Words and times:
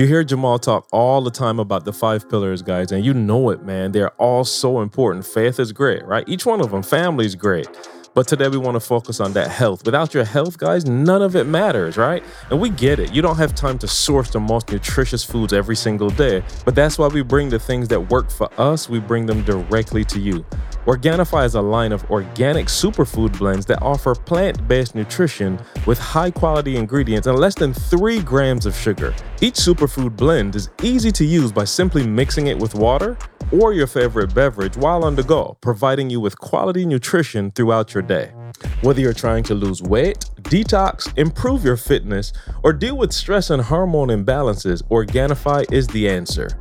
You 0.00 0.06
hear 0.06 0.24
Jamal 0.24 0.58
talk 0.58 0.88
all 0.92 1.20
the 1.20 1.30
time 1.30 1.60
about 1.60 1.84
the 1.84 1.92
five 1.92 2.26
pillars, 2.26 2.62
guys, 2.62 2.90
and 2.90 3.04
you 3.04 3.12
know 3.12 3.50
it, 3.50 3.64
man. 3.64 3.92
They're 3.92 4.12
all 4.12 4.44
so 4.44 4.80
important. 4.80 5.26
Faith 5.26 5.60
is 5.60 5.72
great, 5.72 6.02
right? 6.06 6.26
Each 6.26 6.46
one 6.46 6.62
of 6.62 6.70
them, 6.70 6.82
family 6.82 7.26
is 7.26 7.34
great. 7.34 7.68
But 8.14 8.26
today 8.26 8.48
we 8.48 8.56
want 8.56 8.76
to 8.76 8.80
focus 8.80 9.20
on 9.20 9.34
that 9.34 9.50
health. 9.50 9.84
Without 9.84 10.14
your 10.14 10.24
health, 10.24 10.56
guys, 10.56 10.86
none 10.86 11.20
of 11.20 11.36
it 11.36 11.44
matters, 11.44 11.98
right? 11.98 12.24
And 12.48 12.58
we 12.58 12.70
get 12.70 12.98
it. 12.98 13.12
You 13.12 13.20
don't 13.20 13.36
have 13.36 13.54
time 13.54 13.78
to 13.78 13.86
source 13.86 14.30
the 14.30 14.40
most 14.40 14.72
nutritious 14.72 15.22
foods 15.22 15.52
every 15.52 15.76
single 15.76 16.08
day. 16.08 16.42
But 16.64 16.74
that's 16.74 16.98
why 16.98 17.08
we 17.08 17.20
bring 17.20 17.50
the 17.50 17.58
things 17.58 17.86
that 17.88 18.00
work 18.00 18.30
for 18.30 18.48
us, 18.58 18.88
we 18.88 19.00
bring 19.00 19.26
them 19.26 19.44
directly 19.44 20.06
to 20.06 20.18
you. 20.18 20.46
Organifi 20.86 21.44
is 21.44 21.56
a 21.56 21.60
line 21.60 21.92
of 21.92 22.10
organic 22.10 22.66
superfood 22.66 23.36
blends 23.38 23.66
that 23.66 23.82
offer 23.82 24.14
plant 24.14 24.66
based 24.66 24.94
nutrition 24.94 25.60
with 25.86 25.98
high 25.98 26.30
quality 26.30 26.76
ingredients 26.76 27.26
and 27.26 27.38
less 27.38 27.54
than 27.54 27.74
3 27.74 28.22
grams 28.22 28.64
of 28.64 28.74
sugar. 28.74 29.14
Each 29.42 29.56
superfood 29.56 30.16
blend 30.16 30.56
is 30.56 30.70
easy 30.82 31.12
to 31.12 31.24
use 31.24 31.52
by 31.52 31.64
simply 31.64 32.06
mixing 32.06 32.46
it 32.46 32.58
with 32.58 32.74
water 32.74 33.18
or 33.52 33.74
your 33.74 33.86
favorite 33.86 34.34
beverage 34.34 34.76
while 34.78 35.04
on 35.04 35.16
the 35.16 35.22
go, 35.22 35.58
providing 35.60 36.08
you 36.08 36.18
with 36.18 36.38
quality 36.38 36.86
nutrition 36.86 37.50
throughout 37.50 37.92
your 37.92 38.02
day. 38.02 38.32
Whether 38.80 39.02
you're 39.02 39.12
trying 39.12 39.42
to 39.44 39.54
lose 39.54 39.82
weight, 39.82 40.20
detox, 40.42 41.12
improve 41.18 41.62
your 41.62 41.76
fitness, 41.76 42.32
or 42.64 42.72
deal 42.72 42.96
with 42.96 43.12
stress 43.12 43.50
and 43.50 43.60
hormone 43.60 44.08
imbalances, 44.08 44.82
Organifi 44.84 45.70
is 45.70 45.86
the 45.88 46.08
answer. 46.08 46.58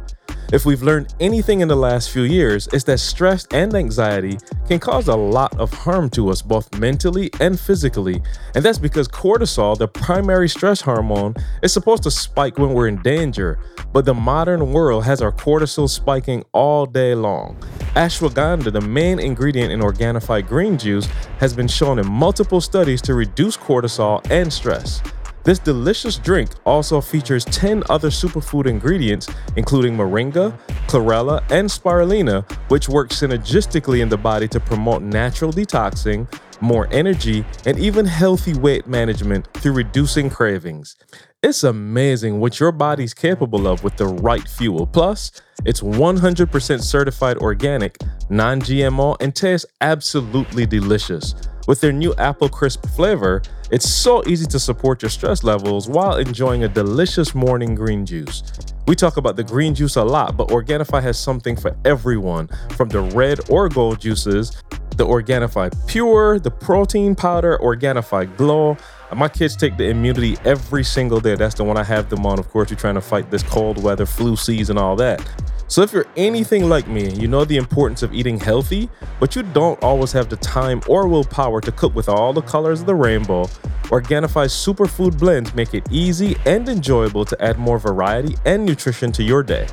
If 0.51 0.65
we've 0.65 0.81
learned 0.81 1.13
anything 1.19 1.61
in 1.61 1.67
the 1.67 1.75
last 1.75 2.09
few 2.09 2.23
years, 2.23 2.67
it's 2.73 2.83
that 2.85 2.99
stress 2.99 3.45
and 3.51 3.71
anxiety 3.75 4.39
can 4.67 4.79
cause 4.79 5.07
a 5.07 5.15
lot 5.15 5.55
of 5.59 5.71
harm 5.71 6.09
to 6.11 6.29
us, 6.29 6.41
both 6.41 6.73
mentally 6.79 7.29
and 7.39 7.59
physically. 7.59 8.23
And 8.55 8.65
that's 8.65 8.79
because 8.79 9.07
cortisol, 9.07 9.77
the 9.77 9.87
primary 9.87 10.49
stress 10.49 10.81
hormone, 10.81 11.35
is 11.61 11.71
supposed 11.71 12.01
to 12.03 12.11
spike 12.11 12.57
when 12.57 12.73
we're 12.73 12.87
in 12.87 12.99
danger. 13.03 13.59
But 13.93 14.05
the 14.05 14.15
modern 14.15 14.73
world 14.73 15.03
has 15.03 15.21
our 15.21 15.31
cortisol 15.31 15.87
spiking 15.87 16.43
all 16.51 16.87
day 16.87 17.13
long. 17.13 17.55
Ashwagandha, 17.93 18.73
the 18.73 18.81
main 18.81 19.19
ingredient 19.19 19.71
in 19.71 19.81
Organifi 19.81 20.47
green 20.47 20.79
juice, 20.79 21.05
has 21.37 21.53
been 21.53 21.67
shown 21.67 21.99
in 21.99 22.07
multiple 22.07 22.59
studies 22.59 23.03
to 23.03 23.13
reduce 23.13 23.55
cortisol 23.55 24.25
and 24.31 24.51
stress. 24.51 25.03
This 25.49 25.57
delicious 25.57 26.17
drink 26.19 26.51
also 26.63 27.01
features 27.01 27.43
10 27.45 27.81
other 27.89 28.09
superfood 28.11 28.67
ingredients, 28.67 29.27
including 29.55 29.97
moringa, 29.97 30.55
chlorella, 30.85 31.41
and 31.49 31.67
spirulina, 31.67 32.47
which 32.69 32.87
work 32.87 33.09
synergistically 33.09 34.01
in 34.01 34.09
the 34.09 34.17
body 34.17 34.47
to 34.47 34.59
promote 34.59 35.01
natural 35.01 35.51
detoxing, 35.51 36.31
more 36.61 36.87
energy, 36.91 37.43
and 37.65 37.79
even 37.79 38.05
healthy 38.05 38.53
weight 38.59 38.85
management 38.85 39.51
through 39.55 39.73
reducing 39.73 40.29
cravings. 40.29 40.95
It's 41.41 41.63
amazing 41.63 42.39
what 42.39 42.59
your 42.59 42.71
body's 42.71 43.15
capable 43.15 43.65
of 43.65 43.83
with 43.83 43.97
the 43.97 44.05
right 44.05 44.47
fuel. 44.47 44.85
Plus, 44.85 45.31
it's 45.65 45.81
100% 45.81 46.83
certified 46.83 47.37
organic, 47.39 47.97
non 48.29 48.61
GMO, 48.61 49.17
and 49.19 49.35
tastes 49.35 49.65
absolutely 49.81 50.67
delicious. 50.67 51.33
With 51.69 51.81
their 51.81 51.91
new 51.91 52.15
apple 52.15 52.49
crisp 52.49 52.87
flavor, 52.95 53.43
it's 53.69 53.87
so 53.87 54.23
easy 54.25 54.47
to 54.47 54.57
support 54.57 55.03
your 55.03 55.11
stress 55.11 55.43
levels 55.43 55.87
while 55.87 56.17
enjoying 56.17 56.63
a 56.63 56.67
delicious 56.67 57.35
morning 57.35 57.75
green 57.75 58.07
juice. 58.07 58.41
We 58.87 58.95
talk 58.95 59.17
about 59.17 59.35
the 59.35 59.43
green 59.43 59.75
juice 59.75 59.95
a 59.95 60.03
lot, 60.03 60.35
but 60.35 60.47
Organifi 60.47 60.99
has 61.03 61.19
something 61.19 61.55
for 61.55 61.77
everyone 61.85 62.49
from 62.71 62.89
the 62.89 63.01
red 63.01 63.51
or 63.51 63.69
gold 63.69 64.01
juices, 64.01 64.63
the 64.97 65.05
Organifi 65.05 65.69
Pure, 65.87 66.39
the 66.39 66.49
protein 66.49 67.13
powder, 67.13 67.59
Organifi 67.61 68.35
Glow. 68.35 68.75
My 69.15 69.29
kids 69.29 69.55
take 69.55 69.77
the 69.77 69.89
immunity 69.89 70.37
every 70.45 70.83
single 70.83 71.19
day. 71.19 71.35
That's 71.35 71.53
the 71.53 71.65
one 71.65 71.77
I 71.77 71.83
have 71.83 72.09
them 72.09 72.25
on. 72.25 72.39
Of 72.39 72.49
course, 72.49 72.71
you're 72.71 72.79
trying 72.79 72.95
to 72.95 73.01
fight 73.01 73.29
this 73.29 73.43
cold 73.43 73.83
weather, 73.83 74.07
flu 74.07 74.35
season, 74.35 74.79
all 74.79 74.95
that. 74.95 75.21
So, 75.69 75.83
if 75.83 75.93
you're 75.93 76.07
anything 76.17 76.67
like 76.67 76.87
me, 76.87 77.11
you 77.11 77.27
know 77.27 77.45
the 77.45 77.57
importance 77.57 78.01
of 78.01 78.11
eating 78.11 78.39
healthy, 78.39 78.89
but 79.19 79.35
you 79.35 79.43
don't 79.43 79.81
always 79.83 80.11
have 80.13 80.27
the 80.27 80.35
time 80.37 80.81
or 80.87 81.07
willpower 81.07 81.61
to 81.61 81.71
cook 81.71 81.93
with 81.93 82.09
all 82.09 82.33
the 82.33 82.41
colors 82.41 82.81
of 82.81 82.87
the 82.87 82.95
rainbow, 82.95 83.47
Organifi's 83.91 84.51
superfood 84.51 85.19
blends 85.19 85.53
make 85.53 85.75
it 85.75 85.83
easy 85.91 86.35
and 86.47 86.67
enjoyable 86.67 87.23
to 87.23 87.39
add 87.39 87.59
more 87.59 87.77
variety 87.77 88.35
and 88.45 88.65
nutrition 88.65 89.11
to 89.11 89.21
your 89.21 89.43
day. 89.43 89.67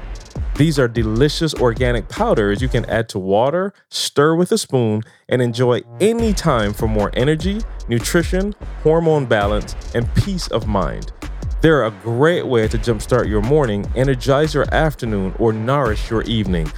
These 0.56 0.78
are 0.78 0.86
delicious 0.86 1.54
organic 1.54 2.10
powders 2.10 2.60
you 2.60 2.68
can 2.68 2.84
add 2.86 3.08
to 3.10 3.18
water, 3.18 3.72
stir 3.90 4.34
with 4.34 4.52
a 4.52 4.58
spoon, 4.58 5.02
and 5.30 5.40
enjoy 5.40 5.80
anytime 6.00 6.74
for 6.74 6.88
more 6.88 7.10
energy, 7.14 7.62
nutrition, 7.88 8.54
hormone 8.82 9.24
balance, 9.24 9.74
and 9.94 10.14
peace 10.14 10.48
of 10.48 10.66
mind. 10.66 11.12
They're 11.66 11.82
a 11.82 11.90
great 11.90 12.46
way 12.46 12.68
to 12.68 12.78
jumpstart 12.78 13.28
your 13.28 13.42
morning, 13.42 13.90
energize 13.96 14.54
your 14.54 14.72
afternoon, 14.72 15.34
or 15.40 15.52
nourish 15.52 16.08
your 16.08 16.22
evening. 16.22 16.70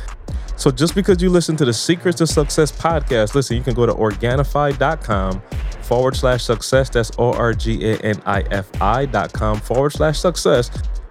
So 0.57 0.71
just 0.71 0.95
because 0.95 1.21
you 1.23 1.29
listen 1.29 1.57
to 1.57 1.67
the 1.67 1.75
Secrets 1.75 2.17
to 2.17 2.27
Success 2.27 2.73
podcast, 2.73 3.35
listen, 3.35 3.59
you 3.59 3.63
can 3.63 3.75
go 3.75 3.85
to 3.85 3.93
Organifi.com 3.93 5.43
forward 5.83 6.17
slash 6.17 6.43
success. 6.43 6.89
That's 6.89 7.11
O 7.19 7.35
R 7.35 7.53
G 7.53 7.85
A 7.85 7.99
N 7.99 8.23
I 8.25 8.41
F 8.51 8.71
I 8.81 9.05
dot 9.05 9.31
com 9.35 9.61
forward 9.61 9.91
slash 9.91 10.21
success 10.21 10.71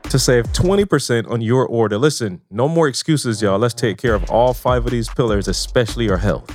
to 0.10 0.18
save 0.18 0.46
20% 0.54 1.30
on 1.30 1.42
your 1.42 1.68
order. 1.68 2.00
Listen, 2.00 2.42
no 2.50 2.68
more 2.68 2.88
excuses, 2.88 3.44
y'all. 3.44 3.60
Let's 3.60 3.76
take 3.76 4.00
care 4.00 4.16
of 4.16 4.28
all 4.32 4.56
five 4.56 4.86
of 4.86 4.92
these 4.92 5.08
pillars, 5.08 5.48
especially 5.48 6.06
your 6.06 6.18
health. 6.18 6.50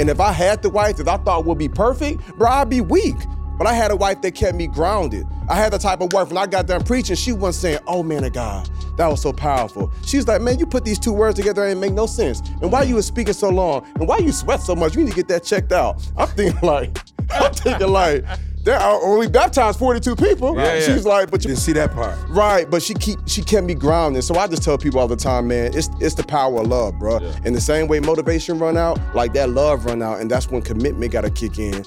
And 0.00 0.10
if 0.10 0.18
I 0.18 0.32
had 0.32 0.62
the 0.62 0.70
wife 0.70 0.96
that 0.96 1.06
I 1.06 1.16
thought 1.18 1.44
would 1.44 1.58
be 1.58 1.68
perfect, 1.68 2.26
bro, 2.36 2.50
I'd 2.50 2.68
be 2.68 2.80
weak. 2.80 3.14
But 3.60 3.66
I 3.66 3.74
had 3.74 3.90
a 3.90 3.96
wife 3.96 4.22
that 4.22 4.34
kept 4.34 4.56
me 4.56 4.66
grounded. 4.66 5.26
I 5.46 5.54
had 5.54 5.70
the 5.70 5.76
type 5.76 6.00
of 6.00 6.14
wife 6.14 6.28
when 6.28 6.38
I 6.38 6.46
got 6.46 6.66
done 6.66 6.82
preaching, 6.82 7.14
she 7.14 7.32
wasn't 7.32 7.60
saying, 7.60 7.78
oh 7.86 8.02
man 8.02 8.24
of 8.24 8.32
God, 8.32 8.70
that 8.96 9.06
was 9.06 9.20
so 9.20 9.34
powerful. 9.34 9.92
She 10.06 10.16
was 10.16 10.26
like, 10.26 10.40
man, 10.40 10.58
you 10.58 10.64
put 10.64 10.82
these 10.82 10.98
two 10.98 11.12
words 11.12 11.36
together 11.36 11.66
and 11.66 11.78
make 11.78 11.92
no 11.92 12.06
sense. 12.06 12.40
And 12.62 12.72
why 12.72 12.84
you 12.84 12.94
was 12.94 13.04
speaking 13.04 13.34
so 13.34 13.50
long? 13.50 13.86
And 13.96 14.08
why 14.08 14.16
you 14.16 14.32
sweat 14.32 14.62
so 14.62 14.74
much? 14.74 14.96
You 14.96 15.04
need 15.04 15.10
to 15.10 15.14
get 15.14 15.28
that 15.28 15.44
checked 15.44 15.72
out. 15.72 16.02
I'm 16.16 16.28
thinking 16.28 16.58
like, 16.66 16.96
I'm 17.30 17.52
thinking 17.52 17.88
like, 17.88 18.24
there 18.64 18.78
are 18.78 19.04
only 19.04 19.28
baptized 19.28 19.78
42 19.78 20.16
people. 20.16 20.56
Yeah, 20.56 20.76
yeah. 20.76 20.80
She's 20.80 21.04
like, 21.04 21.30
but 21.30 21.44
you 21.44 21.48
Didn't 21.48 21.60
see 21.60 21.72
that 21.74 21.92
part. 21.92 22.18
Right, 22.30 22.70
but 22.70 22.82
she 22.82 22.94
keep 22.94 23.18
she 23.26 23.42
kept 23.42 23.66
me 23.66 23.74
grounded. 23.74 24.24
So 24.24 24.36
I 24.36 24.46
just 24.46 24.62
tell 24.62 24.78
people 24.78 25.00
all 25.00 25.08
the 25.08 25.16
time, 25.16 25.48
man, 25.48 25.74
it's 25.74 25.90
it's 26.00 26.14
the 26.14 26.24
power 26.24 26.62
of 26.62 26.66
love, 26.66 26.98
bro. 26.98 27.18
In 27.44 27.52
the 27.52 27.60
same 27.60 27.88
way 27.88 28.00
motivation 28.00 28.58
run 28.58 28.78
out, 28.78 28.98
like 29.14 29.34
that 29.34 29.50
love 29.50 29.84
run 29.84 30.00
out, 30.00 30.20
and 30.20 30.30
that's 30.30 30.50
when 30.50 30.62
commitment 30.62 31.12
gotta 31.12 31.30
kick 31.30 31.58
in. 31.58 31.84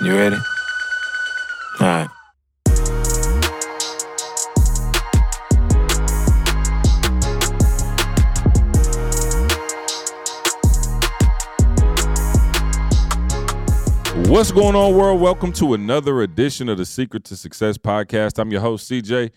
You 0.00 0.14
ready? 0.14 0.36
All 1.80 1.86
right. 1.86 2.08
What's 14.28 14.52
going 14.52 14.76
on, 14.76 14.94
world? 14.94 15.20
Welcome 15.20 15.52
to 15.54 15.74
another 15.74 16.22
edition 16.22 16.68
of 16.68 16.78
the 16.78 16.86
Secret 16.86 17.24
to 17.24 17.36
Success 17.36 17.76
podcast. 17.76 18.38
I'm 18.38 18.52
your 18.52 18.60
host, 18.60 18.88
CJ. 18.88 19.32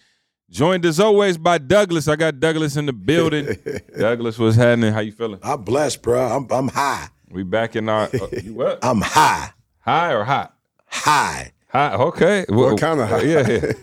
Joined 0.51 0.85
as 0.85 0.99
always 0.99 1.39
by 1.39 1.57
Douglas. 1.57 2.07
I 2.07 2.15
got 2.15 2.39
Douglas 2.39 2.77
in 2.77 2.85
the 2.85 2.93
building. 2.93 3.57
Douglas, 3.97 4.37
what's 4.37 4.57
happening? 4.57 4.93
How 4.93 4.99
you 4.99 5.11
feeling? 5.11 5.39
I'm 5.41 5.63
blessed, 5.63 6.03
bro. 6.03 6.21
I'm 6.21 6.45
I'm 6.51 6.67
high. 6.67 7.07
We 7.31 7.41
back 7.41 7.75
in 7.75 7.89
our 7.89 8.03
uh, 8.13 8.27
you 8.43 8.53
what? 8.53 8.77
I'm 8.83 9.01
high. 9.01 9.53
High 9.81 10.13
or 10.13 10.23
hot? 10.23 10.55
High. 10.87 11.51
High. 11.69 11.93
Okay. 11.95 12.45
What 12.49 12.79
kind 12.79 12.99
of 12.99 13.09
high? 13.09 13.21
Yeah. 13.23 13.47
yeah. 13.49 13.71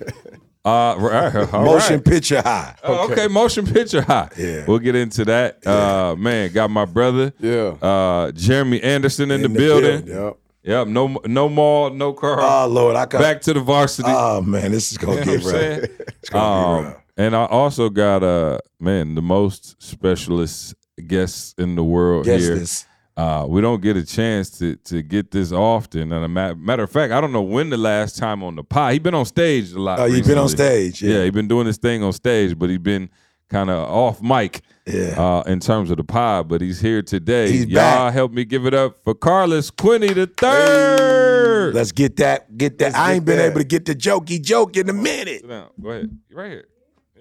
Uh, 0.64 0.94
right, 0.98 1.54
all 1.54 1.64
Motion 1.64 1.94
right. 1.94 2.04
picture 2.04 2.42
high. 2.42 2.74
Oh, 2.82 3.10
okay. 3.10 3.26
motion 3.26 3.64
picture 3.64 4.02
high. 4.02 4.28
Yeah. 4.36 4.64
We'll 4.68 4.80
get 4.80 4.96
into 4.96 5.24
that. 5.24 5.66
Uh, 5.66 6.14
man, 6.18 6.52
got 6.52 6.68
my 6.68 6.84
brother, 6.84 7.32
Yeah. 7.38 7.68
uh, 7.80 8.32
Jeremy 8.32 8.82
Anderson 8.82 9.30
in, 9.30 9.40
the, 9.40 9.46
In 9.46 9.52
the 9.54 9.58
building. 9.58 10.04
building, 10.04 10.24
yep. 10.24 10.36
Yep. 10.64 10.88
No, 10.88 11.20
no 11.24 11.48
mall, 11.48 11.88
no 11.90 12.12
car. 12.12 12.38
Oh 12.40 12.66
Lord, 12.68 12.96
I 12.96 13.06
got 13.06 13.20
Back 13.22 13.40
to 13.42 13.54
the 13.54 13.60
varsity. 13.60 14.10
Oh 14.12 14.42
man, 14.42 14.72
this 14.72 14.92
is 14.92 14.98
gonna 14.98 15.20
You 15.20 15.24
know 15.24 15.36
get 15.38 15.44
what 15.44 15.54
I'm 15.54 15.80
rough. 15.80 15.90
It's 16.20 16.28
gonna 16.28 16.44
be 16.74 16.78
Um, 16.78 16.84
rough. 16.84 17.02
and 17.16 17.36
I 17.36 17.44
also 17.46 17.88
got 17.88 18.22
uh 18.22 18.58
man 18.78 19.14
the 19.14 19.22
most 19.22 19.80
specialist 19.82 20.74
guests 21.06 21.54
in 21.56 21.76
the 21.76 21.84
world 21.84 22.26
Guess 22.26 22.42
here. 22.42 22.56
this. 22.56 22.84
Uh, 23.18 23.44
we 23.48 23.60
don't 23.60 23.82
get 23.82 23.96
a 23.96 24.06
chance 24.06 24.48
to 24.58 24.76
to 24.76 25.02
get 25.02 25.32
this 25.32 25.50
often. 25.50 26.12
And 26.12 26.24
a 26.24 26.28
ma- 26.28 26.54
matter 26.54 26.84
of 26.84 26.90
fact, 26.92 27.12
I 27.12 27.20
don't 27.20 27.32
know 27.32 27.42
when 27.42 27.68
the 27.70 27.76
last 27.76 28.16
time 28.16 28.44
on 28.44 28.54
the 28.54 28.62
pod. 28.62 28.92
He 28.92 29.00
been 29.00 29.14
on 29.14 29.24
stage 29.26 29.72
a 29.72 29.78
lot. 29.80 29.98
Oh, 29.98 30.04
you 30.04 30.22
been 30.22 30.38
on 30.38 30.48
stage? 30.48 31.02
Yeah, 31.02 31.18
Yeah. 31.18 31.24
he 31.24 31.30
been 31.30 31.48
doing 31.48 31.66
this 31.66 31.78
thing 31.78 32.02
on 32.04 32.12
stage, 32.12 32.56
but 32.56 32.70
he 32.70 32.76
been 32.78 33.10
kind 33.50 33.70
of 33.70 33.88
off 33.90 34.22
mic. 34.22 34.60
Yeah. 34.86 35.20
Uh, 35.20 35.42
in 35.46 35.58
terms 35.58 35.90
of 35.90 35.96
the 35.96 36.04
pod, 36.04 36.48
but 36.48 36.60
he's 36.60 36.80
here 36.80 37.02
today. 37.02 37.50
He's 37.50 37.66
Y'all 37.66 37.80
back. 38.06 38.12
help 38.14 38.32
me 38.32 38.44
give 38.44 38.64
it 38.66 38.72
up 38.72 38.96
for 39.04 39.14
Carlos 39.14 39.70
Quinney 39.72 40.14
the 40.14 40.26
third. 40.28 41.74
Let's 41.74 41.92
get 41.92 42.16
that. 42.18 42.56
Get 42.56 42.78
that. 42.78 42.92
Let's 42.92 42.96
I 42.96 43.14
ain't 43.14 43.24
been 43.24 43.38
that. 43.38 43.46
able 43.50 43.58
to 43.58 43.64
get 43.66 43.84
the 43.84 43.94
jokey 43.94 44.40
joke 44.40 44.76
in 44.76 44.88
a 44.88 44.92
minute. 44.92 45.40
Sit 45.40 45.48
down. 45.48 45.68
Go 45.82 45.90
ahead. 45.90 46.16
Right 46.32 46.50
here. 46.52 46.64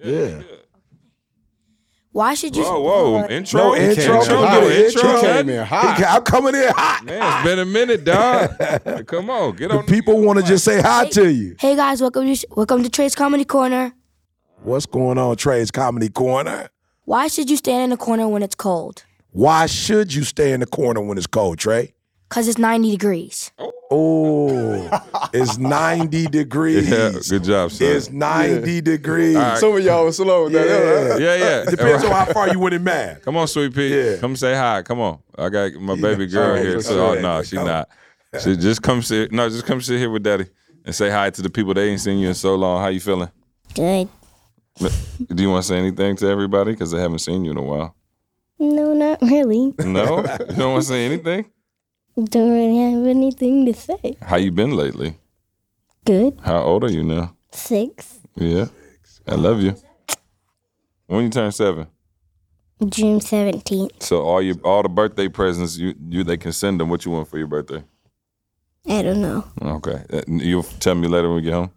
Yeah. 0.02 0.10
good. 0.42 0.46
Why 2.10 2.34
should 2.34 2.56
you? 2.56 2.62
Whoa, 2.64 2.80
whoa, 2.80 3.26
intro, 3.28 3.60
No 3.60 3.76
intro, 3.76 4.04
came 4.04 4.20
in 4.22 4.26
come 4.26 4.44
hot. 4.44 4.60
get 4.60 4.62
an 4.64 4.70
He 4.72 4.84
intro. 4.86 5.20
came 5.20 5.48
in 5.50 5.64
hot. 5.66 5.98
He 5.98 6.04
I'm 6.04 6.22
coming 6.22 6.54
in 6.54 6.68
hot. 6.74 7.04
Man, 7.04 7.22
it's 7.36 7.44
been 7.44 7.58
a 7.58 7.64
minute, 7.66 8.04
dog. 8.04 9.06
Come 9.06 9.28
on, 9.30 9.54
get 9.56 9.68
The 9.68 9.78
on. 9.78 9.86
people 9.86 10.20
want 10.22 10.38
to 10.38 10.44
just 10.44 10.64
say 10.64 10.80
hi 10.80 11.06
to 11.10 11.30
you. 11.30 11.54
Hey 11.60 11.76
guys, 11.76 12.00
welcome 12.00 12.34
to 12.34 12.46
welcome 12.56 12.82
to 12.82 12.88
Trey's 12.88 13.14
Comedy 13.14 13.44
Corner. 13.44 13.92
What's 14.62 14.86
going 14.86 15.18
on, 15.18 15.36
Trey's 15.36 15.70
Comedy 15.70 16.08
Corner? 16.08 16.70
Why 17.04 17.28
should 17.28 17.48
you 17.50 17.56
stand 17.56 17.84
in 17.84 17.90
the 17.90 17.96
corner 17.96 18.26
when 18.26 18.42
it's 18.42 18.54
cold? 18.54 19.04
Why 19.30 19.66
should 19.66 20.12
you 20.12 20.24
stay 20.24 20.52
in 20.52 20.60
the 20.60 20.66
corner 20.66 21.00
when 21.00 21.18
it's 21.18 21.26
cold, 21.26 21.58
Trey? 21.58 21.94
Cause 22.28 22.46
it's 22.46 22.58
90 22.58 22.90
degrees. 22.90 23.52
Oh, 23.90 24.90
it's 25.32 25.56
90 25.58 26.26
degrees. 26.26 26.90
Yeah, 26.90 27.12
good 27.26 27.44
job, 27.44 27.70
son. 27.70 27.88
It's 27.88 28.10
90 28.10 28.82
degrees. 28.82 29.34
Some 29.58 29.76
of 29.76 29.82
y'all 29.82 30.04
was 30.04 30.16
slow 30.18 30.44
with 30.44 30.52
that. 30.52 31.18
yeah, 31.20 31.36
yeah. 31.36 31.64
Uh, 31.66 31.70
depends 31.70 32.04
on 32.04 32.10
how 32.10 32.26
far 32.26 32.50
you 32.52 32.58
went 32.58 32.74
in 32.74 32.84
math. 32.84 33.22
Come 33.22 33.38
on, 33.38 33.48
sweet 33.48 33.74
pea. 33.74 33.88
Yeah. 33.88 34.16
Come 34.18 34.36
say 34.36 34.54
hi. 34.54 34.82
Come 34.82 35.00
on. 35.00 35.20
I 35.38 35.48
got 35.48 35.72
my 35.74 35.94
baby 35.98 36.26
girl 36.26 36.48
Alright, 36.50 36.62
here. 36.66 36.80
So, 36.82 37.16
oh, 37.16 37.20
no, 37.20 37.42
she 37.42 37.56
Come. 37.56 37.66
not. 37.66 37.88
She 38.42 38.56
just 38.56 38.82
come 38.82 39.00
sit. 39.00 39.32
No, 39.32 39.48
just 39.48 39.64
come 39.64 39.80
sit 39.80 39.98
here 39.98 40.10
with 40.10 40.22
daddy 40.22 40.46
and 40.84 40.94
say 40.94 41.08
hi 41.08 41.30
to 41.30 41.40
the 41.40 41.48
people. 41.48 41.72
They 41.72 41.88
ain't 41.88 42.00
seen 42.00 42.18
you 42.18 42.28
in 42.28 42.34
so 42.34 42.56
long. 42.56 42.82
How 42.82 42.88
you 42.88 43.00
feeling? 43.00 43.30
Good. 43.74 44.08
Do 44.78 45.42
you 45.42 45.48
want 45.48 45.62
to 45.64 45.68
say 45.68 45.78
anything 45.78 46.14
to 46.16 46.28
everybody? 46.28 46.72
Because 46.72 46.90
they 46.90 47.00
haven't 47.00 47.20
seen 47.20 47.44
you 47.44 47.52
in 47.52 47.56
a 47.56 47.62
while. 47.62 47.94
No, 48.58 48.92
not 48.92 49.22
really. 49.22 49.72
No? 49.78 50.18
you 50.18 50.54
don't 50.56 50.72
want 50.72 50.82
to 50.82 50.88
say 50.88 51.06
anything? 51.06 51.50
Don't 52.24 52.50
really 52.50 52.78
have 52.78 53.06
anything 53.06 53.64
to 53.66 53.72
say. 53.74 54.16
How 54.22 54.36
you 54.36 54.50
been 54.50 54.72
lately? 54.72 55.18
Good. 56.04 56.38
How 56.42 56.62
old 56.62 56.82
are 56.84 56.90
you 56.90 57.04
now? 57.04 57.36
Six. 57.52 58.18
Yeah. 58.34 58.66
I 59.26 59.34
love 59.36 59.60
you. 59.62 59.76
When 61.06 61.24
you 61.24 61.30
turn 61.30 61.52
seven? 61.52 61.86
June 62.88 63.20
17th. 63.20 64.02
So 64.02 64.22
all 64.22 64.40
your 64.42 64.56
all 64.64 64.82
the 64.82 64.88
birthday 64.88 65.28
presents 65.28 65.76
you 65.76 65.94
you 66.08 66.24
they 66.24 66.36
can 66.36 66.52
send 66.52 66.80
them. 66.80 66.88
What 66.90 67.04
you 67.04 67.10
want 67.12 67.28
for 67.28 67.38
your 67.38 67.46
birthday? 67.48 67.82
I 68.88 69.02
don't 69.02 69.20
know. 69.20 69.44
Okay. 69.60 70.04
Uh, 70.12 70.22
You'll 70.28 70.62
tell 70.62 70.94
me 70.94 71.08
later 71.08 71.28
when 71.28 71.36
we 71.36 71.42
get 71.42 71.54
home. 71.54 71.70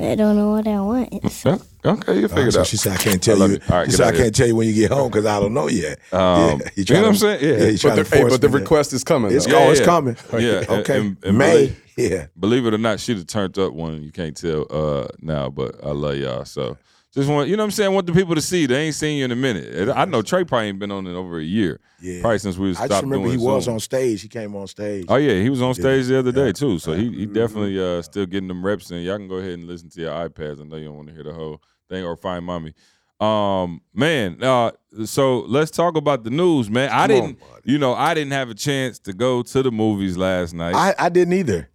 I 0.00 0.14
don't 0.16 0.36
know 0.36 0.50
what 0.52 0.66
I 0.66 0.80
want. 0.80 1.12
Yeah. 1.44 1.58
Okay, 1.86 2.18
you 2.20 2.28
figure 2.28 2.48
it 2.48 2.52
so 2.52 2.60
out. 2.60 2.66
she 2.66 2.78
said, 2.78 2.92
I 2.92 2.96
can't 2.96 3.22
tell 3.22 3.42
I 3.42 3.46
you. 3.46 3.52
you. 3.52 3.58
All 3.68 3.76
right, 3.76 3.84
she 3.84 3.92
said, 3.98 4.06
I 4.06 4.12
here. 4.16 4.22
can't 4.24 4.34
tell 4.34 4.46
you 4.46 4.56
when 4.56 4.66
you 4.66 4.72
get 4.72 4.90
home 4.90 5.10
because 5.10 5.26
I 5.26 5.38
don't 5.38 5.52
know 5.52 5.68
yet. 5.68 5.98
Um, 6.14 6.60
yeah, 6.62 6.68
he 6.74 6.80
you 6.80 6.84
trying 6.86 7.00
know 7.02 7.08
what 7.08 7.10
I'm 7.10 7.16
saying? 7.16 7.44
Yeah. 7.44 7.66
Yeah, 7.66 7.76
But 7.82 7.96
the, 7.96 8.04
to 8.04 8.16
hey, 8.16 8.22
but 8.30 8.40
the 8.40 8.48
request 8.48 8.94
is 8.94 9.04
coming. 9.04 9.32
It's, 9.36 9.44
though. 9.44 9.52
Yeah, 9.58 9.66
oh, 9.66 9.70
it's 9.70 9.80
yeah. 9.80 9.84
coming. 9.84 10.16
Yeah, 10.32 10.64
Okay. 10.66 10.98
and- 11.00 11.16
and 11.22 11.36
May. 11.36 11.52
believe- 11.52 11.82
Yeah. 12.12 12.26
Believe 12.40 12.64
it 12.64 12.72
or 12.72 12.78
not, 12.78 13.00
she'd 13.00 13.18
have 13.18 13.26
turned 13.26 13.58
up 13.58 13.74
one. 13.74 14.02
You 14.02 14.12
can't 14.12 14.34
tell 14.34 14.66
uh 14.70 15.08
now, 15.20 15.50
but 15.50 15.84
I 15.84 15.90
love 15.90 16.16
y'all. 16.16 16.46
So 16.46 16.78
just 17.14 17.28
want 17.28 17.48
you 17.48 17.56
know 17.56 17.62
what 17.62 17.66
I'm 17.66 17.70
saying. 17.70 17.90
I 17.90 17.94
want 17.94 18.06
the 18.06 18.12
people 18.12 18.34
to 18.34 18.40
see. 18.40 18.66
They 18.66 18.86
ain't 18.86 18.94
seen 18.94 19.18
you 19.18 19.24
in 19.24 19.30
a 19.30 19.36
minute. 19.36 19.88
I 19.94 20.04
know 20.04 20.20
Trey 20.22 20.44
probably 20.44 20.68
ain't 20.68 20.78
been 20.78 20.90
on 20.90 21.06
it 21.06 21.14
over 21.14 21.38
a 21.38 21.42
year. 21.44 21.80
Yeah. 22.00 22.20
Probably 22.20 22.38
since 22.38 22.58
we 22.58 22.74
stopped. 22.74 22.90
I 22.90 22.94
just 22.94 23.02
remember 23.04 23.28
he 23.30 23.36
was 23.36 23.64
Zoom. 23.64 23.74
on 23.74 23.80
stage. 23.80 24.20
He 24.22 24.28
came 24.28 24.54
on 24.56 24.66
stage. 24.66 25.06
Oh 25.08 25.16
yeah, 25.16 25.40
he 25.40 25.48
was 25.48 25.62
on 25.62 25.74
stage 25.74 26.06
the 26.06 26.18
other 26.18 26.32
day 26.32 26.52
too. 26.52 26.78
So 26.78 26.92
he 26.92 27.10
he 27.10 27.26
definitely 27.26 27.80
uh 27.80 28.02
still 28.02 28.26
getting 28.26 28.48
them 28.48 28.64
reps 28.66 28.90
in. 28.90 29.02
Y'all 29.02 29.16
can 29.16 29.28
go 29.28 29.36
ahead 29.36 29.52
and 29.52 29.66
listen 29.66 29.88
to 29.90 30.00
your 30.00 30.10
iPads. 30.12 30.60
I 30.60 30.64
know 30.64 30.76
you 30.76 30.86
don't 30.86 30.96
want 30.96 31.08
to 31.08 31.14
hear 31.14 31.24
the 31.24 31.32
whole 31.32 31.62
thing 31.88 32.04
or 32.04 32.16
find 32.16 32.44
mommy. 32.44 32.74
Um 33.20 33.80
man, 33.94 34.42
uh 34.42 34.72
so 35.04 35.40
let's 35.40 35.70
talk 35.70 35.96
about 35.96 36.24
the 36.24 36.30
news, 36.30 36.68
man. 36.68 36.88
I 36.90 37.06
Come 37.06 37.08
didn't 37.08 37.40
buddy. 37.40 37.72
you 37.72 37.78
know, 37.78 37.94
I 37.94 38.12
didn't 38.12 38.32
have 38.32 38.50
a 38.50 38.54
chance 38.54 38.98
to 39.00 39.12
go 39.12 39.42
to 39.42 39.62
the 39.62 39.70
movies 39.70 40.16
last 40.16 40.52
night. 40.52 40.74
I, 40.74 40.94
I 40.98 41.08
didn't 41.10 41.34
either. 41.34 41.70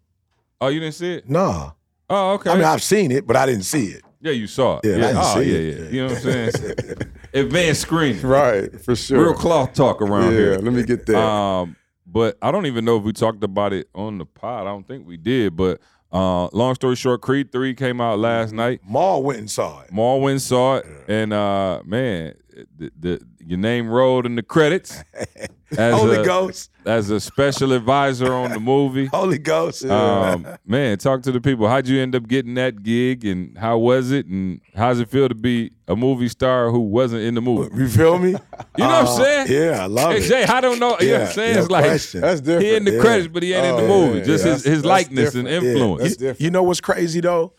oh, 0.59 0.67
you 0.67 0.79
didn't 0.81 0.95
see 0.95 1.13
it? 1.15 1.29
No. 1.29 1.73
Oh, 2.09 2.31
okay. 2.33 2.49
I 2.51 2.55
mean, 2.55 2.63
I've 2.65 2.83
seen 2.83 3.11
it, 3.11 3.25
but 3.25 3.35
I 3.35 3.45
didn't 3.45 3.63
see 3.63 3.85
it. 3.87 4.03
Yeah, 4.21 4.31
you 4.31 4.47
saw 4.47 4.79
it. 4.79 4.85
Yeah, 4.85 4.95
I 4.95 4.97
didn't 4.97 5.17
oh, 5.17 5.33
see 5.35 5.51
yeah, 5.51 5.57
it. 5.57 5.79
yeah. 5.79 5.89
You 5.89 6.01
know 6.01 6.13
what 6.13 6.25
I'm 6.25 6.51
saying? 6.51 6.97
Advanced 7.33 7.81
screening. 7.81 8.21
Right, 8.21 8.81
for 8.81 8.95
sure. 8.95 9.23
Real 9.23 9.33
cloth 9.33 9.73
talk 9.73 10.01
around 10.01 10.31
yeah, 10.31 10.37
here. 10.37 10.57
let 10.57 10.73
me 10.73 10.83
get 10.83 11.05
that. 11.05 11.17
Um, 11.17 11.75
but 12.05 12.37
I 12.41 12.51
don't 12.51 12.65
even 12.65 12.85
know 12.85 12.97
if 12.97 13.03
we 13.03 13.13
talked 13.13 13.43
about 13.43 13.71
it 13.71 13.87
on 13.93 14.17
the 14.17 14.25
pod. 14.25 14.67
I 14.67 14.71
don't 14.71 14.87
think 14.87 15.05
we 15.05 15.15
did. 15.15 15.55
But 15.55 15.79
uh, 16.11 16.47
long 16.47 16.75
story 16.75 16.95
short, 16.95 17.21
Creed 17.21 17.51
three 17.51 17.73
came 17.75 18.01
out 18.01 18.19
last 18.19 18.51
night. 18.51 18.81
Maul 18.83 19.23
went 19.23 19.39
and 19.39 19.49
saw 19.49 19.81
it. 19.81 19.91
Maul 19.91 20.21
went 20.21 20.33
and 20.33 20.41
saw 20.41 20.77
it, 20.77 20.85
and 21.07 21.31
uh, 21.31 21.81
man, 21.85 22.33
the, 22.77 22.91
the 22.99 23.21
your 23.49 23.57
name 23.57 23.89
rolled 23.89 24.25
in 24.27 24.35
the 24.35 24.43
credits 24.43 25.03
as 25.77 25.93
Holy 25.95 26.17
a, 26.17 26.23
Ghost. 26.23 26.69
as 26.85 27.09
a 27.09 27.19
special 27.19 27.73
advisor 27.73 28.31
on 28.31 28.51
the 28.51 28.59
movie. 28.59 29.05
Holy 29.13 29.39
Ghost. 29.39 29.83
Um, 29.85 30.47
man, 30.65 30.97
talk 30.99 31.23
to 31.23 31.31
the 31.31 31.41
people. 31.41 31.67
How'd 31.67 31.87
you 31.87 31.99
end 31.99 32.15
up 32.15 32.27
getting 32.27 32.53
that 32.55 32.83
gig, 32.83 33.25
and 33.25 33.57
how 33.57 33.79
was 33.79 34.11
it, 34.11 34.27
and 34.27 34.61
how's 34.75 34.99
it 34.99 35.09
feel 35.09 35.27
to 35.29 35.35
be 35.35 35.71
a 35.87 35.95
movie 35.95 36.27
star 36.29 36.69
who 36.69 36.79
wasn't 36.79 37.23
in 37.23 37.33
the 37.33 37.41
movie? 37.41 37.75
you 37.75 37.87
feel 37.89 38.19
me? 38.19 38.35
You 38.77 38.85
know 38.85 38.91
what 38.91 38.99
I'm 39.01 39.05
Uh, 39.07 39.17
saying? 39.17 39.47
Yeah, 39.49 39.83
I 39.83 39.85
love 39.87 40.11
Hey, 40.13 40.19
it. 40.19 40.27
Jay, 40.29 40.43
I 40.45 40.61
don't 40.61 40.79
know. 40.79 40.97
You 41.01 41.07
know 41.07 41.13
what 41.13 41.19
Yeah, 41.21 41.27
I'm 41.27 41.33
saying? 41.33 41.55
no 41.55 41.61
it's 41.63 41.69
like 41.71 41.85
question. 41.85 42.21
That's 42.21 42.39
different. 42.39 42.65
he 42.65 42.75
in 42.75 42.85
the 42.85 42.91
Yeah. 42.93 43.01
credits, 43.01 43.27
but 43.27 43.43
he 43.43 43.53
ain't 43.53 43.65
in 43.65 43.75
the 43.75 43.91
Oh, 43.93 44.05
movie. 44.07 44.19
yeah, 44.19 44.23
Just 44.25 44.45
yeah. 44.45 44.51
his, 44.53 44.63
his 44.63 44.73
That's 44.83 44.85
likeness 44.85 45.35
and 45.35 45.47
different. 45.47 45.75
influence. 45.75 46.15
That's 46.15 46.39
you, 46.39 46.45
you 46.45 46.51
know 46.51 46.63
what's 46.63 46.79
crazy 46.79 47.19
though? 47.19 47.53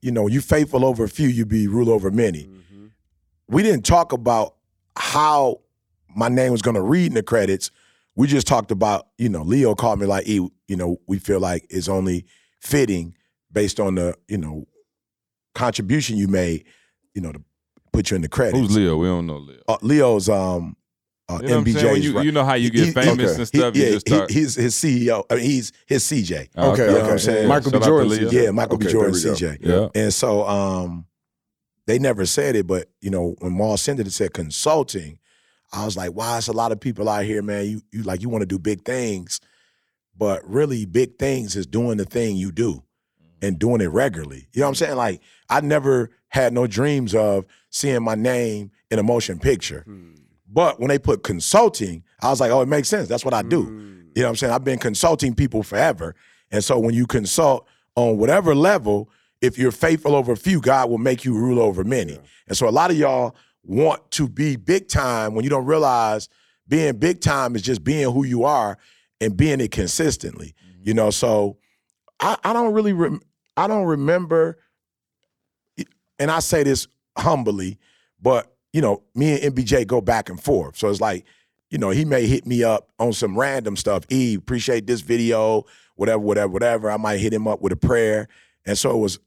You 0.00 0.12
know, 0.12 0.28
you 0.28 0.40
faithful 0.40 0.82
over 0.84 1.04
a 1.04 1.08
few, 1.08 1.28
you 1.28 1.44
be 1.44 1.66
rule 1.66 1.90
over 1.90 2.10
many. 2.10 2.44
Mm-hmm. 2.44 2.86
We 3.48 3.62
didn't 3.62 3.84
talk 3.84 4.12
about 4.12 4.53
how 4.96 5.60
my 6.16 6.28
name 6.28 6.52
was 6.52 6.62
going 6.62 6.76
to 6.76 6.82
read 6.82 7.06
in 7.06 7.14
the 7.14 7.22
credits. 7.22 7.70
We 8.16 8.26
just 8.28 8.46
talked 8.46 8.70
about, 8.70 9.08
you 9.18 9.28
know, 9.28 9.42
Leo 9.42 9.74
called 9.74 9.98
me 10.00 10.06
like, 10.06 10.26
e, 10.28 10.34
you 10.68 10.76
know, 10.76 10.98
we 11.08 11.18
feel 11.18 11.40
like 11.40 11.66
it's 11.68 11.88
only 11.88 12.26
fitting 12.60 13.14
based 13.52 13.80
on 13.80 13.96
the, 13.96 14.16
you 14.28 14.38
know, 14.38 14.66
contribution 15.54 16.16
you 16.16 16.28
made, 16.28 16.64
you 17.14 17.20
know, 17.20 17.32
to 17.32 17.42
put 17.92 18.10
you 18.10 18.16
in 18.16 18.22
the 18.22 18.28
credits. 18.28 18.58
Who's 18.58 18.76
Leo? 18.76 18.96
We 18.96 19.06
don't 19.06 19.26
know 19.26 19.38
Leo. 19.38 19.60
Uh, 19.68 19.76
Leo's 19.82 20.28
um 20.28 20.76
uh, 21.28 21.38
You 21.42 21.48
know 21.48 21.58
what 21.60 21.66
I'm 21.68 21.72
saying? 21.72 21.86
MBJ's 21.86 21.92
When 21.92 22.02
you, 22.02 22.20
you 22.28 22.32
know 22.32 22.44
how 22.44 22.54
you 22.54 22.70
get 22.70 22.84
He- 22.86 22.92
famous 22.92 23.30
okay. 23.32 23.38
and 23.38 23.48
stuff. 23.48 23.74
He- 23.74 23.80
you 23.80 23.86
yeah, 23.86 23.92
just 23.92 24.06
start. 24.08 24.30
he, 24.30 24.40
he's 24.40 24.54
his 24.56 24.74
CEO. 24.74 25.24
I 25.30 25.34
mean, 25.36 25.44
he's 25.44 25.72
his 25.86 26.04
CJ. 26.04 26.48
Oh, 26.56 26.72
Okay, 26.72 26.82
You 26.82 26.88
know 26.90 26.94
okay. 26.96 27.02
what 27.02 27.10
I'm 27.12 27.18
saying? 27.18 27.48
Michael 27.48 27.70
Shout 27.72 27.80
B. 27.80 27.86
Jordan. 27.86 28.08
Leo. 28.10 28.30
Yeah, 28.30 28.50
Michael 28.50 28.74
Okay, 28.76 28.86
B. 28.86 28.92
Jordan, 28.92 29.12
there 29.22 29.32
we 29.32 29.38
go. 29.40 29.46
CJ. 29.46 29.92
Yeah. 29.94 30.02
And 30.02 30.12
so 30.14 30.46
um 30.46 31.06
they 31.86 31.98
never 31.98 32.26
said 32.26 32.56
it, 32.56 32.66
but 32.66 32.88
you 33.00 33.10
know, 33.10 33.36
when 33.38 33.52
Maul 33.52 33.76
sent 33.76 34.00
it, 34.00 34.06
it 34.06 34.12
said 34.12 34.32
consulting. 34.32 35.18
I 35.72 35.84
was 35.84 35.96
like, 35.96 36.12
wow, 36.12 36.38
it's 36.38 36.48
a 36.48 36.52
lot 36.52 36.72
of 36.72 36.80
people 36.80 37.08
out 37.08 37.24
here, 37.24 37.42
man. 37.42 37.66
You 37.66 37.82
you 37.92 38.02
like 38.02 38.22
you 38.22 38.28
want 38.28 38.42
to 38.42 38.46
do 38.46 38.58
big 38.58 38.84
things, 38.84 39.40
but 40.16 40.48
really 40.48 40.86
big 40.86 41.18
things 41.18 41.56
is 41.56 41.66
doing 41.66 41.96
the 41.98 42.04
thing 42.04 42.36
you 42.36 42.52
do 42.52 42.74
mm-hmm. 42.74 43.46
and 43.46 43.58
doing 43.58 43.80
it 43.80 43.88
regularly. 43.88 44.46
You 44.52 44.60
know 44.60 44.66
what 44.66 44.70
I'm 44.70 44.74
saying? 44.76 44.96
Like 44.96 45.20
I 45.48 45.60
never 45.60 46.10
had 46.28 46.52
no 46.52 46.66
dreams 46.66 47.14
of 47.14 47.44
seeing 47.70 48.02
my 48.02 48.14
name 48.14 48.70
in 48.90 48.98
a 48.98 49.02
motion 49.02 49.38
picture. 49.38 49.82
Hmm. 49.84 50.12
But 50.48 50.78
when 50.78 50.88
they 50.88 50.98
put 50.98 51.24
consulting, 51.24 52.04
I 52.20 52.30
was 52.30 52.40
like, 52.40 52.52
oh, 52.52 52.60
it 52.60 52.68
makes 52.68 52.88
sense. 52.88 53.08
That's 53.08 53.24
what 53.24 53.34
I 53.34 53.42
do. 53.42 53.58
You 53.58 53.64
hmm. 53.64 54.00
know 54.14 54.22
what 54.22 54.28
I'm 54.30 54.36
saying? 54.36 54.52
I've 54.52 54.64
been 54.64 54.78
consulting 54.78 55.34
people 55.34 55.62
forever. 55.62 56.14
And 56.50 56.62
so 56.62 56.78
when 56.78 56.94
you 56.94 57.06
consult 57.06 57.66
on 57.96 58.18
whatever 58.18 58.54
level, 58.54 59.10
if 59.44 59.58
you're 59.58 59.72
faithful 59.72 60.14
over 60.14 60.32
a 60.32 60.36
few, 60.36 60.60
God 60.60 60.90
will 60.90 60.98
make 60.98 61.24
you 61.24 61.34
rule 61.34 61.60
over 61.60 61.84
many. 61.84 62.18
And 62.48 62.56
so 62.56 62.68
a 62.68 62.70
lot 62.70 62.90
of 62.90 62.96
y'all 62.96 63.36
want 63.62 64.10
to 64.12 64.28
be 64.28 64.56
big 64.56 64.88
time 64.88 65.34
when 65.34 65.44
you 65.44 65.50
don't 65.50 65.66
realize 65.66 66.28
being 66.66 66.96
big 66.96 67.20
time 67.20 67.54
is 67.56 67.62
just 67.62 67.84
being 67.84 68.10
who 68.12 68.24
you 68.24 68.44
are 68.44 68.78
and 69.20 69.36
being 69.36 69.60
it 69.60 69.70
consistently. 69.70 70.54
Mm-hmm. 70.64 70.88
You 70.88 70.94
know, 70.94 71.10
so 71.10 71.58
I, 72.20 72.36
I 72.44 72.52
don't 72.52 72.72
really 72.72 72.92
rem- 72.92 73.22
I 73.56 73.66
don't 73.66 73.84
remember 73.84 74.58
and 76.18 76.30
I 76.30 76.38
say 76.40 76.62
this 76.62 76.86
humbly, 77.16 77.78
but 78.20 78.54
you 78.72 78.80
know, 78.80 79.02
me 79.14 79.40
and 79.40 79.54
MBJ 79.54 79.86
go 79.86 80.00
back 80.00 80.28
and 80.28 80.42
forth. 80.42 80.76
So 80.76 80.88
it's 80.88 81.00
like, 81.00 81.24
you 81.70 81.78
know, 81.78 81.90
he 81.90 82.04
may 82.04 82.26
hit 82.26 82.46
me 82.46 82.64
up 82.64 82.90
on 82.98 83.12
some 83.12 83.38
random 83.38 83.76
stuff. 83.76 84.04
E, 84.10 84.34
appreciate 84.34 84.86
this 84.86 85.00
video, 85.00 85.64
whatever, 85.96 86.18
whatever, 86.18 86.52
whatever. 86.52 86.90
I 86.90 86.96
might 86.96 87.18
hit 87.18 87.32
him 87.32 87.46
up 87.46 87.60
with 87.60 87.72
a 87.72 87.76
prayer. 87.76 88.28
And 88.66 88.76
so 88.76 88.90
it 88.90 88.98
was 88.98 89.18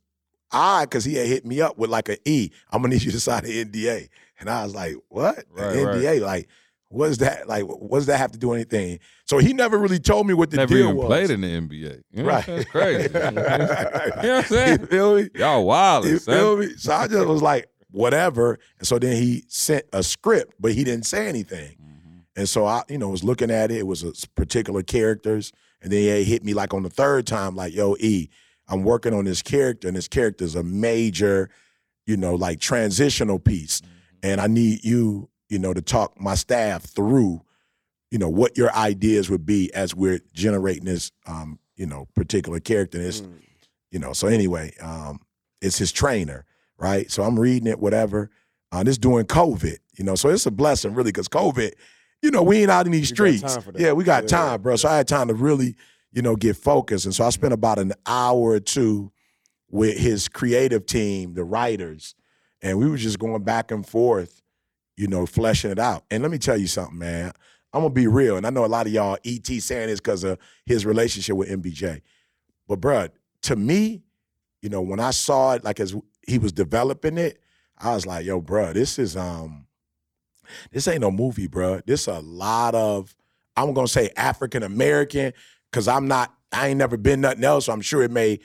odd 0.51 0.89
because 0.89 1.05
he 1.05 1.15
had 1.15 1.27
hit 1.27 1.45
me 1.45 1.61
up 1.61 1.77
with 1.77 1.89
like 1.89 2.09
an 2.09 2.17
E, 2.25 2.49
I'm 2.71 2.81
gonna 2.81 2.93
need 2.93 3.03
you 3.03 3.11
to 3.11 3.19
sign 3.19 3.45
an 3.45 3.51
NDA. 3.51 4.09
And 4.39 4.49
I 4.49 4.63
was 4.63 4.75
like, 4.75 4.95
what? 5.09 5.43
Right, 5.51 5.75
An 5.75 5.85
right. 5.85 5.95
NDA? 5.97 6.21
Like, 6.21 6.47
what 6.89 7.07
does 7.07 7.17
that 7.17 7.47
like 7.49 7.63
what 7.65 7.97
does 7.99 8.05
that 8.05 8.17
have 8.17 8.31
to 8.31 8.37
do 8.37 8.53
anything? 8.53 8.99
So 9.25 9.39
he 9.39 9.51
never 9.53 9.77
really 9.77 9.99
told 9.99 10.25
me 10.27 10.33
what 10.33 10.51
the 10.51 10.57
Never 10.57 10.73
deal 10.73 10.83
even 10.85 10.95
was. 10.95 11.07
played 11.07 11.29
in 11.31 11.41
the 11.41 11.47
NBA. 11.47 12.01
You 12.11 12.23
know 12.23 12.29
Right. 12.29 12.45
That's 12.45 12.65
crazy. 12.69 13.03
you 13.03 13.19
know 13.19 13.31
what 13.31 14.23
I'm 14.23 14.43
saying? 14.43 14.79
You 14.81 14.85
feel 14.87 15.15
me? 15.17 15.29
Y'all 15.35 15.65
wild, 15.65 16.05
You 16.05 16.17
son. 16.19 16.35
feel 16.35 16.57
me? 16.57 16.69
So 16.77 16.93
I 16.93 17.07
just 17.07 17.27
was 17.27 17.41
like, 17.41 17.67
whatever. 17.91 18.57
And 18.79 18.87
so 18.87 18.99
then 18.99 19.21
he 19.21 19.43
sent 19.49 19.85
a 19.91 20.01
script, 20.03 20.53
but 20.59 20.71
he 20.73 20.83
didn't 20.85 21.05
say 21.05 21.27
anything. 21.27 21.71
Mm-hmm. 21.71 22.17
And 22.37 22.47
so 22.47 22.65
I, 22.65 22.83
you 22.87 22.97
know, 22.97 23.09
was 23.09 23.23
looking 23.23 23.51
at 23.51 23.69
it. 23.71 23.77
It 23.79 23.87
was 23.87 24.03
a 24.03 24.13
particular 24.35 24.83
characters, 24.83 25.51
and 25.81 25.91
then 25.91 25.99
he 26.17 26.23
hit 26.23 26.43
me 26.45 26.53
like 26.53 26.73
on 26.73 26.83
the 26.83 26.89
third 26.89 27.25
time, 27.27 27.55
like, 27.55 27.73
"Yo, 27.73 27.95
E, 27.99 28.29
I'm 28.67 28.83
working 28.83 29.13
on 29.13 29.25
this 29.25 29.41
character, 29.41 29.87
and 29.87 29.95
this 29.95 30.07
character 30.07 30.43
is 30.43 30.55
a 30.55 30.63
major, 30.63 31.49
you 32.05 32.17
know, 32.17 32.35
like 32.35 32.59
transitional 32.59 33.39
piece, 33.39 33.81
and 34.23 34.41
I 34.41 34.47
need 34.47 34.83
you, 34.83 35.29
you 35.49 35.59
know, 35.59 35.73
to 35.73 35.81
talk 35.81 36.19
my 36.19 36.35
staff 36.35 36.83
through, 36.83 37.41
you 38.11 38.17
know, 38.17 38.29
what 38.29 38.57
your 38.57 38.73
ideas 38.75 39.29
would 39.29 39.45
be 39.45 39.73
as 39.73 39.95
we're 39.95 40.19
generating 40.33 40.85
this, 40.85 41.11
um, 41.27 41.59
you 41.75 41.85
know, 41.85 42.07
particular 42.15 42.59
character. 42.59 42.97
And 42.97 43.07
it's, 43.07 43.23
you 43.91 43.99
know, 43.99 44.13
so 44.13 44.27
anyway, 44.27 44.73
um, 44.81 45.19
it's 45.61 45.77
his 45.77 45.91
trainer, 45.91 46.45
right? 46.77 47.09
So 47.11 47.23
I'm 47.23 47.39
reading 47.39 47.67
it, 47.67 47.79
whatever. 47.79 48.29
Uh, 48.71 48.83
this 48.83 48.97
during 48.97 49.25
COVID, 49.25 49.77
you 49.97 50.03
know, 50.03 50.15
so 50.15 50.27
it's 50.29 50.45
a 50.45 50.51
blessing 50.51 50.93
really 50.93 51.11
because 51.11 51.29
COVID, 51.29 51.71
you 52.21 52.31
know, 52.31 52.43
we 52.43 52.57
ain't 52.57 52.71
out 52.71 52.85
in 52.85 52.91
these 52.91 53.11
got 53.11 53.15
streets. 53.15 53.41
time 53.53 53.61
for 53.61 53.71
that. 53.71 53.81
Yeah, 53.81 53.93
we 53.93 54.03
got 54.03 54.23
Yeah. 54.23 54.27
time, 54.29 54.61
bro. 54.61 54.75
So 54.75 54.89
I 54.89 54.97
had 54.97 55.07
time 55.07 55.29
to 55.29 55.33
really, 55.33 55.75
you 56.17 56.23
know, 56.23 56.35
get 56.35 56.57
focused. 56.57 57.05
And 57.05 57.13
so 57.13 57.25
I 57.25 57.29
spent 57.29 57.53
about 57.53 57.77
an 57.77 57.93
hour 58.07 58.39
or 58.39 58.59
two 58.59 59.11
with 59.69 59.99
his 59.99 60.27
creative 60.27 60.87
team, 60.87 61.35
the 61.35 61.43
writers, 61.43 62.15
and 62.59 62.79
we 62.79 62.89
were 62.89 62.97
just 62.97 63.19
going 63.19 63.43
back 63.43 63.69
and 63.69 63.85
forth, 63.85 64.41
you 64.95 65.07
know, 65.07 65.27
fleshing 65.27 65.69
it 65.69 65.77
out. 65.77 66.05
And 66.09 66.23
let 66.23 66.31
me 66.31 66.39
tell 66.39 66.57
you 66.57 66.65
something, 66.65 66.97
man. 66.97 67.33
I'm 67.71 67.81
gonna 67.81 67.93
be 67.93 68.07
real, 68.07 68.35
and 68.35 68.47
I 68.47 68.49
know 68.49 68.65
a 68.65 68.65
lot 68.65 68.87
of 68.87 68.93
y'all 68.93 69.19
ET 69.23 69.45
saying 69.45 69.89
this 69.89 69.99
because 69.99 70.23
of 70.23 70.39
his 70.65 70.87
relationship 70.87 71.35
with 71.35 71.49
MBJ. 71.49 72.01
But 72.67 72.81
bruh, 72.81 73.11
to 73.43 73.55
me, 73.55 74.01
you 74.63 74.69
know, 74.69 74.81
when 74.81 74.99
I 74.99 75.11
saw 75.11 75.53
it, 75.53 75.63
like 75.63 75.79
as 75.79 75.95
he 76.27 76.39
was 76.39 76.51
developing 76.51 77.19
it, 77.19 77.39
I 77.77 77.93
was 77.93 78.07
like, 78.07 78.25
yo, 78.25 78.41
bruh, 78.41 78.73
this 78.73 78.97
is 78.97 79.15
um, 79.15 79.67
this 80.71 80.87
ain't 80.87 81.01
no 81.01 81.11
movie, 81.11 81.47
bruh. 81.47 81.85
This 81.85 82.07
a 82.07 82.21
lot 82.21 82.73
of, 82.73 83.15
I'm 83.55 83.75
gonna 83.75 83.87
say 83.87 84.09
African 84.17 84.63
American, 84.63 85.33
because 85.77 85.87
I'm 85.87 86.07
not, 86.07 86.33
I 86.51 86.69
ain't 86.69 86.79
never 86.79 86.97
been 86.97 87.21
nothing 87.21 87.43
else. 87.43 87.65
So 87.65 87.71
I'm 87.71 87.81
sure 87.81 88.01
it 88.01 88.09
may, 88.09 88.39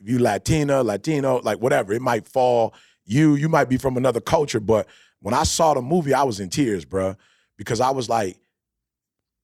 you 0.00 0.18
Latina, 0.18 0.82
Latino, 0.82 1.36
like 1.36 1.60
whatever, 1.60 1.92
it 1.92 2.02
might 2.02 2.26
fall. 2.26 2.74
You, 3.04 3.36
you 3.36 3.48
might 3.48 3.68
be 3.68 3.76
from 3.76 3.96
another 3.96 4.20
culture, 4.20 4.58
but 4.58 4.88
when 5.20 5.32
I 5.32 5.44
saw 5.44 5.74
the 5.74 5.80
movie, 5.80 6.12
I 6.12 6.24
was 6.24 6.40
in 6.40 6.48
tears, 6.48 6.84
bruh, 6.84 7.16
because 7.56 7.80
I 7.80 7.90
was 7.90 8.08
like, 8.08 8.36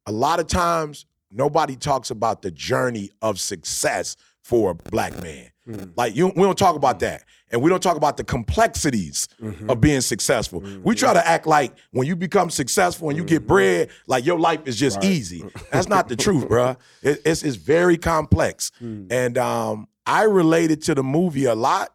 a 0.07 0.11
lot 0.11 0.41
of 0.41 0.49
times 0.49 1.07
nobody 1.31 1.77
talks 1.77 2.11
about 2.11 2.43
the 2.43 2.51
journey 2.51 3.13
of 3.23 3.39
success 3.39 4.17
for 4.49 4.71
a 4.71 4.75
black 4.75 5.13
man. 5.23 5.51
Mm. 5.69 5.93
Like 5.95 6.17
you, 6.17 6.29
we 6.29 6.43
don't 6.43 6.57
talk 6.57 6.75
about 6.75 6.97
mm. 6.97 7.01
that, 7.01 7.25
and 7.51 7.61
we 7.61 7.69
don't 7.69 7.83
talk 7.83 7.99
about 7.99 8.17
the 8.17 8.25
complexities 8.25 9.29
mm-hmm. 9.39 9.69
of 9.69 9.79
being 9.79 10.01
successful. 10.01 10.63
Mm-hmm. 10.63 10.85
We 10.85 10.95
try 10.95 11.13
to 11.13 11.27
act 11.29 11.47
like 11.47 11.75
when 11.91 12.07
you 12.07 12.17
become 12.17 12.49
successful 12.49 13.11
and 13.11 13.19
you 13.19 13.25
get 13.25 13.41
mm-hmm. 13.41 13.49
bread, 13.49 13.91
like 14.07 14.25
your 14.25 14.39
life 14.39 14.61
is 14.65 14.79
just 14.79 15.05
easy. 15.05 15.43
Mm. 15.43 15.71
That's 15.71 15.87
not 15.87 16.09
the 16.09 16.17
truth, 16.17 16.49
bruh. 16.49 16.79
It, 17.03 17.21
it's 17.27 17.43
it's 17.43 17.57
very 17.57 17.99
complex, 17.99 18.73
and 18.81 19.37
um, 19.37 19.87
I 20.07 20.23
related 20.23 20.81
to 20.85 20.95
the 20.95 21.03
movie 21.03 21.45
a 21.45 21.55
lot 21.55 21.93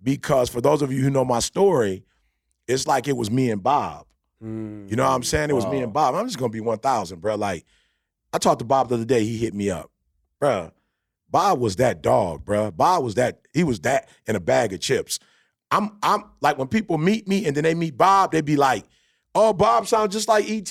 because 0.00 0.48
for 0.48 0.60
those 0.60 0.82
of 0.82 0.92
you 0.92 1.02
who 1.02 1.10
know 1.10 1.24
my 1.24 1.40
story, 1.40 2.04
it's 2.68 2.86
like 2.86 3.08
it 3.08 3.16
was 3.16 3.28
me 3.28 3.50
and 3.50 3.60
Bob. 3.60 4.06
You 4.88 4.94
know 4.94 5.02
what 5.02 5.10
I'm 5.10 5.24
saying? 5.24 5.50
It 5.50 5.54
was 5.54 5.66
me 5.66 5.80
and 5.80 5.92
Bob. 5.92 6.14
I'm 6.14 6.26
just 6.26 6.38
gonna 6.38 6.50
be 6.50 6.60
1,000, 6.60 7.20
bro. 7.20 7.34
Like, 7.34 7.64
I 8.32 8.38
talked 8.38 8.60
to 8.60 8.64
Bob 8.64 8.88
the 8.88 8.94
other 8.94 9.04
day. 9.04 9.24
He 9.24 9.36
hit 9.36 9.52
me 9.52 9.70
up, 9.70 9.90
bro. 10.38 10.70
Bob 11.28 11.58
was 11.60 11.76
that 11.76 12.02
dog, 12.02 12.44
bro. 12.44 12.70
Bob 12.70 13.04
was 13.04 13.14
that. 13.14 13.40
He 13.52 13.64
was 13.64 13.80
that 13.80 14.08
in 14.26 14.36
a 14.36 14.40
bag 14.40 14.72
of 14.72 14.80
chips. 14.80 15.18
I'm, 15.70 15.96
I'm 16.02 16.24
like 16.40 16.58
when 16.58 16.68
people 16.68 16.96
meet 16.98 17.26
me 17.26 17.44
and 17.46 17.56
then 17.56 17.64
they 17.64 17.74
meet 17.74 17.96
Bob, 17.96 18.32
they 18.32 18.40
be 18.40 18.56
like, 18.56 18.84
"Oh, 19.34 19.52
Bob 19.52 19.86
sounds 19.86 20.12
just 20.12 20.28
like 20.28 20.48
ET." 20.48 20.70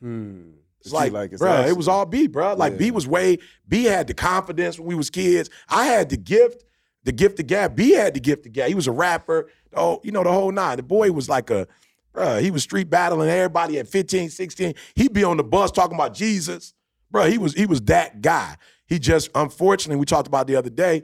Hmm. 0.00 0.50
It's 0.80 0.92
like, 0.92 1.12
like 1.12 1.32
it's 1.32 1.40
bro, 1.40 1.62
it 1.62 1.76
was 1.76 1.88
all 1.88 2.04
B, 2.04 2.26
bro. 2.26 2.54
Like 2.54 2.76
B 2.76 2.90
was 2.90 3.08
way. 3.08 3.38
B 3.66 3.84
had 3.84 4.06
the 4.06 4.12
confidence 4.12 4.78
when 4.78 4.88
we 4.88 4.94
was 4.94 5.08
kids. 5.08 5.48
I 5.68 5.86
had 5.86 6.10
the 6.10 6.18
gift, 6.18 6.64
the 7.04 7.12
gift 7.12 7.40
of 7.40 7.46
gab. 7.46 7.74
B 7.74 7.92
had 7.92 8.12
the 8.12 8.20
gift 8.20 8.44
of 8.44 8.52
gab. 8.52 8.68
He 8.68 8.74
was 8.74 8.86
a 8.86 8.92
rapper. 8.92 9.48
Oh, 9.74 10.00
you 10.04 10.12
know 10.12 10.22
the 10.22 10.32
whole 10.32 10.52
nine. 10.52 10.76
The 10.76 10.82
boy 10.82 11.10
was 11.10 11.26
like 11.26 11.48
a, 11.48 11.66
bro. 12.12 12.38
He 12.38 12.50
was 12.50 12.62
street 12.62 12.90
battling 12.90 13.30
everybody 13.30 13.78
at 13.78 13.88
15, 13.88 14.28
16. 14.28 14.74
He'd 14.94 15.14
be 15.14 15.24
on 15.24 15.38
the 15.38 15.44
bus 15.44 15.70
talking 15.70 15.94
about 15.94 16.12
Jesus, 16.12 16.74
bro. 17.10 17.30
He 17.30 17.38
was 17.38 17.54
he 17.54 17.64
was 17.64 17.80
that 17.82 18.20
guy. 18.20 18.56
He 18.86 18.98
just 18.98 19.30
unfortunately 19.34 19.98
we 19.98 20.06
talked 20.06 20.26
about 20.26 20.46
the 20.46 20.56
other 20.56 20.70
day. 20.70 21.02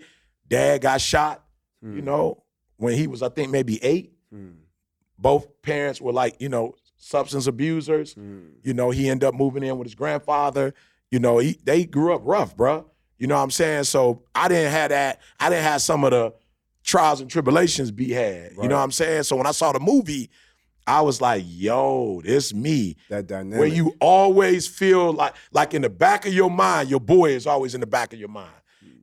Dad 0.49 0.83
got 0.83 1.01
shot. 1.01 1.45
You 1.83 1.89
hmm. 1.89 2.05
know 2.05 2.43
when 2.77 2.95
he 2.95 3.07
was 3.07 3.23
I 3.23 3.29
think 3.29 3.51
maybe 3.51 3.83
eight. 3.83 4.13
Hmm. 4.33 4.51
Both 5.19 5.63
parents 5.63 6.01
were 6.01 6.13
like 6.13 6.37
you 6.41 6.49
know 6.49 6.75
substance 6.97 7.47
abusers. 7.47 8.15
Hmm. 8.15 8.51
You 8.63 8.75
know, 8.75 8.91
he 8.91 9.09
ended 9.09 9.27
up 9.27 9.35
moving 9.35 9.63
in 9.63 9.79
with 9.79 9.87
his 9.87 9.95
grandfather. 9.95 10.75
You 11.11 11.19
know, 11.19 11.39
he 11.39 11.59
they 11.65 11.85
grew 11.85 12.15
up 12.15 12.23
rough, 12.25 12.57
bruh. 12.57 12.85
You 13.19 13.27
know 13.27 13.37
what 13.37 13.43
I'm 13.43 13.51
saying? 13.51 13.85
So 13.85 14.23
I 14.35 14.49
didn't 14.49 14.73
have 14.73 14.91
that. 14.91 15.21
I 15.39 15.51
didn't 15.51 15.65
have 15.65 15.83
some 15.83 16.05
of 16.05 16.13
the 16.13 16.35
trials 16.83 17.21
and 17.21 17.31
tribulations 17.31 17.91
be 17.91 18.11
had. 18.13 18.53
You 18.53 18.69
know 18.69 18.77
what 18.77 18.83
I'm 18.83 18.93
saying? 18.93 19.25
So 19.25 19.37
when 19.37 19.47
I 19.47 19.53
saw 19.53 19.73
the 19.73 19.81
movie, 19.81 20.31
I 20.87 21.03
was 21.03 21.21
like, 21.21 21.45
yo, 21.47 22.21
this 22.25 22.53
me. 22.53 22.97
That 23.09 23.27
dynamic. 23.27 23.59
Where 23.59 23.69
you 23.69 23.95
always 24.01 24.67
feel 24.67 25.13
like 25.13 25.35
like 25.53 25.75
in 25.75 25.83
the 25.83 25.91
back 25.91 26.27
of 26.27 26.35
your 26.35 26.51
mind, 26.51 26.91
your 26.91 27.01
boy 27.01 27.31
is 27.31 27.47
always 27.47 27.75
in 27.75 27.81
the 27.81 27.87
back 27.87 28.13
of 28.13 28.19
your 28.19 28.29
mind. 28.29 28.51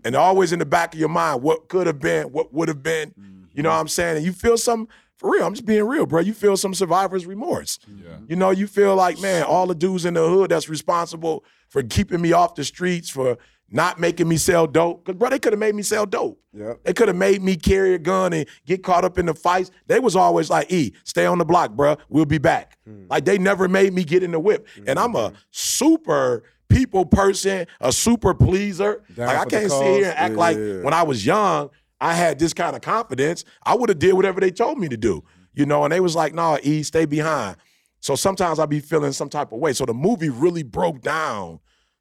And 0.04 0.16
mm-hmm. 0.16 0.22
always 0.22 0.52
in 0.52 0.60
the 0.60 0.66
back 0.66 0.94
of 0.94 1.00
your 1.00 1.10
mind, 1.10 1.42
what 1.42 1.70
could 1.70 1.88
have 1.88 2.00
been, 2.00 2.28
what 2.28 2.54
would 2.54 2.68
have 2.68 2.84
been. 2.84 3.14
You 3.54 3.64
know 3.64 3.70
what 3.70 3.80
I'm 3.80 3.88
saying? 3.88 4.18
And 4.18 4.26
you 4.26 4.34
feel 4.34 4.58
some 4.58 4.88
for 5.16 5.32
real. 5.32 5.46
I'm 5.46 5.54
just 5.54 5.66
being 5.66 5.84
real, 5.84 6.06
bro. 6.06 6.22
You 6.22 6.34
feel 6.34 6.58
some 6.58 6.76
survivor's 6.76 7.26
remorse. 7.26 7.80
Yeah. 7.88 8.18
You 8.28 8.36
know, 8.36 8.52
you 8.52 8.68
feel 8.68 8.96
like, 8.96 9.20
man, 9.20 9.44
all 9.44 9.66
the 9.66 9.74
dudes 9.74 10.06
in 10.06 10.14
the 10.14 10.28
hood 10.28 10.52
that's 10.52 10.70
responsible 10.70 11.44
for 11.68 11.82
keeping 11.82 12.22
me 12.22 12.34
off 12.34 12.54
the 12.54 12.64
streets, 12.64 13.10
for 13.10 13.38
not 13.70 14.00
making 14.00 14.28
me 14.28 14.38
sell 14.38 14.68
dope. 14.68 15.06
Because, 15.06 15.18
bro, 15.18 15.30
they 15.30 15.40
could 15.40 15.54
have 15.54 15.60
made 15.60 15.76
me 15.76 15.84
sell 15.84 16.06
dope. 16.06 16.40
Yeah. 16.54 16.74
They 16.84 16.94
could 16.94 17.08
have 17.08 17.18
made 17.18 17.42
me 17.42 17.56
carry 17.56 17.94
a 17.94 18.00
gun 18.00 18.34
and 18.34 18.48
get 18.66 18.84
caught 18.84 19.04
up 19.04 19.18
in 19.18 19.26
the 19.26 19.34
fights. 19.34 19.72
They 19.88 20.00
was 20.00 20.16
always 20.16 20.50
like, 20.50 20.72
E, 20.72 20.94
stay 21.04 21.26
on 21.26 21.38
the 21.38 21.46
block, 21.46 21.72
bro. 21.72 21.98
We'll 22.10 22.26
be 22.26 22.38
back. 22.38 22.78
Like, 23.10 23.26
they 23.26 23.38
never 23.38 23.68
made 23.68 23.94
me 23.94 24.04
get 24.04 24.24
in 24.24 24.32
the 24.32 24.40
whip. 24.40 24.68
And 24.86 24.98
I'm 24.98 25.16
a 25.16 25.34
super 25.52 26.44
people 26.70 27.06
person, 27.06 27.68
a 27.80 27.92
super 27.92 28.34
pleaser. 28.34 29.04
Down 29.16 29.28
like, 29.28 29.38
I 29.38 29.46
can't 29.46 29.72
sit 29.72 29.84
here 29.84 30.06
and 30.06 30.18
act 30.18 30.32
Yeah, 30.34 30.38
like 30.38 30.58
when 30.58 30.94
I 30.94 31.04
was 31.04 31.26
young, 31.26 31.70
I 32.00 32.14
had 32.14 32.40
this 32.40 32.54
kind 32.54 32.76
of 32.76 32.82
confidence. 32.82 33.44
I 33.64 33.76
would 33.76 33.90
have 33.90 34.00
did 34.00 34.14
whatever 34.14 34.40
they 34.40 34.52
told 34.52 34.78
me 34.78 34.88
to 34.90 34.98
do, 34.98 35.24
you 35.54 35.66
know. 35.66 35.84
And 35.84 35.92
they 35.92 36.00
was 36.00 36.16
like, 36.16 36.34
"Nah, 36.34 36.58
E, 36.62 36.84
stay 36.84 37.06
behind." 37.06 37.58
So 38.00 38.16
sometimes 38.16 38.60
I'd 38.60 38.70
be 38.70 38.80
feeling 38.80 39.12
some 39.14 39.30
type 39.30 39.52
of 39.52 39.60
way. 39.60 39.74
So 39.74 39.86
the 39.86 39.94
movie 39.94 40.30
really 40.30 40.64
broke 40.64 41.02
down 41.02 41.60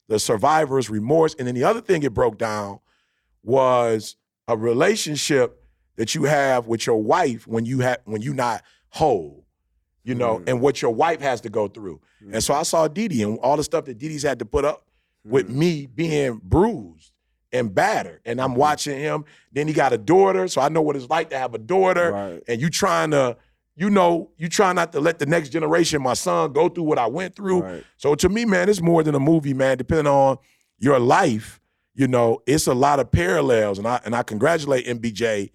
the 0.08 0.18
survivor's 0.18 0.88
remorse, 0.88 1.34
and 1.38 1.46
then 1.46 1.54
the 1.54 1.64
other 1.64 1.80
thing 1.80 2.02
it 2.02 2.14
broke 2.14 2.38
down 2.38 2.80
was 3.42 4.16
a 4.48 4.56
relationship 4.56 5.62
that 5.96 6.14
you 6.14 6.25
have 6.25 6.66
with 6.66 6.86
your 6.86 7.02
wife 7.02 7.46
when 7.46 7.64
you 7.64 7.80
have 7.80 7.98
when 8.04 8.22
you 8.22 8.34
not 8.34 8.62
whole, 8.90 9.44
you 10.04 10.14
know, 10.14 10.36
mm-hmm. 10.36 10.48
and 10.48 10.60
what 10.60 10.80
your 10.82 10.92
wife 10.92 11.20
has 11.20 11.40
to 11.42 11.48
go 11.48 11.68
through. 11.68 12.00
And 12.32 12.42
so 12.42 12.54
I 12.54 12.62
saw 12.64 12.88
Didi 12.88 13.22
and 13.22 13.38
all 13.38 13.56
the 13.56 13.64
stuff 13.64 13.84
that 13.84 13.98
Didi's 13.98 14.22
had 14.22 14.38
to 14.40 14.44
put 14.44 14.64
up 14.64 14.86
with 15.25 15.46
mm-hmm. 15.46 15.58
me 15.58 15.86
being 15.86 16.40
bruised 16.42 17.12
and 17.52 17.75
battered. 17.75 18.20
And 18.25 18.40
I'm 18.40 18.50
mm-hmm. 18.50 18.58
watching 18.58 18.98
him. 18.98 19.25
Then 19.52 19.68
he 19.68 19.75
got 19.75 19.92
a 19.92 19.98
daughter, 19.98 20.48
so 20.48 20.60
I 20.60 20.68
know 20.68 20.82
what 20.82 20.96
it's 20.96 21.08
like 21.08 21.30
to 21.30 21.38
have 21.38 21.54
a 21.54 21.58
daughter. 21.58 22.12
Right. 22.12 22.42
And 22.48 22.60
you 22.60 22.70
trying 22.70 23.12
to, 23.12 23.36
you 23.76 23.90
know, 23.90 24.30
you 24.38 24.49
try 24.49 24.73
not 24.73 24.92
to 24.92 25.00
let 25.00 25.18
the 25.18 25.26
next 25.26 25.50
generation, 25.50 26.02
my 26.02 26.14
son, 26.14 26.52
go 26.52 26.68
through 26.68 26.85
what 26.85 26.99
I 26.99 27.06
went 27.06 27.37
through. 27.37 27.61
Right. 27.62 27.85
So 27.99 28.14
to 28.14 28.28
me, 28.28 28.45
man, 28.47 28.68
it's 28.68 28.80
more 28.80 29.02
than 29.02 29.14
a 29.14 29.21
movie, 29.21 29.52
man. 29.54 29.76
Depending 29.76 30.06
on 30.12 30.38
your 30.78 30.99
life, 30.99 31.61
you 31.95 32.09
know, 32.09 32.40
it's 32.47 32.66
a 32.66 32.75
lot 32.75 33.00
of 33.00 33.11
parallels. 33.12 33.78
And 33.78 33.87
I 33.87 34.00
and 34.04 34.14
I 34.16 34.23
congratulate 34.23 34.87
MBJ 34.87 35.50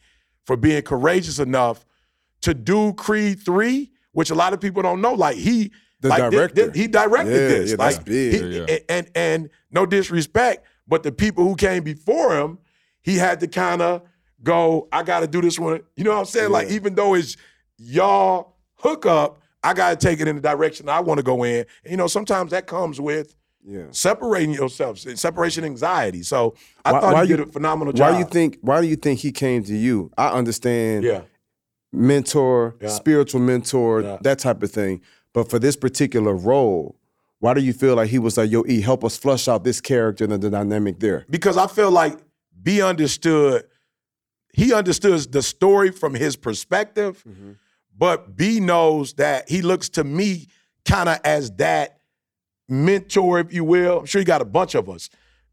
for 0.45 0.55
being 0.55 0.81
courageous 0.83 1.39
enough 1.39 1.85
to 2.41 2.53
do 2.53 2.93
Creed 2.93 3.39
3, 3.43 3.91
which 4.11 4.29
a 4.29 4.35
lot 4.35 4.53
of 4.53 4.59
people 4.61 4.81
don't 4.81 5.01
know. 5.01 5.13
Like 5.13 5.37
he 5.37 5.71
The 6.01 6.09
like, 6.09 6.31
director. 6.31 6.71
he 6.73 6.87
directed 6.87 7.31
Yeah, 7.31 7.47
this. 7.47 7.69
yeah, 7.71 7.75
that's 7.77 7.97
like, 7.97 8.05
big. 8.05 8.33
he- 8.41 8.57
yeah. 8.57 8.65
And, 8.69 8.81
and 8.89 9.11
and 9.15 9.49
no 9.71 9.85
disrespect, 9.85 10.65
but 10.87 11.01
the 11.03 11.11
people 11.11 11.43
who 11.43 11.55
came 11.55 11.83
before 11.83 12.35
him, 12.39 12.59
he 13.01 13.15
had 13.17 13.39
to 13.39 13.47
kind 13.47 13.81
of 13.81 14.01
go, 14.43 14.87
I 14.91 15.03
gotta 15.03 15.27
do 15.27 15.41
this 15.41 15.57
one. 15.59 15.81
You 15.95 16.03
know 16.03 16.11
what 16.11 16.19
I'm 16.19 16.25
saying? 16.25 16.51
Like, 16.51 16.69
even 16.69 16.95
though 16.95 17.13
it's 17.15 17.37
y'all 17.85 18.55
hook 18.75 19.05
up, 19.05 19.39
I 19.63 19.73
gotta 19.73 19.95
take 19.95 20.19
it 20.19 20.27
in 20.27 20.35
the 20.35 20.41
direction 20.41 20.89
I 20.89 20.99
want 20.99 21.17
to 21.19 21.23
go 21.23 21.43
in. 21.43 21.65
And, 21.83 21.91
you 21.91 21.97
know, 21.97 22.07
sometimes 22.07 22.51
that 22.51 22.67
comes 22.67 22.99
with 22.99 23.35
Yeah. 23.63 23.85
separating 23.91 24.53
yourself, 24.53 24.97
separation 24.99 25.63
anxiety. 25.63 26.23
So 26.23 26.55
I 26.83 26.93
Why- 26.93 26.99
thought 26.99 27.13
why 27.13 27.23
he 27.25 27.29
you- 27.31 27.37
did 27.37 27.47
a 27.49 27.51
phenomenal 27.51 27.93
job. 27.93 28.07
Why 28.07 28.11
do 28.13 28.19
you 28.19 28.25
think? 28.25 28.57
Why 28.61 28.81
do 28.81 28.87
you 28.87 28.95
think 28.95 29.19
he 29.19 29.31
came 29.31 29.63
to 29.65 29.75
you? 29.75 30.11
I 30.17 30.29
understand. 30.29 31.03
Yeah. 31.03 31.21
mentor, 31.93 32.75
Yeah. 32.81 32.87
spiritual 32.87 33.41
mentor, 33.41 34.01
Yeah. 34.01 34.17
that 34.21 34.39
type 34.39 34.63
of 34.63 34.71
thing. 34.71 35.01
But 35.33 35.49
for 35.49 35.59
this 35.59 35.75
particular 35.75 36.33
role, 36.33 36.95
why 37.39 37.53
do 37.53 37.59
you 37.59 37.73
feel 37.73 37.95
like 37.95 38.09
he 38.09 38.17
was 38.17 38.37
like, 38.37 38.49
"Yo, 38.49 38.63
E, 38.65 38.79
help 38.79 39.03
us 39.03 39.17
flush 39.17 39.49
out 39.49 39.65
this 39.65 39.81
character 39.81 40.23
and 40.23 40.41
the 40.41 40.49
dynamic 40.49 41.01
there"? 41.01 41.25
because 41.29 41.57
I 41.57 41.67
feel 41.67 41.91
like 41.91 42.17
B 42.63 42.81
understood, 42.81 43.65
he 44.53 44.73
understood 44.73 45.33
the 45.33 45.41
story 45.41 45.91
from 45.91 46.13
his 46.13 46.37
perspective, 46.37 47.23
mm-hmm. 47.27 47.51
But 48.01 48.35
B 48.35 48.59
knows 48.59 49.13
that 49.13 49.47
he 49.47 49.61
looks 49.61 49.87
to 49.89 50.03
me 50.03 50.47
kind 50.85 51.07
of 51.07 51.19
as 51.23 51.51
that 51.57 51.99
mentor, 52.67 53.39
if 53.41 53.53
you 53.53 53.63
will. 53.63 53.99
I'm 53.99 54.05
sure 54.07 54.17
he 54.17 54.25
got 54.25 54.41
a 54.41 54.45
bunch 54.45 54.73
of 54.73 54.89
us. 54.89 55.11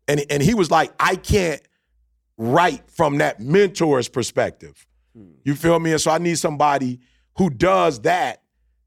And, 0.09 0.25
and 0.31 0.43
he 0.43 0.55
was 0.55 0.71
like, 0.71 0.91
I 0.99 1.17
can't 1.17 1.61
write 2.39 2.91
from 2.91 3.19
that 3.19 3.39
mentor's 3.39 4.09
perspective. 4.09 4.87
Hmm. 5.15 5.33
You 5.45 5.55
feel 5.55 5.79
me? 5.79 5.93
And 5.93 6.01
so 6.01 6.11
I 6.11 6.17
need 6.17 6.39
somebody 6.39 7.01
who 7.37 7.51
does 7.51 8.01
that 8.01 8.41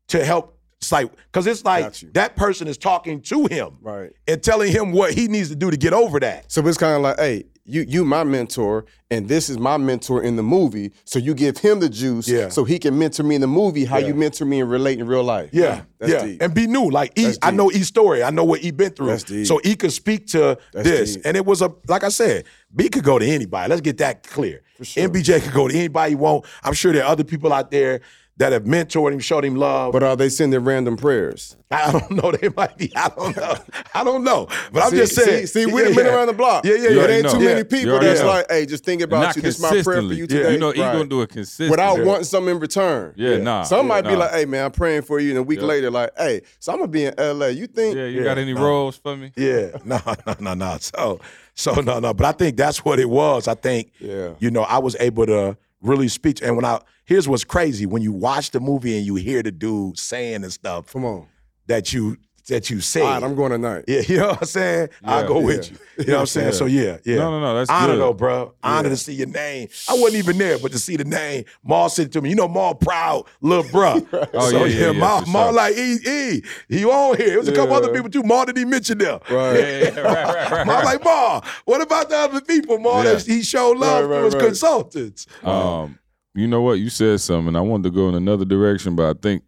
to 0.07 0.25
help. 0.25 0.57
It's 0.79 0.91
like, 0.91 1.11
because 1.31 1.45
it's 1.45 1.63
like 1.63 1.93
that 2.13 2.35
person 2.35 2.67
is 2.67 2.79
talking 2.79 3.21
to 3.21 3.45
him 3.45 3.77
Right. 3.79 4.11
and 4.27 4.41
telling 4.41 4.71
him 4.71 4.91
what 4.91 5.13
he 5.13 5.27
needs 5.27 5.49
to 5.49 5.55
do 5.55 5.69
to 5.69 5.77
get 5.77 5.93
over 5.93 6.19
that. 6.19 6.51
So 6.51 6.67
it's 6.67 6.79
kind 6.79 6.95
of 6.95 7.03
like, 7.03 7.19
hey, 7.19 7.43
you 7.65 7.85
you 7.87 8.03
my 8.05 8.23
mentor, 8.23 8.85
and 9.11 9.27
this 9.27 9.49
is 9.49 9.57
my 9.59 9.77
mentor 9.77 10.23
in 10.23 10.35
the 10.35 10.43
movie. 10.43 10.91
So 11.05 11.19
you 11.19 11.33
give 11.33 11.57
him 11.57 11.79
the 11.79 11.89
juice, 11.89 12.27
Yeah. 12.27 12.49
so 12.49 12.63
he 12.63 12.79
can 12.79 12.97
mentor 12.97 13.23
me 13.23 13.35
in 13.35 13.41
the 13.41 13.47
movie. 13.47 13.85
How 13.85 13.97
Yeah. 13.99 14.07
you 14.07 14.13
mentor 14.15 14.45
me 14.45 14.61
and 14.61 14.69
relate 14.69 14.99
in 14.99 15.05
real 15.07 15.23
life. 15.23 15.49
Yeah, 15.53 15.81
that's 15.99 16.11
yeah, 16.11 16.25
deep. 16.25 16.41
and 16.41 16.53
be 16.53 16.65
new. 16.67 16.89
Like 16.89 17.11
E, 17.17 17.33
I 17.41 17.51
know 17.51 17.71
E's 17.71 17.87
story. 17.87 18.23
I 18.23 18.31
know 18.31 18.43
what 18.43 18.63
E 18.63 18.71
been 18.71 18.91
through, 18.91 19.17
so 19.45 19.59
E 19.63 19.75
could 19.75 19.91
speak 19.93 20.27
to 20.27 20.57
That's 20.73 20.87
this. 20.89 21.15
deep. 21.15 21.25
And 21.25 21.37
it 21.37 21.45
was 21.45 21.61
a 21.61 21.71
like 21.87 22.03
I 22.03 22.09
said, 22.09 22.45
B 22.75 22.89
could 22.89 23.03
go 23.03 23.19
to 23.19 23.25
anybody. 23.25 23.69
Let's 23.69 23.81
get 23.81 23.97
that 23.99 24.23
clear. 24.27 24.61
sure. 24.81 25.03
MBJ 25.07 25.41
could 25.43 25.53
go 25.53 25.67
to 25.67 25.75
anybody 25.75 26.11
he 26.11 26.15
want. 26.15 26.45
I'm 26.63 26.73
sure 26.73 26.91
there 26.91 27.03
are 27.03 27.11
other 27.11 27.23
people 27.23 27.53
out 27.53 27.69
there 27.69 28.01
that 28.41 28.51
have 28.53 28.63
mentored 28.63 29.13
him, 29.13 29.19
showed 29.19 29.45
him 29.45 29.55
love. 29.55 29.93
But 29.93 30.01
are 30.01 30.15
they 30.15 30.27
sending 30.29 30.62
random 30.62 30.98
prayers? 30.98 31.55
I 31.69 31.91
don't 31.91 32.10
know. 32.12 32.31
They 32.41 32.50
might 32.50 32.75
be. 32.75 32.91
I 32.95 33.10
don't 33.10 33.38
know. 33.38 33.53
I 33.93 34.03
don't 34.03 34.24
know. 34.24 34.48
But 34.74 34.83
I'm 34.83 34.91
just 34.91 35.13
saying. 35.13 35.45
See, 35.45 35.65
see 35.65 35.71
we've 35.71 35.95
been 35.95 36.05
yeah. 36.07 36.15
around 36.15 36.27
the 36.27 36.33
block. 36.33 36.65
Yeah, 36.65 36.74
yeah, 36.74 36.89
yeah. 36.89 36.98
already 36.98 37.13
ain't 37.13 37.24
know. 37.25 37.33
too 37.33 37.39
Yeah. 37.43 37.50
many 37.53 37.63
people 37.65 38.00
that's 38.00 38.21
know. 38.21 38.27
like, 38.27 38.45
hey, 38.50 38.65
just 38.65 38.83
think 38.83 39.01
about 39.03 39.21
Not 39.21 39.36
you. 39.36 39.41
This 39.43 39.55
is 39.57 39.62
my 39.62 39.69
prayer 39.69 39.83
for 40.01 40.13
you 40.13 40.21
Yeah. 40.21 40.27
today. 40.27 40.53
You 40.53 40.57
know, 40.60 40.71
he 40.71 40.81
Right. 40.81 40.91
gonna 40.93 41.05
do 41.05 41.21
it 41.21 41.29
consistently. 41.29 41.69
Without 41.69 42.00
Yeah. 42.00 42.03
wanting 42.05 42.24
something 42.24 42.55
in 42.55 42.60
return. 42.60 43.13
Yeah, 43.15 43.38
nah. 43.38 43.63
Some 43.63 43.88
might 43.88 44.05
be 44.05 44.15
like, 44.15 44.31
hey 44.31 44.45
man, 44.45 44.65
I'm 44.65 44.71
praying 44.71 45.03
for 45.03 45.19
you, 45.19 45.29
and 45.29 45.38
a 45.38 45.43
week 45.43 45.60
Yeah. 45.60 45.67
later, 45.67 45.91
like, 45.91 46.10
hey, 46.17 46.41
so 46.60 46.71
I'm 46.74 46.79
gonna 46.79 46.88
be 46.88 47.05
in 47.05 47.13
LA. 47.19 47.48
You 47.50 47.67
think 47.67 47.95
Yeah, 47.95 48.05
you 48.05 48.19
Yeah, 48.19 48.24
got 48.24 48.38
any 48.39 48.53
no. 48.53 48.63
roles 48.63 48.98
for 48.98 49.15
me? 49.15 49.31
Yeah, 49.36 49.67
no, 49.86 50.00
no, 50.25 50.36
no, 50.39 50.53
no. 50.55 50.77
So, 50.79 51.19
so 51.53 51.74
no, 51.75 52.00
no. 52.00 52.13
But 52.13 52.25
I 52.25 52.31
think 52.31 52.57
that's 52.57 52.83
what 52.83 53.00
it 53.00 53.10
was. 53.10 53.48
I 53.48 53.53
think, 53.53 53.91
Yeah. 54.00 54.29
you 54.39 54.50
know, 54.50 54.63
I 54.63 54.79
was 54.79 54.95
able 55.00 55.25
to 55.27 55.57
really 55.81 56.07
speech. 56.07 56.41
And 56.41 56.55
when 56.55 56.65
I 56.65 56.79
here's 57.05 57.27
what's 57.27 57.43
crazy: 57.43 57.85
when 57.85 58.01
you 58.01 58.11
watch 58.11 58.51
the 58.51 58.59
movie 58.59 58.97
and 58.97 59.05
you 59.05 59.15
hear 59.15 59.43
the 59.43 59.51
dude 59.51 59.97
saying 59.97 60.43
and 60.43 60.53
stuff 60.53 60.91
Come 60.93 61.05
on. 61.05 61.27
that 61.67 61.93
you 61.93 62.17
that 62.48 62.69
you 62.69 62.81
said. 62.81 63.01
All 63.03 63.07
right, 63.13 63.24
I'm 63.24 63.36
going 63.36 63.51
tonight. 63.51 63.86
yeah, 63.88 64.01
you 64.07 64.17
know 64.17 64.27
what 64.29 64.41
I'm 64.41 64.48
saying? 64.48 64.89
I'll 65.03 65.21
Yeah. 65.21 65.27
go 65.27 65.39
with 65.39 65.71
you. 65.71 65.77
You 66.00 66.05
know 66.05 66.13
what 66.13 66.19
I'm 66.21 66.25
saying? 66.27 66.48
Yeah. 66.48 66.51
So 66.53 66.65
yeah, 66.65 66.98
yeah. 67.05 67.15
No, 67.17 67.31
no, 67.31 67.39
no. 67.39 67.55
That's 67.55 67.69
Honor 67.69 67.93
good. 67.93 68.00
though, 68.01 68.13
bro. 68.13 68.53
Honor 68.63 68.89
to 68.89 68.98
see 68.98 69.13
your 69.13 69.27
name. 69.27 69.67
I 69.89 69.93
wasn't 69.93 70.15
even 70.15 70.38
there, 70.38 70.57
but 70.60 70.71
to 70.71 70.79
see 70.79 70.95
the 70.95 71.03
name, 71.03 71.45
Maul 71.63 71.89
said 71.89 72.07
it 72.07 72.12
to 72.13 72.21
me. 72.21 72.29
You 72.29 72.36
know, 72.36 72.48
Maul 72.48 72.75
proud, 72.75 73.25
little 73.41 73.69
bro. 73.71 74.00
Oh, 74.33 74.50
so 74.50 74.65
yeah, 74.65 74.65
yeah, 74.65 74.86
yeah, 74.88 75.00
Maul, 75.00 75.21
Maul 75.27 75.45
sure. 75.48 75.53
like 75.53 75.75
E 75.77 75.98
E. 76.07 76.41
He 76.69 76.86
on 76.86 77.17
here. 77.17 77.33
It 77.33 77.38
was 77.38 77.48
a 77.48 77.51
couple 77.51 77.71
Yeah. 77.71 77.77
other 77.77 77.93
people 77.93 78.10
too. 78.10 78.24
Maul 78.24 78.45
didn't 78.45 78.60
even 78.60 78.69
mention 78.69 78.98
them. 78.98 79.19
Right. 79.29 79.51
Yeah, 79.62 79.67
yeah, 79.93 80.00
right, 80.00 80.25
right, 80.36 80.51
right. 80.51 80.67
Maul 80.67 80.83
like 80.83 81.03
Maul. 81.03 81.43
What 81.65 81.81
about 81.81 82.10
the 82.10 82.17
other 82.17 82.41
people, 82.41 82.79
Maul? 82.79 83.03
Yeah. 83.03 83.13
That 83.13 83.25
he 83.25 83.43
showed 83.43 83.77
love 83.77 84.05
Right, 84.05 84.15
to 84.15 84.15
right, 84.15 84.24
his 84.25 84.33
right. 84.36 84.43
consultants. 84.45 85.27
Um, 85.43 86.00
you 86.33 86.48
know 86.48 86.62
what? 86.62 86.74
You 86.79 86.89
said 86.89 87.19
something. 87.19 87.55
I 87.55 87.62
wanted 87.62 87.83
to 87.83 87.89
go 87.91 88.07
in 88.10 88.15
another 88.15 88.45
direction, 88.45 88.95
but 88.95 89.05
I 89.15 89.19
think 89.19 89.43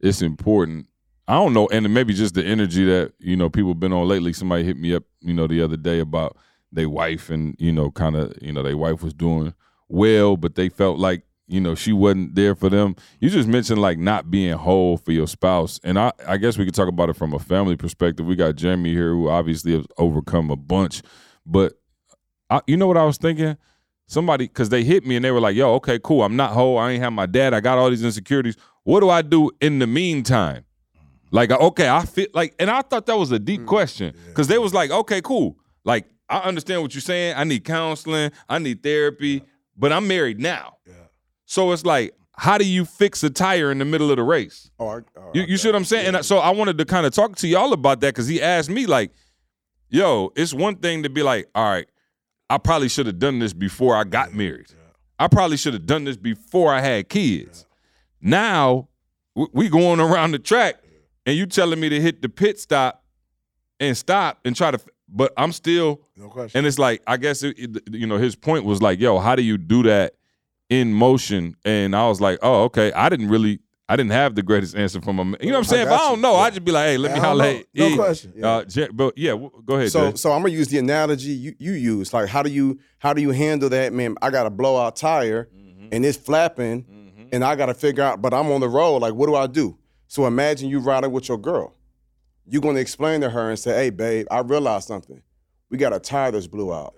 it's 0.00 0.20
important. 0.22 0.86
I 1.28 1.34
don't 1.34 1.52
know, 1.52 1.68
and 1.72 1.92
maybe 1.92 2.14
just 2.14 2.34
the 2.34 2.44
energy 2.44 2.84
that 2.84 3.12
you 3.18 3.36
know 3.36 3.50
people 3.50 3.74
been 3.74 3.92
on 3.92 4.06
lately. 4.06 4.32
Somebody 4.32 4.64
hit 4.64 4.76
me 4.76 4.94
up, 4.94 5.02
you 5.20 5.34
know, 5.34 5.46
the 5.46 5.60
other 5.60 5.76
day 5.76 5.98
about 5.98 6.36
their 6.70 6.88
wife, 6.88 7.30
and 7.30 7.56
you 7.58 7.72
know, 7.72 7.90
kind 7.90 8.16
of, 8.16 8.34
you 8.40 8.52
know, 8.52 8.62
their 8.62 8.76
wife 8.76 9.02
was 9.02 9.12
doing 9.12 9.52
well, 9.88 10.36
but 10.36 10.54
they 10.54 10.68
felt 10.68 10.98
like 10.98 11.22
you 11.48 11.60
know 11.60 11.74
she 11.74 11.92
wasn't 11.92 12.34
there 12.36 12.54
for 12.54 12.68
them. 12.68 12.94
You 13.18 13.28
just 13.28 13.48
mentioned 13.48 13.80
like 13.80 13.98
not 13.98 14.30
being 14.30 14.52
whole 14.56 14.96
for 14.96 15.10
your 15.10 15.26
spouse, 15.26 15.80
and 15.82 15.98
I, 15.98 16.12
I 16.28 16.36
guess 16.36 16.58
we 16.58 16.64
could 16.64 16.74
talk 16.74 16.88
about 16.88 17.10
it 17.10 17.16
from 17.16 17.34
a 17.34 17.40
family 17.40 17.76
perspective. 17.76 18.24
We 18.24 18.36
got 18.36 18.54
Jeremy 18.54 18.92
here, 18.92 19.10
who 19.10 19.28
obviously 19.28 19.74
has 19.74 19.84
overcome 19.98 20.50
a 20.50 20.56
bunch, 20.56 21.02
but 21.44 21.72
I, 22.50 22.60
you 22.68 22.76
know 22.76 22.86
what 22.86 22.96
I 22.96 23.04
was 23.04 23.18
thinking? 23.18 23.56
Somebody, 24.08 24.46
because 24.46 24.68
they 24.68 24.84
hit 24.84 25.04
me 25.04 25.16
and 25.16 25.24
they 25.24 25.32
were 25.32 25.40
like, 25.40 25.56
yo, 25.56 25.74
okay, 25.74 25.98
cool. 25.98 26.22
I'm 26.22 26.36
not 26.36 26.52
whole. 26.52 26.78
I 26.78 26.92
ain't 26.92 27.02
have 27.02 27.12
my 27.12 27.26
dad. 27.26 27.52
I 27.52 27.60
got 27.60 27.76
all 27.76 27.90
these 27.90 28.04
insecurities. 28.04 28.56
What 28.84 29.00
do 29.00 29.10
I 29.10 29.22
do 29.22 29.50
in 29.60 29.80
the 29.80 29.88
meantime? 29.88 30.64
Like, 31.30 31.50
okay, 31.50 31.88
I 31.88 32.04
feel 32.04 32.26
like, 32.34 32.54
and 32.58 32.70
I 32.70 32.82
thought 32.82 33.06
that 33.06 33.16
was 33.18 33.32
a 33.32 33.38
deep 33.38 33.66
question 33.66 34.14
because 34.28 34.48
they 34.48 34.58
was 34.58 34.72
like, 34.72 34.90
okay, 34.90 35.20
cool. 35.20 35.58
Like, 35.84 36.06
I 36.28 36.38
understand 36.38 36.82
what 36.82 36.94
you're 36.94 37.00
saying. 37.02 37.34
I 37.36 37.44
need 37.44 37.64
counseling. 37.64 38.30
I 38.48 38.58
need 38.58 38.82
therapy, 38.82 39.42
but 39.76 39.92
I'm 39.92 40.06
married 40.08 40.40
now. 40.40 40.76
So 41.44 41.70
it's 41.72 41.84
like, 41.84 42.14
how 42.38 42.58
do 42.58 42.66
you 42.66 42.84
fix 42.84 43.22
a 43.22 43.30
tire 43.30 43.70
in 43.70 43.78
the 43.78 43.84
middle 43.84 44.10
of 44.10 44.16
the 44.16 44.22
race? 44.22 44.70
Oh, 44.78 44.88
I, 44.88 44.96
oh, 45.16 45.30
You, 45.32 45.42
you 45.42 45.56
see 45.56 45.68
what 45.68 45.76
I'm 45.76 45.84
saying? 45.84 46.06
And 46.08 46.16
I- 46.18 46.20
so 46.22 46.38
I 46.38 46.50
wanted 46.50 46.76
to 46.78 46.84
kind 46.84 47.06
of 47.06 47.12
talk 47.14 47.36
to 47.36 47.48
y'all 47.48 47.72
about 47.72 48.00
that 48.00 48.08
because 48.14 48.26
he 48.28 48.42
asked 48.42 48.68
me, 48.68 48.86
like, 48.86 49.12
yo, 49.88 50.32
it's 50.36 50.52
one 50.52 50.76
thing 50.76 51.02
to 51.04 51.08
be 51.08 51.22
like, 51.22 51.48
all 51.54 51.64
right, 51.70 51.86
I 52.50 52.58
probably 52.58 52.88
should 52.88 53.06
have 53.06 53.18
done 53.18 53.38
this 53.38 53.52
before 53.52 53.96
I 53.96 54.04
got 54.04 54.34
married. 54.34 54.66
I 55.18 55.28
probably 55.28 55.56
should 55.56 55.72
have 55.74 55.86
done 55.86 56.04
this 56.04 56.16
before 56.16 56.74
I 56.74 56.80
had 56.80 57.08
kids. 57.08 57.64
Now 58.20 58.88
we 59.52 59.68
going 59.68 60.00
around 60.00 60.32
the 60.32 60.38
track 60.38 60.76
and 61.26 61.36
you 61.36 61.44
telling 61.46 61.78
me 61.80 61.88
to 61.90 62.00
hit 62.00 62.22
the 62.22 62.28
pit 62.28 62.58
stop 62.60 63.04
and 63.80 63.96
stop 63.96 64.38
and 64.44 64.56
try 64.56 64.70
to, 64.70 64.78
but 65.08 65.32
I'm 65.36 65.52
still, 65.52 66.00
No 66.16 66.28
question. 66.28 66.56
and 66.58 66.66
it's 66.66 66.78
like, 66.78 67.02
I 67.06 67.16
guess, 67.18 67.42
it, 67.42 67.56
it- 67.58 67.82
you 67.94 68.06
know, 68.06 68.16
his 68.18 68.34
point 68.36 68.64
was 68.64 68.80
like, 68.80 68.98
yo, 69.00 69.18
how 69.18 69.34
do 69.36 69.42
you 69.42 69.58
do 69.58 69.82
that 69.84 70.14
in 70.70 70.92
motion? 70.92 71.56
And 71.64 71.94
I 71.94 72.08
was 72.08 72.20
like, 72.20 72.38
oh, 72.42 72.64
okay. 72.64 72.92
I 72.92 73.08
didn't 73.08 73.28
really, 73.28 73.60
I 73.88 73.94
didn't 73.96 74.10
have 74.12 74.34
the 74.34 74.42
greatest 74.42 74.74
answer 74.74 75.00
from 75.00 75.20
a. 75.20 75.24
You 75.24 75.30
know 75.30 75.36
what 75.36 75.54
I'm 75.54 75.56
I 75.58 75.62
saying? 75.62 75.82
If 75.82 75.88
got 75.90 76.00
I 76.00 76.08
don't 76.08 76.16
you. 76.16 76.22
know, 76.22 76.32
Yeah. 76.32 76.38
I 76.38 76.50
just 76.50 76.64
be 76.64 76.72
like, 76.72 76.86
hey, 76.86 76.96
let 76.98 77.12
me 77.12 77.18
I 77.18 77.22
holler. 77.24 77.60
No 77.74 77.86
E. 77.86 77.94
question. 77.96 78.44
Uh, 78.44 78.64
Jer- 78.64 78.88
but 78.92 79.16
yeah, 79.16 79.30
w- 79.30 79.50
go 79.64 79.76
ahead. 79.76 79.92
So 79.92 80.10
Jay. 80.10 80.16
so 80.16 80.32
I'm 80.32 80.42
gonna 80.42 80.54
use 80.54 80.66
the 80.68 80.78
analogy 80.78 81.30
you, 81.30 81.54
you 81.60 81.72
use. 81.72 82.12
Like 82.12 82.28
how 82.28 82.42
do 82.42 82.50
you 82.50 82.80
how 82.98 83.12
do 83.12 83.22
you 83.22 83.30
handle 83.30 83.68
that, 83.68 83.92
man? 83.92 84.16
I 84.22 84.30
got 84.30 84.46
a 84.46 84.50
blowout 84.50 84.96
tire 84.96 85.48
Mm-hmm. 85.54 85.88
and 85.92 86.04
it's 86.04 86.18
flapping 86.18 87.28
and 87.30 87.44
I 87.44 87.54
gotta 87.54 87.74
figure 87.74 88.02
out, 88.02 88.20
but 88.20 88.34
I'm 88.34 88.50
on 88.50 88.60
the 88.60 88.68
road. 88.68 89.02
Like, 89.02 89.14
what 89.14 89.26
do 89.26 89.36
I 89.36 89.46
do? 89.46 89.78
So 90.08 90.26
imagine 90.26 90.68
you 90.68 90.78
riding 90.80 91.12
with 91.12 91.28
your 91.28 91.38
girl. 91.38 91.74
You're 92.46 92.62
gonna 92.62 92.80
explain 92.80 93.20
to 93.22 93.30
her 93.30 93.50
and 93.50 93.58
say, 93.58 93.74
Hey 93.74 93.90
babe, 93.90 94.26
I 94.30 94.40
realized 94.40 94.86
something. 94.86 95.22
We 95.70 95.78
got 95.78 95.92
a 95.92 95.98
tire 95.98 96.30
that's 96.30 96.46
blew 96.46 96.72
out. 96.72 96.94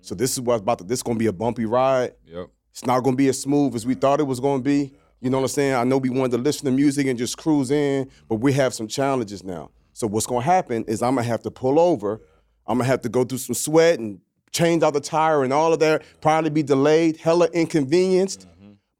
So 0.00 0.14
this 0.14 0.32
is 0.32 0.40
what's 0.40 0.60
about 0.60 0.78
to 0.78 0.84
this 0.84 1.00
is 1.00 1.02
gonna 1.02 1.18
be 1.18 1.26
a 1.26 1.32
bumpy 1.32 1.66
ride. 1.66 2.14
Yep. 2.26 2.48
It's 2.70 2.86
not 2.86 3.00
gonna 3.00 3.16
be 3.16 3.28
as 3.28 3.40
smooth 3.40 3.74
as 3.74 3.84
we 3.84 3.94
thought 3.94 4.20
it 4.20 4.26
was 4.26 4.40
gonna 4.40 4.62
be. 4.62 4.92
You 5.20 5.30
know 5.30 5.38
what 5.38 5.44
I'm 5.44 5.48
saying? 5.48 5.74
I 5.74 5.84
know 5.84 5.98
we 5.98 6.10
wanted 6.10 6.32
to 6.32 6.38
listen 6.38 6.64
to 6.66 6.72
music 6.72 7.06
and 7.06 7.18
just 7.18 7.38
cruise 7.38 7.70
in, 7.70 8.10
but 8.28 8.36
we 8.36 8.52
have 8.54 8.74
some 8.74 8.88
challenges 8.88 9.44
now. 9.44 9.70
So 9.92 10.06
what's 10.06 10.26
gonna 10.26 10.44
happen 10.44 10.84
is 10.84 11.02
I'm 11.02 11.14
gonna 11.14 11.26
have 11.26 11.42
to 11.42 11.50
pull 11.50 11.78
over. 11.78 12.20
I'm 12.66 12.78
gonna 12.78 12.88
have 12.88 13.02
to 13.02 13.08
go 13.08 13.24
through 13.24 13.38
some 13.38 13.54
sweat 13.54 13.98
and 13.98 14.20
change 14.50 14.82
out 14.82 14.94
the 14.94 15.00
tire 15.00 15.44
and 15.44 15.52
all 15.52 15.72
of 15.72 15.80
that. 15.80 16.02
Probably 16.20 16.50
be 16.50 16.62
delayed, 16.62 17.16
hella 17.18 17.48
inconvenienced. 17.52 18.46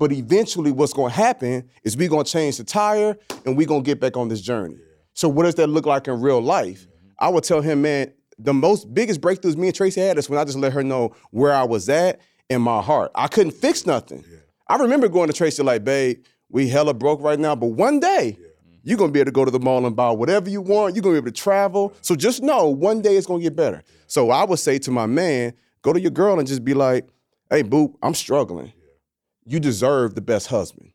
But 0.03 0.11
eventually, 0.11 0.73
what's 0.73 0.93
gonna 0.93 1.11
happen 1.11 1.71
is 1.85 1.97
we're 1.97 2.09
gonna 2.09 2.25
change 2.25 2.57
the 2.57 2.65
tire 2.65 3.17
and 3.47 3.57
we're 3.57 3.69
gonna 3.69 3.85
get 3.85 4.01
back 4.01 4.17
on 4.17 4.27
this 4.27 4.41
journey. 4.41 4.75
So 5.15 5.29
what 5.29 5.45
does 5.45 5.55
that 5.55 5.69
look 5.69 5.87
like 5.87 6.09
in 6.09 6.21
real 6.21 6.41
life? 6.41 6.81
Mm-hmm. 6.81 7.07
I 7.21 7.29
would 7.29 7.45
tell 7.45 7.61
him, 7.61 7.83
man, 7.83 8.13
the 8.37 8.53
most 8.53 8.93
biggest 8.93 9.21
breakthroughs 9.21 9.55
me 9.55 9.69
and 9.69 9.77
Tracy 9.77 10.01
had 10.01 10.19
is 10.19 10.29
when 10.29 10.41
I 10.41 10.45
just 10.45 10.59
let 10.59 10.73
her 10.73 10.83
know 10.83 11.15
where 11.31 11.53
I 11.53 11.63
was 11.63 11.89
at 11.89 12.21
in 12.51 12.63
my 12.63 12.83
heart. 12.83 13.13
I 13.15 13.29
couldn't 13.29 13.53
fix 13.53 13.87
nothing. 13.87 14.25
I 14.67 14.75
remember 14.75 15.09
going 15.09 15.29
to 15.29 15.33
Tracy 15.33 15.63
like, 15.63 15.85
babe, 15.85 16.25
we 16.49 16.69
hella 16.69 16.95
broke 16.95 17.23
right 17.23 17.39
now, 17.39 17.55
but 17.55 17.69
one 17.69 18.01
day 18.01 18.37
you're 18.83 18.99
gonna 18.99 19.13
be 19.13 19.21
able 19.21 19.27
to 19.27 19.33
go 19.33 19.45
to 19.45 19.53
the 19.53 19.61
mall 19.61 19.87
and 19.87 19.95
buy 19.95 20.11
whatever 20.11 20.51
you 20.51 20.63
want. 20.63 20.97
You're 20.97 21.03
gonna 21.03 21.13
be 21.13 21.19
able 21.19 21.27
to 21.27 21.41
travel. 21.41 21.95
So 22.01 22.17
just 22.17 22.43
know 22.43 22.67
one 22.67 23.03
day 23.03 23.17
it's 23.17 23.29
gonna 23.29 23.41
get 23.41 23.55
better. 23.55 23.85
So 24.09 24.33
I 24.33 24.43
would 24.43 24.59
say 24.59 24.81
to 24.81 24.91
my 24.91 25.07
man, 25.07 25.53
go 25.83 25.93
to 25.93 26.01
your 26.01 26.11
girl 26.11 26.41
and 26.41 26.49
just 26.49 26.65
be 26.65 26.75
like, 26.75 27.09
hey, 27.51 27.63
boo, 27.63 27.97
I'm 28.03 28.15
struggling. 28.15 28.73
You 29.45 29.61
deserve 29.61 30.15
the 30.15 30.21
best 30.21 30.49
husband. 30.49 30.93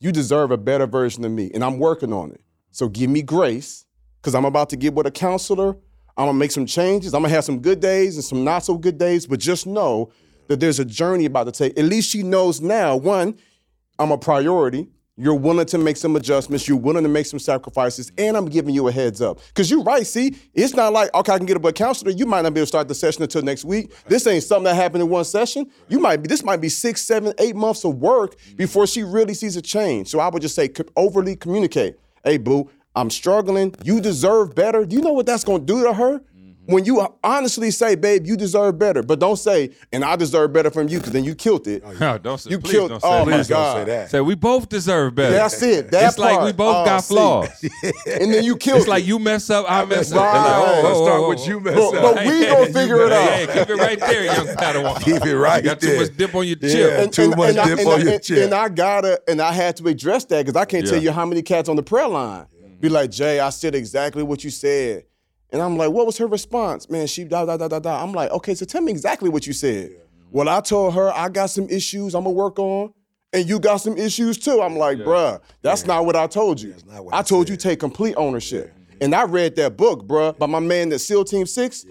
You 0.00 0.12
deserve 0.12 0.50
a 0.50 0.58
better 0.58 0.86
version 0.86 1.24
of 1.24 1.32
me, 1.32 1.50
and 1.54 1.64
I'm 1.64 1.78
working 1.78 2.12
on 2.12 2.30
it. 2.30 2.42
So 2.70 2.88
give 2.88 3.10
me 3.10 3.22
grace, 3.22 3.86
because 4.20 4.34
I'm 4.34 4.44
about 4.44 4.70
to 4.70 4.76
get 4.76 4.94
with 4.94 5.06
a 5.06 5.10
counselor. 5.10 5.76
I'm 6.16 6.26
gonna 6.26 6.34
make 6.34 6.50
some 6.50 6.66
changes. 6.66 7.14
I'm 7.14 7.22
gonna 7.22 7.34
have 7.34 7.44
some 7.44 7.60
good 7.60 7.80
days 7.80 8.16
and 8.16 8.24
some 8.24 8.44
not 8.44 8.64
so 8.64 8.76
good 8.76 8.98
days, 8.98 9.26
but 9.26 9.40
just 9.40 9.66
know 9.66 10.10
that 10.48 10.60
there's 10.60 10.78
a 10.78 10.84
journey 10.84 11.24
about 11.24 11.44
to 11.44 11.52
take. 11.52 11.78
At 11.78 11.84
least 11.84 12.10
she 12.10 12.22
knows 12.22 12.60
now, 12.60 12.96
one, 12.96 13.38
I'm 13.98 14.10
a 14.10 14.18
priority. 14.18 14.88
You're 15.20 15.34
willing 15.34 15.66
to 15.66 15.78
make 15.78 15.96
some 15.96 16.14
adjustments. 16.14 16.68
You're 16.68 16.76
willing 16.76 17.02
to 17.02 17.08
make 17.08 17.26
some 17.26 17.40
sacrifices, 17.40 18.12
and 18.16 18.36
I'm 18.36 18.46
giving 18.46 18.72
you 18.72 18.86
a 18.86 18.92
heads 18.92 19.20
up. 19.20 19.40
Because 19.48 19.68
you're 19.68 19.82
right, 19.82 20.06
see, 20.06 20.36
it's 20.54 20.74
not 20.74 20.92
like, 20.92 21.12
okay, 21.12 21.32
I 21.32 21.38
can 21.38 21.46
get 21.46 21.56
a 21.62 21.72
counselor. 21.72 22.12
You 22.12 22.24
might 22.24 22.42
not 22.42 22.54
be 22.54 22.60
able 22.60 22.66
to 22.66 22.68
start 22.68 22.86
the 22.86 22.94
session 22.94 23.24
until 23.24 23.42
next 23.42 23.64
week. 23.64 23.92
This 24.06 24.28
ain't 24.28 24.44
something 24.44 24.64
that 24.64 24.76
happened 24.76 25.02
in 25.02 25.08
one 25.08 25.24
session. 25.24 25.72
You 25.88 25.98
might 25.98 26.18
be, 26.22 26.28
this 26.28 26.44
might 26.44 26.60
be 26.60 26.68
six, 26.68 27.02
seven, 27.02 27.32
eight 27.38 27.56
months 27.56 27.84
of 27.84 27.96
work 27.96 28.36
before 28.56 28.86
she 28.86 29.02
really 29.02 29.34
sees 29.34 29.56
a 29.56 29.62
change. 29.62 30.06
So 30.06 30.20
I 30.20 30.28
would 30.28 30.40
just 30.40 30.54
say, 30.54 30.70
overly 30.96 31.34
communicate. 31.34 31.96
Hey, 32.22 32.38
boo, 32.38 32.70
I'm 32.94 33.10
struggling. 33.10 33.74
You 33.82 34.00
deserve 34.00 34.54
better. 34.54 34.86
Do 34.86 34.94
you 34.94 35.02
know 35.02 35.12
what 35.12 35.26
that's 35.26 35.42
gonna 35.42 35.64
do 35.64 35.82
to 35.82 35.94
her? 35.94 36.20
When 36.68 36.84
you 36.84 37.06
honestly 37.24 37.70
say, 37.70 37.94
babe, 37.94 38.26
you 38.26 38.36
deserve 38.36 38.78
better, 38.78 39.02
but 39.02 39.18
don't 39.18 39.38
say, 39.38 39.70
and 39.90 40.04
I 40.04 40.16
deserve 40.16 40.52
better 40.52 40.70
from 40.70 40.86
you, 40.88 40.98
because 40.98 41.12
then 41.14 41.24
you 41.24 41.34
killed 41.34 41.66
it. 41.66 41.82
Oh, 41.84 41.92
no, 41.98 42.18
don't 42.18 42.36
say, 42.38 42.50
You 42.50 42.58
please 42.58 42.72
killed- 42.72 42.90
don't 42.90 43.00
say 43.00 43.08
oh 43.08 43.24
that. 43.24 43.26
my 43.26 43.32
Please 43.38 43.48
don't 43.48 43.56
God. 43.58 43.76
say 43.78 43.84
that. 43.86 44.10
Say 44.10 44.20
we 44.20 44.34
both 44.34 44.68
deserve 44.68 45.14
better. 45.14 45.32
That's 45.34 45.62
it. 45.62 45.90
That 45.90 46.04
it's 46.08 46.18
like 46.18 46.42
we 46.42 46.52
both 46.52 46.76
Oh, 46.76 46.84
got 46.84 47.00
see. 47.04 47.14
flaws. 47.14 47.48
and 48.06 48.32
then 48.34 48.44
you 48.44 48.54
killed 48.56 48.80
It's 48.80 48.88
like 48.88 49.06
you 49.06 49.18
mess 49.18 49.48
up, 49.48 49.64
I 49.66 49.86
mess 49.86 50.12
up. 50.12 50.18
Right. 50.18 50.34
Like, 50.36 50.56
oh, 50.68 50.82
Let's 50.84 50.98
oh, 50.98 51.04
start 51.06 51.20
oh, 51.20 51.28
with 51.30 51.38
oh. 51.38 51.42
oh. 51.42 51.48
you, 51.48 51.60
mess 51.60 51.74
But, 51.74 51.94
up. 51.94 52.14
but 52.14 52.26
we 52.26 52.46
gonna 52.46 52.66
figure 52.66 53.00
it 53.06 53.12
out. 53.12 53.28
Hey, 53.30 53.46
keep 53.58 53.70
it 53.70 53.74
right 53.76 54.00
there, 54.00 54.24
young 54.24 54.46
Padawan. 54.56 55.00
Keep 55.02 55.24
it 55.26 55.36
right 55.38 55.64
You 55.64 55.70
got 55.70 55.80
too 55.80 55.96
much 56.00 56.16
dip 56.18 56.34
on 56.34 56.46
your 56.46 56.56
Yeah. 56.60 57.00
chip. 57.06 57.12
Too 57.12 57.30
much 57.30 57.56
I, 57.56 57.64
dip 57.74 57.86
on 57.86 58.04
your 58.06 58.18
chip. 58.18 58.44
and 58.44 58.52
I 58.54 58.68
gotta, 58.68 59.20
and 59.26 59.40
I 59.40 59.52
had 59.52 59.76
to 59.78 59.88
address 59.88 60.26
that 60.26 60.44
because 60.44 60.60
I 60.60 60.66
can't 60.66 60.86
tell 60.86 61.02
you 61.02 61.12
how 61.12 61.24
many 61.24 61.40
cats 61.40 61.70
on 61.70 61.76
the 61.76 61.82
prayer 61.82 62.08
line. 62.08 62.46
Be 62.78 62.90
like, 62.90 63.10
Jay, 63.10 63.40
I 63.40 63.48
said 63.50 63.74
exactly 63.74 64.22
what 64.22 64.44
you 64.44 64.50
said, 64.50 65.04
And 65.50 65.62
I'm 65.62 65.76
like, 65.76 65.90
what 65.90 66.06
was 66.06 66.18
her 66.18 66.26
response? 66.26 66.90
Man, 66.90 67.06
she 67.06 67.24
da 67.24 67.44
da 67.46 67.56
da 67.56 67.68
da 67.68 67.78
da. 67.78 68.02
I'm 68.02 68.12
like, 68.12 68.30
okay, 68.30 68.54
so 68.54 68.66
tell 68.66 68.82
me 68.82 68.92
exactly 68.92 69.30
what 69.30 69.46
you 69.46 69.52
said. 69.52 69.90
Well, 70.30 70.48
I 70.48 70.60
told 70.60 70.94
her 70.94 71.10
I 71.14 71.28
got 71.30 71.46
some 71.50 71.68
issues 71.70 72.14
I'm 72.14 72.24
gonna 72.24 72.34
work 72.34 72.58
on, 72.58 72.92
and 73.32 73.48
you 73.48 73.58
got 73.58 73.78
some 73.78 73.96
issues 73.96 74.36
too. 74.38 74.60
I'm 74.60 74.76
like, 74.76 74.98
bruh, 74.98 75.40
that's 75.62 75.86
not 75.86 76.04
what 76.04 76.16
I 76.16 76.26
told 76.26 76.60
you. 76.60 76.74
not 76.86 77.04
what 77.04 77.14
I 77.14 77.18
I 77.18 77.22
told 77.22 77.48
you 77.48 77.54
said. 77.54 77.70
take 77.70 77.80
complete 77.80 78.14
ownership. 78.16 78.74
And 79.00 79.14
I 79.14 79.22
read 79.24 79.56
that 79.56 79.76
book, 79.76 80.06
bruh, 80.06 80.36
by 80.38 80.46
my 80.46 80.60
man 80.60 80.88
that 80.90 80.98
SEAL 80.98 81.24
Team 81.24 81.46
Six, 81.46 81.86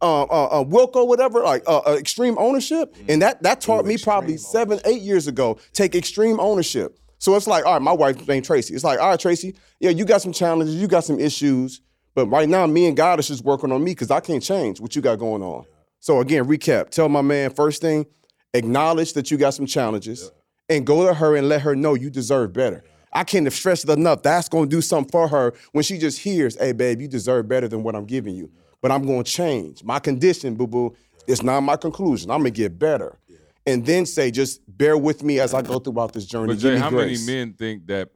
uh, 0.00 0.22
uh, 0.22 0.44
uh, 0.46 0.64
Wilco, 0.64 1.06
whatever, 1.06 1.42
like 1.42 1.64
uh, 1.66 1.78
uh, 1.78 1.96
extreme 1.98 2.36
ownership. 2.38 2.94
And 3.08 3.20
that 3.20 3.42
that 3.42 3.60
taught 3.60 3.84
me 3.84 3.98
probably 3.98 4.36
seven, 4.36 4.80
eight 4.86 5.02
years 5.02 5.26
ago. 5.26 5.58
Take 5.72 5.94
extreme 5.94 6.40
ownership. 6.40 6.98
So 7.18 7.36
it's 7.36 7.46
like, 7.46 7.64
all 7.64 7.74
right, 7.74 7.82
my 7.82 7.92
wife's 7.92 8.26
named 8.26 8.44
Tracy. 8.44 8.74
It's 8.74 8.82
like, 8.84 8.98
all 8.98 9.10
right, 9.10 9.20
Tracy, 9.20 9.54
yeah, 9.78 9.90
you 9.90 10.04
got 10.04 10.22
some 10.22 10.32
challenges, 10.32 10.74
you 10.74 10.88
got 10.88 11.04
some 11.04 11.20
issues, 11.20 11.80
but 12.14 12.26
right 12.26 12.48
now, 12.48 12.66
me 12.66 12.86
and 12.86 12.96
God 12.96 13.18
is 13.18 13.28
just 13.28 13.44
working 13.44 13.72
on 13.72 13.82
me 13.82 13.92
because 13.92 14.10
I 14.10 14.20
can't 14.20 14.42
change 14.42 14.80
what 14.80 14.94
you 14.94 15.02
got 15.02 15.18
going 15.18 15.42
on. 15.42 15.64
So 16.00 16.20
again, 16.20 16.44
recap. 16.46 16.90
Tell 16.90 17.08
my 17.08 17.22
man 17.22 17.50
first 17.50 17.80
thing, 17.80 18.06
acknowledge 18.54 19.12
that 19.14 19.30
you 19.30 19.36
got 19.36 19.50
some 19.50 19.66
challenges, 19.66 20.30
and 20.68 20.86
go 20.86 21.06
to 21.06 21.14
her 21.14 21.36
and 21.36 21.48
let 21.48 21.62
her 21.62 21.76
know 21.76 21.94
you 21.94 22.10
deserve 22.10 22.52
better. 22.52 22.84
I 23.12 23.24
can't 23.24 23.50
stress 23.52 23.84
it 23.84 23.90
enough. 23.90 24.22
That's 24.22 24.48
going 24.48 24.70
to 24.70 24.76
do 24.76 24.80
something 24.80 25.10
for 25.10 25.28
her 25.28 25.52
when 25.72 25.84
she 25.84 25.98
just 25.98 26.18
hears, 26.18 26.56
"Hey, 26.56 26.72
babe, 26.72 27.00
you 27.00 27.08
deserve 27.08 27.48
better 27.48 27.68
than 27.68 27.82
what 27.82 27.94
I'm 27.94 28.06
giving 28.06 28.34
you." 28.34 28.50
But 28.80 28.90
I'm 28.90 29.04
going 29.04 29.22
to 29.22 29.30
change 29.30 29.84
my 29.84 29.98
condition, 29.98 30.54
boo 30.54 30.66
boo. 30.66 30.96
It's 31.26 31.42
not 31.42 31.60
my 31.60 31.76
conclusion. 31.76 32.30
I'm 32.30 32.38
gonna 32.38 32.50
get 32.50 32.78
better, 32.78 33.18
and 33.66 33.86
then 33.86 34.06
say, 34.06 34.30
just 34.30 34.60
bear 34.66 34.98
with 34.98 35.22
me 35.22 35.40
as 35.40 35.54
I 35.54 35.62
go 35.62 35.78
throughout 35.78 36.12
this 36.12 36.26
journey. 36.26 36.54
But 36.54 36.58
Jay, 36.58 36.76
how 36.76 36.90
grace. 36.90 37.26
many 37.26 37.38
men 37.38 37.54
think 37.54 37.86
that 37.86 38.10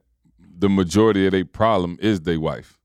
the 0.59 0.69
majority 0.69 1.25
of 1.25 1.31
their 1.31 1.45
problem 1.45 1.97
is 2.01 2.21
their 2.21 2.39
wife? 2.39 2.76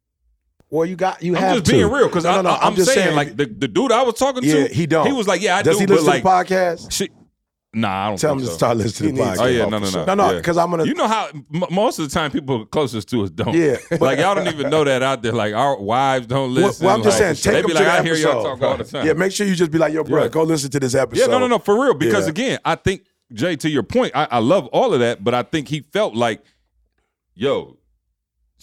Well, 0.72 0.86
you 0.86 0.96
got 0.96 1.22
you 1.22 1.34
have 1.34 1.40
to. 1.40 1.44
I'm 1.44 1.48
have 1.48 1.56
just 1.58 1.66
to. 1.66 1.72
being 1.72 1.92
real 1.92 2.06
because 2.06 2.24
no, 2.24 2.36
no, 2.36 2.42
no, 2.42 2.50
I'm, 2.52 2.68
I'm 2.68 2.74
just 2.74 2.94
saying, 2.94 3.08
saying 3.08 3.14
like 3.16 3.36
the, 3.36 3.44
the 3.44 3.68
dude 3.68 3.92
I 3.92 4.02
was 4.04 4.14
talking 4.14 4.42
yeah, 4.42 4.68
to, 4.68 4.74
he 4.74 4.86
don't. 4.86 5.06
He 5.06 5.12
was 5.12 5.28
like, 5.28 5.42
"Yeah, 5.42 5.56
I 5.56 5.62
Does 5.62 5.76
do." 5.76 5.80
he 5.80 5.86
listen 5.86 6.06
like, 6.06 6.22
to 6.22 6.24
the 6.24 6.30
podcast? 6.30 6.90
She, 6.90 7.10
nah, 7.74 8.06
I 8.06 8.08
don't 8.08 8.18
Tell 8.18 8.32
him 8.32 8.38
think 8.38 8.46
to 8.46 8.52
so. 8.52 8.56
start 8.56 8.76
listening 8.78 9.16
to 9.16 9.22
the 9.22 9.28
podcast. 9.28 9.36
Oh 9.42 9.46
yeah, 9.48 9.66
no, 9.66 9.78
no, 9.78 9.90
no, 9.90 10.04
No, 10.06 10.14
no, 10.14 10.30
yeah. 10.30 10.36
because 10.38 10.56
I'm 10.56 10.70
gonna. 10.70 10.86
You 10.86 10.94
know 10.94 11.06
how 11.06 11.26
m- 11.28 11.64
most 11.70 11.98
of 11.98 12.08
the 12.08 12.14
time 12.14 12.30
people 12.30 12.64
closest 12.64 13.10
to 13.10 13.22
us 13.24 13.28
don't. 13.28 13.52
Yeah. 13.54 13.76
like 14.00 14.18
y'all 14.18 14.34
don't 14.34 14.48
even 14.48 14.70
know 14.70 14.82
that 14.82 15.02
out 15.02 15.20
there. 15.22 15.32
Like 15.32 15.52
our 15.52 15.78
wives 15.78 16.26
don't 16.26 16.54
listen. 16.54 16.86
well, 16.86 16.96
I'm 16.96 17.02
just 17.02 17.20
like, 17.20 17.36
saying, 17.36 17.54
take 17.54 17.62
them 17.64 17.66
be 17.66 17.72
to 17.74 17.84
like, 17.84 17.84
the 17.84 17.92
I 17.92 18.02
hear 18.02 18.14
y'all 18.14 18.42
talk 18.42 18.62
all 18.62 18.78
the 18.78 18.84
time. 18.84 19.06
Yeah, 19.06 19.12
make 19.12 19.32
sure 19.32 19.46
you 19.46 19.54
just 19.54 19.70
be 19.70 19.76
like, 19.76 19.92
yo, 19.92 20.04
bro, 20.04 20.22
Yeah. 20.22 20.28
go 20.28 20.42
listen 20.42 20.70
to 20.70 20.80
this 20.80 20.94
episode. 20.94 21.20
Yeah, 21.20 21.26
no, 21.26 21.38
no, 21.38 21.48
no, 21.48 21.58
for 21.58 21.78
real. 21.84 21.92
Because 21.92 22.24
Yeah. 22.24 22.30
again, 22.30 22.58
I 22.64 22.76
think 22.76 23.04
Jay, 23.34 23.56
to 23.56 23.68
your 23.68 23.82
point, 23.82 24.12
I, 24.14 24.26
I 24.30 24.38
love 24.38 24.68
all 24.68 24.94
of 24.94 25.00
that, 25.00 25.22
but 25.22 25.34
I 25.34 25.42
think 25.42 25.68
he 25.68 25.80
felt 25.80 26.14
like, 26.14 26.42
yo, 27.34 27.76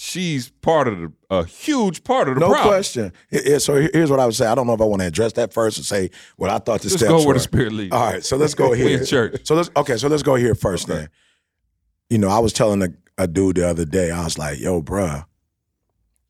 she's 0.01 0.49
part 0.62 0.88
of 0.88 0.97
the 0.97 1.12
a 1.29 1.43
huge 1.43 2.05
part 2.05 2.29
of 2.29 2.35
the 2.35 2.39
No 2.39 2.47
problem. 2.51 2.69
question. 2.69 3.12
So 3.59 3.75
here's 3.93 4.09
what 4.09 4.21
I 4.21 4.25
would 4.25 4.33
say. 4.33 4.45
I 4.47 4.55
don't 4.55 4.65
know 4.65 4.73
if 4.73 4.79
I 4.79 4.85
want 4.85 5.01
to 5.01 5.07
address 5.07 5.33
that 5.33 5.51
first 5.53 5.75
and 5.77 5.85
say 5.85 6.09
what 6.38 6.49
I 6.49 6.57
thought 6.57 6.81
the 6.81 6.88
Just 6.88 6.99
steps 6.99 7.09
go 7.12 7.25
where 7.25 7.33
the 7.33 7.39
spirit 7.41 7.73
leads. 7.73 7.93
All 7.93 8.01
right, 8.13 8.23
so 8.23 8.38
let's 8.38 8.53
go 8.53 8.71
here. 8.73 8.97
in 8.99 9.05
church. 9.05 9.41
So 9.43 9.55
let's 9.55 9.69
okay. 9.75 9.97
So 9.97 10.07
let's 10.07 10.23
go 10.23 10.35
here 10.35 10.55
first. 10.55 10.88
Then, 10.88 11.09
you 12.09 12.17
know, 12.17 12.29
I 12.29 12.39
was 12.39 12.53
telling 12.53 12.81
a, 12.81 12.88
a 13.17 13.27
dude 13.27 13.57
the 13.57 13.67
other 13.67 13.83
day. 13.85 14.09
I 14.09 14.23
was 14.23 14.38
like, 14.38 14.57
"Yo, 14.59 14.81
bruh, 14.81 15.25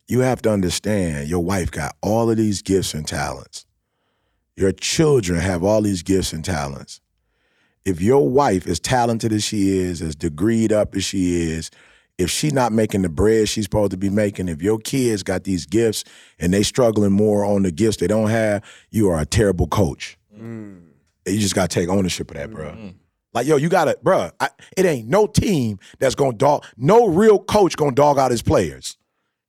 you 0.08 0.22
have 0.22 0.42
to 0.42 0.52
understand. 0.52 1.30
Your 1.30 1.44
wife 1.44 1.70
got 1.70 1.96
all 2.02 2.32
of 2.32 2.38
these 2.38 2.64
gifts 2.64 2.96
and 2.96 3.08
talents. 3.08 3.66
Your 4.56 4.72
children 4.72 5.40
have 5.40 5.64
all 5.64 5.82
these 5.84 6.02
gifts 6.02 6.34
and 6.34 6.44
talents. 6.44 7.02
If 7.86 8.02
your 8.02 8.28
wife, 8.28 8.68
as 8.68 8.80
talented 8.80 9.32
as 9.32 9.44
she 9.44 9.78
is, 9.78 10.02
as 10.02 10.16
degreed 10.16 10.72
up 10.74 10.96
as 10.96 11.06
she 11.06 11.52
is, 11.52 11.70
if 12.20 12.30
she 12.30 12.50
not 12.50 12.74
making 12.74 13.02
the 13.02 13.10
bread 13.10 13.48
she's 13.48 13.64
supposed 13.64 13.92
to 13.92 13.98
be 13.98 14.10
making, 14.10 14.50
if 14.50 14.62
your 14.62 14.78
kids 14.78 15.24
got 15.24 15.46
these 15.46 15.66
gifts 15.66 16.04
and 16.38 16.54
they 16.54 16.64
struggling 16.64 17.14
more 17.14 17.46
on 17.46 17.64
the 17.64 17.72
gifts 17.72 17.98
they 17.98 18.08
don't 18.08 18.30
have, 18.30 18.64
you 18.92 19.10
are 19.10 19.20
a 19.20 19.26
terrible 19.26 19.68
coach. 19.68 20.18
Mm. 20.38 20.82
You 21.26 21.40
just 21.40 21.56
gotta 21.56 21.70
take 21.70 21.88
ownership 21.88 22.30
of 22.30 22.38
that, 22.38 22.52
bro. 22.52 22.92
Like, 23.34 23.48
yo, 23.48 23.56
you 23.56 23.70
gotta, 23.70 23.98
bro. 24.04 24.32
I, 24.40 24.50
it 24.76 24.86
ain't 24.86 25.08
no 25.08 25.28
team 25.28 25.80
that's 26.00 26.16
gonna 26.16 26.34
dog. 26.34 26.66
No 26.76 27.08
real 27.08 27.40
coach 27.40 27.78
gonna 27.78 27.94
dog 27.94 28.18
out 28.18 28.32
his 28.32 28.42
players. 28.42 28.98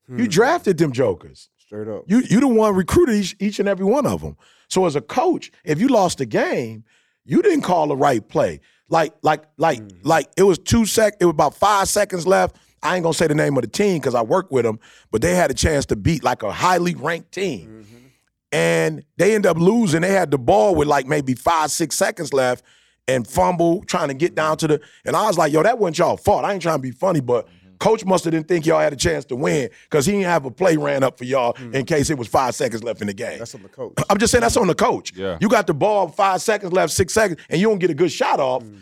You 0.09 0.27
drafted 0.27 0.77
them 0.79 0.93
jokers. 0.93 1.51
Straight 1.57 1.87
up. 1.87 2.05
You 2.09 2.19
you 2.19 2.41
the 2.41 2.49
one 2.49 2.75
recruited 2.75 3.17
each, 3.17 3.37
each 3.39 3.61
and 3.61 3.69
every 3.69 3.85
one 3.85 4.07
of 4.07 4.23
them. 4.23 4.37
So 4.69 4.87
as 4.87 4.97
a 4.97 5.01
coach, 5.01 5.51
if 5.65 5.81
you 5.81 5.89
lost 5.89 6.19
the 6.19 6.27
game, 6.27 6.85
you 7.25 7.43
didn't 7.43 7.63
call 7.63 7.89
the 7.89 7.97
right 7.97 8.27
play. 8.27 8.61
Like 8.91 9.15
like 9.23 9.45
like 9.57 9.81
mm. 9.81 9.99
like 10.03 10.29
it 10.37 10.43
was 10.43 10.59
two 10.59 10.85
sec. 10.85 11.15
It 11.21 11.25
was 11.25 11.31
about 11.33 11.55
five 11.55 11.89
seconds 11.89 12.27
left. 12.27 12.57
I 12.83 12.97
ain't 12.97 13.05
gonna 13.05 13.15
say 13.15 13.29
the 13.29 13.35
name 13.35 13.57
of 13.57 13.63
the 13.63 13.69
team 13.69 13.99
because 13.99 14.15
I 14.15 14.23
work 14.23 14.51
with 14.51 14.65
them, 14.65 14.81
but 15.11 15.23
they 15.23 15.35
had 15.35 15.51
a 15.51 15.55
chance 15.55 15.87
to 15.87 15.97
beat 15.97 16.25
like 16.25 16.43
a 16.43 16.51
highly 16.51 16.95
ranked 16.95 17.33
team, 17.33 17.85
mm-hmm. 17.85 18.07
and 18.53 19.05
they 19.17 19.35
end 19.35 19.47
up 19.47 19.57
losing. 19.57 20.01
They 20.01 20.13
had 20.13 20.31
the 20.31 20.39
ball 20.39 20.75
with 20.75 20.89
like 20.89 21.07
maybe 21.07 21.35
five 21.35 21.71
six 21.71 21.97
seconds 21.97 22.33
left. 22.33 22.65
And 23.09 23.27
fumble, 23.27 23.83
trying 23.87 24.07
to 24.07 24.15
get 24.15 24.37
down 24.37 24.57
to 24.59 24.69
the, 24.69 24.81
and 25.05 25.17
I 25.17 25.27
was 25.27 25.37
like, 25.37 25.53
"Yo, 25.53 25.65
that 25.65 25.81
wasn't 25.81 25.99
y'all 25.99 26.17
fault. 26.17 26.45
I 26.45 26.53
ain't 26.53 26.63
trying 26.63 26.77
to 26.77 26.83
be 26.83 26.93
funny, 26.93 27.19
but 27.19 27.49
coach 27.81 28.05
must 28.05 28.25
have 28.25 28.33
didn't 28.33 28.47
think 28.47 28.67
y'all 28.67 28.79
had 28.79 28.93
a 28.93 28.97
chance 28.97 29.25
to 29.25 29.35
win 29.37 29.69
because 29.85 30.07
he 30.07 30.13
didn't 30.13 30.27
have 30.27 30.45
a 30.45 30.51
play 30.51 30.77
ran 30.77 31.03
up 31.03 31.19
for 31.19 31.25
y'all 31.25 31.55
hmm. 31.57 31.75
in 31.75 31.85
case 31.85 32.11
it 32.11 32.19
was 32.19 32.29
five 32.29 32.55
seconds 32.55 32.85
left 32.85 33.01
in 33.01 33.09
the 33.09 33.15
game. 33.15 33.39
That's 33.39 33.55
on 33.55 33.63
the 33.63 33.69
coach. 33.81 33.95
I'm 34.09 34.19
just 34.19 34.31
saying 34.31 34.43
that's 34.43 34.57
on 34.57 34.69
the 34.69 34.75
coach. 34.75 35.13
Yeah. 35.17 35.39
You 35.41 35.49
got 35.49 35.67
the 35.67 35.75
ball 35.75 36.09
five 36.09 36.41
seconds 36.43 36.73
left, 36.73 36.93
six 36.93 37.13
seconds, 37.13 37.41
and 37.49 37.61
you 37.61 37.69
don't 37.69 37.79
get 37.79 37.91
a 37.91 37.95
good 37.95 38.13
shot 38.13 38.39
off. 38.39 38.63
Mm-hmm. 38.63 38.77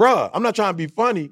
Bruh, 0.00 0.30
I'm 0.32 0.42
not 0.42 0.54
trying 0.54 0.72
to 0.72 0.76
be 0.76 0.86
funny. 0.86 1.30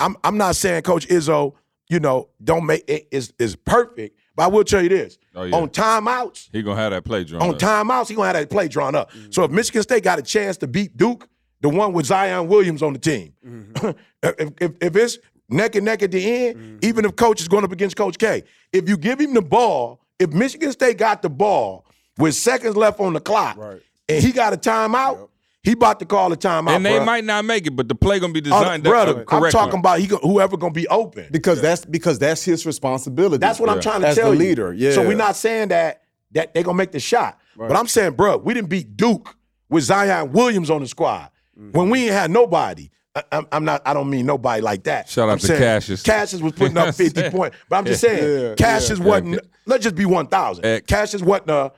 I'm 0.00 0.16
I'm 0.22 0.36
not 0.36 0.56
saying 0.56 0.82
Coach 0.82 1.08
Izzo, 1.08 1.54
you 1.88 2.00
know, 2.00 2.28
don't 2.42 2.66
make 2.66 2.84
it 2.88 3.08
is 3.10 3.32
is 3.38 3.56
perfect. 3.56 4.18
But 4.36 4.44
I 4.44 4.46
will 4.48 4.64
tell 4.64 4.82
you 4.82 4.88
this. 4.88 5.18
Oh, 5.34 5.44
yeah. 5.44 5.54
On 5.54 5.68
timeouts, 5.68 6.48
He 6.52 6.62
gonna 6.62 6.80
have 6.80 6.90
that 6.90 7.04
play 7.04 7.22
drawn. 7.22 7.42
on 7.42 7.50
up. 7.50 7.58
timeouts, 7.58 8.08
he 8.08 8.14
gonna 8.16 8.26
have 8.26 8.36
that 8.36 8.50
play 8.50 8.66
drawn 8.66 8.94
up. 8.96 9.12
Mm-hmm. 9.12 9.30
So 9.30 9.44
if 9.44 9.50
Michigan 9.52 9.82
State 9.82 10.02
got 10.02 10.18
a 10.18 10.22
chance 10.22 10.56
to 10.58 10.66
beat 10.66 10.96
Duke, 10.96 11.28
the 11.60 11.68
one 11.68 11.92
with 11.92 12.06
Zion 12.06 12.48
Williams 12.48 12.82
on 12.82 12.94
the 12.94 12.98
team, 12.98 13.32
mm-hmm. 13.46 13.90
if, 14.22 14.50
if, 14.60 14.72
if 14.80 14.96
it's 14.96 15.18
neck 15.48 15.74
and 15.74 15.84
neck 15.84 16.02
at 16.02 16.10
the 16.10 16.46
end, 16.48 16.84
even 16.84 17.04
if 17.04 17.16
coach 17.16 17.40
is 17.40 17.48
going 17.48 17.64
up 17.64 17.72
against 17.72 17.96
Coach 17.96 18.18
K, 18.18 18.42
if 18.72 18.88
you 18.88 18.96
give 18.96 19.20
him 19.20 19.34
the 19.34 19.42
ball, 19.42 20.00
if 20.18 20.32
Michigan 20.32 20.72
State 20.72 20.98
got 20.98 21.22
the 21.22 21.28
ball 21.30 21.86
with 22.18 22.34
seconds 22.34 22.76
left 22.76 23.00
on 23.00 23.12
the 23.12 23.20
clock, 23.20 23.56
Right. 23.56 23.80
and 24.08 24.22
he 24.24 24.32
got 24.32 24.52
a 24.52 24.56
timeout, 24.56 25.28
he 25.62 25.72
about 25.72 25.98
to 26.00 26.06
call 26.06 26.32
a 26.32 26.36
timeout. 26.36 26.76
and 26.76 26.84
they 26.84 26.98
bruh. 26.98 27.04
might 27.06 27.24
not 27.24 27.44
make 27.44 27.66
it, 27.66 27.70
but 27.74 27.88
the 27.88 27.94
play 27.94 28.18
gonna 28.20 28.32
be 28.32 28.40
Oh, 28.40 28.42
designed 28.42 28.82
brother, 28.84 29.24
uh. 29.30 29.36
I'm 29.36 29.50
talking 29.50 29.78
about 29.80 29.98
he 29.98 30.06
go, 30.06 30.18
whoever 30.18 30.56
gonna 30.56 30.72
be 30.72 30.86
open. 30.88 31.26
Because 31.30 31.60
that's 31.62 31.84
because 31.84 32.18
that's 32.18 32.42
his 32.44 32.66
responsibility. 32.66 33.38
That's 33.38 33.58
what 33.58 33.70
I'm 33.70 33.80
trying 33.80 34.02
to 34.02 34.08
As 34.08 34.16
tell 34.16 34.30
the 34.30 34.36
you. 34.36 34.38
leader, 34.40 34.72
yeah. 34.72 34.92
So 34.92 35.06
we're 35.06 35.16
not 35.16 35.36
saying 35.36 35.68
that 35.68 36.02
that 36.32 36.52
they're 36.54 36.62
gonna 36.62 36.76
make 36.76 36.92
the 36.92 37.00
shot. 37.00 37.38
But 37.56 37.76
I'm 37.76 37.86
saying, 37.86 38.12
bro, 38.14 38.36
we 38.38 38.52
didn't 38.54 38.68
beat 38.68 38.96
Duke 38.96 39.36
with 39.70 39.84
Zion 39.84 40.32
Williams 40.32 40.70
on 40.70 40.80
the 40.82 40.88
squad 40.88 41.30
Mm-hmm. 41.58 41.70
when 41.78 41.88
we 41.88 42.02
ain't 42.04 42.12
had 42.12 42.30
nobody. 42.32 42.90
I, 43.14 43.22
I'm, 43.32 43.46
I'm 43.52 43.64
not. 43.64 43.82
I 43.86 43.94
don't 43.94 44.10
mean 44.10 44.26
nobody 44.26 44.60
like 44.60 44.84
that. 44.84 45.08
Shout 45.08 45.28
out 45.28 45.32
I'm 45.32 45.38
to 45.38 45.46
saying 45.46 45.60
Cassius. 45.60 46.02
Cassius 46.02 46.42
was 46.42 46.52
putting 46.52 46.76
up 46.76 46.94
50 46.96 47.30
points, 47.30 47.56
but 47.68 47.76
I'm 47.76 47.84
just 47.84 48.00
saying, 48.00 48.48
Yeah, 48.48 48.54
Cassius 48.56 48.98
yeah. 48.98 49.04
wasn't. 49.04 49.34
Yeah. 49.34 49.40
Let's 49.66 49.84
just 49.84 49.94
be 49.94 50.04
1,000. 50.04 50.64
Eh. 50.64 50.80
Cassius 50.80 51.22
wasn't 51.22 51.50
a 51.50 51.72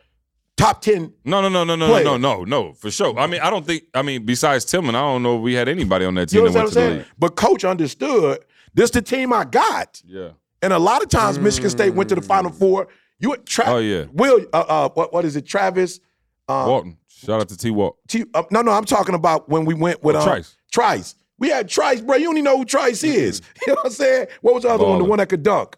top 0.56 0.80
10. 0.80 1.12
No, 1.24 1.40
no, 1.42 1.48
no, 1.48 1.62
no, 1.64 1.76
no, 1.76 1.86
Player. 1.88 2.04
no, 2.04 2.16
no, 2.16 2.44
no, 2.44 2.72
for 2.72 2.90
sure. 2.90 3.18
I 3.18 3.26
mean, 3.26 3.40
I 3.40 3.50
don't 3.50 3.64
think. 3.66 3.84
I 3.94 4.02
mean, 4.02 4.24
besides 4.24 4.64
Tillman, 4.64 4.94
I 4.94 5.00
don't 5.00 5.22
know 5.22 5.36
if 5.36 5.42
we 5.42 5.54
had 5.54 5.68
anybody 5.68 6.04
on 6.06 6.14
that 6.14 6.28
team. 6.30 6.40
You 6.40 6.46
know 6.48 6.52
what 6.54 6.62
I'm 6.62 6.70
saying? 6.70 7.04
But 7.18 7.36
coach 7.36 7.64
understood. 7.64 8.38
This 8.74 8.90
the 8.90 9.02
team 9.02 9.32
I 9.32 9.44
got. 9.44 10.02
Yeah. 10.06 10.30
And 10.62 10.72
a 10.72 10.78
lot 10.78 11.02
of 11.02 11.08
times, 11.10 11.38
Michigan 11.38 11.70
State 11.70 11.94
went 11.94 12.08
to 12.08 12.14
the 12.14 12.22
Final 12.22 12.50
Four. 12.50 12.88
You 13.18 13.36
Tra- 13.46 13.64
Oh, 13.68 13.78
yeah. 13.78 14.04
Will 14.12 14.44
uh, 14.52 14.64
uh 14.68 14.88
what 14.90 15.12
what 15.12 15.24
is 15.26 15.36
it? 15.36 15.46
Travis. 15.46 16.00
Uh, 16.48 16.64
Walton. 16.66 16.96
Shout 17.08 17.40
out 17.40 17.48
to 17.48 17.56
T. 17.56 17.70
Walt. 17.70 17.96
T- 18.08 18.24
uh, 18.34 18.42
no, 18.50 18.60
no, 18.62 18.72
I'm 18.72 18.84
talking 18.84 19.14
about 19.14 19.48
when 19.48 19.64
we 19.64 19.74
went 19.74 20.02
with 20.02 20.16
um, 20.16 20.22
Trice. 20.24 20.56
Trice. 20.70 21.14
We 21.38 21.48
had 21.48 21.68
Trice, 21.68 22.00
bro. 22.00 22.16
You 22.16 22.24
don't 22.24 22.36
even 22.38 22.44
know 22.44 22.58
who 22.58 22.64
Trice 22.64 23.04
is. 23.04 23.42
You 23.66 23.72
know 23.72 23.74
what 23.76 23.86
I'm 23.86 23.92
saying? 23.92 24.26
What 24.40 24.54
was 24.54 24.62
the 24.62 24.70
other 24.70 24.84
one? 24.84 24.98
The 24.98 25.04
Baller. 25.04 25.08
one 25.08 25.18
that 25.18 25.28
could 25.28 25.42
dunk. 25.42 25.76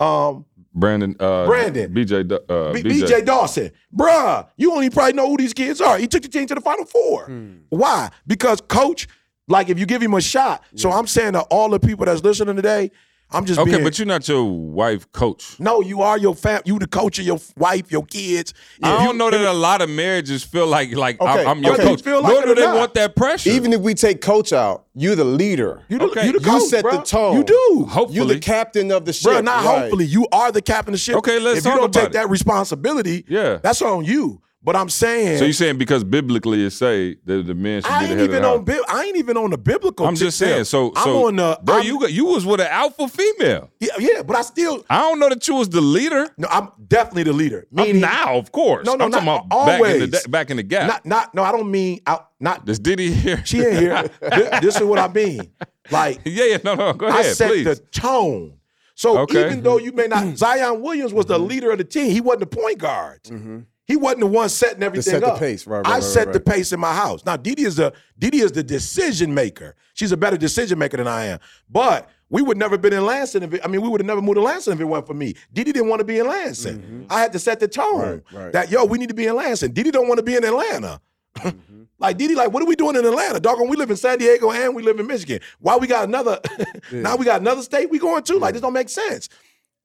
Um, 0.00 0.44
Brandon. 0.74 1.16
Uh, 1.18 1.46
Brandon. 1.46 1.92
BJ. 1.94 2.26
Du- 2.28 2.42
Uh, 2.52 2.72
B- 2.72 2.82
BJ. 2.82 3.02
BJ 3.02 3.24
Dawson. 3.26 3.70
Bruh, 3.94 4.46
you 4.56 4.70
don't 4.70 4.84
even 4.84 4.92
probably 4.94 5.14
know 5.14 5.28
who 5.28 5.36
these 5.38 5.54
kids 5.54 5.80
are. 5.80 5.96
He 5.98 6.06
took 6.06 6.22
the 6.22 6.28
team 6.28 6.46
to 6.46 6.54
the 6.54 6.60
Final 6.60 6.84
Four. 6.84 7.30
Why? 7.70 8.10
Because 8.26 8.60
coach, 8.60 9.08
like 9.48 9.68
if 9.70 9.78
you 9.78 9.86
give 9.86 10.02
him 10.02 10.12
a 10.14 10.20
shot. 10.20 10.62
So 10.74 10.90
I'm 10.92 11.06
saying 11.06 11.32
to 11.32 11.40
all 11.42 11.70
the 11.70 11.80
people 11.80 12.04
that's 12.06 12.22
listening 12.22 12.56
today, 12.56 12.90
I'm 13.28 13.44
just 13.44 13.58
Okay, 13.58 13.72
being, 13.72 13.82
but 13.82 13.98
you're 13.98 14.06
not 14.06 14.26
your 14.28 14.44
wife 14.44 15.10
coach. 15.10 15.58
no, 15.58 15.80
you 15.80 16.00
are 16.00 16.16
your 16.16 16.34
fam. 16.34 16.62
You 16.64 16.78
the 16.78 16.86
coach 16.86 17.18
of 17.18 17.26
your 17.26 17.40
wife, 17.56 17.90
your 17.90 18.04
kids. 18.06 18.54
I 18.80 18.98
don't 19.04 19.12
you- 19.12 19.18
know 19.18 19.30
that 19.30 19.40
a 19.40 19.52
lot 19.52 19.82
of 19.82 19.90
marriages 19.90 20.44
feel 20.44 20.66
like 20.68 20.94
like 20.94 21.20
Okay, 21.20 21.40
I'm, 21.42 21.48
I'm 21.48 21.62
your 21.62 21.74
okay. 21.74 21.82
coach. 21.82 22.02
Feel 22.02 22.22
like 22.22 22.32
Nor 22.32 22.42
do 22.46 22.54
they 22.54 22.60
not. 22.66 22.76
want 22.76 22.94
that 22.94 23.16
pressure. 23.16 23.50
Even 23.50 23.72
if 23.72 23.80
we 23.80 23.94
take 23.94 24.20
coach 24.20 24.52
out, 24.52 24.84
you're 24.94 25.16
the 25.16 25.24
leader. 25.24 25.82
You 25.88 25.98
the, 25.98 26.04
Okay, 26.04 26.26
you 26.26 26.32
the 26.34 26.38
you 26.38 26.44
coach, 26.44 26.62
set 26.68 26.84
the 26.84 26.98
tone. 27.02 27.36
You 27.36 27.44
do. 27.44 27.86
hopefully, 27.90 28.16
You're 28.16 28.26
the 28.26 28.38
captain 28.38 28.92
of 28.92 29.04
the 29.04 29.12
ship. 29.12 29.32
Bro, 29.32 29.40
not 29.40 29.64
right. 29.64 29.80
hopefully. 29.80 30.04
You 30.06 30.28
are 30.30 30.52
the 30.52 30.62
captain 30.62 30.90
of 30.94 30.94
the 30.94 30.98
ship. 30.98 31.16
Okay, 31.16 31.40
let's 31.40 31.58
If 31.58 31.64
you 31.64 31.72
don't 31.76 31.92
take 31.92 32.04
it. 32.06 32.12
that 32.12 32.30
responsibility, 32.30 33.24
Yeah. 33.28 33.58
that's 33.60 33.82
on 33.82 34.04
you. 34.04 34.40
But 34.66 34.74
I'm 34.74 34.88
saying 34.88 35.38
So 35.38 35.44
you 35.44 35.52
saying 35.52 35.78
because 35.78 36.02
biblically 36.02 36.64
it 36.66 36.70
say 36.70 37.14
that 37.24 37.46
the 37.46 37.54
man 37.54 37.82
should 37.82 37.90
I 37.92 38.00
be 38.00 38.06
the 38.06 38.10
ain't 38.10 38.20
head 38.20 38.28
of 38.30 38.34
even 38.34 38.42
the 38.42 38.48
on 38.48 38.66
house. 38.66 38.84
bi- 38.88 38.94
I 38.94 39.04
ain't 39.04 39.16
even 39.16 39.36
on 39.36 39.50
the 39.50 39.58
biblical. 39.58 40.04
I'm 40.04 40.16
just 40.16 40.36
saying. 40.38 40.56
there. 40.56 40.64
So, 40.64 40.92
I'm 40.96 41.08
on 41.08 41.36
the 41.36 41.60
bro, 41.62 41.76
I'm- 41.76 41.86
you 41.86 42.00
got, 42.00 42.12
you 42.12 42.24
was 42.26 42.44
with 42.44 42.60
an 42.60 42.66
alpha 42.68 43.06
female. 43.06 43.70
yeah, 43.78 43.90
yeah, 44.00 44.22
but 44.22 44.34
I 44.34 44.42
still 44.42 44.84
I 44.90 44.98
don't 45.02 45.20
know 45.20 45.28
that 45.28 45.46
you 45.46 45.54
was 45.54 45.68
the 45.68 45.80
leader. 45.80 46.28
no, 46.36 46.48
I'm 46.50 46.72
definitely 46.88 47.22
the 47.22 47.32
leader. 47.32 47.64
I'm 47.78 47.86
Meaning, 47.86 48.00
now, 48.02 48.36
of 48.36 48.50
course. 48.50 48.84
No, 48.84 48.96
no, 48.96 49.04
I'm 49.04 49.12
talking 49.12 49.26
not 49.26 49.46
about 49.46 49.66
back 49.66 49.80
in 49.80 49.98
the 50.00 50.04
always. 50.06 50.26
back 50.26 50.50
in 50.50 50.56
the 50.56 50.62
gap. 50.64 50.88
not 50.88 51.06
not 51.06 51.32
no, 51.32 51.44
I 51.44 51.52
don't 51.52 51.70
mean 51.70 52.00
out 52.04 52.30
not 52.40 52.64
Does 52.66 52.80
Diddy 52.80 53.12
here? 53.12 53.42
she 53.46 53.60
ain't 53.60 53.78
here. 53.78 54.02
this, 54.20 54.60
this 54.62 54.76
is 54.78 54.82
what 54.82 54.98
I 54.98 55.06
mean. 55.06 55.48
Like 55.92 56.22
yeah, 56.24 56.44
yeah, 56.44 56.58
no, 56.64 56.74
no, 56.74 56.92
go 56.92 57.06
ahead. 57.06 57.20
I 57.24 57.32
set 57.34 57.50
please. 57.52 57.64
the 57.66 57.76
tone. 57.76 58.54
So 58.96 59.18
Okay. 59.18 59.46
even 59.46 59.62
though 59.62 59.78
you 59.78 59.92
may 59.92 60.08
not, 60.08 60.24
mm-hmm. 60.24 60.34
Zion 60.34 60.82
Williams 60.82 61.12
was 61.12 61.26
the 61.26 61.38
mm-hmm. 61.38 61.46
leader 61.46 61.70
of 61.70 61.78
the 61.78 61.84
team. 61.84 62.10
He 62.10 62.20
wasn't 62.20 62.50
the 62.50 62.56
point 62.56 62.78
guard. 62.78 63.22
Mm-hmm. 63.24 63.58
He 63.86 63.96
wasn't 63.96 64.20
the 64.20 64.26
one 64.26 64.48
setting 64.48 64.82
everything 64.82 65.12
set 65.12 65.20
the 65.20 65.28
up. 65.28 65.38
pace. 65.38 65.66
Right, 65.66 65.78
right, 65.78 65.86
I 65.86 65.94
right, 65.94 66.02
set 66.02 66.32
the 66.32 66.40
pace 66.40 66.72
in 66.72 66.80
my 66.80 66.92
house. 66.92 67.24
Now 67.24 67.36
Didi 67.36 67.62
is 67.62 67.76
the 67.76 67.92
Didi 68.18 68.40
is 68.40 68.52
the 68.52 68.62
decision 68.62 69.32
maker. 69.32 69.76
She's 69.94 70.10
a 70.10 70.16
better 70.16 70.36
decision 70.36 70.78
maker 70.78 70.96
than 70.96 71.06
I 71.06 71.26
am. 71.26 71.38
But 71.70 72.10
we 72.28 72.42
would 72.42 72.56
never 72.56 72.76
been 72.76 72.92
in 72.92 73.06
Lansing 73.06 73.44
if 73.44 73.54
it, 73.54 73.60
I 73.64 73.68
mean 73.68 73.80
we 73.80 73.88
would 73.88 74.00
have 74.00 74.06
never 74.06 74.20
moved 74.20 74.36
to 74.36 74.42
Lansing 74.42 74.72
if 74.72 74.80
it 74.80 74.84
wasn't 74.84 75.06
for 75.06 75.14
me. 75.14 75.34
Didi 75.52 75.70
didn't 75.72 75.88
want 75.88 76.00
to 76.00 76.04
be 76.04 76.18
in 76.18 76.26
Lansing. 76.26 76.78
Mm-hmm. 76.78 77.02
I 77.10 77.20
had 77.20 77.32
to 77.32 77.38
set 77.38 77.60
the 77.60 77.68
tone 77.68 78.22
that 78.52 78.70
yo 78.70 78.84
we 78.84 78.98
need 78.98 79.08
to 79.08 79.14
be 79.14 79.26
in 79.26 79.36
Lansing. 79.36 79.72
Didi 79.72 79.92
don't 79.92 80.08
want 80.08 80.18
to 80.18 80.24
be 80.24 80.34
in 80.34 80.44
Atlanta. 80.44 81.00
Mm-hmm. 81.36 81.72
Like 81.98 82.18
Didi, 82.18 82.34
like, 82.34 82.52
what 82.52 82.62
are 82.62 82.66
we 82.66 82.76
doing 82.76 82.94
in 82.96 83.06
Atlanta? 83.06 83.40
Doggone, 83.40 83.68
we 83.68 83.76
live 83.76 83.90
in 83.90 83.96
San 83.96 84.18
Diego 84.18 84.50
and 84.50 84.74
we 84.74 84.82
live 84.82 85.00
in 85.00 85.06
Michigan. 85.06 85.40
Why 85.60 85.78
we 85.78 85.86
got 85.86 86.04
another? 86.04 86.40
now 86.92 87.16
we 87.16 87.24
got 87.24 87.40
another 87.40 87.62
state 87.62 87.88
we 87.88 87.98
going 87.98 88.22
to? 88.24 88.36
Like, 88.36 88.52
this 88.52 88.60
don't 88.60 88.74
make 88.74 88.90
sense. 88.90 89.30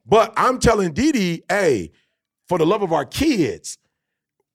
But 0.05 0.33
I'm 0.35 0.59
telling 0.59 0.91
Didi, 0.91 1.43
hey, 1.47 1.91
for 2.49 2.57
the 2.57 2.65
love 2.65 2.81
of 2.81 2.91
our 2.91 3.05
kids, 3.05 3.77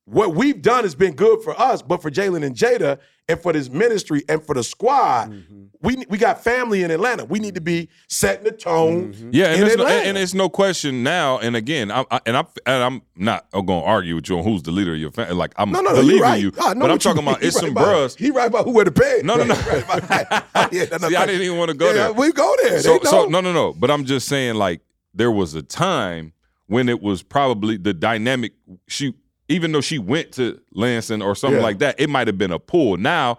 what 0.06 0.34
we've 0.34 0.62
done 0.62 0.84
has 0.84 0.94
been 0.94 1.14
good 1.14 1.42
for 1.42 1.58
us, 1.60 1.82
but 1.82 2.00
for 2.00 2.10
Jalen 2.10 2.44
and 2.44 2.54
Jada 2.54 3.00
and 3.28 3.40
for 3.40 3.52
this 3.52 3.68
ministry 3.68 4.22
and 4.28 4.40
for 4.40 4.54
the 4.54 4.62
squad, 4.62 5.32
mm-hmm. 5.32 5.64
we 5.82 6.04
we 6.08 6.16
got 6.16 6.44
family 6.44 6.84
in 6.84 6.92
Atlanta. 6.92 7.24
We 7.24 7.40
need 7.40 7.56
to 7.56 7.60
be 7.60 7.88
setting 8.08 8.44
the 8.44 8.52
tone. 8.52 9.12
Mm-hmm. 9.12 9.30
Yeah, 9.32 9.46
and, 9.46 9.62
in 9.62 9.66
it's 9.66 9.76
no, 9.76 9.86
and, 9.86 10.08
and 10.08 10.18
it's 10.18 10.32
no 10.32 10.48
question 10.48 11.02
now. 11.02 11.38
And 11.38 11.56
again, 11.56 11.90
I, 11.90 12.04
I, 12.08 12.20
and 12.24 12.36
I'm 12.36 12.46
and 12.66 12.82
I'm 12.84 13.02
not 13.16 13.50
going 13.50 13.66
to 13.66 13.82
argue 13.82 14.14
with 14.14 14.28
you 14.28 14.38
on 14.38 14.44
who's 14.44 14.62
the 14.62 14.70
leader 14.70 14.94
of 14.94 15.00
your 15.00 15.10
family. 15.10 15.34
Like 15.34 15.54
I'm 15.56 15.72
no, 15.72 15.80
no, 15.80 15.90
no, 15.90 15.96
believing 15.96 16.18
you 16.18 16.22
right. 16.22 16.40
you, 16.40 16.52
ah, 16.60 16.70
I 16.70 16.74
know 16.74 16.82
but 16.82 16.92
I'm 16.92 16.98
talking 16.98 17.24
mean. 17.24 17.34
about 17.34 17.42
it's 17.42 17.56
right 17.56 17.62
some 17.62 17.70
about- 17.70 17.84
bros. 17.84 18.14
He 18.14 18.30
right 18.30 18.46
about 18.46 18.64
who 18.64 18.70
wear 18.70 18.84
the 18.84 18.92
pants. 18.92 19.24
No, 19.24 19.34
no, 19.34 19.42
no. 19.42 19.54
Right 19.66 19.82
about 19.82 20.02
that. 20.08 20.68
yeah, 20.72 20.84
no, 20.92 20.98
no, 20.98 21.08
See, 21.08 21.16
I 21.16 21.26
didn't 21.26 21.42
even 21.42 21.58
want 21.58 21.72
to 21.72 21.76
go 21.76 21.86
Yeah, 21.88 21.92
there. 21.94 22.12
We 22.12 22.30
go 22.30 22.54
there. 22.62 22.80
So, 22.80 23.00
so 23.02 23.26
no, 23.26 23.40
no, 23.40 23.52
no. 23.52 23.72
But 23.72 23.90
I'm 23.90 24.04
just 24.04 24.28
saying, 24.28 24.54
like, 24.54 24.82
there 25.12 25.32
was 25.32 25.54
a 25.54 25.62
time 25.62 26.32
when 26.68 26.88
it 26.88 27.02
was 27.02 27.24
probably 27.24 27.76
the 27.76 27.92
dynamic. 27.92 28.52
She, 28.86 29.14
even 29.48 29.72
though 29.72 29.80
she 29.80 29.98
went 29.98 30.32
to 30.32 30.60
Lansing 30.72 31.22
or 31.22 31.34
something 31.34 31.58
Yeah. 31.58 31.64
like 31.64 31.78
that, 31.78 32.00
it 32.00 32.08
might 32.10 32.26
have 32.26 32.38
been 32.38 32.50
a 32.52 32.58
pull. 32.58 32.96
Now, 32.96 33.38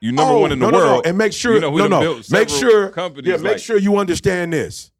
you 0.00 0.12
number 0.12 0.34
Oh, 0.34 0.40
one 0.40 0.52
in 0.52 0.58
the 0.58 0.66
no, 0.66 0.70
no, 0.70 0.78
no. 0.78 0.84
world, 0.92 1.06
and 1.06 1.16
make 1.16 1.32
sure 1.32 1.54
you 1.54 1.60
know, 1.60 1.70
we 1.70 1.80
no, 1.80 1.88
no, 1.88 2.20
make 2.30 2.48
sure, 2.48 2.90
companies. 2.90 3.26
yeah, 3.30 3.36
make 3.38 3.52
like, 3.52 3.58
sure 3.60 3.78
you 3.78 3.96
understand 3.96 4.52
this. 4.52 4.90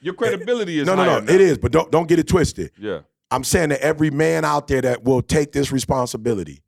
your 0.00 0.14
credibility 0.14 0.78
is 0.78 0.86
No, 0.86 0.94
no, 0.94 1.04
no, 1.04 1.20
now. 1.20 1.32
it 1.32 1.40
is, 1.40 1.58
but 1.58 1.70
don't 1.72 1.90
don't 1.90 2.08
get 2.08 2.18
it 2.18 2.26
twisted. 2.28 2.70
Yeah, 2.78 3.00
I'm 3.30 3.44
saying 3.44 3.70
that 3.70 3.80
every 3.80 4.10
man 4.10 4.44
out 4.44 4.68
there 4.68 4.80
that 4.80 5.02
will 5.04 5.20
take 5.22 5.52
this 5.52 5.70
responsibility, 5.72 6.62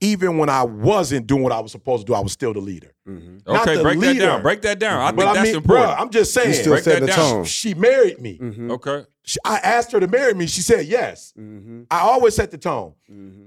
even 0.00 0.38
when 0.38 0.48
I 0.48 0.62
wasn't 0.62 1.26
doing 1.26 1.42
what 1.42 1.52
I 1.52 1.60
was 1.60 1.72
supposed 1.72 2.06
to 2.06 2.10
do, 2.12 2.14
I 2.16 2.20
was 2.20 2.32
still 2.32 2.52
the 2.54 2.60
leader. 2.60 2.92
Mm-hmm. 3.06 3.38
Not 3.52 3.62
okay. 3.62 3.76
the 3.76 3.82
Break 3.82 4.00
that 4.00 4.06
leader. 4.06 4.26
down. 4.26 4.42
Break 4.42 4.62
that 4.62 4.78
down. 4.78 5.00
I 5.00 5.10
But 5.12 5.16
think 5.22 5.28
I 5.30 5.34
that's 5.34 5.46
mean, 5.48 5.56
important. 5.56 5.90
bruh, 5.90 6.00
I'm 6.00 6.10
just 6.10 6.32
saying. 6.32 6.48
You 6.48 6.54
still 6.54 6.72
Break 6.72 6.84
that 6.84 7.00
the 7.00 7.06
down. 7.08 7.16
tone. 7.16 7.44
she 7.44 7.74
married 7.74 8.20
me. 8.20 8.38
Mm-hmm. 8.38 8.70
okay. 8.72 9.04
She- 9.24 9.38
I 9.44 9.58
asked 9.58 9.92
her 9.92 10.00
to 10.00 10.08
marry 10.08 10.32
me. 10.34 10.46
She 10.46 10.62
said 10.62 10.86
yes. 10.86 11.32
Mm-hmm. 11.38 11.82
I 11.90 12.00
always 12.00 12.34
set 12.34 12.50
the 12.50 12.58
tone. 12.58 12.94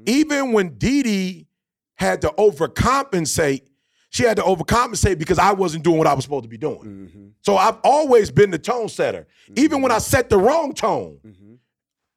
Even 0.06 0.52
when 0.54 0.78
Dee 0.78 1.04
Dee 1.04 1.48
had 1.96 2.22
to 2.22 2.30
overcompensate, 2.38 3.62
she 4.10 4.24
had 4.24 4.38
to 4.38 4.44
overcompensate 4.44 5.18
because 5.18 5.40
I 5.40 5.54
wasn't 5.54 5.84
doing 5.84 5.98
what 5.98 6.06
I 6.08 6.14
was 6.14 6.24
supposed 6.24 6.44
to 6.44 6.50
be 6.50 6.58
doing. 6.58 7.34
So 7.42 7.58
I've 7.58 7.78
always 7.84 8.30
been 8.32 8.52
the 8.52 8.60
tone 8.60 8.90
setter. 8.90 9.26
Even 9.56 9.82
when 9.82 9.92
I 9.92 9.98
set 9.98 10.30
the 10.30 10.38
wrong 10.38 10.74
tone 10.74 11.20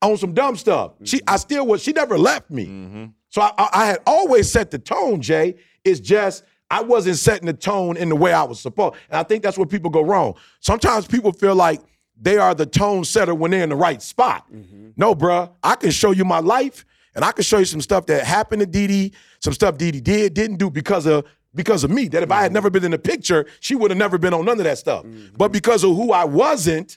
on 0.02 0.16
some 0.18 0.34
dumb 0.34 0.56
stuff, 0.56 0.92
she 1.04 1.20
I 1.26 1.36
still 1.38 1.66
was. 1.66 1.82
She 1.82 1.92
never 1.92 2.18
left 2.18 2.50
me. 2.50 3.10
So 3.36 3.42
I, 3.42 3.52
I, 3.58 3.68
I 3.74 3.84
had 3.84 3.98
always 4.06 4.50
set 4.50 4.70
the 4.70 4.78
tone. 4.78 5.20
Jay, 5.20 5.56
it's 5.84 6.00
just. 6.00 6.42
I 6.70 6.80
wasn't 6.80 7.18
setting 7.18 7.44
the 7.44 7.52
tone 7.52 7.98
in 7.98 8.08
the 8.08 8.16
way 8.16 8.32
I 8.32 8.42
was 8.44 8.58
supposed. 8.58 8.96
And 9.10 9.18
I 9.18 9.24
think 9.24 9.42
that's 9.42 9.58
where 9.58 9.66
people 9.66 9.90
go 9.90 10.00
wrong. 10.02 10.36
Sometimes 10.60 11.06
people 11.06 11.32
feel 11.32 11.54
like 11.54 11.82
they 12.18 12.38
are 12.38 12.54
the 12.54 12.64
tone 12.64 13.04
setter 13.04 13.34
when 13.34 13.50
they're 13.50 13.62
in 13.62 13.68
the 13.68 13.76
right 13.76 14.00
spot. 14.00 14.50
Mm-hmm. 14.50 14.88
No, 14.96 15.14
bruh, 15.14 15.50
I 15.62 15.74
can 15.76 15.90
show 15.90 16.12
you 16.12 16.24
my 16.24 16.40
life 16.40 16.86
and 17.14 17.26
I 17.26 17.30
can 17.30 17.44
show 17.44 17.58
you 17.58 17.66
some 17.66 17.82
stuff 17.82 18.06
that 18.06 18.24
happened 18.24 18.60
to 18.60 18.66
Dee 18.66 18.86
Dee, 18.86 19.12
some 19.40 19.52
stuff 19.52 19.76
Dee 19.76 19.90
Dee 19.90 20.00
did, 20.00 20.32
didn't 20.32 20.56
do 20.56 20.70
because 20.70 21.04
of 21.04 21.26
because 21.54 21.84
of 21.84 21.90
me. 21.90 22.08
That 22.08 22.22
if 22.22 22.32
I 22.32 22.36
had 22.36 22.46
mm-hmm. 22.46 22.54
never 22.54 22.70
been 22.70 22.84
in 22.84 22.90
the 22.90 22.98
picture, 22.98 23.44
she 23.60 23.74
would 23.74 23.90
have 23.90 23.98
never 23.98 24.16
been 24.16 24.32
on 24.32 24.46
none 24.46 24.56
of 24.58 24.64
that 24.64 24.78
stuff. 24.78 25.04
Mm-hmm. 25.04 25.36
But 25.36 25.52
because 25.52 25.84
of 25.84 25.94
who 25.94 26.10
I 26.10 26.24
wasn't 26.24 26.96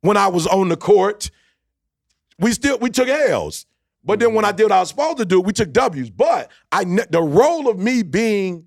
when 0.00 0.16
I 0.16 0.28
was 0.28 0.46
on 0.46 0.70
the 0.70 0.76
court, 0.78 1.30
we 2.38 2.52
still 2.52 2.78
we 2.78 2.88
took 2.88 3.08
L's. 3.08 3.66
But 4.04 4.18
then 4.20 4.34
when 4.34 4.44
I 4.44 4.52
did 4.52 4.64
what 4.64 4.72
I 4.72 4.80
was 4.80 4.88
supposed 4.88 5.18
to 5.18 5.24
do, 5.24 5.40
we 5.40 5.52
took 5.52 5.72
W's. 5.72 6.10
But 6.10 6.50
I 6.72 6.84
ne- 6.84 7.04
the 7.10 7.20
role 7.22 7.68
of 7.68 7.78
me 7.78 8.02
being 8.02 8.66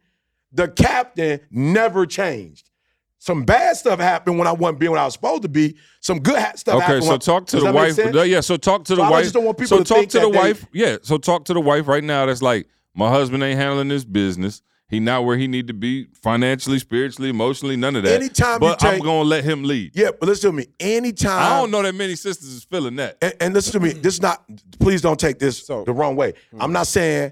the 0.52 0.68
captain 0.68 1.40
never 1.50 2.06
changed. 2.06 2.70
Some 3.18 3.44
bad 3.46 3.78
stuff 3.78 4.00
happened 4.00 4.38
when 4.38 4.48
I 4.48 4.52
wasn't 4.52 4.80
being 4.80 4.92
what 4.92 5.00
I 5.00 5.06
was 5.06 5.14
supposed 5.14 5.44
to 5.44 5.48
be. 5.50 5.76
Some 6.02 6.20
good 6.20 6.36
stuff 6.60 6.76
Okay, 6.76 6.84
happened. 6.86 7.04
so 7.06 7.10
when- 7.12 7.20
talk 7.20 7.48
to 7.48 7.60
the 7.62 7.72
wife. 7.72 7.98
Yeah, 8.28 8.42
so 8.42 8.58
talk 8.58 8.84
to 8.86 8.96
the 8.96 9.02
So 9.02 9.04
I 9.06 9.10
wife. 9.10 9.24
just 9.24 9.34
don't 9.34 9.46
want 9.46 9.58
people 9.58 9.78
so 9.78 9.84
to 9.84 9.94
talk 9.94 10.08
to 10.10 10.20
the 10.20 10.30
they- 10.30 10.38
wife. 10.38 10.66
Yeah, 10.74 10.98
so 11.02 11.18
talk 11.18 11.46
to 11.46 11.54
the 11.54 11.62
wife 11.62 11.88
right 11.88 12.04
now. 12.04 12.26
That's 12.26 12.42
like 12.42 12.68
my 12.94 13.10
husband 13.10 13.42
ain't 13.42 13.58
handling 13.58 13.88
this 13.88 14.04
business. 14.04 14.62
He 14.94 15.00
not 15.00 15.26
where 15.26 15.36
he 15.38 15.48
need 15.48 15.68
to 15.68 15.74
be 15.74 16.06
financially, 16.14 16.78
spiritually, 16.78 17.30
emotionally, 17.30 17.76
none 17.76 17.96
of 17.96 18.04
that. 18.04 18.14
Anytime 18.22 18.54
you 18.56 18.60
but 18.60 18.84
I'm 18.84 19.00
gonna 19.00 19.28
let 19.28 19.44
him 19.44 19.64
lead. 19.64 19.92
Yeah, 19.96 20.12
but 20.20 20.28
listen 20.30 20.52
to 20.52 20.56
me. 20.56 20.68
Anytime 20.80 21.42
I 21.42 21.60
don't 21.60 21.72
know 21.72 21.82
that 21.82 21.96
many 21.96 22.16
sisters 22.16 22.50
is 22.50 22.64
feeling 22.64 22.96
that. 22.98 23.18
and, 23.22 23.34
and 23.42 23.54
listen 23.56 23.74
to 23.74 23.80
me. 23.80 23.94
This 23.94 24.14
is 24.14 24.22
not. 24.22 24.44
Please 24.80 25.02
don't 25.02 25.20
take 25.20 25.40
this 25.40 25.66
So- 25.66 25.84
the 25.84 25.94
wrong 25.94 26.16
way. 26.16 26.34
Hmm. 26.52 26.62
I'm 26.62 26.72
not 26.72 26.86
saying 26.86 27.32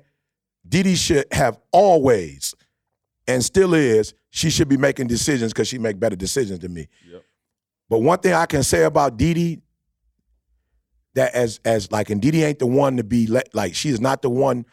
Didi 0.67 0.95
should 0.95 1.25
have 1.31 1.59
always, 1.71 2.55
and 3.27 3.43
still 3.43 3.75
is. 3.75 4.15
She 4.31 4.49
should 4.49 4.67
be 4.69 4.77
making 4.77 5.07
decisions 5.07 5.53
because 5.53 5.67
she 5.67 5.77
make 5.77 5.99
better 5.99 6.15
decisions 6.15 6.59
than 6.59 6.73
me. 6.73 6.87
Yep. 7.11 7.23
But 7.89 7.99
one 7.99 8.17
thing 8.19 8.33
I 8.33 8.45
can 8.47 8.63
say 8.63 8.83
about 8.85 9.17
Didi, 9.17 9.61
that 11.13 11.35
as 11.35 11.59
as 11.63 11.91
like, 11.91 12.09
and 12.09 12.21
Didi 12.21 12.41
ain't 12.43 12.57
the 12.59 12.65
one 12.65 12.97
to 12.97 13.03
be 13.03 13.27
let. 13.27 13.53
Like 13.53 13.75
she 13.75 13.89
is 13.89 13.99
not 13.99 14.21
the 14.23 14.29
one 14.31 14.65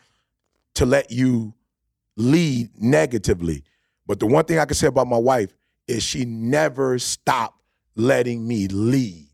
to 0.76 0.86
let 0.86 1.10
you 1.10 1.52
lead 2.18 2.70
negatively. 2.78 3.64
But 4.06 4.20
the 4.20 4.26
one 4.26 4.44
thing 4.44 4.58
I 4.58 4.64
can 4.66 4.74
say 4.74 4.88
about 4.88 5.06
my 5.06 5.16
wife 5.18 5.54
is 5.86 6.02
she 6.02 6.24
never 6.26 6.98
stopped 6.98 7.62
letting 7.96 8.46
me 8.46 8.68
lead. 8.68 9.24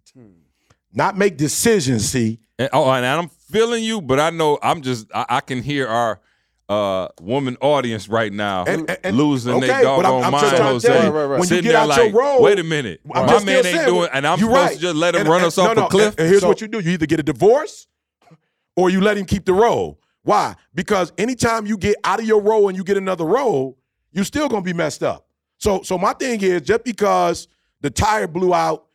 Not 0.92 1.18
make 1.18 1.36
decisions, 1.36 2.08
see. 2.08 2.38
And, 2.56 2.68
oh, 2.72 2.88
and 2.88 3.04
I'm 3.04 3.28
feeling 3.28 3.82
you, 3.82 4.00
but 4.00 4.20
I 4.20 4.30
know 4.30 4.60
I'm 4.62 4.80
just 4.82 5.08
I, 5.12 5.26
I 5.28 5.40
can 5.40 5.60
hear 5.60 5.88
our 5.88 6.20
uh 6.68 7.08
woman 7.20 7.56
audience 7.60 8.08
right 8.08 8.32
now 8.32 8.64
And- 8.64 8.88
and- 8.88 8.98
and- 9.04 9.16
losing 9.18 9.54
okay, 9.56 9.66
their 9.66 9.82
doggone 9.82 10.30
mind, 10.30 10.32
just 10.40 10.56
trying 10.56 10.58
to 10.60 10.64
Jose. 10.64 10.88
Right, 10.88 11.08
right, 11.08 11.12
right. 11.24 11.28
when 11.30 11.38
you 11.40 11.44
Sitting 11.46 11.64
get 11.64 11.72
there 11.72 11.80
out 11.80 11.88
like, 11.88 12.12
your 12.12 12.22
role- 12.22 12.42
wait 12.42 12.58
a 12.58 12.64
minute, 12.64 13.00
I'm 13.12 13.26
my 13.26 13.44
man 13.44 13.56
ain't 13.56 13.64
saying, 13.66 13.86
doing, 13.86 14.08
and 14.14 14.26
I'm 14.26 14.38
supposed 14.38 14.74
to 14.74 14.78
just 14.78 14.94
let 14.96 15.14
him 15.16 15.26
run 15.26 15.44
us 15.44 15.58
off 15.58 15.66
no, 15.66 15.72
a 15.72 15.84
no, 15.84 15.88
cliff. 15.88 16.14
Here's 16.16 16.40
So- 16.40 16.48
what 16.48 16.60
you 16.60 16.68
do: 16.68 16.78
you 16.80 16.92
either 16.92 17.06
get 17.06 17.18
a 17.20 17.22
divorce, 17.24 17.86
or 18.76 18.88
you 18.88 19.00
let 19.02 19.18
him 19.18 19.24
keep 19.26 19.44
the 19.44 19.52
role. 19.52 19.98
Why? 20.24 20.56
Because 20.74 21.12
anytime 21.18 21.66
you 21.66 21.76
get 21.78 21.96
out 22.02 22.18
of 22.18 22.26
your 22.26 22.40
role 22.42 22.68
and 22.68 22.76
you 22.76 22.82
get 22.82 22.96
another 22.96 23.24
role, 23.24 23.78
you're 24.10 24.24
still 24.24 24.48
gonna 24.48 24.62
be 24.62 24.72
messed 24.72 25.02
up. 25.02 25.28
So, 25.58 25.82
so 25.82 25.96
my 25.96 26.12
thing 26.14 26.40
is 26.42 26.62
just 26.62 26.82
because 26.84 27.46
the 27.80 27.90
tire 27.90 28.26
blew 28.26 28.52
out 28.52 28.86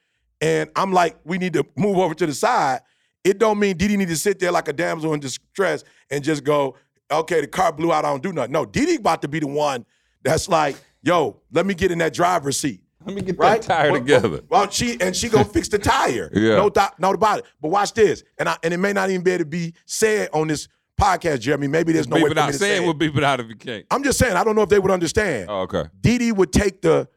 and 0.41 0.69
I'm 0.75 0.91
like, 0.91 1.17
we 1.23 1.37
need 1.37 1.53
to 1.53 1.65
move 1.77 1.97
over 1.97 2.13
to 2.15 2.25
the 2.25 2.33
side, 2.33 2.81
it 3.23 3.37
don't 3.37 3.59
mean 3.59 3.77
Didi 3.77 3.95
need 3.97 4.07
to 4.09 4.15
sit 4.17 4.39
there 4.39 4.51
like 4.51 4.67
a 4.67 4.73
damsel 4.73 5.13
in 5.13 5.19
distress 5.19 5.83
and 6.09 6.23
just 6.23 6.43
go, 6.43 6.75
okay, 7.11 7.41
the 7.41 7.47
car 7.47 7.71
blew 7.71 7.91
out, 7.93 8.05
I 8.05 8.09
don't 8.09 8.23
do 8.23 8.33
nothing. 8.33 8.51
No, 8.51 8.65
Didi 8.65 8.95
about 8.95 9.21
to 9.21 9.27
be 9.27 9.39
the 9.39 9.47
one 9.47 9.85
that's 10.23 10.49
like, 10.49 10.75
yo, 11.01 11.41
let 11.51 11.65
me 11.65 11.73
get 11.73 11.91
in 11.91 11.99
that 11.99 12.13
driver's 12.13 12.59
seat. 12.59 12.81
Let 13.05 13.15
me 13.15 13.21
get 13.21 13.37
Right? 13.37 13.61
that 13.61 13.67
tire 13.67 13.91
Well, 13.91 14.01
together. 14.01 14.41
Well, 14.49 14.69
she 14.69 14.99
and 14.99 15.15
she 15.15 15.29
gonna 15.29 15.45
fix 15.45 15.67
the 15.69 15.79
tire. 15.79 16.29
Yeah. 16.33 16.55
No 16.55 16.69
doubt, 16.69 16.99
no 16.99 17.11
about 17.11 17.39
it. 17.39 17.45
But 17.61 17.69
watch 17.69 17.93
this, 17.93 18.23
and 18.37 18.49
I 18.49 18.57
and 18.63 18.73
it 18.73 18.77
may 18.77 18.91
not 18.93 19.09
even 19.09 19.23
be 19.23 19.31
able 19.31 19.43
to 19.45 19.49
be 19.49 19.73
said 19.85 20.29
on 20.33 20.47
this 20.47 20.67
podcast, 20.99 21.39
Jeremy. 21.41 21.67
Maybe 21.67 21.93
there's 21.93 22.07
no 22.07 22.15
beep 22.17 22.25
way 22.25 22.31
it 22.31 22.33
for 22.33 22.35
me 22.35 22.41
out. 22.41 22.47
to 22.47 22.53
Say 22.53 22.59
say 22.59 22.75
it, 22.77 22.81
it. 22.81 22.85
we'll 22.85 22.93
beep 22.93 23.15
it 23.17 23.23
out 23.23 23.39
if 23.39 23.47
you 23.47 23.55
can't. 23.55 23.85
I'm 23.89 24.03
just 24.03 24.19
saying, 24.19 24.35
I 24.35 24.43
don't 24.43 24.55
know 24.55 24.61
if 24.63 24.69
they 24.69 24.79
would 24.79 24.91
understand. 24.91 25.49
Oh, 25.49 25.61
okay. 25.61 25.85
Didi 26.01 26.31
would 26.31 26.51
take 26.51 26.81
the 26.81 27.07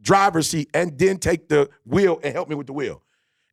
driver's 0.00 0.48
seat 0.48 0.70
and 0.74 0.98
then 0.98 1.18
take 1.18 1.48
the 1.48 1.68
wheel 1.84 2.20
and 2.22 2.32
help 2.32 2.48
me 2.48 2.54
with 2.54 2.66
the 2.66 2.72
wheel. 2.72 3.02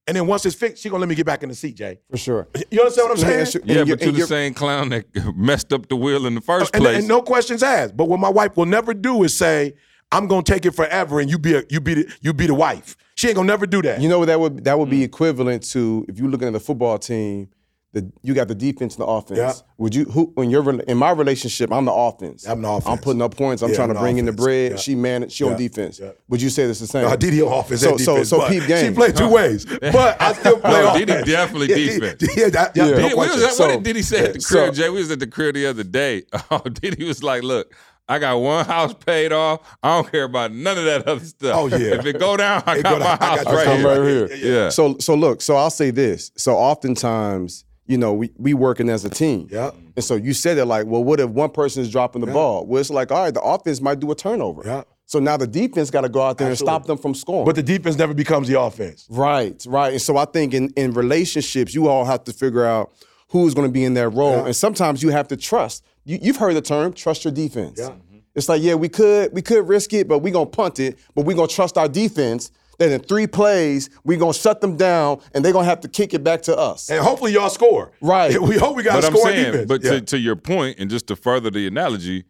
And 0.05 0.17
then 0.17 0.27
once 0.27 0.45
it's 0.45 0.55
fixed, 0.55 0.83
she 0.83 0.89
gonna 0.89 0.99
let 0.99 1.07
me 1.07 1.15
get 1.15 1.25
back 1.25 1.43
in 1.43 1.49
the 1.49 1.55
seat, 1.55 1.75
Jay. 1.77 1.99
For 2.11 2.17
sure. 2.17 2.47
You 2.69 2.81
understand 2.81 3.09
what 3.09 3.17
I'm 3.17 3.23
saying? 3.23 3.39
ask 3.39 3.53
you- 3.53 3.61
Yeah, 3.63 3.79
and 3.79 3.87
you- 3.87 3.95
but 3.95 4.03
you're 4.03 4.11
the 4.11 4.17
you're- 4.17 4.27
same 4.27 4.53
clown 4.53 4.89
that 4.89 5.05
messed 5.37 5.71
up 5.71 5.87
the 5.87 5.95
wheel 5.95 6.25
in 6.25 6.35
the 6.35 6.41
first 6.41 6.75
and, 6.75 6.83
place. 6.83 6.97
and 6.97 7.07
no 7.07 7.21
questions 7.21 7.63
asked. 7.63 7.95
But 7.95 8.09
what 8.09 8.19
my 8.19 8.29
wife 8.29 8.57
will 8.57 8.65
never 8.65 8.93
do 8.93 9.23
is 9.23 9.35
say, 9.37 9.75
"I'm 10.11 10.27
gonna 10.27 10.43
take 10.43 10.65
it 10.65 10.71
forever," 10.71 11.21
and 11.21 11.29
you 11.29 11.39
be 11.39 11.55
a, 11.55 11.63
you 11.69 11.79
be 11.79 11.93
the, 11.93 12.13
you 12.19 12.33
be 12.33 12.47
the 12.47 12.53
wife. 12.53 12.97
She 13.15 13.27
ain't 13.27 13.37
gonna 13.37 13.47
never 13.47 13.65
do 13.65 13.81
that. 13.83 14.01
You 14.01 14.09
know 14.09 14.19
what 14.19 14.25
that 14.25 14.39
would 14.41 14.65
that 14.65 14.77
would 14.77 14.89
be 14.89 14.99
mm. 15.01 15.05
equivalent 15.05 15.63
to 15.71 16.05
if 16.09 16.19
you're 16.19 16.27
looking 16.29 16.49
at 16.49 16.55
a 16.55 16.59
football 16.59 16.97
team 16.99 17.47
the 17.93 18.11
you 18.23 18.33
got 18.33 18.47
the 18.47 18.55
defense 18.55 18.95
and 18.95 19.03
the 19.03 19.07
offense. 19.07 19.37
Yeah. 19.37 19.53
Would 19.77 19.93
you 19.95 20.05
who 20.05 20.31
when 20.33 20.49
you're 20.49 20.67
in 20.81 20.97
my 20.97 21.11
relationship? 21.11 21.71
I'm 21.71 21.85
the 21.85 21.93
offense. 21.93 22.47
I'm 22.47 22.61
the 22.61 22.67
offense. 22.69 22.87
I'm 22.87 22.97
putting 22.97 23.21
up 23.21 23.35
points. 23.37 23.61
I'm 23.61 23.69
Yeah, 23.69 23.75
trying 23.75 23.89
I'm 23.91 23.95
to 23.95 23.99
the 23.99 24.03
bring 24.03 24.17
in 24.17 24.25
the 24.25 24.31
bread. 24.33 24.71
Yeah. 24.71 24.77
She 24.77 24.95
managed. 24.95 25.33
She 25.33 25.43
on 25.43 25.55
defense. 25.57 25.99
Yeah. 25.99 26.09
Would 26.29 26.41
you 26.41 26.49
say 26.49 26.65
this 26.65 26.79
the 26.79 26.87
same? 26.87 27.07
No, 27.07 27.15
Didi 27.15 27.41
on 27.43 27.53
offense 27.53 27.81
So- 27.81 27.91
and 27.91 28.01
so- 28.01 28.23
so 28.23 28.37
but 28.39 28.49
peep 28.51 28.65
game. 28.67 28.91
She 28.93 28.95
played 28.95 29.15
two 29.15 29.29
ways, 29.29 29.65
but 29.65 30.19
I 30.21 30.33
still 30.33 30.59
play 30.59 30.71
No, 30.71 30.89
offense. 30.95 31.05
Didi 31.05 31.23
definitely 31.31 31.69
Yeah, 31.69 31.75
defense. 31.99 32.35
Yeah, 32.37 32.49
that- 32.49 32.75
yeah, 32.75 32.85
Yeah. 32.85 32.89
no 32.89 32.95
Diddy, 32.97 33.07
we 33.09 33.13
was 33.15 33.27
question. 33.29 33.43
at, 33.47 33.53
So- 33.53 33.65
what 33.67 33.73
did 33.75 33.83
Diddy 33.83 34.01
say 34.01 34.25
at 34.25 34.33
the 34.33 34.41
so- 34.41 34.55
crib, 34.63 34.73
Jay? 34.73 34.89
We 34.89 34.97
was 34.97 35.11
at 35.11 35.19
the 35.19 35.27
crib 35.27 35.53
the 35.55 35.67
other 35.67 35.83
day. 35.83 36.23
Oh, 36.51 36.59
Diddy 36.59 37.05
was 37.05 37.21
like, 37.23 37.43
look, 37.43 37.73
I 38.09 38.19
got 38.19 38.35
one 38.37 38.65
house 38.65 38.93
paid 38.93 39.31
off. 39.31 39.61
I 39.81 39.95
don't 39.95 40.11
care 40.11 40.23
about 40.25 40.51
none 40.51 40.77
of 40.77 40.83
that 40.85 41.07
other 41.07 41.23
stuff. 41.23 41.55
Oh, 41.55 41.67
yeah. 41.67 41.95
If 41.95 42.05
it 42.05 42.19
go 42.19 42.35
down, 42.35 42.61
I 42.65 42.77
It 42.79 42.83
got 42.83 42.93
go 42.93 42.99
my 42.99 43.05
down, 43.05 43.17
I 43.21 43.25
house 43.25 43.43
got 43.45 43.53
right, 43.53 43.65
your 43.67 43.75
here. 43.77 43.87
house 44.21 44.29
right 44.31 44.39
here. 44.39 44.53
Yeah. 44.63 44.69
So 44.69 44.97
so 44.99 45.15
look. 45.15 45.41
So 45.41 45.55
I'll 45.55 45.69
say 45.69 45.89
this. 45.91 46.31
So 46.35 46.53
oftentimes, 46.55 47.63
you 47.85 47.97
know, 47.97 48.13
we 48.13 48.31
we 48.37 48.53
working 48.53 48.89
as 48.89 49.03
a 49.05 49.09
team. 49.09 49.47
Yeah. 49.51 49.71
And 49.95 50.03
so 50.03 50.15
you 50.15 50.33
said 50.33 50.57
it 50.57 50.65
like, 50.65 50.85
well, 50.85 51.03
what 51.03 51.19
if 51.19 51.29
one 51.29 51.49
person 51.49 51.81
is 51.81 51.91
dropping 51.91 52.21
the 52.21 52.27
Yeah. 52.27 52.33
ball? 52.33 52.65
Well, 52.65 52.79
it's 52.79 52.89
like, 52.89 53.11
all 53.11 53.23
right, 53.23 53.33
the 53.33 53.41
offense 53.41 53.81
might 53.81 53.99
do 53.99 54.09
a 54.11 54.15
turnover. 54.15 54.61
Yeah. 54.65 54.83
So 55.05 55.19
now 55.19 55.35
the 55.37 55.45
defense 55.47 55.91
got 55.91 56.01
to 56.01 56.09
go 56.09 56.21
out 56.21 56.37
there 56.37 56.49
Absolutely. 56.49 56.73
and 56.75 56.81
stop 56.83 56.87
them 56.87 56.97
from 56.97 57.13
scoring. 57.13 57.45
But 57.45 57.55
the 57.55 57.63
defense 57.63 57.97
never 57.97 58.13
becomes 58.13 58.47
the 58.47 58.59
offense. 58.59 59.05
Right, 59.09 59.63
right. 59.67 59.91
And 59.93 60.01
so 60.01 60.15
I 60.17 60.25
think 60.25 60.53
in, 60.53 60.69
in 60.77 60.93
relationships, 60.93 61.75
you 61.75 61.87
all 61.89 62.05
have 62.05 62.23
to 62.23 62.33
figure 62.33 62.65
out 62.65 62.91
who's 63.29 63.53
going 63.53 63.67
to 63.67 63.71
be 63.71 63.83
in 63.83 63.93
that 63.95 64.09
role. 64.09 64.37
Yeah. 64.37 64.45
And 64.45 64.55
sometimes 64.55 65.03
you 65.03 65.09
have 65.09 65.27
to 65.27 65.37
trust. 65.37 65.83
You, 66.05 66.19
you've 66.21 66.37
heard 66.37 66.55
the 66.55 66.61
term, 66.61 66.93
trust 66.93 67.25
your 67.25 67.33
defense. 67.33 67.79
Yeah. 67.79 67.91
It's 68.33 68.49
like, 68.49 68.63
yeah, 68.63 68.73
we 68.75 68.89
could 68.89 69.31
we 69.33 69.41
could 69.43 69.67
risk 69.67 69.93
it, 69.93 70.07
but 70.07 70.19
we're 70.19 70.33
going 70.33 70.47
to 70.47 70.51
punt 70.51 70.79
it, 70.79 70.97
but 71.13 71.25
we're 71.25 71.35
going 71.35 71.49
to 71.49 71.53
trust 71.55 71.77
our 71.77 71.87
defense 71.89 72.49
that 72.79 72.91
in 72.91 73.01
three 73.01 73.27
plays, 73.27 73.89
we're 74.03 74.17
going 74.17 74.33
to 74.33 74.39
shut 74.39 74.61
them 74.61 74.77
down 74.77 75.19
and 75.33 75.43
they're 75.43 75.53
going 75.53 75.63
to 75.65 75.69
have 75.69 75.81
to 75.81 75.87
kick 75.87 76.13
it 76.13 76.23
back 76.23 76.41
to 76.43 76.57
us. 76.57 76.89
And 76.89 76.99
hopefully 77.03 77.31
y'all 77.33 77.49
score. 77.49 77.91
Right. 78.01 78.39
We 78.41 78.57
hope 78.57 78.75
we 78.75 78.83
got 78.83 78.95
But 78.95 79.01
to 79.01 79.07
I'm 79.07 79.13
score 79.13 79.25
saying, 79.27 79.45
defense. 79.51 79.67
but 79.67 79.83
Yeah. 79.83 79.91
to, 79.91 80.01
to 80.01 80.17
your 80.19 80.35
point, 80.35 80.79
and 80.79 80.89
just 80.89 81.07
to 81.07 81.15
further 81.15 81.49
the 81.51 81.67
analogy, 81.67 82.25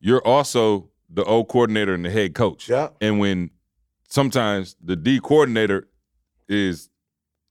you're 0.00 0.24
also 0.26 0.90
the 1.10 1.24
O 1.24 1.44
coordinator 1.44 1.94
and 1.94 2.04
the 2.04 2.10
head 2.10 2.34
coach. 2.34 2.68
Yeah. 2.68 2.88
And 3.00 3.18
when 3.18 3.50
sometimes 4.08 4.76
the 4.82 4.96
D 4.96 5.20
coordinator 5.20 5.88
is 6.48 6.88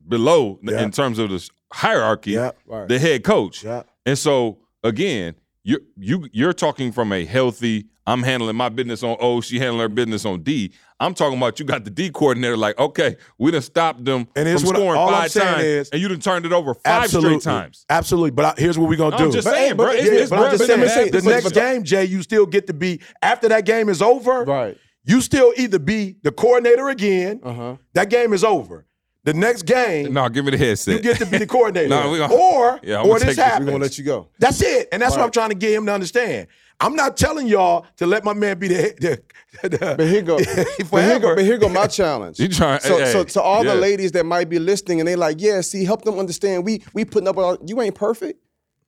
below 0.07 0.59
Yeah. 0.63 0.81
in 0.83 0.91
terms 0.91 1.19
of 1.19 1.29
the 1.29 1.49
hierarchy, 1.73 2.31
Yeah. 2.31 2.51
Right. 2.65 2.87
the 2.87 2.99
head 2.99 3.23
coach. 3.23 3.63
Yeah. 3.63 3.83
And 4.05 4.17
so 4.17 4.59
again, 4.83 5.35
you 5.63 5.79
you 5.97 6.27
you're 6.31 6.53
talking 6.53 6.91
from 6.91 7.11
a 7.11 7.25
healthy. 7.25 7.87
I'm 8.07 8.23
handling 8.23 8.55
my 8.55 8.69
business 8.69 9.03
on 9.03 9.17
O. 9.19 9.41
She 9.41 9.59
handling 9.59 9.81
her 9.81 9.89
business 9.89 10.23
on 10.25 10.41
D. 10.41 10.71
I'm 10.99 11.13
talking 11.13 11.37
about 11.37 11.59
you 11.59 11.65
got 11.65 11.83
the 11.83 11.91
D 11.91 12.09
coordinator. 12.09 12.55
Like, 12.57 12.79
okay, 12.79 13.17
we 13.37 13.51
done 13.51 13.61
stopped 13.61 14.03
them 14.05 14.21
And 14.21 14.27
from 14.35 14.45
here's 14.45 14.63
what 14.63 14.75
I- 14.75 14.79
scoring 14.79 14.99
I'm 15.01 15.09
five 15.13 15.31
saying 15.31 15.47
times, 15.53 15.63
is- 15.65 15.89
and 15.89 16.01
you 16.01 16.07
done 16.07 16.19
turned 16.21 16.45
it 16.45 16.53
over 16.53 16.73
five 16.73 17.03
Absolutely. 17.03 17.39
straight 17.41 17.53
times. 17.53 17.85
Absolutely. 17.89 18.31
But 18.31 18.45
I, 18.45 18.53
here's 18.61 18.77
what 18.79 18.89
we're 18.89 18.95
going 18.95 19.11
to 19.11 19.17
do. 19.17 19.25
I'm 19.25 19.31
just 19.31 19.45
But- 19.45 19.53
saying, 19.55 19.75
but- 19.75 19.83
bro. 19.83 19.91
It's, 19.91 20.05
yeah, 20.05 20.11
it's 20.13 20.29
but 20.29 20.39
I'm 20.39 20.51
just 20.57 20.63
bruh, 20.63 20.67
saying, 20.67 20.87
saying, 20.87 21.11
the 21.11 21.21
next 21.29 21.51
game, 21.53 21.83
Jay, 21.83 22.05
you 22.05 22.23
still 22.23 22.45
get 22.45 22.65
to 22.67 22.73
be, 22.73 23.01
after 23.21 23.49
that 23.49 23.65
game 23.65 23.89
is 23.89 24.01
over, 24.01 24.43
Right. 24.45 24.77
you 25.03 25.19
still 25.21 25.53
either 25.57 25.77
be 25.77 26.15
the 26.23 26.31
coordinator 26.31 26.87
again, 26.89 27.41
Uh-huh. 27.43 27.75
that 27.93 28.09
game 28.09 28.31
is 28.33 28.43
over. 28.45 28.85
The 29.27 29.33
next 29.33 29.63
game, 29.63 30.13
No, 30.13 30.29
give 30.29 30.45
me 30.45 30.51
the 30.51 30.57
headset. 30.57 30.93
you 30.95 31.01
get 31.01 31.17
to 31.17 31.25
be 31.25 31.37
the 31.37 31.45
coordinator. 31.45 31.89
No, 32.01 32.11
we 32.11 32.17
gonna- 32.17 32.33
or 32.33 32.79
Yeah, 32.81 33.01
or 33.01 33.07
gonna 33.07 33.25
this 33.25 33.35
take 33.35 33.35
this. 33.35 33.59
We're 33.59 33.65
going 33.65 33.79
to 33.79 33.83
let 33.83 33.97
you 33.97 34.05
go. 34.05 34.29
That's 34.39 34.61
it. 34.61 34.87
And 34.93 35.01
that's 35.01 35.11
what 35.11 35.17
Right. 35.19 35.25
I'm 35.25 35.31
trying 35.31 35.49
to 35.49 35.55
get 35.55 35.73
him 35.73 35.85
to 35.87 35.93
understand. 35.93 36.47
I'm 36.79 36.95
not 36.95 37.17
telling 37.17 37.45
y'all 37.45 37.85
to 37.97 38.05
let 38.05 38.23
my 38.23 38.33
man 38.33 38.57
be 38.57 38.69
the, 38.69 39.19
the, 39.61 39.67
the 39.67 39.95
But 39.97 40.07
here 40.07 40.21
go, 40.21 40.37
but 40.91 41.03
here 41.03 41.19
go, 41.19 41.35
but 41.35 41.43
here 41.43 41.57
go 41.57 41.67
my 41.67 41.87
challenge. 41.87 42.39
You 42.39 42.47
trying- 42.47 42.79
So, 42.79 42.99
hey, 42.99 43.11
so 43.11 43.25
to 43.25 43.41
all 43.41 43.65
yeah. 43.65 43.73
the 43.73 43.81
ladies 43.81 44.13
that 44.13 44.25
might 44.25 44.47
be 44.47 44.59
listening 44.59 45.01
and 45.01 45.07
they 45.09 45.17
like, 45.17 45.41
yeah, 45.41 45.59
see, 45.59 45.83
help 45.83 46.03
them 46.05 46.17
understand. 46.17 46.63
We 46.63 46.81
we 46.93 47.03
putting 47.03 47.27
up. 47.27 47.35
with 47.35 47.45
all- 47.45 47.57
You 47.65 47.81
ain't 47.81 47.95
perfect. 47.95 48.41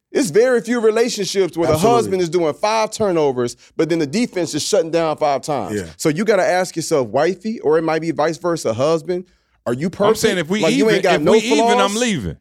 It's 0.10 0.30
very 0.30 0.62
few 0.62 0.80
relationships 0.80 1.58
where 1.58 1.70
the 1.70 1.78
husband 1.78 2.22
is 2.22 2.30
doing 2.30 2.54
five 2.54 2.92
turnovers, 2.92 3.58
but 3.76 3.90
then 3.90 4.00
the 4.00 4.08
defense 4.08 4.56
is 4.56 4.64
shutting 4.64 4.90
down 4.90 5.18
five 5.18 5.42
times. 5.42 5.76
Yeah. 5.76 5.90
So 5.98 6.08
you 6.08 6.24
got 6.24 6.38
to 6.38 6.46
ask 6.46 6.78
yourself, 6.78 7.10
wifey, 7.10 7.60
or 7.60 7.78
it 7.78 7.82
might 7.84 8.02
be 8.02 8.12
vice 8.12 8.38
versa, 8.38 8.74
husband. 8.74 9.26
Are 9.70 9.74
you 9.74 9.90
perfect? 9.90 10.08
I'm 10.10 10.16
saying 10.16 10.38
if 10.40 10.50
we 10.50 10.62
like 10.62 10.74
even, 10.74 10.88
you 10.88 10.92
ain't 10.94 11.04
got 11.04 11.16
if 11.16 11.22
no 11.22 11.32
we 11.34 11.42
flaws, 11.42 11.72
even, 11.72 11.80
I'm 11.80 11.96
leaving. 11.96 12.38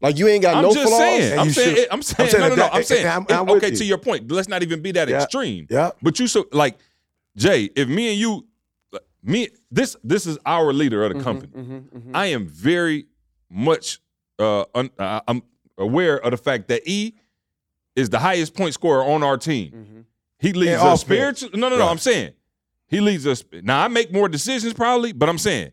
Like 0.00 0.18
you 0.18 0.26
ain't 0.28 0.42
got 0.42 0.56
I'm 0.56 0.62
no 0.64 0.72
just 0.74 0.88
flaws. 0.88 0.98
saying. 0.98 1.38
I'm 1.38 1.46
you 1.46 1.52
saying. 1.52 1.76
should- 1.76 1.88
I'm 1.92 2.02
saying. 2.02 2.26
I'm 2.26 2.30
saying 2.30 2.40
no, 2.42 2.48
no, 2.48 2.54
no. 2.56 2.62
that- 2.62 2.74
I'm 2.74 2.82
saying. 2.82 3.06
I'm- 3.06 3.26
I'm 3.28 3.50
okay, 3.50 3.70
you. 3.70 3.76
to 3.76 3.84
your 3.84 3.98
point. 3.98 4.30
Let's 4.32 4.48
not 4.48 4.62
even 4.62 4.82
be 4.82 4.90
that 4.92 5.08
Yeah. 5.08 5.22
extreme. 5.22 5.66
Yeah. 5.70 5.90
But 6.02 6.18
you 6.18 6.26
so 6.26 6.46
like 6.52 6.78
Jay. 7.36 7.70
If 7.76 7.86
me 7.88 8.10
and 8.10 8.18
you, 8.18 8.46
me, 9.22 9.48
this 9.70 9.96
this 10.02 10.26
is 10.26 10.38
our 10.44 10.72
leader 10.72 11.02
Mm-hmm, 11.08 11.16
of 11.16 11.18
the 11.18 11.24
company. 11.24 11.82
I 12.14 12.26
am 12.26 12.46
very 12.48 13.06
much. 13.50 14.00
Uh, 14.38 14.64
un, 14.74 14.90
uh, 14.98 15.20
I'm 15.28 15.42
aware 15.78 16.16
of 16.16 16.30
the 16.32 16.38
fact 16.38 16.68
that 16.68 16.82
E 16.86 17.14
is 17.94 18.08
the 18.10 18.18
highest 18.18 18.54
point 18.54 18.72
scorer 18.74 19.04
on 19.04 19.22
our 19.22 19.36
team. 19.36 20.06
He 20.38 20.54
leads 20.54 20.80
us 20.80 21.02
spiritual. 21.02 21.50
No, 21.52 21.68
no, 21.68 21.76
no. 21.76 21.84
Right. 21.84 21.90
I'm 21.90 21.98
saying 21.98 22.32
he 22.88 23.00
leads 23.00 23.26
us. 23.26 23.44
Now 23.52 23.84
I 23.84 23.88
make 23.88 24.10
more 24.12 24.28
decisions 24.30 24.72
probably, 24.72 25.12
but 25.12 25.28
I'm 25.28 25.36
saying 25.38 25.72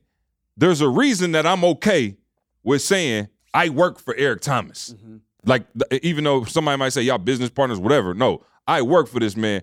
there's 0.57 0.81
a 0.81 0.89
reason 0.89 1.31
that 1.33 1.45
I'm 1.45 1.63
okay 1.63 2.17
with 2.63 2.81
saying 2.81 3.29
I 3.53 3.69
work 3.69 3.99
for 3.99 4.15
Eric 4.17 4.41
Thomas. 4.41 4.93
Mm-hmm. 4.93 5.17
Like 5.45 5.65
even 6.01 6.23
though 6.23 6.43
somebody 6.43 6.77
might 6.77 6.89
say 6.89 7.03
y'all 7.03 7.19
business 7.19 7.49
partners, 7.49 7.79
whatever. 7.79 8.13
No, 8.13 8.43
I 8.67 8.81
work 8.81 9.07
for 9.07 9.19
this 9.19 9.37
man 9.37 9.61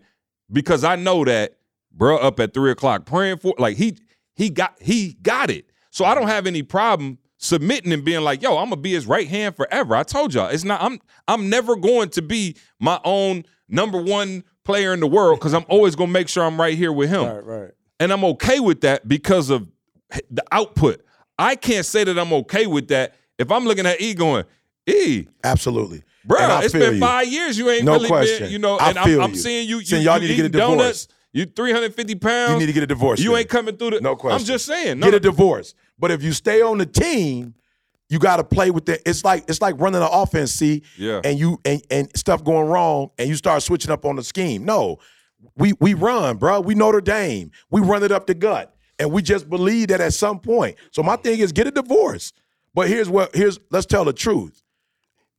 because 0.51 0.85
I 0.85 0.97
know 0.97 1.25
that 1.25 1.59
bro 1.93 2.17
up 2.17 2.41
at 2.41 2.55
three 2.55 2.71
o'clock 2.71 3.05
praying 3.05 3.39
for 3.39 3.55
like 3.59 3.77
he 3.77 3.99
he 4.35 4.49
got 4.49 4.81
he 4.81 5.15
got 5.23 5.51
it. 5.51 5.67
So 5.91 6.05
I 6.05 6.15
don't 6.15 6.25
mm-hmm. 6.25 6.33
have 6.33 6.47
any 6.47 6.63
problem 6.63 7.19
submitting 7.37 7.93
and 7.93 8.05
being 8.05 8.23
like, 8.23 8.43
yo, 8.43 8.57
I'm 8.57 8.71
gonna 8.71 8.81
be 8.81 8.93
his 8.93 9.07
right 9.07 9.29
hand 9.29 9.57
forever. 9.57 9.95
I 9.95 10.05
told 10.05 10.33
y'all 10.33 10.49
it's 10.49 10.65
not. 10.65 10.81
I'm 10.81 11.01
I'm 11.29 11.51
never 11.51 11.77
going 11.77 12.09
to 12.11 12.23
be 12.23 12.57
my 12.81 12.99
own 13.05 13.45
number 13.69 14.01
one 14.01 14.45
player 14.65 14.95
in 14.95 15.01
the 15.01 15.07
world 15.07 15.39
because 15.39 15.53
I'm 15.53 15.67
always 15.69 15.97
gonna 15.97 16.13
make 16.13 16.29
sure 16.29 16.45
I'm 16.45 16.59
right 16.59 16.77
here 16.77 16.93
with 16.93 17.11
him. 17.11 17.25
Right, 17.25 17.45
right. 17.45 17.71
And 18.01 18.13
I'm 18.13 18.25
okay 18.25 18.61
with 18.61 18.81
that 18.81 19.07
because 19.07 19.51
of 19.51 19.69
the 20.31 20.45
output. 20.53 21.03
I 21.39 21.57
can't 21.57 21.85
say 21.87 22.05
that 22.05 22.19
I'm 22.19 22.33
okay 22.33 22.67
with 22.67 22.89
that 22.89 23.15
if 23.39 23.51
I'm 23.51 23.65
looking 23.65 23.87
at 23.87 24.01
E 24.01 24.15
going, 24.15 24.45
E, 24.87 25.27
Absolutely. 25.43 26.03
bro, 26.25 26.39
it's 26.63 26.73
been 26.73 26.95
you. 26.95 27.01
five 27.01 27.27
years. 27.27 27.57
You 27.59 27.71
ain't 27.71 27.85
No 27.85 27.95
really 27.95 28.09
question. 28.09 28.45
been, 28.45 28.53
you 28.53 28.59
know, 28.59 28.77
I 28.77 28.91
and 28.91 28.99
I'm, 28.99 29.05
feel 29.07 29.23
I'm 29.23 29.31
you. 29.31 29.37
seeing 29.37 29.69
you, 29.69 29.79
you, 29.79 29.85
Saying 29.85 30.03
y'all 30.05 30.15
you 30.17 30.23
need 30.23 30.29
to 30.29 30.37
get 30.37 30.45
a 30.47 30.49
divorce. 30.51 30.79
donuts, 30.79 31.09
you 31.33 31.47
350 31.47 32.15
pounds. 32.17 32.53
You 32.53 32.59
need 32.59 32.67
to 32.67 32.73
get 32.73 32.83
a 32.83 32.87
divorce. 32.87 33.21
You 33.21 33.37
ain't 33.37 33.49
coming 33.49 33.77
through 33.77 33.91
the. 33.91 34.01
No 34.01 34.15
question. 34.15 34.39
I'm 34.41 34.45
just 34.45 34.67
saying. 34.67 35.01
No, 35.01 35.07
Get 35.07 35.15
a 35.15 35.21
divorce. 35.21 35.75
But 35.99 36.11
if 36.11 36.23
you 36.23 36.33
stay 36.33 36.61
on 36.63 36.79
the 36.79 36.87
team, 36.87 37.55
you 38.09 38.19
got 38.19 38.37
to 38.37 38.45
play 38.45 38.71
with 38.71 38.89
it. 38.89 39.03
It's 39.07 39.25
like 39.25 39.45
it's 39.49 39.61
like 39.63 39.75
running 39.81 40.03
an 40.03 40.09
offense, 40.13 40.53
see, 40.53 40.83
Yeah. 40.99 41.21
and 41.25 41.39
you 41.39 41.61
and, 41.65 41.83
and 41.91 42.11
stuff 42.17 42.45
going 42.45 42.69
wrong, 42.69 43.11
and 43.19 43.29
you 43.29 43.35
start 43.37 43.63
switching 43.63 43.91
up 43.91 44.05
on 44.05 44.17
the 44.17 44.23
scheme. 44.23 44.65
No, 44.65 44.99
we 45.57 45.73
we 45.81 45.95
run, 45.95 46.37
bro. 46.37 46.61
We 46.61 46.75
Notre 46.75 47.01
Dame. 47.01 47.51
We 47.71 47.81
run 47.81 48.03
it 48.03 48.13
up 48.13 48.27
the 48.27 48.35
gut, 48.35 48.74
and 48.99 49.11
we 49.13 49.23
just 49.23 49.49
believe 49.51 49.89
that 49.89 50.01
at 50.01 50.15
some 50.15 50.39
point. 50.41 50.77
So 50.91 51.03
my 51.03 51.17
thing 51.17 51.41
is 51.41 51.53
get 51.53 51.67
a 51.67 51.71
divorce. 51.71 52.33
But 52.75 52.89
here's 52.89 53.09
what 53.09 53.35
here's 53.35 53.59
let's 53.71 53.87
tell 53.87 54.05
the 54.05 54.13
truth. 54.13 54.61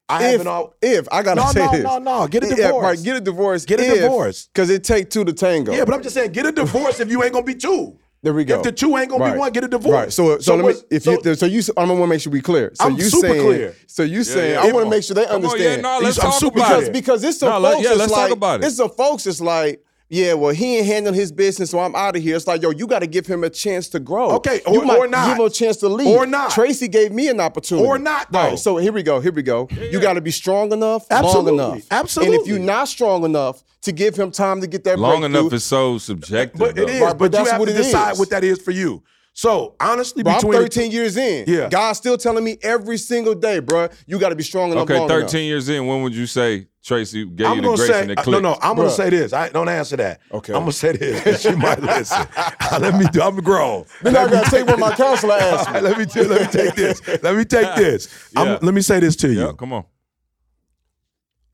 I 0.07 0.23
If, 0.25 0.31
haven't 0.33 0.47
all. 0.47 0.75
if 0.83 1.07
I 1.11 1.23
gotta 1.23 1.41
No, 1.41 1.47
say 1.51 1.65
no, 1.65 1.71
this, 1.71 1.83
no, 1.83 1.97
no. 1.97 2.27
Get 2.27 2.43
a 2.43 2.47
divorce. 2.49 2.59
Yeah, 2.59 2.79
right, 2.79 3.03
get 3.03 3.15
a 3.17 3.21
divorce. 3.21 3.65
Get 3.65 3.79
a 3.79 3.95
divorce. 4.01 4.47
because 4.53 4.69
it 4.69 4.83
take 4.83 5.09
two 5.09 5.25
to 5.25 5.33
tango. 5.33 5.73
Yeah, 5.73 5.83
but 5.83 5.95
I'm 5.95 6.03
just 6.03 6.13
saying, 6.13 6.31
get 6.31 6.45
a 6.45 6.51
divorce 6.51 6.99
if 6.99 7.09
you 7.09 7.23
ain't 7.23 7.33
gonna 7.33 7.43
be 7.45 7.55
two. 7.55 7.97
There 8.21 8.33
we 8.33 8.43
go. 8.45 8.57
If 8.57 8.63
the 8.63 8.71
two 8.71 8.95
ain't 8.97 9.09
gonna 9.09 9.23
Right. 9.23 9.33
be 9.33 9.39
one, 9.39 9.51
get 9.51 9.63
a 9.63 9.67
divorce. 9.67 9.93
Right. 9.93 10.13
So, 10.13 10.39
so, 10.39 10.55
let 10.55 10.75
me. 10.75 10.81
If 10.89 11.03
so- 11.03 11.11
you, 11.23 11.35
so 11.35 11.45
you, 11.45 11.61
I'm 11.77 11.89
want 11.89 12.01
to 12.01 12.07
make 12.07 12.21
sure 12.21 12.31
we 12.31 12.41
clear. 12.41 12.71
So 12.73 12.85
I'm 12.85 12.95
you 12.95 13.03
super 13.03 13.27
saying, 13.27 13.41
clear. 13.41 13.75
So 13.87 14.01
you 14.03 14.23
saying, 14.23 14.53
yeah. 14.55 14.61
I 14.61 14.71
want 14.71 14.85
to 14.85 14.89
make 14.89 15.03
sure 15.03 15.13
they 15.15 15.25
Come 15.25 15.45
on, 15.45 15.59
yeah, 15.61 15.75
no, 15.77 15.99
let's 16.01 16.17
I'm 16.17 16.31
talk 16.31 16.39
super 16.39 16.57
about 16.59 16.67
clear. 16.67 16.77
because 16.77 16.87
it. 16.89 16.93
because 16.93 17.23
it's 17.23 17.37
some 17.39 17.49
No, 17.49 17.61
folks. 17.69 17.75
let- 17.75 17.83
yeah, 17.91 17.97
let's 17.97 18.11
like, 18.11 18.21
talk 18.29 18.31
about 18.37 18.63
it. 18.63 18.67
It's 18.67 18.77
some 18.77 18.89
folks. 18.89 19.23
that's 19.25 19.41
like. 19.41 19.83
Yeah, 20.07 20.33
well, 20.33 20.53
he 20.53 20.77
ain't 20.77 20.85
handling 20.85 21.15
his 21.15 21.31
business, 21.31 21.71
so 21.71 21.79
I'm 21.79 21.95
out 21.95 22.15
of 22.15 22.21
here. 22.21 22.35
It's 22.35 22.45
like, 22.45 22.61
yo, 22.61 22.69
you 22.69 22.85
got 22.85 22.99
to 22.99 23.07
give 23.07 23.25
him 23.25 23.43
a 23.43 23.49
chance 23.49 23.89
to 23.89 23.99
grow. 23.99 24.29
Okay, 24.33 24.61
you 24.67 24.81
or- 24.81 24.85
might 24.85 24.97
or 24.99 25.07
not. 25.07 25.29
give 25.29 25.37
him 25.39 25.45
a 25.45 25.49
chance 25.49 25.77
to 25.77 25.89
leave, 25.89 26.07
Or 26.07 26.27
not. 26.27 26.51
Tracy 26.51 26.87
gave 26.87 27.11
me 27.11 27.27
an 27.27 27.39
opportunity, 27.39 27.87
Or 27.87 27.97
not, 27.97 28.31
though. 28.31 28.39
Right. 28.49 28.59
So 28.59 28.77
here 28.77 28.91
we 28.93 29.01
go. 29.01 29.19
Here 29.19 29.31
we 29.31 29.41
go. 29.41 29.67
You 29.71 29.99
got 29.99 30.13
to 30.13 30.21
be 30.21 30.29
strong 30.31 30.71
enough, 30.71 31.07
Absolutely. 31.09 31.53
long 31.53 31.71
enough, 31.77 31.87
Absolutely. 31.89 32.35
And 32.35 32.41
if 32.43 32.47
you're 32.47 32.59
not 32.59 32.87
strong 32.87 33.23
enough 33.25 33.63
to 33.81 33.91
give 33.91 34.15
him 34.15 34.29
time 34.31 34.61
to 34.61 34.67
get 34.67 34.83
that 34.83 34.99
long 34.99 35.23
enough 35.23 35.51
is 35.53 35.63
so 35.63 35.97
subjective. 35.97 36.59
But 36.59 36.71
it 36.71 36.75
though. 36.75 36.87
is. 36.87 37.01
Right, 37.01 37.09
but, 37.09 37.17
but 37.17 37.31
that's 37.31 37.45
you 37.45 37.51
have 37.51 37.59
what 37.59 37.65
to 37.69 37.73
it 37.73 37.77
decide 37.77 38.11
is. 38.13 38.19
what 38.19 38.29
that 38.29 38.43
is 38.43 38.61
for 38.61 38.71
you. 38.71 39.03
So 39.37 39.75
honestly, 39.81 40.23
Bro, 40.23 40.31
I'm 40.31 40.37
between 40.39 40.53
13 40.61 40.91
years 40.91 41.17
in. 41.17 41.43
Yeah. 41.45 41.67
God's 41.67 41.97
still 41.99 42.17
telling 42.17 42.41
me 42.45 42.57
every 42.61 42.97
single 42.97 43.35
day, 43.35 43.59
bro, 43.59 43.89
you 44.07 44.17
got 44.17 44.29
to 44.29 44.35
be 44.35 44.43
strong 44.43 44.71
enough. 44.71 44.83
Okay, 44.83 44.97
long 44.97 45.09
13 45.09 45.23
enough. 45.23 45.33
years 45.45 45.67
in, 45.67 45.85
when 45.87 46.03
would 46.03 46.15
you 46.15 46.25
say 46.25 46.67
Tracy 46.81 47.25
gave 47.25 47.45
I'm 47.47 47.57
you 47.57 47.61
the 47.63 47.67
gonna 47.67 47.77
grace 47.77 47.89
say 47.89 48.01
and 48.03 48.09
the 48.11 48.15
click? 48.15 48.41
no, 48.41 48.53
no. 48.53 48.57
I'm 48.61 48.77
gonna 48.77 48.89
say 48.89 49.09
this. 49.09 49.33
I 49.33 49.49
don't 49.49 49.67
answer 49.67 49.97
that. 49.97 50.21
Okay. 50.31 50.53
I'm 50.53 50.61
gonna 50.61 50.71
say 50.71 50.93
this. 50.95 51.41
She 51.41 51.51
might 51.53 51.81
listen. 51.83 52.25
Let 52.79 52.95
me 52.97 53.07
do. 53.11 53.21
I'm 53.21 53.35
grown. 53.41 53.83
Then 54.03 54.15
I 54.15 54.29
got 54.31 54.45
to 54.45 54.51
take 54.51 54.67
what 54.67 54.79
my 54.79 54.95
counselor 54.95 55.33
asked 55.33 55.67
me. 55.67 55.73
right, 55.73 55.83
let 55.83 55.97
me 55.97 56.05
do, 56.05 56.23
let 56.29 56.41
me 56.41 56.47
take 56.47 56.75
this. 56.75 57.01
Let 57.21 57.35
me 57.35 57.43
take 57.43 57.75
this. 57.75 58.07
I'm- 58.37 58.47
Yeah. 58.47 58.59
let 58.61 58.73
me 58.73 58.79
say 58.81 59.01
this 59.01 59.17
to 59.17 59.27
you. 59.33 59.47
Yeah, 59.47 59.51
come 59.57 59.73
on. 59.73 59.83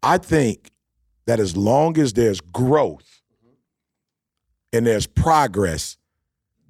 I 0.03 0.19
think 0.19 0.69
that 1.25 1.39
as 1.39 1.57
long 1.57 1.97
as 1.97 2.13
there's 2.13 2.41
growth 2.41 3.21
and 4.71 4.85
there's 4.85 5.07
progress, 5.07 5.97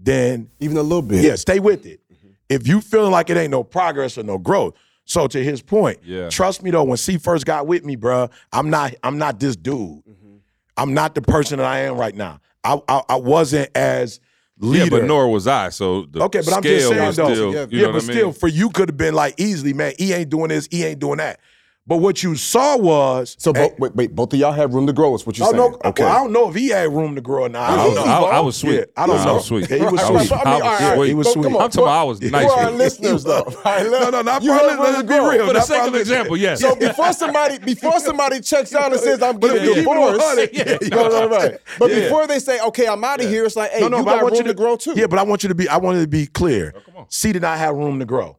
then 0.04 0.50
Even 0.60 0.78
a 0.78 0.82
little 0.84 1.02
bit. 1.02 1.24
yeah, 1.24 1.36
stay 1.36 1.60
with 1.60 1.86
it. 1.86 2.00
Mm-hmm. 2.12 2.28
If 2.50 2.68
you 2.68 2.82
feeling 2.82 3.12
like 3.12 3.30
it 3.30 3.38
ain't 3.38 3.52
no 3.52 3.64
progress 3.64 4.18
or 4.18 4.24
no 4.24 4.38
growth, 4.38 4.74
So 5.06 5.28
to 5.28 5.44
his 5.44 5.62
point, 5.62 6.00
Yeah. 6.04 6.30
trust 6.30 6.64
me 6.64 6.72
though, 6.72 6.84
when 6.84 6.98
C 6.98 7.18
first 7.18 7.46
got 7.46 7.68
with 7.68 7.84
me, 7.84 7.96
bruh, 7.98 8.30
I'm 8.52 8.70
not 8.70 8.94
I'm 9.04 9.18
not 9.18 9.40
this 9.40 9.56
dude. 9.56 9.76
Mm-hmm. 10.06 10.36
I'm 10.78 10.94
not 10.94 11.16
the 11.16 11.22
person 11.22 11.58
that 11.58 11.66
I 11.66 11.80
am 11.82 11.98
right 11.98 12.16
now. 12.16 12.40
I 12.64 12.80
I, 12.88 13.02
I 13.10 13.16
wasn't 13.18 13.70
as 13.76 14.20
leader. 14.60 14.84
Yeah, 14.86 14.90
but 14.90 15.04
nor 15.06 15.28
was 15.30 15.48
I. 15.48 15.70
So 15.70 16.06
the 16.06 16.22
Okay, 16.24 16.42
but 16.46 16.54
I'm 16.54 16.64
just 16.64 16.88
saying 16.88 17.12
though. 17.16 17.34
still, 17.34 17.54
yeah, 17.54 17.66
but 17.88 17.90
I 17.90 17.92
mean? 17.94 18.02
still, 18.02 18.32
for 18.32 18.48
you 18.48 18.70
could 18.70 18.90
have 18.90 18.98
been 18.98 19.16
like 19.16 19.36
easily, 19.40 19.74
man. 19.74 19.94
He 19.98 20.14
ain't 20.14 20.30
doing 20.30 20.50
this. 20.50 20.68
He 20.72 20.84
ain't 20.86 21.00
doing 21.00 21.18
that. 21.18 21.40
But 21.88 21.98
what 21.98 22.22
you 22.22 22.36
saw 22.36 22.78
was 22.78 23.36
So 23.40 23.52
Hey, 23.54 23.72
wait, 23.80 23.96
wait, 23.96 24.16
both 24.16 24.32
of 24.34 24.40
y'all 24.40 24.52
have 24.52 24.74
room 24.76 24.86
to 24.86 24.94
grow. 24.94 25.16
Is 25.16 25.26
what 25.26 25.36
you're 25.38 25.48
Oh 25.48 25.52
saying? 25.52 25.72
no! 25.72 25.80
Okay. 25.84 26.04
Well, 26.04 26.12
I 26.12 26.16
don't 26.20 26.32
know 26.32 26.48
if 26.48 26.54
he 26.56 26.68
had 26.70 26.92
room 26.94 27.16
to 27.16 27.22
grow 27.22 27.46
or 27.46 27.50
not. 27.50 27.72
I, 27.72 27.74
I 27.74 27.78
don't 27.78 27.96
know. 27.96 28.04
I, 28.04 28.20
I 28.38 28.40
was 28.40 28.56
sweet. 28.56 28.76
Yeah, 28.76 28.84
I 28.96 29.08
don't 29.08 29.18
I 29.18 29.26
know. 29.26 29.34
was 29.34 29.46
sweet. 29.46 29.68
Yeah, 29.70 29.78
he 29.78 29.84
was 29.86 30.00
I 30.00 30.06
sweet. 30.06 30.14
was, 30.14 30.32
I 30.32 30.36
mean, 30.38 30.46
I 30.46 30.52
all 30.52 30.60
was 30.60 30.82
right, 30.82 30.96
sweet. 30.96 31.08
He 31.08 31.14
was 31.16 31.28
Come- 31.28 31.34
sweet. 31.34 31.46
I'm 31.48 31.54
talking 31.54 31.82
about 31.82 31.88
I 31.88 32.04
was 32.04 32.20
for 32.20 32.26
nice 32.30 32.52
our 32.52 32.58
with 32.66 32.70
him. 32.74 32.78
listeners, 32.78 33.24
though. 33.24 33.44
Right? 33.66 33.84
No, 33.90 34.10
no, 34.12 34.22
not 34.22 34.44
you 34.44 34.50
for 34.50 34.54
have 34.54 34.64
our 34.64 34.70
room 34.70 34.80
listeners. 34.96 35.04
Be 35.10 35.16
real. 35.38 35.48
For 35.48 35.54
the 35.54 35.54
Not 35.54 35.66
sake 35.68 35.88
of 35.88 35.94
the 35.94 36.00
example, 36.00 36.38
yes. 36.38 36.62
So 36.62 36.76
before 36.76 37.14
somebody 37.14 37.58
before 37.58 38.00
somebody 38.00 38.42
checks 38.42 38.76
out 38.76 38.92
and 38.92 39.02
says 39.02 39.22
I'm 39.24 39.40
But 39.40 39.48
getting 39.54 39.64
if 39.64 39.68
you 39.70 39.74
keep 39.74 39.86
divorced, 39.86 40.20
100, 40.22 40.50
yeah, 40.54 40.96
right, 41.02 41.12
right, 41.12 41.30
right. 41.52 41.60
But 41.80 41.88
before 41.90 42.28
they 42.28 42.38
say, 42.40 42.62
okay, 42.62 42.88
I'm 42.88 43.04
out 43.04 43.22
of 43.24 43.28
here, 43.28 43.44
it's 43.44 43.56
like, 43.56 43.72
hey, 43.72 43.82
no, 43.82 43.88
no, 43.88 43.98
you 43.98 44.04
I 44.04 44.06
got 44.06 44.24
want 44.24 44.34
room 44.34 44.46
you 44.46 44.48
to 44.52 44.54
grow 44.54 44.76
too. 44.76 44.94
Yeah, 44.96 45.08
but 45.08 45.18
I 45.18 45.24
want 45.24 45.42
you 45.44 45.50
to 45.50 45.56
be. 45.56 45.68
I 45.68 45.78
wanted 45.78 46.02
to 46.02 46.08
be 46.08 46.28
clear. 46.28 46.74
Oh, 46.78 46.80
come 46.82 46.96
on. 46.98 47.06
C 47.10 47.32
did 47.34 47.42
not 47.42 47.58
have 47.58 47.76
room 47.76 47.98
to 48.00 48.06
grow, 48.06 48.38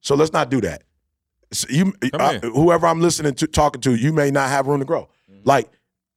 so 0.00 0.16
let's 0.16 0.32
not 0.32 0.50
do 0.50 0.60
that. 0.62 0.82
So 1.52 1.66
you, 1.70 1.92
Come 1.92 2.20
uh, 2.20 2.38
whoever 2.40 2.86
I'm 2.86 3.00
listening 3.00 3.34
to, 3.34 3.46
talking 3.46 3.80
to, 3.82 3.94
you 3.94 4.12
may 4.12 4.30
not 4.30 4.48
have 4.50 4.66
room 4.66 4.78
to 4.80 4.84
grow. 4.84 5.08
Like 5.44 5.70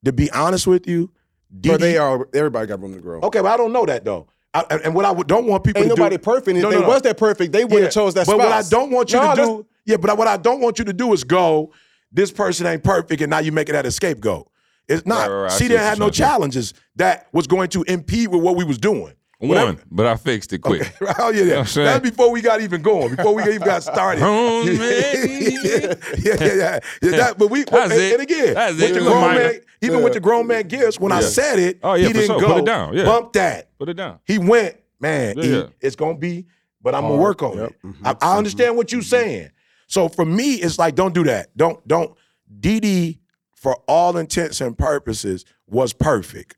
to 0.05 0.11
be 0.11 0.29
honest 0.31 0.67
with 0.67 0.85
you, 0.87 1.11
but 1.49 1.61
Didi- 1.61 1.77
they 1.77 1.97
are. 1.97 2.27
Everybody 2.33 2.67
got 2.67 2.81
room 2.81 2.93
to 2.93 2.99
grow. 2.99 3.21
Okay, 3.21 3.39
but 3.41 3.47
I 3.51 3.57
don't 3.57 3.71
know 3.71 3.85
that 3.85 4.03
though. 4.05 4.27
I, 4.53 4.63
and- 4.69 4.81
and 4.81 4.95
what 4.95 5.05
I 5.05 5.13
don't 5.23 5.47
want 5.47 5.63
people 5.63 5.81
Ain't 5.81 5.91
to 5.91 5.95
nobody 5.97 6.17
do, 6.17 6.23
perfect. 6.23 6.57
If 6.57 6.63
No, 6.63 6.69
they 6.69 6.75
no, 6.75 6.81
no. 6.83 6.87
was 6.89 7.01
that 7.03 7.17
perfect, 7.17 7.51
they 7.53 7.65
would 7.65 7.83
have 7.83 7.91
chose 7.91 8.13
that 8.15 8.27
but 8.27 8.33
spouse. 8.33 8.39
what 8.45 8.51
I 8.51 8.61
don't 8.69 8.91
want 8.91 9.11
you 9.11 9.17
No, 9.19 9.21
to 9.23 9.27
that's- 9.29 9.47
do, 9.47 9.65
yeah, 9.85 9.97
but 9.97 10.17
what 10.17 10.27
I 10.27 10.37
don't 10.37 10.59
want 10.61 10.77
you 10.79 10.85
to 10.85 10.93
do 10.93 11.13
is 11.13 11.23
go, 11.23 11.71
this 12.11 12.31
person 12.31 12.67
ain't 12.67 12.83
perfect, 12.83 13.21
and 13.21 13.29
now 13.31 13.39
you 13.39 13.51
make 13.51 13.69
it 13.69 13.75
at 13.75 13.85
a 13.85 13.91
scapegoat. 13.91 14.47
It's 14.87 15.05
not. 15.05 15.29
Right, 15.29 15.35
right, 15.35 15.41
right. 15.43 15.51
She 15.53 15.57
see 15.59 15.67
didn't 15.69 15.83
have 15.83 15.97
no 15.97 16.05
trying 16.05 16.11
to 16.11 16.17
do. 16.17 16.23
challenges 16.23 16.73
that 16.97 17.27
was 17.31 17.47
going 17.47 17.69
to 17.69 17.83
impede 17.83 18.27
with 18.27 18.41
what 18.43 18.55
we 18.57 18.63
was 18.65 18.77
doing. 18.77 19.13
Whatever- 19.39 19.65
One, 19.73 19.79
but 19.91 20.05
I 20.05 20.15
fixed 20.15 20.53
it 20.53 20.59
quick. 20.59 20.93
Oh 21.19 21.29
yeah, 21.31 21.43
yeah. 21.43 21.59
I'm 21.59 21.65
saying? 21.65 21.85
That's 21.85 22.09
before 22.09 22.31
we 22.31 22.41
got 22.41 22.61
even 22.61 22.81
going. 22.81 23.15
Before 23.15 23.35
we 23.35 23.43
even 23.43 23.59
got 23.59 23.83
started. 23.83 24.21
Oh, 24.25 24.63
yeah, 24.65 24.77
man. 24.79 25.57
yeah, 25.63 25.95
yeah, 26.17 26.53
yeah, 26.55 26.79
yeah. 27.01 27.11
That, 27.17 27.35
but 27.37 27.49
we 27.49 27.63
That's 27.65 27.91
and, 27.91 28.01
it. 28.01 28.13
and 28.13 28.21
again, 28.21 28.53
That's 28.53 28.75
with 28.75 28.83
it. 28.91 28.93
the 28.93 28.99
grown 29.01 29.21
minor. 29.21 29.39
man, 29.39 29.59
even 29.81 30.03
with 30.03 30.13
the 30.13 30.19
grown 30.21 30.47
man 30.47 30.67
gifts, 30.67 30.99
when 30.99 31.11
I 31.11 31.19
said 31.21 31.59
it, 31.59 31.79
Oh, 31.83 31.95
yeah, 31.95 32.07
he 32.07 32.13
didn't 32.13 32.27
sure. 32.27 32.39
go 32.39 32.47
Put 32.53 32.57
it 32.59 32.65
down, 32.65 32.93
yeah. 32.95 33.03
bump 33.05 33.33
that. 33.33 33.77
Put 33.77 33.89
it 33.89 33.95
down. 33.95 34.19
He 34.25 34.37
went, 34.37 34.77
man. 34.99 35.35
Yeah, 35.37 35.43
he- 35.43 35.65
it's 35.81 35.95
gonna 35.97 36.15
be, 36.17 36.45
but 36.81 36.95
I'm 36.95 37.01
gonna 37.01 37.15
work 37.17 37.43
on 37.43 37.57
Yep. 37.57 37.69
it. 37.83 37.95
I, 38.05 38.15
I 38.21 38.37
understand 38.37 38.77
what 38.77 38.91
you're 38.93 39.01
Mm-hmm. 39.01 39.07
saying. 39.09 39.49
So 39.87 40.07
for 40.09 40.23
me, 40.25 40.53
it's 40.55 40.79
like, 40.79 40.95
don't 40.95 41.13
do 41.13 41.23
that. 41.25 41.55
Don't 41.57 41.85
don't. 41.87 42.15
DD 42.61 43.19
for 43.55 43.75
all 43.87 44.15
intents 44.17 44.61
and 44.61 44.77
purposes, 44.77 45.43
was 45.67 45.91
perfect. 45.93 46.55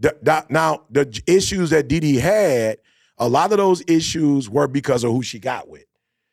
The- 0.00 0.16
the- 0.22 0.46
now 0.48 0.84
the 0.90 1.20
issues 1.26 1.70
that 1.70 1.88
Didi 1.88 2.18
had, 2.18 2.78
a 3.18 3.28
lot 3.28 3.50
of 3.52 3.58
those 3.58 3.82
issues 3.88 4.48
were 4.48 4.68
because 4.68 5.04
of 5.04 5.12
who 5.12 5.22
she 5.22 5.38
got 5.38 5.68
with. 5.68 5.84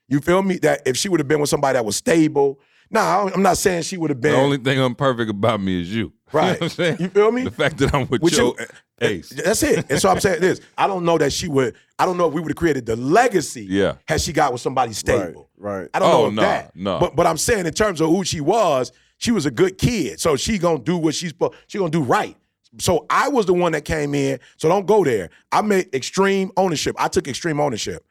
You 0.07 0.19
feel 0.19 0.41
me? 0.43 0.57
That 0.57 0.81
if 0.85 0.97
she 0.97 1.09
would 1.09 1.19
have 1.19 1.27
been 1.27 1.39
with 1.39 1.49
somebody 1.49 1.73
that 1.73 1.83
was 1.85 1.95
stable, 1.95 2.59
now 2.91 3.27
I'm 3.27 3.41
not 3.41 3.57
saying 3.57 3.81
she 3.83 3.97
would 3.97 4.11
have 4.11 4.21
been. 4.21 4.33
The 4.33 4.37
only 4.37 4.57
thing 4.57 4.77
imperfect 4.79 5.31
about 5.31 5.59
me 5.61 5.81
is 5.81 5.93
you. 5.93 6.13
Right. 6.31 6.45
You 6.51 6.51
know 6.51 6.53
what 6.53 6.61
I'm 6.63 6.69
saying? 6.69 6.97
You 6.99 7.09
feel 7.09 7.31
me? 7.31 7.43
The 7.43 7.51
fact 7.51 7.77
that 7.79 7.93
I'm 7.95 8.07
with, 8.07 8.21
With 8.21 8.37
your 8.37 8.53
you- 8.59 8.65
eh, 9.01 9.07
ace. 9.07 9.31
Eh, 9.37 9.41
that's 9.43 9.63
it. 9.63 9.85
And 9.89 9.99
so 9.99 10.09
I'm 10.09 10.19
saying 10.19 10.41
this. 10.41 10.61
I 10.77 10.85
don't 10.85 11.05
know 11.05 11.17
that 11.17 11.33
she 11.33 11.47
would. 11.47 11.75
I 11.97 12.05
don't 12.05 12.17
know 12.17 12.27
if 12.27 12.33
we 12.33 12.41
would 12.41 12.51
have 12.51 12.55
created 12.57 12.85
the 12.85 12.95
legacy. 12.95 13.65
Yeah. 13.67 13.95
Had 14.07 14.21
she 14.21 14.31
got 14.31 14.51
with 14.51 14.61
somebody 14.61 14.93
stable. 14.93 15.49
Right, 15.57 15.79
right. 15.81 15.89
I 15.93 15.99
don't 15.99 16.09
Oh, 16.13 16.21
know 16.23 16.27
if 16.27 16.33
no, 16.35 16.41
that. 16.43 16.75
no. 16.75 16.99
But 16.99 17.15
but 17.15 17.25
I'm 17.25 17.37
saying 17.37 17.65
in 17.65 17.73
terms 17.73 17.99
of 17.99 18.09
who 18.09 18.23
she 18.23 18.41
was, 18.41 18.91
she 19.17 19.31
was 19.31 19.45
a 19.47 19.51
good 19.51 19.77
kid. 19.79 20.19
So 20.19 20.35
she 20.35 20.59
gonna 20.59 20.77
do 20.79 20.97
what 20.97 21.15
she's 21.15 21.29
supposed. 21.31 21.55
She 21.67 21.77
gonna 21.79 21.89
do 21.89 22.03
right. 22.03 22.35
So 22.77 23.05
I 23.09 23.29
was 23.29 23.45
the 23.45 23.53
one 23.53 23.71
that 23.73 23.85
came 23.85 24.13
in. 24.13 24.39
So 24.57 24.67
don't 24.67 24.85
go 24.85 25.03
there. 25.03 25.29
I 25.51 25.61
made 25.61 25.93
extreme 25.93 26.51
ownership. 26.57 26.95
I 26.99 27.07
took 27.07 27.27
extreme 27.27 27.59
ownership. 27.59 28.05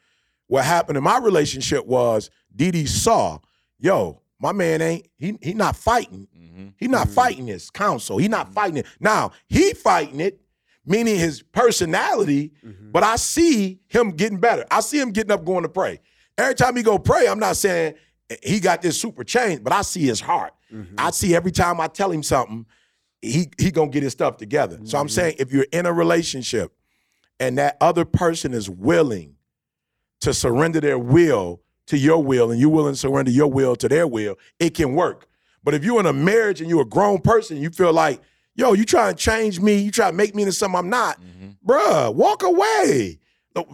What 0.46 0.64
happened 0.64 0.98
in 0.98 1.04
my 1.04 1.18
relationship 1.18 1.86
was 1.86 2.30
Didi 2.54 2.86
saw, 2.86 3.38
yo, 3.78 4.20
my 4.38 4.52
man 4.52 4.82
ain't 4.82 5.06
he 5.16 5.38
he 5.42 5.54
not 5.54 5.76
fighting. 5.76 6.28
Mm-hmm. 6.36 6.68
He 6.76 6.88
not 6.88 7.06
mm-hmm. 7.06 7.14
fighting 7.14 7.46
this 7.46 7.70
counsel. 7.70 8.18
He 8.18 8.28
not 8.28 8.46
mm-hmm. 8.46 8.54
fighting 8.54 8.76
it. 8.78 8.86
Now 9.00 9.32
he 9.46 9.72
fighting 9.74 10.20
it, 10.20 10.40
meaning 10.84 11.18
his 11.18 11.42
personality. 11.42 12.52
But 12.92 13.02
I 13.02 13.16
see 13.16 13.80
him 13.88 14.10
getting 14.10 14.38
better. 14.38 14.64
I 14.70 14.80
see 14.80 15.00
him 15.00 15.12
getting 15.12 15.32
up 15.32 15.44
going 15.44 15.62
to 15.62 15.68
pray. 15.68 16.00
Every 16.36 16.54
time 16.54 16.76
he 16.76 16.82
go 16.82 16.98
pray, 16.98 17.26
I'm 17.26 17.38
not 17.38 17.56
saying 17.56 17.94
he 18.42 18.60
got 18.60 18.82
this 18.82 19.00
super 19.00 19.24
change, 19.24 19.62
but 19.62 19.72
I 19.72 19.82
see 19.82 20.02
his 20.02 20.20
heart. 20.20 20.52
I 20.98 21.10
see 21.10 21.34
every 21.36 21.52
time 21.52 21.80
I 21.80 21.86
tell 21.86 22.10
him 22.10 22.22
something, 22.22 22.66
he 23.24 23.50
he 23.58 23.70
gonna 23.70 23.90
get 23.90 24.02
his 24.02 24.12
stuff 24.12 24.36
together. 24.36 24.78
So 24.84 24.98
I'm 24.98 25.06
mm-hmm. 25.06 25.12
saying 25.12 25.36
if 25.38 25.52
you're 25.52 25.66
in 25.72 25.86
a 25.86 25.92
relationship 25.92 26.72
and 27.40 27.58
that 27.58 27.76
other 27.80 28.04
person 28.04 28.54
is 28.54 28.68
willing 28.70 29.36
to 30.20 30.32
surrender 30.32 30.80
their 30.80 30.98
will 30.98 31.60
to 31.86 31.98
your 31.98 32.22
will 32.22 32.50
and 32.50 32.60
you're 32.60 32.70
willing 32.70 32.94
to 32.94 32.98
surrender 32.98 33.30
your 33.30 33.48
will 33.48 33.76
to 33.76 33.88
their 33.88 34.06
will, 34.06 34.36
it 34.58 34.74
can 34.74 34.94
work. 34.94 35.26
But 35.62 35.74
if 35.74 35.84
you're 35.84 36.00
in 36.00 36.06
a 36.06 36.12
marriage 36.12 36.60
and 36.60 36.70
you're 36.70 36.82
a 36.82 36.86
grown 36.86 37.20
person, 37.20 37.56
you 37.56 37.70
feel 37.70 37.92
like, 37.92 38.20
yo, 38.54 38.72
you 38.74 38.84
try 38.84 39.10
to 39.10 39.16
change 39.16 39.60
me, 39.60 39.76
you 39.78 39.90
try 39.90 40.10
to 40.10 40.16
make 40.16 40.34
me 40.34 40.42
into 40.42 40.52
something 40.52 40.78
I'm 40.78 40.90
not, 40.90 41.20
mm-hmm. 41.20 41.68
bruh, 41.68 42.14
walk 42.14 42.42
away. 42.42 43.18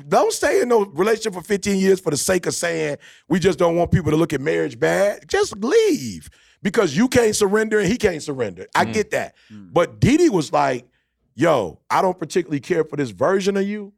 Don't 0.09 0.33
stay 0.33 0.61
in 0.61 0.69
no 0.69 0.85
relationship 0.85 1.33
for 1.33 1.43
15 1.43 1.79
years 1.79 2.01
for 2.01 2.11
the 2.11 2.17
sake 2.17 2.47
of 2.47 2.55
saying 2.55 2.99
we 3.29 3.39
just 3.39 3.59
don't 3.59 3.77
want 3.77 3.91
people 3.91 4.11
to 4.11 4.17
look 4.17 4.33
at 4.35 4.41
marriage 4.41 4.79
bad. 4.79 5.27
Just 5.27 5.57
leave 5.57 6.29
because 6.63 6.97
you 6.97 7.09
can't 7.09 7.35
surrender 7.35 7.79
and 7.79 7.89
he 7.89 7.97
can't 7.97 8.23
surrender. 8.23 8.67
I 8.75 8.85
mm. 8.85 8.93
get 8.93 9.11
that. 9.13 9.35
Mm. 9.53 9.73
But 9.73 10.01
Didi 10.01 10.29
was 10.29 10.53
like, 10.53 10.87
yo, 11.35 11.81
I 11.89 12.03
don't 12.03 12.19
particularly 12.19 12.61
care 12.61 12.85
for 12.85 12.97
this 12.97 13.11
version 13.11 13.57
of 13.57 13.67
you. 13.67 13.93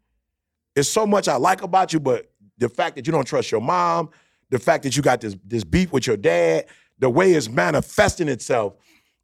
It's 0.74 0.88
so 0.88 1.06
much 1.06 1.28
I 1.28 1.36
like 1.36 1.62
about 1.62 1.92
you, 1.92 2.00
but 2.00 2.30
the 2.58 2.68
fact 2.68 2.96
that 2.96 3.06
you 3.06 3.12
don't 3.12 3.26
trust 3.26 3.50
your 3.50 3.60
mom, 3.60 4.10
the 4.50 4.58
fact 4.58 4.84
that 4.84 4.96
you 4.96 5.02
got 5.02 5.20
this 5.20 5.36
this 5.44 5.64
beef 5.64 5.92
with 5.92 6.06
your 6.06 6.16
dad, 6.16 6.66
the 6.98 7.10
way 7.10 7.32
it's 7.32 7.48
manifesting 7.48 8.28
itself, 8.28 8.74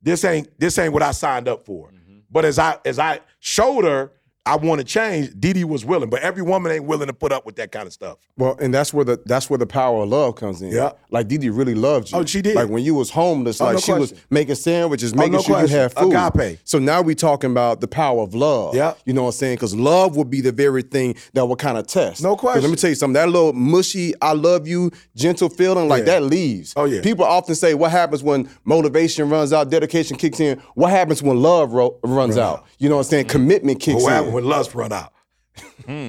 this 0.03 0.25
ain't 0.25 0.49
this 0.59 0.79
ain't 0.79 0.93
what 0.93 1.03
I 1.03 1.13
signed 1.13 1.49
up 1.49 1.65
for. 1.65 1.89
Mm-hmm. 1.89 2.19
But 2.31 2.45
as 2.45 2.59
I 2.59 2.79
as 2.85 2.99
I 2.99 3.21
showed 3.41 3.85
her 3.85 4.13
I 4.49 4.57
want 4.57 4.79
to 4.81 4.85
change, 4.85 5.31
Didi 5.39 5.63
was 5.65 5.85
willing, 5.85 6.09
but 6.09 6.21
every 6.23 6.43
woman 6.43 6.73
ain't 6.73 6.85
willing 6.85 7.09
to 7.09 7.13
put 7.13 7.33
up 7.33 7.45
with 7.45 7.57
that 7.57 7.71
kind 7.71 7.87
of 7.87 7.93
stuff. 7.93 8.17
Well, 8.39 8.57
and 8.61 8.73
that's 8.73 8.95
where 8.95 9.05
the 9.05 9.21
that's 9.27 9.51
where 9.51 9.59
the 9.59 9.67
power 9.67 10.03
of 10.05 10.09
love 10.09 10.37
comes 10.37 10.63
in. 10.63 10.71
Yeah. 10.73 10.93
Like 11.11 11.29
Didi 11.29 11.51
really 11.51 11.75
loved 11.75 12.11
you. 12.11 12.19
Oh, 12.19 12.25
she 12.25 12.41
did. 12.41 12.55
Like 12.57 12.69
when 12.71 12.83
you 12.83 12.95
was 12.95 13.11
homeless, 13.11 13.61
Oh, 13.61 13.65
like 13.67 13.75
no 13.75 13.81
she 13.81 13.93
was 13.93 14.15
making 14.31 14.55
sandwiches, 14.55 15.13
oh, 15.13 15.17
making 15.17 15.33
no 15.33 15.43
sure 15.43 15.57
question. 15.57 15.77
you 15.77 15.83
had 15.83 15.93
food. 15.93 16.15
Agape. 16.15 16.61
So 16.65 16.79
now 16.79 17.03
we 17.03 17.15
talking 17.15 17.51
about 17.51 17.81
the 17.83 17.89
power 17.89 18.23
of 18.23 18.35
love. 18.35 18.75
Yeah. 18.75 18.95
You 19.05 19.13
know 19.13 19.23
what 19.25 19.29
I'm 19.29 19.33
saying? 19.33 19.57
Because 19.57 19.75
love 19.75 20.17
would 20.17 20.31
be 20.31 20.41
the 20.41 20.53
very 20.53 20.83
thing 20.83 21.15
that 21.35 21.45
would 21.45 21.59
kind 21.59 21.77
of 21.77 21.87
test. 21.87 22.23
No 22.23 22.35
question. 22.37 22.63
Let 22.63 22.71
me 22.71 22.77
tell 22.77 22.91
you 22.91 22.97
something. 22.97 23.15
That 23.15 23.29
little 23.29 23.53
mushy, 23.53 24.15
I 24.23 24.33
love 24.33 24.67
you, 24.67 24.91
gentle 25.15 25.51
feeling, 25.51 25.89
like 25.89 26.01
Yeah. 26.07 26.21
that 26.21 26.23
leaves. 26.23 26.73
Oh, 26.75 26.85
yeah. 26.87 27.03
People 27.03 27.25
often 27.27 27.55
say, 27.55 27.75
what 27.75 27.91
happens 27.91 28.23
when 28.23 28.49
motivation 28.65 29.29
runs 29.29 29.53
out, 29.53 29.69
dedication 29.71 30.17
kicks 30.17 30.41
in? 30.41 30.59
What 30.75 30.91
happens 30.91 31.23
when 31.23 31.43
love 31.43 31.73
ro- 31.73 31.99
runs 32.03 32.39
out? 32.39 32.65
You 32.79 32.89
know 32.89 32.97
what 32.97 33.07
I'm 33.07 33.11
saying? 33.11 33.27
Commitment 33.27 33.81
kicks 33.81 34.03
What 34.03 34.25
in. 34.27 34.33
Happened 34.39 34.51
when 34.51 34.59
lust 34.59 34.75
run 34.75 34.93
out? 34.93 35.13
Yeah, 35.57 35.65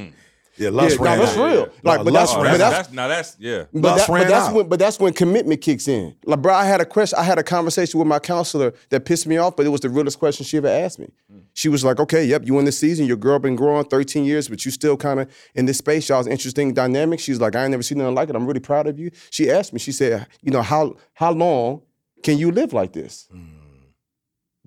hmm. 0.05 0.09
Yeah, 0.59 0.71
lust 0.71 0.97
no, 0.99 1.05
ran 1.05 1.19
that's 1.19 1.37
out. 1.37 1.45
real. 1.45 1.69
Like, 1.83 1.99
No, 1.99 2.03
but 2.03 2.11
lust 2.11 2.13
that's- 2.13 2.35
Oh, 2.35 2.43
ran 2.43 2.51
but 2.51 2.57
that's, 2.57 2.75
that's, 2.75 2.91
now 2.91 3.07
that's 3.07 3.37
yeah. 3.39 3.63
But, 3.71 3.81
Lust 3.81 4.07
that- 4.07 4.13
but 4.13 4.27
that's 4.27 4.47
out. 4.49 4.55
when 4.55 4.67
but 4.67 4.77
that's 4.77 4.99
when 4.99 5.13
commitment 5.13 5.61
kicks 5.61 5.87
in. 5.87 6.13
Like, 6.25 6.41
bro, 6.41 6.53
I 6.53 6.65
had 6.65 6.81
a 6.81 6.85
question. 6.85 7.17
I 7.17 7.23
had 7.23 7.39
a 7.39 7.43
conversation 7.43 7.97
with 7.97 8.09
my 8.09 8.19
counselor 8.19 8.73
that 8.89 9.05
pissed 9.05 9.25
me 9.25 9.37
off, 9.37 9.55
but 9.55 9.65
it 9.65 9.69
was 9.69 9.79
the 9.79 9.89
realest 9.89 10.19
question 10.19 10.45
she 10.45 10.57
ever 10.57 10.67
asked 10.67 10.99
me. 10.99 11.07
She 11.53 11.69
was 11.69 11.85
like, 11.85 12.01
"Okay, 12.01 12.25
yep, 12.25 12.41
you 12.45 12.59
in 12.59 12.65
this 12.65 12.77
season. 12.77 13.05
Your 13.05 13.15
girl 13.15 13.39
been 13.39 13.55
growing 13.55 13.85
13 13.85 14.25
years, 14.25 14.49
but 14.49 14.65
you 14.65 14.71
still 14.71 14.97
kind 14.97 15.21
of 15.21 15.31
in 15.55 15.65
this 15.65 15.77
space. 15.77 16.09
Y'all's 16.09 16.27
interesting 16.27 16.73
dynamic." 16.73 17.21
She's 17.21 17.39
like, 17.39 17.55
"I 17.55 17.61
ain't 17.63 17.71
never 17.71 17.83
seen 17.83 17.99
nothing 17.99 18.15
like 18.15 18.27
it. 18.27 18.35
I'm 18.35 18.45
really 18.45 18.59
proud 18.59 18.85
of 18.87 18.99
you." 18.99 19.11
She 19.29 19.49
asked 19.49 19.71
me. 19.71 19.79
She 19.79 19.93
said, 19.93 20.27
"You 20.41 20.51
know 20.51 20.61
how 20.61 20.97
how 21.13 21.31
long 21.31 21.83
can 22.21 22.37
you 22.37 22.51
live 22.51 22.73
like 22.73 22.91
this?" 22.91 23.29
Hmm. 23.31 23.45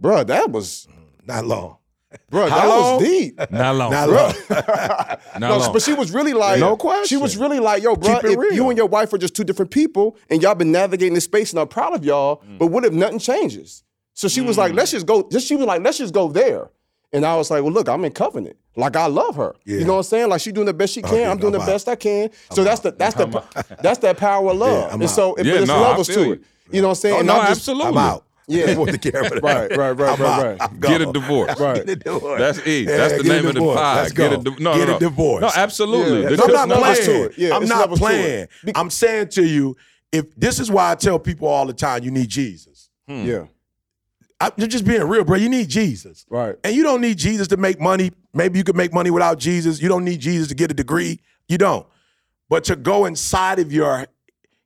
Bruh, 0.00 0.26
that 0.26 0.50
was 0.50 0.86
hmm, 0.90 1.26
Not 1.26 1.44
long. 1.44 1.76
Bruh, 2.30 2.48
How 2.48 2.56
that 2.60 2.66
long? 2.68 2.94
was 2.96 3.04
deep. 3.04 3.38
Not 3.50 3.76
long. 3.76 3.90
Not 3.90 4.08
long. 4.08 4.34
Not 4.50 5.40
No, 5.40 5.56
long. 5.58 5.72
but 5.72 5.82
she 5.82 5.94
was 5.94 6.12
really 6.12 6.32
like, 6.32 6.60
No 6.60 6.76
question. 6.76 7.04
She 7.06 7.16
was 7.16 7.36
really 7.36 7.58
like, 7.60 7.82
yo, 7.82 7.96
bro, 7.96 8.16
Keep 8.16 8.24
it 8.24 8.30
if 8.32 8.38
real. 8.38 8.52
you 8.52 8.68
and 8.68 8.76
your 8.76 8.86
wife 8.86 9.12
are 9.12 9.18
just 9.18 9.34
two 9.34 9.44
different 9.44 9.70
people, 9.70 10.16
and 10.30 10.42
y'all 10.42 10.54
been 10.54 10.72
navigating 10.72 11.14
this 11.14 11.24
space, 11.24 11.50
and 11.52 11.60
I'm 11.60 11.68
proud 11.68 11.94
of 11.94 12.04
y'all. 12.04 12.42
Mm. 12.42 12.58
But 12.58 12.66
what 12.68 12.84
if 12.84 12.92
nothing 12.92 13.18
changes? 13.18 13.82
So 14.14 14.28
she 14.28 14.40
was 14.42 14.58
like, 14.58 14.74
let's 14.74 14.90
just 14.90 15.06
go. 15.06 15.26
Just 15.30 15.46
she 15.46 15.56
was 15.56 15.66
like, 15.66 15.82
let's 15.82 15.98
just 15.98 16.12
go 16.12 16.28
there. 16.28 16.68
And 17.14 17.26
I 17.26 17.36
was 17.36 17.50
like, 17.50 17.62
well, 17.62 17.72
look, 17.72 17.88
I'm 17.88 18.04
in 18.06 18.12
covenant. 18.12 18.56
Like 18.76 18.96
I 18.96 19.06
love 19.06 19.36
her. 19.36 19.54
Yeah. 19.66 19.78
You 19.78 19.84
know 19.84 19.92
what 19.92 19.98
I'm 19.98 20.02
saying? 20.04 20.28
Like 20.30 20.40
she's 20.40 20.52
doing 20.54 20.66
the 20.66 20.72
best 20.74 20.94
she 20.94 21.02
can. 21.02 21.12
Okay, 21.12 21.26
I'm 21.26 21.36
doing 21.38 21.54
I'm 21.54 21.60
the 21.60 21.64
out. 21.64 21.68
best 21.68 21.88
I 21.88 21.94
can. 21.94 22.30
So 22.52 22.64
that's 22.64 22.80
the 22.80 22.92
that's 22.92 23.14
the 23.16 23.26
that's 23.82 23.98
that 24.00 24.16
power 24.16 24.50
of 24.50 24.56
love. 24.56 24.92
I'm 24.92 25.00
and 25.00 25.10
so, 25.10 25.30
out. 25.30 25.36
but 25.36 25.44
Yeah, 25.46 25.54
there's 25.54 25.68
no, 25.68 25.80
levels 25.82 26.06
to 26.08 26.24
you. 26.24 26.32
it. 26.32 26.42
You 26.70 26.80
know 26.80 26.88
what 26.88 26.92
I'm 26.92 27.00
saying? 27.00 27.14
Oh, 27.16 27.18
And 27.18 27.26
no, 27.26 27.34
I'm 27.34 27.40
just- 27.48 27.60
absolutely. 27.68 27.88
I'm 27.88 27.98
out. 27.98 28.24
Yeah. 28.48 28.70
I 28.72 28.76
want 28.76 28.90
to 28.90 28.98
care 28.98 29.22
Right, 29.22 29.42
right, 29.42 29.92
right, 29.92 30.00
I'm 30.00 30.20
right, 30.20 30.60
right. 30.60 30.80
Get 30.80 31.00
a 31.00 31.12
divorce. 31.12 31.54
Right. 31.60 31.76
Get 31.76 31.88
a 31.90 31.96
divorce. 31.96 32.40
That's 32.40 32.66
E. 32.66 32.84
Yeah, 32.84 32.96
That's 32.96 33.22
the 33.22 33.28
name 33.28 33.38
of 33.40 33.44
the 33.46 33.52
divorce. 33.54 33.76
pie. 33.78 34.08
Get 34.10 34.32
a 34.32 34.36
di- 34.38 34.50
no, 34.58 34.74
Get 34.74 34.78
no, 34.78 34.82
a 34.82 34.86
no. 34.86 34.98
divorce. 34.98 35.40
No, 35.42 35.50
absolutely. 35.54 36.22
Yeah. 36.22 36.28
The 36.30 36.36
No, 36.36 36.56
I'm 36.56 36.68
not 36.68 36.80
levels 36.80 36.98
playing. 36.98 37.22
to 37.22 37.24
it. 37.26 37.38
Yeah, 37.38 37.56
I'm 37.56 37.64
not 37.66 37.78
levels 37.80 38.00
to 38.00 38.04
it. 38.06 38.08
playing. 38.08 38.48
I'm 38.76 38.90
saying 38.90 39.28
to 39.30 39.44
you, 39.46 39.76
if 40.10 40.34
this 40.36 40.58
is 40.60 40.70
why 40.70 40.90
I 40.90 40.94
tell 40.96 41.18
people 41.18 41.48
all 41.48 41.66
the 41.66 41.72
time, 41.72 42.02
you 42.04 42.10
need 42.10 42.28
Jesus. 42.28 42.90
Hmm. 43.08 43.24
Yeah. 43.24 43.44
I, 44.40 44.50
am 44.58 44.68
just 44.68 44.84
being 44.84 45.02
real, 45.04 45.22
bro. 45.24 45.36
You 45.36 45.48
need 45.48 45.68
Jesus. 45.68 46.26
Right. 46.28 46.56
And 46.64 46.74
you 46.74 46.82
don't 46.82 47.00
need 47.00 47.16
Jesus 47.18 47.46
to 47.48 47.56
make 47.56 47.80
money. 47.80 48.10
Maybe 48.34 48.58
you 48.58 48.64
could 48.64 48.76
make 48.76 48.92
money 48.92 49.10
without 49.10 49.38
Jesus. 49.38 49.80
You 49.80 49.88
don't 49.88 50.04
need 50.04 50.18
Jesus 50.20 50.48
to 50.48 50.54
get 50.56 50.70
a 50.70 50.74
degree. 50.74 51.20
You 51.48 51.58
don't. 51.58 51.86
But 52.48 52.64
to 52.64 52.74
go 52.76 53.04
inside 53.06 53.60
of 53.60 53.72
your 53.72 54.06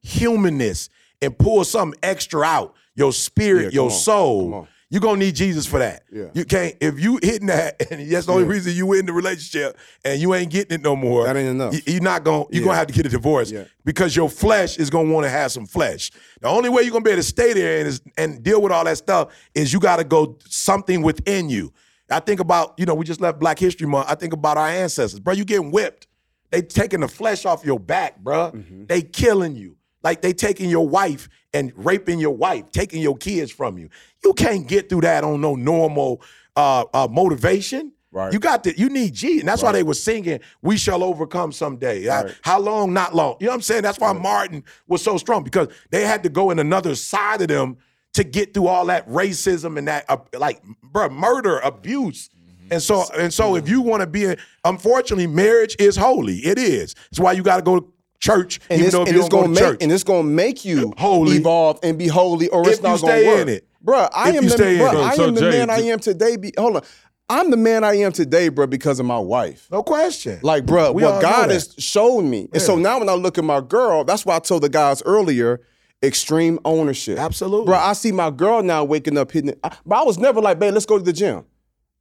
humanness 0.03 0.89
and 1.21 1.37
pull 1.39 1.65
something 1.65 1.99
extra 2.03 2.43
out, 2.43 2.75
your 2.97 3.13
spirit, 3.13 3.65
Yeah, 3.67 3.71
your 3.83 3.85
on. 3.85 3.91
soul. 3.93 4.69
You're 4.89 5.01
gonna 5.01 5.19
need 5.19 5.35
Jesus 5.35 5.67
for 5.67 5.81
that. 5.81 6.05
Yeah. 6.13 6.27
You 6.33 6.45
can't 6.45 6.77
if 6.81 7.01
you 7.01 7.19
hitting 7.21 7.49
that, 7.49 7.85
and 7.91 8.09
that's 8.11 8.27
the 8.27 8.33
only 8.33 8.45
Yeah. 8.45 8.51
reason 8.51 8.73
you 8.75 8.93
in 8.93 9.05
the 9.05 9.13
relationship 9.13 9.77
and 10.05 10.21
you 10.21 10.33
ain't 10.33 10.51
getting 10.51 10.77
it 10.77 10.83
no 10.83 10.95
more. 10.95 11.25
That 11.25 11.37
ain't 11.37 11.49
enough. 11.49 11.75
you- 11.75 11.95
You're 11.95 12.03
not 12.03 12.23
gonna 12.23 12.45
you're 12.51 12.63
Yeah. 12.63 12.67
gonna 12.67 12.77
have 12.79 12.87
to 12.87 12.93
get 12.93 13.05
a 13.05 13.09
divorce 13.09 13.53
because 13.85 14.15
your 14.15 14.29
flesh 14.31 14.79
is 14.79 14.89
gonna 14.89 15.13
want 15.13 15.25
to 15.25 15.31
have 15.31 15.51
some 15.51 15.67
flesh. 15.67 16.13
The 16.41 16.47
only 16.49 16.69
way 16.69 16.83
you're 16.83 16.93
gonna 16.93 17.03
be 17.05 17.11
able 17.11 17.21
to 17.23 17.27
stay 17.29 17.53
there 17.53 17.79
and, 17.81 17.89
is, 17.89 18.01
and 18.17 18.43
deal 18.45 18.63
with 18.63 18.71
all 18.71 18.85
that 18.85 18.97
stuff 18.99 19.33
is 19.57 19.73
you 19.73 19.81
gotta 19.81 20.05
go 20.05 20.39
something 20.49 21.03
within 21.03 21.49
you. 21.51 21.73
I 22.09 22.21
think 22.21 22.39
about, 22.39 22.75
you 22.79 22.87
know, 22.87 22.95
we 22.95 23.05
just 23.05 23.21
left 23.21 23.41
Black 23.41 23.59
History 23.59 23.89
Month. 23.89 24.07
I 24.09 24.15
think 24.15 24.33
about 24.33 24.57
our 24.57 24.69
ancestors. 24.69 25.19
Bro, 25.19 25.35
you 25.35 25.45
getting 25.45 25.73
whipped. 25.73 26.07
They 26.53 26.63
taking 26.63 27.01
the 27.01 27.09
flesh 27.09 27.45
off 27.45 27.65
your 27.65 27.81
back, 27.81 28.21
bro. 28.21 28.53
Mm-hmm. 28.53 28.85
They 28.87 29.03
killing 29.03 29.57
you. 29.57 29.75
Like 30.07 30.23
they 30.23 30.33
taking 30.33 30.71
your 30.71 30.87
wife 30.87 31.29
and 31.53 31.73
raping 31.75 32.21
your 32.21 32.37
wife, 32.37 32.71
taking 32.71 33.03
your 33.03 33.17
kids 33.17 33.51
from 33.51 33.77
you. 33.77 33.89
You 34.23 34.35
can't 34.35 34.69
get 34.69 34.89
through 34.89 35.01
that 35.01 35.25
on 35.25 35.41
no 35.41 35.57
normal 35.57 36.23
uh, 36.55 36.85
uh, 36.95 37.09
motivation. 37.11 37.91
Right. 38.13 38.33
You 38.33 38.39
got 38.39 38.63
to. 38.65 38.79
You 38.79 38.89
need 38.89 39.15
G, 39.15 39.41
and 39.41 39.49
that's 39.49 39.65
why 39.65 39.73
they 39.73 39.83
were 39.83 39.95
singing 39.95 40.39
"We 40.63 40.77
Shall 40.77 41.03
Overcome 41.03 41.51
Someday." 41.51 42.07
Right. 42.07 42.33
How 42.43 42.61
long? 42.61 42.93
Not 42.93 43.17
long. 43.17 43.37
You 43.41 43.47
know 43.47 43.51
what 43.51 43.57
I'm 43.57 43.63
saying? 43.63 43.83
That's 43.83 43.99
why 43.99 44.13
Martin 44.13 44.63
was 44.87 45.03
so 45.03 45.19
strong 45.19 45.43
because 45.43 45.71
they 45.91 46.05
had 46.05 46.23
to 46.23 46.29
go 46.29 46.53
in 46.53 46.61
another 46.61 46.95
side 46.95 47.43
of 47.43 47.49
them 47.49 47.77
to 48.13 48.23
get 48.23 48.55
through 48.55 48.69
all 48.69 48.87
that 48.87 49.09
racism 49.09 49.77
and 49.77 49.89
that 49.89 50.05
uh, 50.09 50.19
like, 50.39 50.63
bro, 50.85 51.09
murder, 51.09 51.59
abuse. 51.59 52.31
And 52.71 52.81
so, 52.81 53.05
and 53.19 53.35
so, 53.35 53.57
if 53.57 53.69
you 53.69 53.81
want 53.81 54.03
to 54.03 54.07
be, 54.07 54.27
a, 54.27 54.37
unfortunately, 54.65 55.27
marriage 55.27 55.75
is 55.81 55.97
holy. 55.97 56.37
It 56.39 56.59
is. 56.59 56.95
That's 56.95 57.19
why 57.19 57.33
you 57.33 57.43
got 57.43 57.57
to 57.57 57.63
go 57.63 57.81
to 57.81 57.93
church, 58.21 58.61
And 58.71 58.79
even 58.81 58.87
it's, 58.87 58.95
though 58.95 59.03
if 59.03 59.09
you 59.13 59.21
it's 59.21 59.29
don't 59.29 59.41
go 59.41 59.43
gonna 59.47 59.55
to 59.55 59.61
make 59.61 59.71
church. 59.73 59.83
and 59.83 59.93
it's 59.93 60.05
gonna 60.05 60.23
make 60.25 60.65
you 60.65 60.93
Holy. 60.99 61.37
evolve 61.37 61.79
and 61.83 61.99
be 61.99 62.07
holy, 62.09 62.49
or 62.49 62.69
it's 62.69 62.83
not 62.83 62.99
stay 62.99 63.25
gonna 63.25 63.37
work. 63.37 63.43
in 63.43 63.49
it. 63.55 63.69
Bruh, 63.85 64.09
I 64.15 64.31
If 64.31 64.37
am 64.37 64.45
the, 64.47 64.55
bruh. 64.57 64.95
I 65.05 65.15
So, 65.17 65.25
am 65.29 65.35
the 65.35 65.41
Jay, 65.43 65.51
man 65.51 65.71
I 65.71 65.79
am 65.83 65.99
today. 66.01 66.37
Be, 66.37 66.53
hold 66.59 66.77
on, 66.77 66.83
I'm 67.29 67.51
the 67.51 67.57
man 67.57 67.85
I 67.85 67.95
am 67.99 68.13
today, 68.13 68.49
bro, 68.49 68.67
because 68.67 68.99
of 69.01 69.07
my 69.07 69.19
wife. 69.19 69.69
no 69.71 69.83
question. 69.83 70.39
Like, 70.43 70.65
bro, 70.67 70.93
We 70.93 71.03
what 71.05 71.21
God 71.23 71.51
has 71.51 71.75
shown 71.79 72.29
me. 72.31 72.49
And 72.53 72.63
so 72.63 72.77
now 72.77 72.99
when 72.99 73.09
I 73.09 73.15
look 73.15 73.37
at 73.39 73.45
my 73.45 73.61
girl, 73.61 74.05
that's 74.05 74.25
why 74.27 74.37
I 74.37 74.39
told 74.41 74.63
the 74.63 74.69
guys 74.69 75.03
earlier, 75.05 75.61
extreme 76.03 76.59
ownership. 76.65 77.19
Absolutely. 77.19 77.67
Bro, 77.67 77.77
I 77.79 77.93
see 77.95 78.13
my 78.13 78.31
girl 78.31 78.63
now 78.63 78.85
waking 78.85 79.19
up 79.19 79.31
hitting 79.33 79.51
it. 79.51 79.59
I, 79.65 79.73
but 79.85 79.97
I 79.97 80.03
was 80.05 80.19
never 80.19 80.41
like, 80.41 80.59
babe, 80.59 80.75
let's 80.75 80.87
go 80.87 80.99
to 80.99 81.05
the 81.05 81.13
gym. 81.13 81.45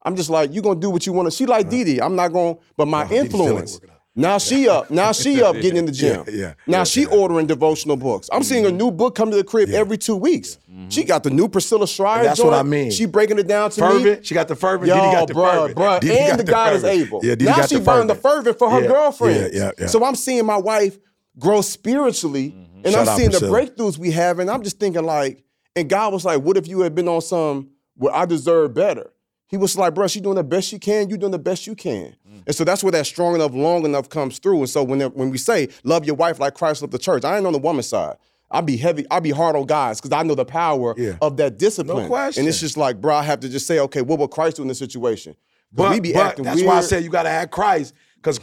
I'm 0.04 0.16
just 0.16 0.30
like, 0.30 0.54
you 0.54 0.62
gonna 0.62 0.80
do 0.80 0.90
what 0.92 1.06
you 1.08 1.14
wanna. 1.14 1.32
She 1.32 1.46
like 1.48 1.70
Didi. 1.70 2.00
I'm 2.02 2.16
not 2.16 2.32
gonna, 2.32 2.58
but 2.78 2.88
my 2.88 3.08
Didi 3.08 3.30
still 3.30 3.42
ain't 3.42 3.52
influence. 3.52 3.80
Now 4.16 4.38
she 4.38 4.70
up. 4.70 4.90
Now 4.90 5.12
she 5.12 5.44
up 5.44 5.56
getting 5.62 5.78
in 5.78 5.86
the 5.86 5.92
gym. 5.92 6.24
Yeah, 6.28 6.34
yeah, 6.34 6.54
Now 6.68 6.78
yeah, 6.80 6.84
she 6.86 7.02
yeah. 7.02 7.08
ordering 7.08 7.48
devotional 7.48 7.98
books. 7.98 8.30
I'm 8.32 8.44
seeing 8.44 8.66
a 8.66 8.70
mm-hmm. 8.70 8.78
new 8.78 8.92
book 8.92 9.16
come 9.16 9.30
to 9.30 9.36
the 9.36 9.44
crib 9.44 9.70
every 9.70 9.98
two 9.98 10.16
weeks. 10.16 10.58
She 10.90 11.02
mm-hmm. 11.02 11.08
got 11.08 11.24
the 11.24 11.30
new 11.30 11.50
Priscilla 11.50 11.88
Shirer. 11.88 12.20
And 12.20 12.28
that's 12.28 12.44
what. 12.44 12.54
I 12.54 12.64
mean. 12.64 12.92
She 12.92 13.06
breaking 13.06 13.40
it 13.40 13.48
down 13.48 13.72
to 13.72 14.00
me. 14.00 14.20
She 14.24 14.34
got 14.34 14.48
the 14.48 14.56
fervent. 14.56 14.88
Yo, 14.88 14.96
Didi 14.96 15.12
got 15.12 15.28
the 15.28 15.34
bruh, 15.34 15.52
fervent. 15.52 15.78
bruh. 15.78 16.00
Didi 16.00 16.18
and 16.18 16.30
got 16.30 16.46
the 16.46 16.52
God 16.52 16.74
is 16.74 16.84
able. 16.86 17.20
Yeah, 17.24 17.36
Didi 17.36 17.46
now 17.46 17.58
got 17.58 17.70
she 17.70 17.76
the 17.76 17.82
burned 17.82 18.10
the 18.10 18.16
fervent. 18.16 18.58
fervent 18.58 18.60
for 18.60 18.70
her 18.72 18.82
Yeah, 18.82 18.88
girlfriends. 18.88 19.56
Yeah, 19.56 19.64
yeah, 19.66 19.72
yeah. 19.80 19.88
So 19.88 20.06
I'm 20.06 20.16
seeing 20.16 20.46
my 20.46 20.58
wife 20.58 20.98
grow 21.38 21.62
spiritually, 21.62 22.54
and 22.56 22.86
mm-hmm. 22.86 22.92
Shout 22.92 23.08
I'm 23.08 23.18
seeing 23.18 23.32
the 23.32 23.40
breakthroughs 23.40 23.98
we 23.98 24.12
have, 24.12 24.40
and 24.40 24.50
I'm 24.50 24.64
just 24.64 24.80
thinking 24.80 25.04
like, 25.04 25.44
and 25.76 25.90
God 25.90 26.14
was 26.14 26.24
like, 26.24 26.42
"What 26.42 26.56
if 26.56 26.68
you 26.68 26.82
had 26.82 26.96
been 26.96 27.08
on 27.08 27.22
some 27.22 27.70
where 27.96 28.16
I 28.16 28.26
deserve 28.26 28.74
better?" 28.74 29.12
He 29.48 29.58
was 29.58 29.78
like, 29.78 29.94
"Bro, 29.94 30.08
she 30.08 30.22
doing 30.22 30.36
the 30.36 30.44
best 30.44 30.70
she 30.70 30.80
can. 30.80 31.10
You 31.10 31.18
doing 31.18 31.32
the 31.32 31.40
best 31.40 31.68
you 31.68 31.76
can." 31.76 32.16
And 32.48 32.56
so 32.56 32.64
that's 32.64 32.84
where 32.84 32.92
that 32.92 33.06
strong 33.06 33.36
enough, 33.36 33.54
long 33.54 33.86
enough 33.86 34.10
comes 34.10 34.40
through. 34.40 34.60
And 34.60 34.70
so 34.70 34.84
when 34.84 35.00
when 35.02 35.30
we 35.30 35.38
say 35.38 35.70
love 35.84 36.06
your 36.06 36.16
wife 36.16 36.40
like 36.40 36.54
Christ 36.54 36.82
loved 36.82 36.94
the 36.94 37.00
church, 37.00 37.24
I 37.26 37.38
ain't 37.38 37.46
on 37.46 37.54
the 37.54 37.60
woman's 37.60 37.88
side. 37.88 38.18
I 38.52 38.62
be 38.62 38.78
heavy. 38.78 39.06
I 39.10 39.20
be 39.20 39.32
hard 39.32 39.56
on 39.56 39.66
guys 39.66 40.00
because 40.00 40.16
I 40.16 40.24
know 40.24 40.36
the 40.36 40.46
power 40.46 40.94
Yeah. 40.98 41.18
of 41.22 41.38
that 41.38 41.58
discipline. 41.58 42.04
No 42.04 42.08
question. 42.08 42.42
And 42.42 42.48
it's 42.50 42.60
just 42.60 42.78
like, 42.78 43.02
bro, 43.02 43.16
I 43.16 43.24
have 43.24 43.40
to 43.42 43.50
just 43.50 43.66
say, 43.68 43.80
okay, 43.80 44.02
what 44.02 44.20
would 44.20 44.30
Christ 44.32 44.58
do 44.58 44.62
in 44.62 44.68
this 44.68 44.80
situation? 44.80 45.36
But, 45.74 45.92
we 45.92 46.00
be 46.00 46.14
but 46.14 46.26
acting 46.28 46.46
that's 46.46 46.58
weird. 46.58 46.68
why 46.68 46.78
I 46.78 46.82
said 46.82 47.04
you 47.04 47.10
got 47.10 47.24
to 47.24 47.30
have 47.30 47.50
Christ. 47.52 47.94
Because 48.18 48.40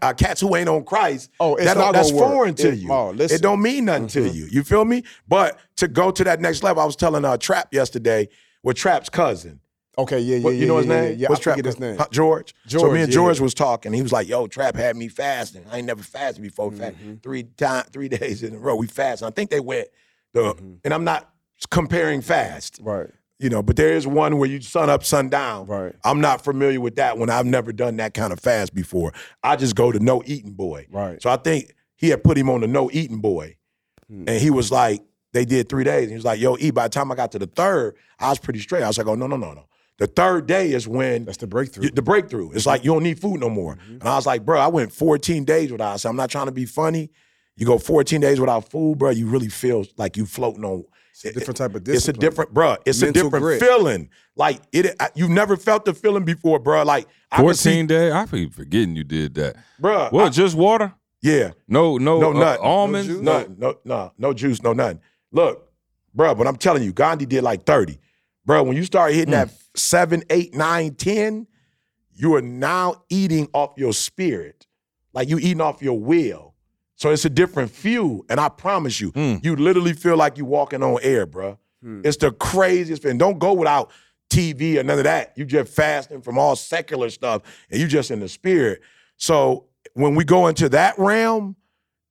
uh, 0.00 0.14
cats 0.14 0.40
who 0.40 0.54
ain't 0.56 0.68
on 0.68 0.82
Christ, 0.84 1.30
Oh, 1.40 1.56
it's 1.56 1.64
that 1.66 1.76
that's 1.92 2.10
gonna 2.10 2.22
work. 2.22 2.32
foreign 2.32 2.54
to 2.54 2.68
It- 2.68 2.78
you. 2.78 2.92
oh, 2.92 3.14
it 3.18 3.42
don't 3.42 3.60
mean 3.60 3.84
nothing 3.86 4.06
to 4.08 4.28
you. 4.28 4.46
You 4.50 4.62
feel 4.62 4.84
me? 4.84 5.02
But 5.28 5.58
to 5.76 5.88
go 5.88 6.10
to 6.10 6.24
that 6.24 6.40
next 6.40 6.62
level, 6.62 6.82
I 6.82 6.86
was 6.86 6.96
telling 6.96 7.24
uh, 7.24 7.36
Trap 7.36 7.68
yesterday 7.72 8.28
with 8.62 8.76
Trap's 8.76 9.08
cousin. 9.10 9.60
Okay, 9.96 10.18
yeah, 10.18 10.36
yeah, 10.36 10.44
What, 10.44 10.54
yeah. 10.54 10.60
you 10.60 10.66
know 10.66 10.76
his 10.78 10.86
yeah, 10.86 11.00
name? 11.00 11.10
Yeah, 11.10 11.16
yeah. 11.16 11.28
What's 11.28 11.40
I 11.40 11.54
Trap? 11.54 11.64
his 11.64 11.78
name. 11.78 11.96
Huh, 11.96 12.06
George. 12.10 12.54
So 12.66 12.78
George, 12.78 12.92
me 12.92 13.02
and 13.02 13.08
yeah. 13.10 13.14
George 13.14 13.40
was 13.40 13.54
talking. 13.54 13.92
He 13.92 14.02
was 14.02 14.12
like, 14.12 14.28
"Yo, 14.28 14.46
Trap 14.46 14.76
had 14.76 14.96
me 14.96 15.08
fasting. 15.08 15.64
I 15.70 15.78
ain't 15.78 15.86
never 15.86 16.02
fasted 16.02 16.42
before. 16.42 16.70
Mm-hmm. 16.70 17.14
three 17.22 17.44
time, 17.44 17.84
three 17.92 18.08
days 18.20 18.42
in 18.42 18.54
a 18.54 18.58
row. 18.58 18.76
We 18.76 18.86
fast. 18.86 19.22
And 19.22 19.28
I 19.28 19.32
think 19.32 19.50
they 19.50 19.60
went 19.60 19.88
the. 20.32 20.54
Mm-hmm. 20.54 20.74
And 20.84 20.94
I'm 20.94 21.04
not 21.04 21.30
comparing 21.70 22.22
fast. 22.22 22.80
Right. 22.82 23.08
You 23.38 23.50
know, 23.50 23.62
but 23.62 23.76
there 23.76 23.92
is 23.92 24.06
one 24.06 24.38
where 24.38 24.48
you 24.48 24.60
sun 24.60 24.88
up, 24.88 25.04
sun 25.04 25.28
down. 25.28 25.66
Right. 25.66 25.94
I'm 26.04 26.20
not 26.20 26.42
familiar 26.42 26.80
with 26.80 26.96
that 26.96 27.18
one. 27.18 27.30
I've 27.30 27.46
never 27.46 27.72
done 27.72 27.96
that 27.96 28.14
kind 28.14 28.32
of 28.32 28.40
fast 28.40 28.74
before. 28.74 29.12
I 29.42 29.56
just 29.56 29.74
go 29.74 29.92
to 29.92 29.98
no 29.98 30.22
eating 30.24 30.52
boy. 30.52 30.86
Right. 30.90 31.20
So 31.20 31.30
I 31.30 31.36
think 31.36 31.74
he 31.96 32.08
had 32.10 32.22
put 32.22 32.38
him 32.38 32.48
on 32.48 32.60
the 32.60 32.68
no 32.68 32.90
eating 32.92 33.18
boy. 33.18 33.56
Hmm. 34.08 34.24
And 34.28 34.40
he 34.40 34.50
was 34.50 34.70
like, 34.70 35.02
they 35.32 35.44
did 35.44 35.68
three 35.68 35.84
days. 35.84 36.04
And 36.04 36.10
he 36.10 36.16
was 36.16 36.24
like, 36.24 36.40
yo, 36.40 36.56
E, 36.58 36.70
by 36.70 36.84
the 36.84 36.90
time 36.90 37.10
I 37.10 37.16
got 37.16 37.32
to 37.32 37.38
the 37.40 37.46
third, 37.46 37.96
I 38.20 38.30
was 38.30 38.38
pretty 38.38 38.60
straight. 38.60 38.84
I 38.84 38.86
was 38.86 38.96
like, 38.96 39.08
oh, 39.08 39.16
no, 39.16 39.26
no, 39.26 39.36
no, 39.36 39.52
no. 39.52 39.66
The 39.98 40.06
third 40.08 40.46
day 40.46 40.72
is 40.72 40.88
when 40.88 41.24
That's 41.24 41.38
the 41.38 41.46
breakthrough. 41.46 41.90
the 41.90 42.02
breakthrough. 42.02 42.50
It's 42.52 42.66
like 42.66 42.84
you 42.84 42.92
don't 42.92 43.02
need 43.04 43.20
food 43.20 43.38
no 43.40 43.48
more. 43.48 43.76
Mm-hmm. 43.76 43.92
And 44.00 44.02
I 44.08 44.16
was 44.16 44.26
like, 44.26 44.44
bro, 44.44 44.58
I 44.58 44.66
went 44.66 44.92
14 44.92 45.44
days 45.44 45.70
without. 45.70 45.92
I 45.92 45.96
said, 45.96 46.08
I'm 46.08 46.16
not 46.16 46.30
trying 46.30 46.46
to 46.46 46.52
be 46.52 46.64
funny. 46.66 47.10
You 47.56 47.64
go 47.66 47.78
14 47.78 48.20
days 48.20 48.40
without 48.40 48.68
food, 48.70 48.98
bro. 48.98 49.10
You 49.10 49.26
really 49.28 49.48
feel 49.48 49.84
like 49.96 50.16
you 50.16 50.26
floating 50.26 50.64
on. 50.64 50.84
It's 51.12 51.24
a 51.26 51.32
different 51.32 51.56
type 51.58 51.74
of 51.76 51.88
It's 51.88 52.08
a 52.08 52.12
different, 52.12 52.52
bro. 52.52 52.76
It's 52.84 53.00
Mental 53.00 53.20
a 53.20 53.24
different 53.24 53.42
grit. 53.44 53.60
feeling. 53.60 54.08
Like 54.34 54.60
it, 54.72 54.96
I- 54.98 55.10
you've 55.14 55.30
never 55.30 55.56
felt 55.56 55.84
the 55.84 55.94
feeling 55.94 56.24
before, 56.24 56.58
bro. 56.58 56.82
Like 56.82 57.06
I 57.30 57.40
14 57.40 57.86
day. 57.86 58.10
I 58.10 58.26
keep 58.26 58.52
forgetting 58.52 58.96
you 58.96 59.04
did 59.04 59.34
that. 59.34 59.54
bro. 59.78 60.08
What? 60.10 60.24
I- 60.26 60.28
just 60.30 60.56
water? 60.56 60.92
yeah, 61.22 61.52
No, 61.68 61.98
no, 61.98 62.18
no 62.20 62.30
uh, 62.30 62.32
nut, 62.40 62.60
almonds. 62.60 63.06
juice? 63.06 63.20
no, 63.20 63.46
no, 63.56 63.76
no, 63.84 64.12
no 64.18 64.32
juice, 64.34 64.60
no 64.60 64.72
nothing. 64.72 65.00
Look, 65.30 65.70
bro, 66.12 66.34
but 66.34 66.48
I'm 66.48 66.56
telling 66.56 66.82
you, 66.82 66.92
Gandhi 66.92 67.26
did 67.26 67.44
like 67.44 67.64
30. 67.64 67.98
Bro, 68.46 68.64
when 68.64 68.76
you 68.76 68.84
start 68.84 69.12
hitting 69.14 69.32
that 69.32 69.50
seven, 69.74 70.22
eight, 70.30 70.54
nine, 70.54 70.94
ten, 70.94 71.46
you 72.14 72.34
are 72.34 72.42
now 72.42 73.02
eating 73.08 73.48
off 73.52 73.72
your 73.76 73.92
spirit. 73.92 74.66
Like 75.12 75.28
you 75.28 75.38
eating 75.38 75.60
off 75.60 75.82
your 75.82 75.98
will. 75.98 76.54
So 76.96 77.10
it's 77.10 77.24
a 77.24 77.30
different 77.30 77.70
fuel. 77.70 78.24
And 78.28 78.38
I 78.40 78.48
promise 78.48 79.00
you, 79.00 79.12
Mm. 79.12 79.44
you 79.44 79.56
literally 79.56 79.92
feel 79.94 80.16
like 80.16 80.38
you 80.38 80.44
walking 80.44 80.82
on 80.82 80.98
air, 81.02 81.26
bro. 81.26 81.58
It's 82.02 82.16
the 82.16 82.30
craziest 82.32 83.02
thing. 83.02 83.18
Don't 83.18 83.38
go 83.38 83.52
without 83.52 83.90
TV 84.30 84.78
or 84.78 84.82
none 84.82 84.96
of 84.98 85.04
that. 85.04 85.32
You 85.36 85.44
just 85.44 85.70
fasting 85.74 86.22
from 86.22 86.38
all 86.38 86.56
secular 86.56 87.10
stuff 87.10 87.42
and 87.70 87.78
you 87.78 87.86
just 87.86 88.10
in 88.10 88.20
the 88.20 88.28
spirit. 88.28 88.80
So 89.18 89.66
when 89.92 90.14
we 90.14 90.24
go 90.24 90.46
into 90.46 90.68
that 90.70 90.98
realm, 90.98 91.56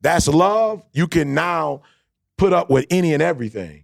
that's 0.02 0.28
love. 0.28 0.84
You 0.94 1.08
can 1.08 1.34
now 1.34 1.82
put 2.38 2.54
up 2.54 2.70
with 2.70 2.86
any 2.92 3.14
and 3.14 3.24
everything. 3.24 3.83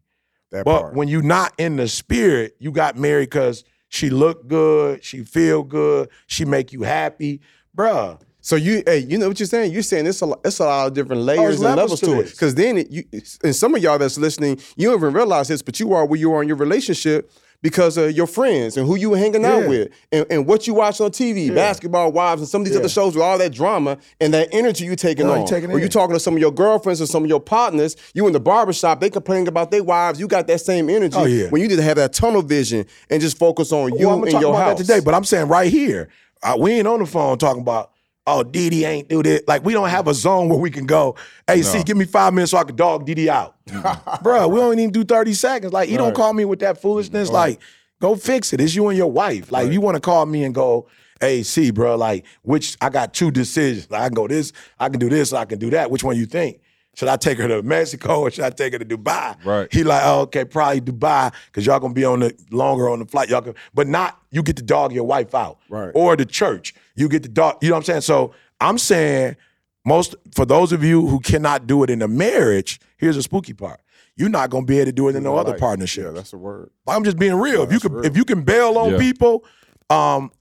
That 0.51 0.65
But 0.65 0.81
part. 0.81 0.93
when 0.95 1.07
you're 1.07 1.21
not 1.21 1.53
in 1.57 1.75
the 1.75 1.87
spirit, 1.87 2.55
you 2.59 2.71
got 2.71 2.97
married 2.97 3.29
because 3.29 3.63
she 3.89 4.09
looked 4.09 4.47
good, 4.47 5.03
she 5.03 5.23
feel 5.23 5.63
good, 5.63 6.09
she 6.27 6.45
make 6.45 6.71
you 6.73 6.83
happy, 6.83 7.41
bruh. 7.75 8.19
So 8.41 8.55
you, 8.55 8.83
hey, 8.85 8.99
you 8.99 9.17
know 9.17 9.27
what 9.27 9.39
you're 9.39 9.47
saying? 9.47 9.73
You're 9.73 9.81
saying 9.83 10.07
it's 10.07 10.21
a, 10.21 10.25
lo- 10.27 10.39
it's 10.45 10.59
a 10.59 10.65
lot 10.65 10.87
of 10.87 10.93
different 10.93 11.21
oh, 11.21 11.25
layers 11.25 11.55
and 11.55 11.63
levels 11.63 11.77
levels 11.77 11.99
to 12.01 12.05
to 12.05 12.19
it. 12.21 12.31
Because 12.31 12.55
then, 12.55 12.77
it, 12.77 12.89
you, 12.89 13.03
and 13.43 13.55
some 13.55 13.75
of 13.75 13.83
y'all 13.83 13.97
that's 13.97 14.17
listening, 14.17 14.59
you 14.77 14.89
don't 14.89 14.99
even 14.99 15.13
realize 15.13 15.49
this, 15.49 15.61
but 15.61 15.79
you 15.79 15.93
are 15.93 16.05
where 16.05 16.19
you 16.19 16.33
are 16.33 16.41
in 16.41 16.47
your 16.47 16.57
relationship 16.57 17.31
because 17.61 17.97
of 17.97 18.13
your 18.13 18.27
friends 18.27 18.77
and 18.77 18.87
who 18.87 18.95
you 18.95 19.09
were 19.09 19.17
hanging 19.17 19.43
out 19.43 19.67
with 19.67 19.91
and, 20.11 20.25
and 20.29 20.45
what 20.47 20.65
you 20.65 20.73
watch 20.73 21.01
on 21.01 21.11
TV, 21.11 21.53
basketball 21.53 22.11
wives, 22.11 22.41
and 22.41 22.47
some 22.49 22.61
of 22.61 22.65
these 22.65 22.73
Yeah. 22.75 22.79
other 22.79 22.89
shows 22.89 23.15
with 23.15 23.23
all 23.23 23.37
that 23.37 23.51
drama 23.51 23.97
and 24.21 24.33
that 24.33 24.47
energy 24.53 24.85
you're 24.85 24.95
taking 24.95 25.27
No, 25.27 25.35
you 25.35 25.41
on. 25.41 25.45
taking 25.47 25.69
or 25.71 25.77
you 25.77 25.85
in. 25.85 25.89
talking 25.91 26.13
to 26.15 26.19
some 26.19 26.33
of 26.35 26.39
your 26.39 26.51
girlfriends 26.51 27.01
or 27.01 27.05
some 27.05 27.23
of 27.23 27.29
your 27.29 27.41
partners, 27.41 27.97
you 28.13 28.25
in 28.27 28.33
the 28.33 28.39
barbershop, 28.39 29.01
they 29.01 29.09
complaining 29.09 29.47
about 29.49 29.71
their 29.71 29.83
wives, 29.83 30.19
you 30.19 30.27
got 30.27 30.47
that 30.47 30.61
same 30.61 30.89
energy. 30.89 31.17
Oh, 31.17 31.25
yeah. 31.25 31.49
When 31.49 31.61
you 31.61 31.67
need 31.67 31.75
to 31.75 31.83
have 31.83 31.97
that 31.97 32.13
tunnel 32.13 32.41
vision 32.41 32.85
and 33.09 33.21
just 33.21 33.37
focus 33.37 33.71
on 33.73 33.97
you 33.97 34.07
Well, 34.07 34.17
I'm 34.17 34.23
and 34.23 34.31
talk 34.31 34.41
your 34.41 34.51
about 34.51 34.63
house. 34.69 34.77
that 34.77 34.83
today, 34.85 34.99
but 35.03 35.13
I'm 35.13 35.25
saying 35.25 35.47
right 35.49 35.69
here, 35.71 36.07
uh, 36.41 36.55
we 36.57 36.71
ain't 36.73 36.87
on 36.87 36.99
the 36.99 37.05
phone 37.05 37.37
talking 37.37 37.61
about, 37.61 37.91
oh, 38.29 38.43
Didi 38.43 38.85
ain't 38.85 39.09
do 39.09 39.23
this. 39.23 39.41
Like 39.47 39.63
we 39.63 39.73
don't 39.73 39.89
have 39.89 40.07
a 40.07 40.13
zone 40.13 40.49
where 40.49 40.59
we 40.59 40.69
can 40.69 40.85
go, 40.85 41.15
hey, 41.47 41.61
see, 41.63 41.83
give 41.83 41.97
me 41.97 42.05
five 42.05 42.33
minutes 42.33 42.51
so 42.51 42.57
I 42.57 42.63
can 42.63 42.75
dog 42.75 43.05
Didi 43.05 43.29
out. 43.29 43.55
Mm-hmm. 43.67 44.25
Bruh, 44.25 44.49
we 44.49 44.59
don't 44.59 44.77
even 44.77 44.91
do 44.91 45.03
30 45.03 45.33
seconds. 45.33 45.73
Like, 45.73 45.89
you 45.89 45.97
don't 45.97 46.15
call 46.15 46.33
me 46.33 46.45
with 46.45 46.59
that 46.59 46.81
foolishness. 46.81 47.29
Like, 47.29 47.59
go 48.01 48.15
fix 48.15 48.53
it. 48.53 48.61
It's 48.61 48.75
you 48.75 48.87
and 48.87 48.97
your 48.97 49.11
wife. 49.11 49.51
Like, 49.51 49.71
you 49.71 49.81
want 49.81 49.95
to 49.95 50.01
call 50.01 50.25
me 50.25 50.43
and 50.43 50.53
go, 50.53 50.87
hey, 51.19 51.43
see, 51.43 51.71
bro, 51.71 51.95
like, 51.95 52.25
which 52.43 52.77
I 52.81 52.89
got 52.89 53.13
two 53.13 53.31
decisions. 53.31 53.89
Like, 53.91 54.01
I 54.01 54.07
can 54.07 54.15
go 54.15 54.27
this, 54.27 54.53
I 54.79 54.89
can 54.89 54.99
do 54.99 55.09
this, 55.09 55.33
I 55.33 55.45
can 55.45 55.59
do 55.59 55.69
that. 55.71 55.91
Which 55.91 56.03
one 56.03 56.15
you 56.15 56.25
think? 56.25 56.61
Should 56.95 57.07
I 57.07 57.15
take 57.15 57.37
her 57.37 57.47
to 57.47 57.61
Mexico 57.63 58.21
or 58.21 58.31
should 58.31 58.43
I 58.43 58.49
take 58.49 58.73
her 58.73 58.79
to 58.79 58.85
Dubai? 58.85 59.37
Right. 59.45 59.71
He 59.71 59.83
like, 59.83 60.01
oh, 60.03 60.21
okay, 60.21 60.43
probably 60.43 60.81
Dubai, 60.81 61.33
because 61.45 61.65
y'all 61.65 61.79
gonna 61.79 61.93
be 61.93 62.03
on 62.03 62.19
the 62.19 62.35
longer 62.51 62.89
on 62.89 62.99
the 62.99 63.05
flight. 63.05 63.29
Y'all 63.29 63.41
can, 63.41 63.55
but 63.73 63.87
not 63.87 64.19
you 64.31 64.43
get 64.43 64.57
to 64.57 64.63
dog 64.63 64.91
your 64.91 65.05
wife 65.05 65.33
out. 65.33 65.59
Right. 65.69 65.91
Or 65.93 66.15
the 66.17 66.25
church. 66.25 66.73
You 66.95 67.07
get 67.07 67.23
to 67.23 67.29
dog, 67.29 67.57
you 67.61 67.69
know 67.69 67.75
what 67.75 67.79
I'm 67.79 67.83
saying? 67.85 68.01
So 68.01 68.33
I'm 68.59 68.77
saying 68.77 69.37
most 69.85 70.15
for 70.35 70.45
those 70.45 70.73
of 70.73 70.83
you 70.83 71.07
who 71.07 71.19
cannot 71.21 71.67
do 71.67 71.83
it 71.83 71.89
in 71.89 72.01
a 72.01 72.07
marriage, 72.07 72.81
here's 72.97 73.15
a 73.15 73.23
spooky 73.23 73.53
part. 73.53 73.79
You're 74.17 74.27
not 74.29 74.49
gonna 74.49 74.65
be 74.65 74.79
able 74.79 74.87
to 74.87 74.91
do 74.91 75.07
it 75.07 75.15
in 75.15 75.23
no 75.23 75.37
other 75.37 75.51
Like, 75.51 75.59
partnership. 75.61 76.03
Yeah, 76.03 76.11
that's 76.11 76.31
the 76.31 76.37
word. 76.37 76.69
I'm 76.85 77.05
just 77.05 77.17
being 77.17 77.35
real. 77.35 77.63
if 77.63 77.71
you 77.71 77.79
can 77.79 77.93
real. 77.93 78.05
if 78.05 78.17
you 78.17 78.25
can 78.25 78.41
bail 78.41 78.77
on 78.77 78.91
Yeah. 78.93 78.97
people, 78.97 79.45
um, 79.89 80.31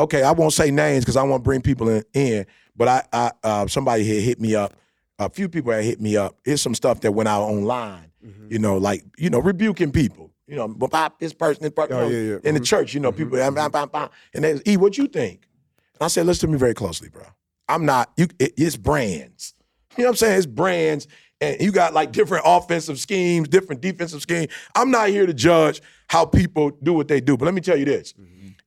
okay, 0.00 0.24
I 0.24 0.32
won't 0.32 0.52
say 0.52 0.72
names 0.72 1.04
because 1.04 1.16
I 1.16 1.22
won't 1.22 1.44
bring 1.44 1.60
people 1.62 1.88
in, 1.88 2.02
in 2.14 2.46
but 2.76 2.88
I, 2.88 3.02
I 3.12 3.30
uh, 3.44 3.66
somebody 3.68 4.04
had 4.04 4.22
hit 4.24 4.40
me 4.40 4.56
up. 4.56 4.74
A 5.18 5.28
few 5.28 5.48
people 5.48 5.72
had 5.72 5.84
hit 5.84 6.00
me 6.00 6.16
up. 6.16 6.36
Here's 6.44 6.62
some 6.62 6.74
stuff 6.74 7.00
that 7.00 7.12
went 7.12 7.28
out 7.28 7.42
online. 7.42 8.10
Mm-hmm. 8.24 8.52
You 8.52 8.58
know, 8.58 8.76
like 8.78 9.04
you 9.16 9.30
know, 9.30 9.38
rebuking 9.40 9.90
people. 9.92 10.30
You 10.46 10.56
know, 10.56 10.68
but 10.68 10.90
pop 10.90 11.18
this 11.20 11.34
person, 11.34 11.62
this 11.64 11.72
person, 11.72 11.94
Oh, 11.96 12.08
yeah, 12.08 12.18
yeah. 12.32 12.38
in 12.42 12.54
the 12.54 12.60
Mhm. 12.60 12.64
church. 12.64 12.94
You 12.94 13.00
know, 13.00 13.12
people, 13.12 13.36
bam. 13.36 14.10
and 14.34 14.44
they, 14.44 14.60
E, 14.66 14.76
what 14.78 14.96
you 14.96 15.06
think? 15.06 15.46
And 15.94 16.02
I 16.02 16.08
said, 16.08 16.24
listen 16.26 16.48
to 16.48 16.52
me 16.52 16.58
very 16.58 16.72
closely, 16.72 17.10
bro. 17.10 17.22
I'm 17.68 17.84
not. 17.84 18.10
You, 18.16 18.28
it, 18.38 18.54
it's 18.56 18.76
brands. 18.76 19.54
You 19.98 20.04
know 20.04 20.10
what 20.10 20.12
I'm 20.12 20.16
saying? 20.16 20.36
It's 20.38 20.46
brands, 20.46 21.08
and 21.40 21.60
you 21.60 21.72
got 21.72 21.92
like 21.92 22.12
different 22.12 22.44
offensive 22.46 23.00
schemes, 23.00 23.48
different 23.48 23.80
defensive 23.80 24.22
schemes. 24.22 24.52
I'm 24.76 24.92
not 24.92 25.08
here 25.08 25.26
to 25.26 25.34
judge 25.34 25.82
how 26.06 26.24
people 26.24 26.70
do 26.84 26.92
what 26.92 27.08
they 27.08 27.20
do, 27.20 27.36
but 27.36 27.46
let 27.46 27.54
me 27.54 27.60
tell 27.60 27.76
you 27.76 27.84
this: 27.84 28.14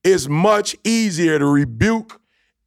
it's 0.03 0.27
much 0.27 0.75
easier 0.83 1.39
to 1.39 1.45
rebuke 1.45 2.19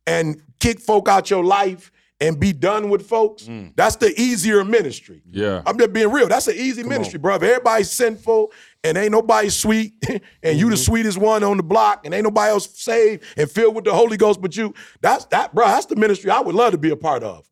and 0.06 0.40
kick 0.60 0.80
folk 0.80 1.08
out 1.08 1.28
your 1.28 1.44
life 1.44 1.92
and 2.24 2.40
be 2.40 2.52
done 2.52 2.88
with 2.88 3.06
folks. 3.06 3.44
Mm. 3.44 3.72
That's 3.76 3.96
the 3.96 4.18
easier 4.18 4.64
ministry. 4.64 5.22
Yeah. 5.30 5.62
I'm 5.66 5.78
just 5.78 5.92
being 5.92 6.10
real. 6.10 6.26
That's 6.26 6.48
an 6.48 6.54
easy 6.56 6.82
ministry, 6.82 7.18
brother. 7.18 7.46
Everybody's 7.46 7.90
sinful 7.90 8.50
and 8.82 8.96
ain't 8.96 9.12
nobody 9.12 9.50
sweet, 9.50 9.92
and 10.42 10.58
you 10.58 10.70
the 10.70 10.74
mm-hmm. 10.74 10.82
sweetest 10.82 11.18
one 11.18 11.44
on 11.44 11.58
the 11.58 11.62
block, 11.62 12.04
and 12.04 12.14
ain't 12.14 12.24
nobody 12.24 12.50
else 12.50 12.68
saved 12.78 13.24
and 13.36 13.50
filled 13.50 13.74
with 13.74 13.84
the 13.84 13.92
Holy 13.92 14.16
Ghost 14.16 14.40
but 14.40 14.56
you. 14.56 14.72
That's 15.02 15.26
that, 15.26 15.54
bro. 15.54 15.66
That's 15.66 15.86
the 15.86 15.96
ministry 15.96 16.30
I 16.30 16.40
would 16.40 16.54
love 16.54 16.72
to 16.72 16.78
be 16.78 16.90
a 16.90 16.96
part 16.96 17.22
of. 17.22 17.48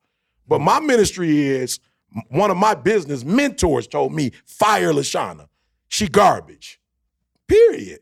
But 0.49 0.61
my 0.61 0.81
ministry 0.81 1.47
is 1.47 1.79
one 2.29 2.51
of 2.51 2.57
my 2.57 2.75
business 2.75 3.25
mentors 3.25 3.87
told 3.87 4.15
me, 4.15 4.33
fire 4.47 4.93
Lashana. 4.93 5.49
She 5.89 6.09
garbage. 6.09 6.81
Period. 7.47 8.01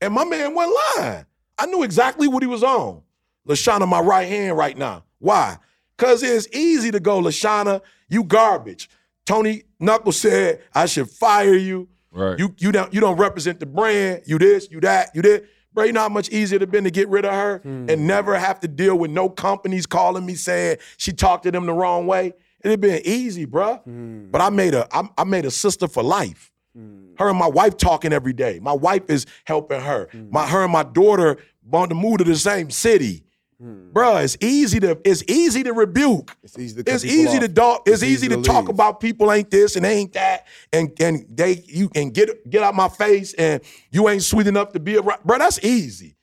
And 0.00 0.14
my 0.14 0.24
man 0.24 0.54
wasn't 0.54 0.78
lying. 0.96 1.26
I 1.58 1.66
knew 1.66 1.82
exactly 1.82 2.28
what 2.28 2.42
he 2.42 2.46
was 2.46 2.62
on. 2.62 3.02
Lashana, 3.46 3.86
my 3.86 4.00
right 4.00 4.28
hand 4.28 4.56
right 4.56 4.76
now. 4.76 5.04
Why? 5.18 5.58
Because 5.96 6.22
it's 6.22 6.48
easy 6.52 6.90
to 6.90 7.00
go, 7.00 7.20
Lashana, 7.20 7.80
you 8.08 8.24
garbage. 8.24 8.90
Tony 9.24 9.64
Knuckles 9.80 10.18
said 10.18 10.62
I 10.74 10.86
should 10.86 11.10
fire 11.10 11.54
you. 11.54 11.88
Right. 12.12 12.38
You 12.38 12.54
you 12.58 12.72
don't 12.72 12.94
you 12.94 13.00
don't 13.00 13.16
represent 13.16 13.60
the 13.60 13.66
brand. 13.66 14.22
You 14.26 14.38
this, 14.38 14.70
you 14.70 14.80
that, 14.80 15.10
you 15.14 15.22
this. 15.22 15.42
Bro, 15.74 15.84
you 15.84 15.92
know 15.92 16.00
how 16.00 16.08
much 16.08 16.30
easier 16.30 16.56
it 16.56 16.62
have 16.62 16.70
been 16.70 16.84
to 16.84 16.90
get 16.90 17.06
rid 17.08 17.26
of 17.26 17.32
her 17.32 17.58
hmm. 17.58 17.90
and 17.90 18.06
never 18.06 18.38
have 18.38 18.60
to 18.60 18.68
deal 18.68 18.96
with 18.98 19.10
no 19.10 19.28
companies 19.28 19.84
calling 19.84 20.24
me 20.24 20.34
saying 20.34 20.78
she 20.96 21.12
talked 21.12 21.42
to 21.42 21.50
them 21.50 21.66
the 21.66 21.74
wrong 21.74 22.06
way. 22.06 22.32
It'd 22.64 22.80
been 22.80 23.02
easy, 23.04 23.44
bro. 23.44 23.76
Hmm. 23.76 24.30
But 24.30 24.40
I 24.40 24.48
made 24.48 24.72
a 24.72 24.88
I, 24.90 25.08
I 25.18 25.24
made 25.24 25.44
a 25.44 25.50
sister 25.50 25.86
for 25.86 26.02
life. 26.02 26.50
Hmm. 26.74 27.14
Her 27.18 27.28
and 27.28 27.38
my 27.38 27.48
wife 27.48 27.76
talking 27.76 28.12
every 28.14 28.32
day. 28.32 28.58
My 28.60 28.72
wife 28.72 29.10
is 29.10 29.26
helping 29.44 29.80
her. 29.80 30.08
My 30.30 30.46
her 30.46 30.64
and 30.64 30.72
my 30.72 30.82
daughter 30.84 31.36
want 31.62 31.90
to 31.90 31.94
move 31.94 32.18
to 32.18 32.24
the 32.24 32.36
same 32.36 32.70
city. 32.70 33.25
Bruh, 33.62 34.22
it's 34.22 34.36
easy 34.40 34.80
to 34.80 34.98
it's 35.04 35.22
easy 35.28 35.62
to 35.62 35.72
rebuke. 35.72 36.36
It's 36.42 36.58
easy 36.58 36.76
to 36.76 36.84
cut 36.84 36.94
It's 36.94 37.04
easy 37.04 37.38
to 37.38 37.48
dog. 37.48 37.80
It's, 37.86 38.02
It's 38.02 38.02
easy, 38.02 38.26
easy 38.26 38.28
to, 38.28 38.36
to 38.36 38.42
talk 38.42 38.68
about 38.68 39.00
people 39.00 39.32
ain't 39.32 39.50
this 39.50 39.76
and 39.76 39.86
ain't 39.86 40.12
that, 40.12 40.46
and 40.72 40.92
and 41.00 41.24
they 41.30 41.62
you 41.66 41.90
and 41.94 42.12
get 42.12 42.48
get 42.50 42.62
out 42.62 42.74
my 42.74 42.88
face 42.88 43.32
and 43.34 43.62
you 43.90 44.08
ain't 44.08 44.22
sweet 44.22 44.46
enough 44.46 44.72
to 44.72 44.80
be 44.80 44.98
around. 44.98 45.22
Bro, 45.24 45.38
that's 45.38 45.62
easy. 45.64 46.16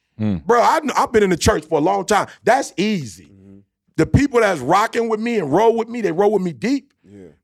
Bro, 0.46 0.62
I, 0.62 0.80
I've 0.96 1.12
been 1.12 1.24
in 1.24 1.32
the 1.32 1.38
church 1.38 1.66
for 1.66 1.80
a 1.80 1.82
long 1.82 2.06
time. 2.06 2.28
That's 2.44 2.72
easy. 2.78 3.26
Mm-hmm. 3.26 3.58
The 3.98 4.06
people 4.06 4.40
that's 4.40 4.60
rocking 4.62 5.10
with 5.10 5.20
me 5.20 5.40
and 5.40 5.52
roll 5.52 5.76
with 5.76 5.90
me, 5.90 6.02
they 6.02 6.12
roll 6.12 6.32
with 6.32 6.44
me 6.44 6.54
deep 6.54 6.94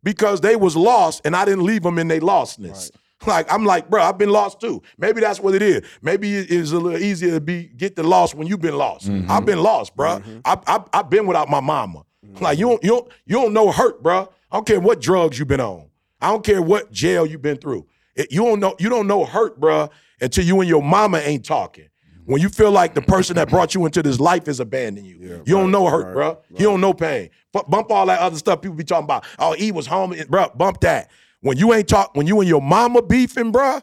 because 0.04 0.42
they 0.42 0.56
was 0.56 0.76
lost 0.76 1.22
and 1.26 1.36
I 1.36 1.46
didn't 1.46 1.64
leave 1.64 1.84
them 1.84 1.98
in 2.00 2.08
their 2.08 2.22
lostness. 2.22 2.92
Like 3.28 3.52
I'm 3.52 3.66
like, 3.66 3.90
bro, 3.90 4.02
I've 4.02 4.18
been 4.18 4.30
lost 4.30 4.62
too. 4.62 4.82
Maybe 4.98 5.20
that's 5.20 5.40
what 5.42 5.54
it 5.54 5.62
is. 5.62 5.82
Maybe 6.02 6.38
it 6.38 6.50
is 6.50 6.72
a 6.72 6.80
little 6.80 6.98
easier 7.00 7.32
to 7.32 7.42
be 7.42 7.64
get 7.76 7.96
the 7.98 8.04
lost 8.04 8.34
when 8.34 8.48
you've 8.48 8.62
been 8.62 8.78
lost. 8.78 9.10
Mm-hmm. 9.10 9.30
I've 9.30 9.46
been 9.46 9.62
lost, 9.62 9.94
bro. 9.96 10.22
I, 10.46 10.58
I 10.68 10.84
I've 10.94 11.10
been 11.10 11.26
without 11.28 11.50
my 11.50 11.60
mama. 11.60 12.04
Mm-hmm. 12.26 12.42
Like 12.44 12.58
you 12.58 12.70
don't 12.70 12.82
you 12.84 12.90
don't 12.92 13.08
you 13.26 13.36
don't 13.36 13.54
know 13.54 13.72
hurt, 13.72 14.02
bro. 14.02 14.30
I 14.52 14.56
don't 14.56 14.66
care 14.66 14.80
what 14.80 15.02
drugs 15.02 15.38
you've 15.38 15.50
been 15.50 15.60
on. 15.60 15.90
I 16.22 16.30
don't 16.30 16.46
care 16.46 16.62
what 16.62 16.92
jail 16.94 17.26
you've 17.26 17.42
been 17.42 17.58
through. 17.58 17.88
It- 18.16 18.32
you 18.32 18.42
don't 18.44 18.60
know 18.62 18.76
you 18.80 18.88
don't 18.90 19.06
know 19.08 19.26
hurt, 19.26 19.60
bro, 19.60 19.90
until 20.22 20.46
you 20.46 20.60
and 20.62 20.70
your 20.70 20.82
mama 20.82 21.18
ain't 21.18 21.44
talking. 21.46 21.90
When 22.26 22.40
you 22.42 22.48
feel 22.48 22.72
like 22.72 22.94
the 22.94 23.02
person 23.02 23.36
that 23.38 23.50
brought 23.50 23.74
you 23.76 23.86
into 23.86 24.02
this 24.04 24.20
life 24.20 24.48
is 24.48 24.60
abandoning 24.62 25.04
you, 25.10 25.42
you 25.46 25.56
don't 25.58 25.72
know 25.72 25.88
hurt, 25.88 26.06
right, 26.06 26.14
bro. 26.14 26.38
You 26.52 26.66
don't 26.68 26.80
know 26.80 26.94
pain. 26.94 27.32
Bu- 27.52 27.64
bump 27.68 27.92
all 27.92 28.06
that 28.06 28.20
other 28.20 28.38
stuff 28.38 28.62
people 28.62 28.76
be 28.76 28.84
talking 28.84 29.06
about. 29.06 29.26
Oh, 29.40 29.54
he 29.54 29.72
was 29.72 29.88
home, 29.88 30.14
bro. 30.30 30.50
Bump 30.56 30.80
that. 30.82 31.10
When 31.42 31.58
you 31.58 31.74
ain't 31.74 31.88
talk, 31.88 32.16
when 32.16 32.28
you 32.28 32.40
and 32.40 32.50
your 32.50 32.62
mama 32.62 33.02
beefing, 33.02 33.52
bruh, 33.52 33.82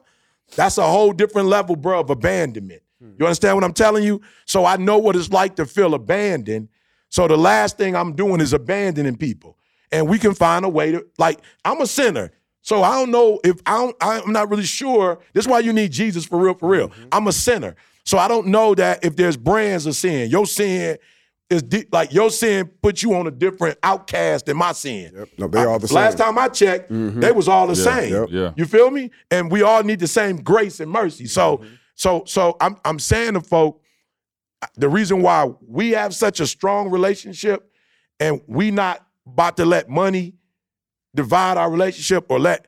that's 0.55 0.79
a 0.79 0.87
whole 0.87 1.13
different 1.13 1.49
level, 1.49 1.77
bruh, 1.77 2.01
of 2.01 2.11
abandonment. 2.11 2.83
Hmm. 3.01 3.13
You 3.19 3.27
understand 3.27 3.57
what 3.57 3.65
I'm 3.65 3.73
telling 3.73 4.05
you? 4.05 4.21
So 4.45 4.65
I 4.65 4.77
know 4.77 4.99
what 4.99 5.17
it's 5.17 5.31
like 5.31 5.57
to 5.57 5.67
feel 5.67 5.95
abandoned. 5.95 6.69
So 7.09 7.29
the 7.29 7.37
last 7.37 7.79
thing 7.79 7.97
I'm 7.97 8.15
doing 8.15 8.41
is 8.41 8.53
abandoning 8.53 9.17
people, 9.17 9.57
and 9.93 10.09
we 10.09 10.19
can 10.19 10.35
find 10.35 10.65
a 10.65 10.69
way 10.69 10.93
to 10.93 11.07
like. 11.19 11.41
I'm 11.65 11.81
a 11.81 11.87
sinner. 11.87 12.33
So 12.67 12.83
I 12.83 12.95
don't 12.95 13.13
know 13.13 13.39
if 13.45 13.61
I 13.65 13.77
don't, 13.79 13.97
I'm 14.01 14.33
not 14.33 14.51
really 14.51 14.65
sure. 14.65 15.21
This 15.33 15.45
is 15.45 15.49
why 15.49 15.61
you 15.61 15.73
need 15.73 15.93
Jesus 15.93 16.27
for 16.27 16.37
real, 16.37 16.55
for 16.55 16.69
real. 16.69 16.89
Mm-hmm. 16.89 17.09
I'm 17.13 17.29
a 17.29 17.33
sinner. 17.33 17.77
So 18.05 18.19
I 18.19 18.27
don't 18.27 18.49
know 18.49 18.75
that 18.75 19.05
if 19.05 19.15
there's 19.15 19.37
brands 19.37 19.87
of 19.87 19.95
sin, 19.95 20.31
your 20.31 20.47
sin 20.47 20.99
is 21.49 21.63
di- 21.63 21.87
like 21.93 22.13
your 22.13 22.31
sin 22.31 22.67
puts 22.83 23.03
you 23.03 23.15
on 23.15 23.27
a 23.27 23.31
different 23.31 23.79
outcast 23.83 24.47
than 24.47 24.57
my 24.57 24.73
sin. 24.73 25.13
Yep. 25.15 25.29
No, 25.39 25.49
they 25.49 25.65
all 25.65 25.79
the 25.79 25.93
Last 25.93 26.19
same. 26.19 26.27
time 26.27 26.39
I 26.39 26.49
checked, 26.49 26.91
mm-hmm. 26.91 27.21
they 27.21 27.33
was 27.33 27.49
all 27.49 27.67
the 27.67 27.77
same. 27.77 28.13
Yep. 28.13 28.29
Yeah. 28.31 28.53
You 28.57 28.65
feel 28.65 28.91
me? 28.91 29.11
And 29.31 29.51
we 29.51 29.63
all 29.63 29.83
need 29.83 30.01
the 30.01 30.09
same 30.09 30.37
grace 30.39 30.81
and 30.81 30.91
mercy. 30.91 31.27
So, 31.27 31.59
mm-hmm. 31.59 31.75
so, 31.95 32.25
so 32.27 32.57
I'm 32.61 32.77
I'm 32.85 32.99
saying 32.99 33.35
to 33.35 33.41
folk, 33.41 33.81
the 34.77 34.89
reason 34.89 35.23
why 35.23 35.51
we 35.67 35.91
have 35.91 36.15
such 36.15 36.41
a 36.41 36.47
strong 36.47 36.91
relationship 36.91 37.71
and 38.19 38.41
we 38.47 38.71
not 38.71 39.07
about 39.27 39.57
to 39.59 39.65
let 39.65 39.89
money 39.89 40.35
divide 41.15 41.57
our 41.57 41.71
relationship 41.71 42.27
or 42.31 42.39
let 42.39 42.67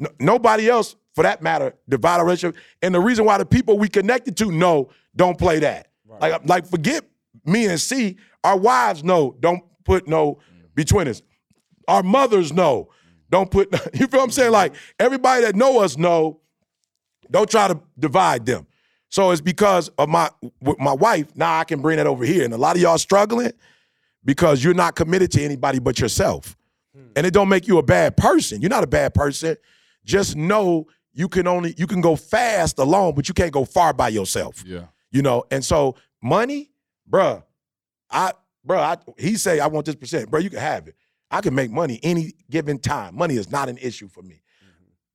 n- 0.00 0.06
nobody 0.20 0.68
else 0.68 0.96
for 1.14 1.22
that 1.22 1.42
matter 1.42 1.74
divide 1.88 2.18
our 2.18 2.24
relationship 2.24 2.60
and 2.82 2.94
the 2.94 3.00
reason 3.00 3.24
why 3.24 3.38
the 3.38 3.44
people 3.44 3.78
we 3.78 3.88
connected 3.88 4.36
to 4.36 4.50
know 4.50 4.90
don't 5.14 5.38
play 5.38 5.58
that 5.58 5.88
like 6.20 6.44
like 6.46 6.66
forget 6.66 7.04
me 7.44 7.66
and 7.66 7.80
c 7.80 8.16
our 8.44 8.56
wives 8.56 9.02
know 9.02 9.36
don't 9.40 9.62
put 9.84 10.06
no 10.06 10.38
between 10.74 11.08
us 11.08 11.22
our 11.88 12.02
mothers 12.02 12.52
know 12.52 12.88
don't 13.30 13.50
put 13.50 13.72
you 13.94 14.06
feel 14.06 14.20
what 14.20 14.24
i'm 14.24 14.30
saying 14.30 14.52
like 14.52 14.74
everybody 14.98 15.42
that 15.42 15.54
know 15.56 15.80
us 15.80 15.96
know 15.96 16.40
don't 17.32 17.50
try 17.50 17.66
to 17.66 17.80
divide 17.98 18.46
them. 18.46 18.66
So 19.08 19.30
it's 19.30 19.40
because 19.40 19.88
of 19.98 20.08
my 20.08 20.30
with 20.60 20.78
my 20.78 20.92
wife. 20.92 21.34
Now 21.34 21.58
I 21.58 21.64
can 21.64 21.82
bring 21.82 21.96
that 21.96 22.06
over 22.06 22.24
here, 22.24 22.44
and 22.44 22.54
a 22.54 22.56
lot 22.56 22.76
of 22.76 22.82
y'all 22.82 22.98
struggling 22.98 23.52
because 24.24 24.62
you're 24.62 24.74
not 24.74 24.94
committed 24.94 25.32
to 25.32 25.42
anybody 25.42 25.80
but 25.80 25.98
yourself, 25.98 26.56
hmm. 26.94 27.08
and 27.16 27.26
it 27.26 27.32
don't 27.34 27.48
make 27.48 27.66
you 27.66 27.78
a 27.78 27.82
bad 27.82 28.16
person. 28.16 28.60
You're 28.60 28.70
not 28.70 28.84
a 28.84 28.88
bad 28.88 29.12
person. 29.12 29.56
Just 30.04 30.36
know 30.36 30.86
you 31.12 31.28
can 31.28 31.46
only 31.46 31.74
you 31.76 31.86
can 31.86 32.00
go 32.00 32.16
fast 32.16 32.78
alone, 32.78 33.14
but 33.14 33.28
you 33.28 33.34
can't 33.34 33.52
go 33.52 33.64
far 33.64 33.92
by 33.92 34.08
yourself. 34.08 34.64
Yeah. 34.66 34.86
You 35.10 35.20
know, 35.20 35.44
and 35.50 35.62
so 35.62 35.96
money, 36.22 36.70
bruh, 37.12 37.42
I 38.10 38.32
bruh, 38.66 38.78
I, 38.78 38.96
he 39.18 39.36
say 39.36 39.60
I 39.60 39.66
want 39.66 39.86
this 39.86 39.94
percent, 39.94 40.30
bruh, 40.30 40.42
you 40.42 40.50
can 40.50 40.58
have 40.60 40.88
it. 40.88 40.96
I 41.30 41.40
can 41.40 41.54
make 41.54 41.70
money 41.70 41.98
any 42.02 42.32
given 42.50 42.78
time. 42.78 43.16
Money 43.16 43.36
is 43.36 43.50
not 43.50 43.68
an 43.68 43.78
issue 43.78 44.08
for 44.08 44.22
me. 44.22 44.42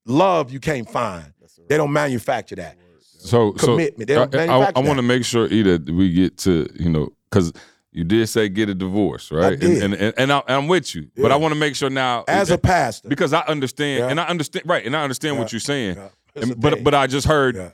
Love 0.06 0.52
you 0.52 0.60
can't 0.60 0.90
find. 0.90 1.34
They 1.68 1.78
don't 1.78 1.92
manufacture 1.92 2.56
that. 2.56 2.78
So 3.20 3.52
Commitment. 3.52 4.08
They 4.08 4.14
So 4.16 4.26
don't 4.26 4.36
I, 4.36 4.44
I, 4.44 4.48
manufacture 4.48 4.82
want 4.88 4.98
to 4.98 5.04
make 5.04 5.26
sure 5.26 5.48
either 5.48 5.78
we 5.92 6.12
get 6.14 6.38
to 6.40 6.68
you 6.76 6.90
know 6.90 7.10
because 7.30 7.52
you 7.92 8.04
did 8.04 8.28
say 8.30 8.48
get 8.48 8.70
a 8.70 8.76
divorce, 8.76 9.32
right? 9.32 9.60
did. 9.60 9.82
And 9.84 9.94
and, 9.94 10.02
and, 10.02 10.14
and 10.18 10.32
I, 10.34 10.44
I'm 10.48 10.68
with 10.68 10.94
you, 10.96 11.10
but 11.18 11.32
I 11.32 11.36
want 11.36 11.54
to 11.54 11.60
make 11.60 11.76
sure 11.76 11.90
now 11.90 12.24
As 12.28 12.52
a 12.52 12.58
pastor. 12.58 13.10
because 13.10 13.34
I 13.34 13.42
understand 13.42 14.00
Yeah. 14.00 14.10
and 14.10 14.20
I 14.20 14.26
understand 14.28 14.66
right, 14.68 14.86
and 14.86 14.96
I 14.96 15.04
understand 15.04 15.38
what 15.40 15.52
you're 15.52 15.60
saying. 15.60 15.98
Yeah. 15.98 16.08
And- 16.42 16.60
but 16.62 16.84
but 16.84 16.94
I 16.94 17.08
just 17.08 17.28
heard 17.28 17.56
Yeah. 17.56 17.70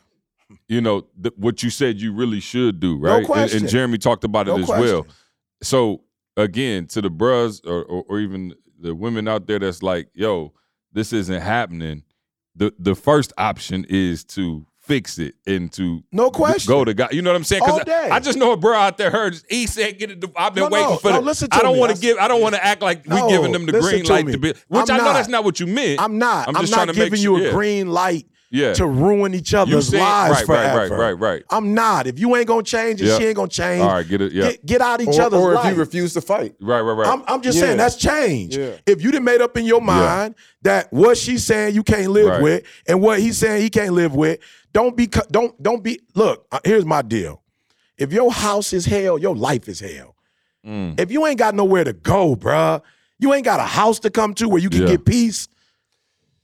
You 0.68 0.82
know 0.82 1.06
th- 1.22 1.34
what 1.38 1.64
you 1.64 1.70
said 1.70 2.00
you 2.02 2.14
really 2.14 2.40
should 2.40 2.80
do, 2.80 2.98
right? 2.98 3.28
And- 3.28 3.52
And, 3.54 3.70
Jeremy 3.70 3.98
talked 3.98 4.24
about 4.24 4.48
No 4.48 4.58
it 4.58 4.62
as 4.64 4.68
well. 4.70 5.08
So 5.62 6.04
again, 6.38 6.88
to 6.88 7.02
the 7.02 7.10
bros 7.10 7.62
or, 7.66 7.84
or 7.84 8.04
or 8.10 8.20
even 8.20 8.54
the 8.80 8.94
women 8.96 9.28
out 9.28 9.48
there 9.48 9.60
that's 9.60 9.82
like, 9.84 10.10
yo, 10.14 10.54
this 10.92 11.14
isn't 11.14 11.42
happening. 11.42 12.04
The 12.56 12.74
the 12.78 12.96
first 12.96 13.34
option 13.38 13.86
is 13.90 14.24
to 14.26 14.66
fix 14.80 15.18
it 15.18 15.36
into 15.48 16.04
No 16.12 16.30
question. 16.30 16.70
go 16.70 16.84
to 16.84 16.94
God. 16.94 17.14
You 17.14 17.22
know 17.22 17.30
what 17.32 17.38
I'm 17.38 17.46
saying? 17.46 17.64
Because 17.66 17.84
I. 17.88 18.10
I 18.18 18.20
just 18.20 18.38
know 18.38 18.52
a 18.52 18.58
bro 18.58 18.78
out 18.78 18.98
there 18.98 19.10
heard 19.10 19.40
he 19.50 19.66
said 19.66 19.98
get 19.98 20.12
it. 20.12 20.26
I've 20.36 20.54
been 20.54 20.64
No, 20.66 20.70
waiting 20.70 20.90
no, 20.90 20.98
for 20.98 21.10
no, 21.12 21.20
the. 21.20 21.26
listen 21.26 21.50
to 21.50 21.56
I 21.56 21.62
don't 21.62 21.78
want 21.80 21.96
to 21.96 22.02
give. 22.02 22.18
I 22.18 22.28
don't 22.28 22.42
want 22.42 22.54
to 22.56 22.64
act 22.64 22.82
like 22.82 23.06
we 23.06 23.16
No, 23.16 23.30
giving 23.30 23.54
them 23.54 23.66
the 23.66 23.72
green 23.80 24.04
light 24.06 24.26
me. 24.26 24.34
to 24.34 24.38
be. 24.38 24.50
Which 24.50 24.90
I'm 24.90 24.96
I 24.96 24.98
know 24.98 25.04
not. 25.06 25.14
that's 25.14 25.30
not 25.30 25.46
what 25.46 25.60
you 25.62 25.68
meant. 25.68 26.02
I'm 26.02 26.18
not. 26.18 26.50
I'm 26.50 26.58
I'm, 26.58 26.62
just 26.64 26.72
not 26.72 26.78
trying 26.84 26.88
to 26.88 26.94
make 27.00 27.06
giving 27.12 27.24
sure- 27.24 27.38
you 27.40 27.44
a 27.46 27.48
yeah. 27.48 27.54
green 27.54 27.88
light 27.92 28.28
Yeah. 28.54 28.74
to 28.76 28.86
ruin 28.86 29.34
each 29.34 29.52
You 29.52 29.58
other's 29.58 29.88
saying- 29.90 30.04
lives 30.04 30.48
right, 30.48 30.48
right, 30.48 30.76
right, 30.78 30.88
forever. 30.88 31.02
right, 31.02 31.12
right. 31.20 31.44
I'm 31.50 31.74
not. 31.74 32.06
If 32.06 32.20
you 32.20 32.36
ain't 32.36 32.46
gonna 32.48 32.62
change 32.62 33.02
and 33.02 33.10
Yeah. 33.10 33.18
she 33.18 33.26
ain't 33.26 33.36
gonna 33.36 33.48
change, 33.48 33.82
All 33.82 33.90
right, 33.94 34.08
get 34.08 34.22
it. 34.22 34.32
Yeah. 34.32 34.52
get, 34.52 34.66
get 34.66 34.82
out 34.82 35.02
each 35.02 35.08
Or, 35.18 35.22
other's 35.24 35.40
or 35.40 35.54
if 35.54 35.56
life. 35.64 35.74
you 35.74 35.80
refuse 35.80 36.14
to 36.14 36.22
fight. 36.22 36.54
right, 36.62 36.82
right, 36.82 36.94
right. 36.94 37.08
I'm, 37.08 37.24
I'm 37.28 37.42
just 37.42 37.58
Yeah. 37.58 37.64
saying 37.66 37.78
that's 37.78 37.96
change. 37.96 38.56
Yeah. 38.56 38.74
If 38.86 39.02
you 39.04 39.12
done 39.12 39.24
made 39.24 39.42
up 39.42 39.58
in 39.58 39.66
your 39.66 39.82
mind 39.82 40.36
that 40.62 40.94
what 40.94 41.18
she's 41.18 41.44
saying 41.44 41.74
you 41.74 41.82
can't 41.82 42.12
live 42.12 42.28
Right. 42.28 42.42
with 42.44 42.64
and 42.88 43.02
what 43.02 43.20
he's 43.20 43.40
saying 43.40 43.64
he 43.64 43.72
can't 43.72 43.94
live 43.94 44.14
with, 44.14 44.40
don't 44.72 44.96
be 44.96 45.08
co- 45.08 45.26
don't 45.32 45.62
don't 45.62 45.84
be. 45.84 46.00
Look, 46.14 46.46
uh, 46.52 46.60
here's 46.64 46.86
my 46.86 47.02
deal. 47.02 47.42
If 47.98 48.14
your 48.14 48.32
house 48.32 48.72
is 48.72 48.86
hell, 48.86 49.18
your 49.18 49.36
life 49.36 49.68
is 49.68 49.80
hell. 49.80 50.16
Mm. 50.66 51.00
If 51.00 51.12
you 51.12 51.26
ain't 51.26 51.40
got 51.40 51.56
nowhere 51.56 51.84
to 51.86 51.94
go, 51.94 52.36
bruh, 52.36 52.82
you 53.18 53.34
ain't 53.34 53.46
got 53.46 53.60
a 53.60 53.64
house 53.64 54.00
to 54.02 54.12
come 54.12 54.36
to 54.36 54.48
where 54.48 54.62
you 54.62 54.70
can 54.70 54.82
Yeah. 54.84 54.88
get 54.90 55.06
peace, 55.06 55.48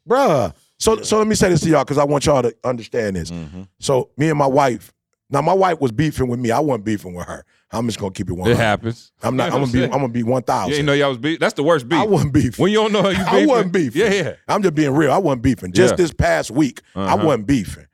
bruh. 0.07 0.53
So 0.79 1.01
so 1.01 1.17
let 1.17 1.27
me 1.27 1.35
say 1.35 1.49
this 1.49 1.61
to 1.61 1.69
y'all 1.69 1.83
because 1.83 1.97
I 1.97 2.03
want 2.05 2.25
y'all 2.25 2.41
to 2.41 2.55
understand 2.63 3.15
this. 3.17 3.31
Mm-hmm. 3.31 3.63
So 3.79 4.09
me 4.17 4.29
and 4.29 4.39
my 4.39 4.47
wife, 4.47 4.93
now 5.29 5.41
my 5.41 5.53
wife 5.53 5.79
was 5.81 5.91
beefing 5.91 6.27
with 6.29 6.39
me. 6.39 6.51
I 6.51 6.59
wasn't 6.59 6.85
beefing 6.85 7.13
with 7.13 7.27
her. 7.27 7.43
I'm 7.71 7.85
just 7.85 7.99
gonna 7.99 8.11
keep 8.11 8.29
it 8.29 8.33
one. 8.33 8.49
it 8.49 8.57
happens. 8.57 9.11
I'm 9.21 9.35
not. 9.35 9.51
I'm 9.53 9.59
gonna 9.61 9.71
be. 9.71 9.83
I'm 9.83 9.89
gonna 9.91 10.07
be 10.09 10.23
one 10.23 10.41
You 10.41 10.45
thousand. 10.45 10.73
ain't 10.73 10.85
know 10.85 10.93
y'all 10.93 11.09
was 11.09 11.17
beef. 11.17 11.37
That's 11.39 11.53
the 11.53 11.63
worst 11.63 11.87
beef. 11.87 11.99
I 11.99 12.05
wasn't 12.05 12.33
beefing. 12.33 12.63
when 12.63 12.71
you 12.71 12.77
don't 12.79 12.93
know 12.93 13.03
how 13.13 13.37
you 13.37 13.43
I 13.43 13.45
wasn't 13.45 13.73
beefing. 13.73 14.01
Yeah, 14.01 14.11
yeah. 14.13 14.33
I'm 14.47 14.63
just 14.63 14.73
being 14.73 14.91
real. 14.95 15.11
I 15.11 15.17
wasn't 15.17 15.41
beefing. 15.43 15.71
Just 15.73 15.91
Yeah. 15.93 15.97
this 15.97 16.11
past 16.13 16.49
week, 16.49 16.81
I 16.95 17.13
Uh-huh. 17.13 17.25
wasn't 17.25 17.45
beefing. 17.47 17.85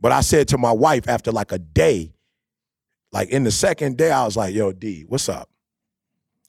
But 0.00 0.12
I 0.12 0.22
said 0.22 0.48
to 0.48 0.58
my 0.58 0.72
wife 0.72 1.08
after 1.08 1.30
like 1.30 1.52
a 1.52 1.58
day, 1.58 2.14
like 3.12 3.28
in 3.28 3.44
the 3.44 3.50
second 3.52 3.98
day, 3.98 4.10
I 4.10 4.24
was 4.24 4.36
like, 4.36 4.54
yo, 4.54 4.72
D, 4.72 5.04
what's 5.06 5.28
up? 5.28 5.48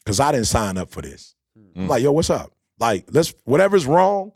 Because 0.04 0.20
I 0.20 0.32
didn't 0.32 0.48
sign 0.48 0.78
up 0.78 0.90
for 0.90 1.02
this. 1.02 1.36
I'm 1.76 1.86
Mm. 1.86 1.90
like, 1.90 2.02
yo, 2.02 2.12
what's 2.14 2.30
up? 2.30 2.52
Like, 2.80 3.06
let's 3.12 3.34
whatever's 3.44 3.86
wrong, 3.86 4.32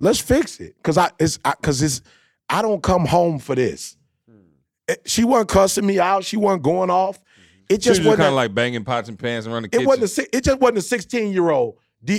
let's 0.00 0.18
fix 0.20 0.60
it. 0.60 0.74
Cause 0.82 0.98
I 0.98 1.10
it's 1.18 1.38
I, 1.44 1.54
cause 1.62 1.82
it's 1.82 2.02
I 2.48 2.62
don't 2.62 2.82
come 2.82 3.06
home 3.06 3.38
for 3.38 3.54
this. 3.54 3.96
Hmm. 4.30 4.36
It- 4.88 5.02
she 5.06 5.24
wasn't 5.24 5.48
cussing 5.50 5.86
me 5.86 5.98
out. 5.98 6.24
She 6.24 6.36
wasn't 6.36 6.62
going 6.62 6.90
off. 6.90 7.18
Mm-hmm. 7.18 7.74
It 7.74 7.78
just 7.78 8.00
wasn't. 8.00 8.18
kind 8.18 8.28
of 8.28 8.34
like 8.34 8.54
banging 8.54 8.84
pots 8.84 9.08
and 9.08 9.18
pans 9.18 9.46
around 9.46 9.62
the 9.62 9.68
kitchen. 9.68 9.82
It 9.84 9.86
wasn't. 9.88 10.18
A, 10.28 10.36
it 10.36 10.44
just 10.44 10.60
wasn't 10.60 10.78
a 10.78 10.82
sixteen 10.82 11.32
year 11.32 11.50
old. 11.50 11.78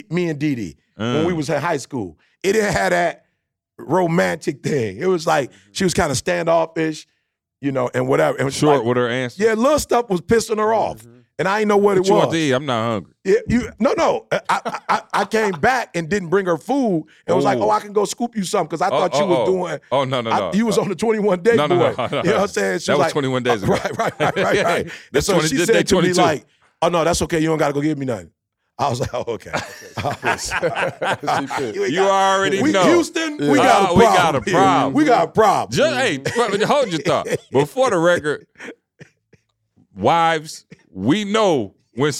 Me 0.10 0.28
and 0.30 0.38
Dee 0.38 0.56
Dee 0.56 0.76
when 0.96 1.26
we 1.26 1.32
Mm. 1.34 1.38
was 1.38 1.50
in 1.50 1.62
high 1.62 1.78
school. 1.78 2.18
It 2.44 2.54
didn't 2.54 2.74
have 2.74 2.90
that 2.90 3.26
romantic 3.78 4.62
thing. 4.64 4.98
It 4.98 5.06
was 5.06 5.26
like 5.26 5.50
mm-hmm. 5.52 5.70
she 5.72 5.84
was 5.84 5.94
kind 5.94 6.12
of 6.12 6.18
standoffish, 6.18 7.08
you 7.62 7.72
know, 7.72 7.90
and 7.94 8.08
whatever. 8.08 8.38
And 8.38 8.46
was 8.46 8.56
short 8.56 8.80
like- 8.80 8.86
with 8.88 8.98
her 8.98 9.08
answer. 9.08 9.44
yeah, 9.44 9.54
little 9.54 9.80
stuff 9.80 10.10
was 10.10 10.22
pissing 10.22 10.58
her 10.58 10.74
off, 10.74 11.04
mm-hmm. 11.04 11.17
And 11.40 11.48
I 11.48 11.60
didn't 11.60 11.70
know 11.70 11.78
what 11.78 11.98
What 11.98 11.98
it 11.98 12.08
you 12.08 12.14
want 12.16 12.28
was. 12.28 12.36
to 12.36 12.40
eat? 12.42 12.52
I'm 12.52 12.66
not 12.66 12.88
hungry. 12.92 13.14
Yeah, 13.24 13.36
you 13.48 13.70
no 13.80 13.94
no. 13.98 14.26
I, 14.32 14.42
I 14.50 14.80
I 14.90 15.02
I 15.14 15.26
came 15.26 15.52
back 15.52 15.96
and 15.96 16.10
didn't 16.10 16.30
bring 16.30 16.46
her 16.48 16.58
food 16.58 17.06
and 17.28 17.36
was 17.36 17.46
like, 17.46 17.58
Oh. 17.60 17.64
oh, 17.64 17.70
I 17.70 17.80
can 17.80 17.94
go 17.94 18.06
scoop 18.06 18.36
you 18.36 18.44
some 18.44 18.66
because 18.66 18.82
I 18.82 18.88
Oh, 18.88 18.92
thought 18.92 19.14
you 19.16 19.22
oh, 19.24 19.28
was 19.28 19.38
oh. 19.42 19.46
doing. 19.46 19.80
Oh 19.92 20.04
no, 20.06 20.22
no, 20.22 20.32
I- 20.32 20.40
no. 20.40 20.54
you 20.54 20.66
was 20.66 20.78
on 20.78 20.90
the 20.90 20.96
21 20.96 21.42
day 21.44 21.56
No, 21.56 21.68
no, 21.68 21.78
boy. 21.78 21.94
no, 21.98 22.08
no, 22.08 22.18
You 22.18 22.24
know 22.30 22.32
what 22.36 22.42
I'm 22.42 22.48
saying? 22.48 22.80
She 22.80 22.86
That 22.92 22.98
was 22.98 23.06
like, 23.06 23.12
21 23.14 23.44
days 23.44 23.64
ago. 23.64 23.74
Right, 23.74 23.98
right, 23.98 24.20
right, 24.20 24.36
right, 24.36 24.64
right. 24.64 24.82
and 24.86 24.92
That's 25.12 25.26
so 25.26 25.34
20 25.34 25.48
she 25.50 25.58
said 25.66 25.88
to 25.88 26.02
me 26.02 26.14
like, 26.14 26.46
"Oh 26.82 26.90
no, 26.90 27.04
that's 27.04 27.22
okay. 27.24 27.40
You 27.40 27.48
don't 27.48 27.58
got 27.58 27.68
to 27.68 27.74
go 27.74 27.82
give 27.82 27.98
me 27.98 28.06
nothing." 28.06 28.32
I 28.80 28.90
was 28.90 29.00
like, 29.00 29.10
"Oh, 29.14 29.24
okay." 29.28 29.52
You 31.74 31.86
You 31.86 31.96
got- 31.96 32.38
already 32.38 32.62
we, 32.62 32.72
know. 32.72 32.84
Houston, 32.86 33.38
we 33.38 33.58
Yeah. 33.58 33.64
got 33.66 33.92
a 33.92 33.98
Uh, 33.98 33.98
problem. 33.98 33.98
we 33.98 34.04
got 34.06 34.36
a 34.36 34.42
problem. 34.42 34.94
We 34.94 35.04
got 35.06 35.24
a 35.24 35.32
problem. 35.32 35.76
Just 35.76 35.96
hey, 35.96 36.66
hold 36.66 36.90
your 36.90 37.02
thought. 37.02 37.28
Before 37.52 37.90
the 37.90 37.98
record, 37.98 38.48
wives, 39.98 40.66
we 40.92 41.24
know 41.24 41.76
when. 41.96 42.12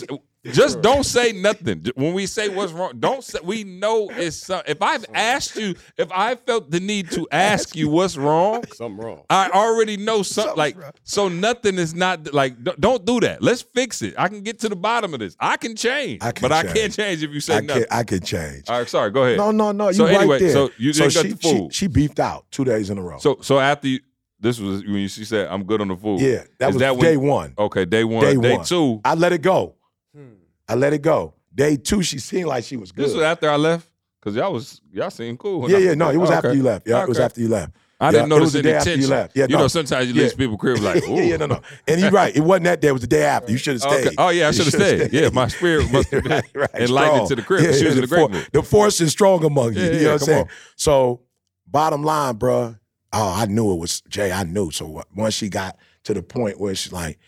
Just 0.54 0.82
don't 0.82 1.04
say 1.04 1.34
nothing. 1.34 1.84
When 1.96 2.14
we 2.14 2.26
say 2.26 2.48
what's 2.48 2.72
wrong, 2.72 2.94
don't 3.00 3.22
say. 3.22 3.40
We 3.44 3.66
know 3.66 4.10
it's 4.12 4.38
some, 4.38 4.62
if 4.66 4.82
I've 4.82 5.06
asked 5.14 5.58
you, 5.58 5.76
if 5.98 6.10
I 6.10 6.36
felt 6.36 6.72
the 6.72 6.80
need 6.80 7.12
to 7.12 7.28
ask 7.34 7.76
you 7.76 7.90
what's 7.90 8.16
wrong, 8.16 8.64
Something 8.74 9.06
wrong. 9.06 9.24
I 9.30 9.50
already 9.50 9.98
know 9.98 10.24
something. 10.24 10.56
Like 10.56 10.82
wrong. 10.82 10.92
so, 11.04 11.28
nothing 11.28 11.78
is 11.78 11.94
not 11.94 12.34
like. 12.34 12.64
don't- 12.64 12.80
Don't 12.80 13.06
that. 13.22 13.42
Let's 13.42 13.62
fix 13.62 14.02
it. 14.02 14.14
I 14.18 14.30
can 14.30 14.42
get 14.42 14.60
to 14.60 14.70
the 14.70 14.76
bottom 14.78 15.14
of 15.14 15.20
this. 15.20 15.36
I 15.38 15.58
can 15.58 15.76
change, 15.76 16.22
I 16.22 16.32
can 16.32 16.44
but 16.48 16.54
I 16.54 16.64
can't 16.72 16.94
change 16.94 17.24
if 17.24 17.32
you 17.32 17.42
say 17.42 17.58
I 17.58 17.60
nothing. 17.62 17.84
can 17.84 17.98
I 17.98 18.04
can 18.04 18.22
change. 18.22 18.70
All 18.70 18.80
right, 18.80 18.88
sorry. 18.88 19.12
Go 19.12 19.24
ahead. 19.26 19.38
No, 19.38 19.52
no, 19.52 19.74
no. 19.74 19.88
You 19.90 19.94
So 19.96 20.06
right 20.06 20.16
anyway, 20.16 20.40
there. 20.40 20.52
so 20.54 20.70
you 20.78 20.94
didn't 20.94 21.12
she, 21.12 21.32
the. 21.34 21.38
She, 21.42 21.68
she 21.72 21.88
beefed 21.88 22.20
out 22.22 22.46
two 22.52 22.64
days 22.64 22.90
in 22.90 22.98
a 22.98 23.02
row. 23.02 23.18
So 23.18 23.40
so 23.42 23.60
after 23.60 23.90
you, 23.90 24.00
this 24.48 24.60
was 24.60 24.84
when 24.86 25.08
she 25.08 25.26
said, 25.26 25.48
"I'm 25.50 25.64
good 25.64 25.82
on 25.82 25.90
the 25.90 25.96
food." 25.98 26.20
yeah, 26.22 26.44
that 26.60 26.70
Is 26.70 26.76
was 26.76 26.80
that 26.82 26.96
when- 26.96 27.06
day 27.06 27.18
one. 27.18 27.54
Okay, 27.58 27.86
day 27.86 28.04
one. 28.04 28.24
Day 28.24 28.36
Day, 28.36 28.56
one. 28.58 28.66
two. 28.66 29.02
I 29.04 29.14
let 29.16 29.34
it 29.34 29.42
go. 29.42 29.76
Hmm. 30.16 30.34
I 30.68 30.76
let 30.76 30.94
it 30.94 31.02
go. 31.02 31.34
Day 31.54 31.76
two, 31.76 32.02
she 32.04 32.20
seemed 32.20 32.48
like 32.48 32.64
she 32.64 32.78
was 32.78 32.92
good. 32.92 33.06
This 33.06 33.14
was 33.14 33.24
after 33.24 33.50
I 33.50 33.56
left 33.58 33.88
because 34.20 34.36
y'all 34.36 34.54
was 34.54 34.82
y'all 34.92 35.10
seemed 35.10 35.40
cool. 35.40 35.70
yeah, 35.70 35.78
I- 35.78 35.80
yeah, 35.82 35.94
no, 35.96 36.10
it 36.10 36.18
was 36.18 36.30
Okay. 36.30 36.38
after 36.38 36.54
you 36.54 36.64
left. 36.64 36.88
Yeah, 36.88 37.04
it 37.04 37.10
was 37.10 37.20
after 37.20 37.42
you 37.42 37.48
left. 37.50 37.74
I 38.00 38.06
Yeah, 38.06 38.12
didn't 38.12 38.26
it 38.26 38.30
notice 38.30 38.44
was 38.46 38.54
the 38.54 38.60
any 38.60 38.68
day 38.70 38.76
after 38.76 38.90
tension. 38.92 39.02
you 39.02 39.08
left. 39.08 39.36
Yeah, 39.36 39.46
you 39.50 39.56
no. 39.56 39.62
know, 39.64 39.68
sometimes 39.70 40.08
you 40.08 40.14
Yeah. 40.14 40.22
leave 40.28 40.38
people 40.38 40.56
crib 40.56 40.78
like, 40.82 41.04
yeah, 41.08 41.22
yeah, 41.24 41.38
no, 41.38 41.48
no. 41.48 41.62
And 41.88 42.00
you're 42.00 42.12
right. 42.12 42.36
It 42.36 42.42
wasn't 42.42 42.66
that 42.66 42.80
day. 42.80 42.90
It 42.90 42.92
was 42.92 43.02
the 43.02 43.08
day 43.08 43.24
after. 43.24 43.52
You 43.52 43.58
should 43.58 43.82
have 43.82 43.92
Okay. 43.92 44.02
stayed. 44.04 44.16
Oh 44.20 44.30
yeah, 44.30 44.50
I 44.50 44.52
should 44.52 44.66
have 44.66 44.74
shoulda 44.74 45.10
stayed. 45.10 45.14
Yeah, 45.14 45.30
my 45.34 45.48
spirit 45.48 45.92
must 45.92 46.12
have 46.12 46.22
been 46.24 46.32
right, 46.32 46.44
right, 46.54 46.70
enlightened 46.76 47.16
strong. 47.16 47.28
to 47.30 47.36
the 47.38 47.42
crib. 47.42 47.64
Yeah, 47.64 47.72
she 47.72 47.86
was 47.86 47.96
in 47.96 48.02
the 48.02 48.04
a 48.04 48.08
great 48.08 48.44
for- 48.46 48.52
The 48.52 48.62
force 48.62 49.02
is 49.02 49.12
strong 49.12 49.44
among 49.44 49.74
you. 49.74 49.82
Yeah, 49.82 49.88
you 49.88 49.94
yeah, 49.94 50.02
know 50.04 50.12
what 50.14 50.22
I'm 50.22 50.26
saying? 50.28 50.42
on. 50.44 50.50
So, 50.76 51.22
bottom 51.66 52.04
line, 52.04 52.36
bruh, 52.36 52.78
oh, 53.18 53.34
I 53.36 53.46
knew 53.46 53.72
it 53.74 53.80
was 53.80 54.02
Jay. 54.02 54.32
I 54.32 54.44
knew. 54.44 54.72
So 54.72 54.98
uh, 55.00 55.04
once 55.16 55.34
she 55.34 55.50
got 55.50 55.78
to 56.04 56.14
the 56.14 56.22
point 56.24 56.60
where 56.60 56.74
she's 56.76 56.94
like, 56.94 57.20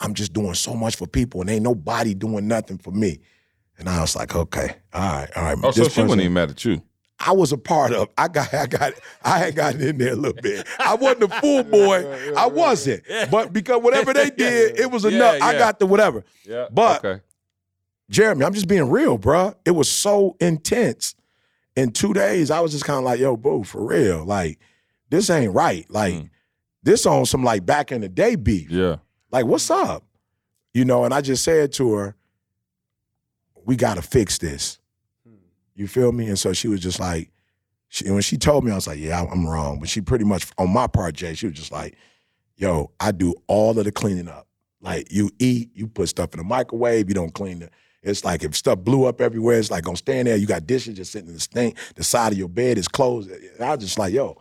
I'm 0.00 0.14
just 0.14 0.32
doing 0.32 0.54
so 0.54 0.74
much 0.74 0.96
for 0.96 1.06
people, 1.06 1.40
and 1.40 1.50
ain't 1.50 1.62
nobody 1.62 2.14
doing 2.14 2.46
nothing 2.48 2.78
for 2.78 2.90
me. 2.90 3.18
And 3.78 3.88
I 3.88 4.00
was 4.00 4.14
like, 4.14 4.34
okay, 4.36 4.76
all 4.92 5.00
right, 5.00 5.30
all 5.36 5.42
right. 5.42 5.58
Oh, 5.62 5.70
so 5.70 5.84
this 5.84 5.94
she 5.94 6.02
wasn't 6.02 6.20
even 6.20 6.34
mad 6.34 6.50
at 6.50 6.64
you. 6.64 6.82
I 7.22 7.32
was 7.32 7.52
a 7.52 7.58
part 7.58 7.92
of. 7.92 8.08
I 8.16 8.28
got, 8.28 8.52
I 8.54 8.66
got, 8.66 8.92
I 9.22 9.38
had 9.38 9.54
gotten 9.54 9.80
in 9.82 9.98
there 9.98 10.12
a 10.12 10.16
little 10.16 10.40
bit. 10.40 10.66
I 10.78 10.94
wasn't 10.94 11.24
a 11.24 11.40
full 11.40 11.62
boy. 11.78 12.32
I 12.34 12.46
wasn't. 12.46 13.02
But 13.30 13.52
because 13.52 13.82
whatever 13.82 14.14
they 14.14 14.30
did, 14.36 14.78
it 14.80 14.90
was 14.90 15.04
Yeah, 15.04 15.10
enough. 15.10 15.42
I 15.42 15.52
got 15.58 15.78
the 15.78 15.86
whatever. 15.86 16.24
Yeah. 16.46 16.68
But- 16.70 17.04
okay. 17.04 17.20
Jeremy, 18.08 18.44
I'm 18.44 18.52
just 18.54 18.66
being 18.68 18.90
real, 18.90 19.18
bruh. 19.18 19.54
It 19.64 19.70
was 19.70 19.88
so 19.88 20.36
intense. 20.40 21.14
In 21.76 21.92
two 21.92 22.12
days, 22.12 22.50
I 22.50 22.58
was 22.60 22.72
just 22.72 22.84
kind 22.84 22.98
of 22.98 23.04
like, 23.04 23.20
yo, 23.20 23.36
boo, 23.36 23.62
for 23.62 23.86
real. 23.86 24.24
Like, 24.24 24.58
this 25.10 25.28
ain't 25.30 25.54
right. 25.54 25.84
Like, 25.90 26.14
Mm. 26.14 26.30
this 26.82 27.04
on 27.06 27.26
some 27.26 27.44
like 27.44 27.66
back 27.66 27.92
in 27.92 28.00
the 28.00 28.08
day 28.08 28.36
beef. 28.36 28.70
Yeah. 28.70 28.96
Like, 29.30 29.44
what's 29.46 29.70
up? 29.70 30.04
You 30.72 30.84
know, 30.84 31.04
and 31.04 31.12
I 31.12 31.20
just 31.20 31.44
said 31.44 31.72
to 31.74 31.92
her, 31.94 32.16
we 33.64 33.76
gotta 33.76 34.02
fix 34.02 34.38
this. 34.38 34.78
You 35.74 35.86
feel 35.86 36.12
me? 36.12 36.26
And 36.28 36.38
so 36.38 36.52
she 36.52 36.68
was 36.68 36.80
just 36.80 37.00
like, 37.00 37.30
she, 37.88 38.08
when 38.10 38.22
she 38.22 38.36
told 38.36 38.64
me, 38.64 38.70
I 38.72 38.74
was 38.74 38.86
like, 38.86 38.98
yeah, 38.98 39.22
I'm 39.22 39.46
wrong. 39.46 39.78
But 39.80 39.88
she 39.88 40.00
pretty 40.00 40.24
much, 40.24 40.46
on 40.58 40.70
my 40.70 40.86
part, 40.86 41.14
Jay, 41.14 41.34
she 41.34 41.46
was 41.46 41.56
just 41.56 41.72
like, 41.72 41.96
yo, 42.56 42.90
I 43.00 43.12
do 43.12 43.34
all 43.46 43.78
of 43.78 43.84
the 43.84 43.92
cleaning 43.92 44.28
up. 44.28 44.46
Like, 44.80 45.10
you 45.12 45.30
eat, 45.38 45.70
you 45.74 45.86
put 45.88 46.08
stuff 46.08 46.32
in 46.34 46.38
the 46.38 46.44
microwave, 46.44 47.08
you 47.08 47.14
don't 47.14 47.32
clean 47.34 47.62
it. 47.62 47.70
It's 48.02 48.24
like 48.24 48.44
if 48.44 48.54
stuff 48.56 48.78
blew 48.78 49.04
up 49.04 49.20
everywhere, 49.20 49.58
it's 49.58 49.70
like 49.70 49.84
gonna 49.84 49.96
stand 49.96 50.26
there. 50.28 50.36
You 50.36 50.46
got 50.46 50.66
dishes 50.66 50.96
just 50.96 51.12
sitting 51.12 51.28
in 51.28 51.34
the 51.34 51.40
stink. 51.40 51.76
The 51.96 52.02
side 52.04 52.32
of 52.32 52.38
your 52.38 52.48
bed 52.48 52.78
is 52.78 52.88
closed. 52.88 53.30
And 53.30 53.60
I 53.62 53.74
was 53.74 53.84
just 53.84 53.98
like, 53.98 54.14
yo, 54.14 54.40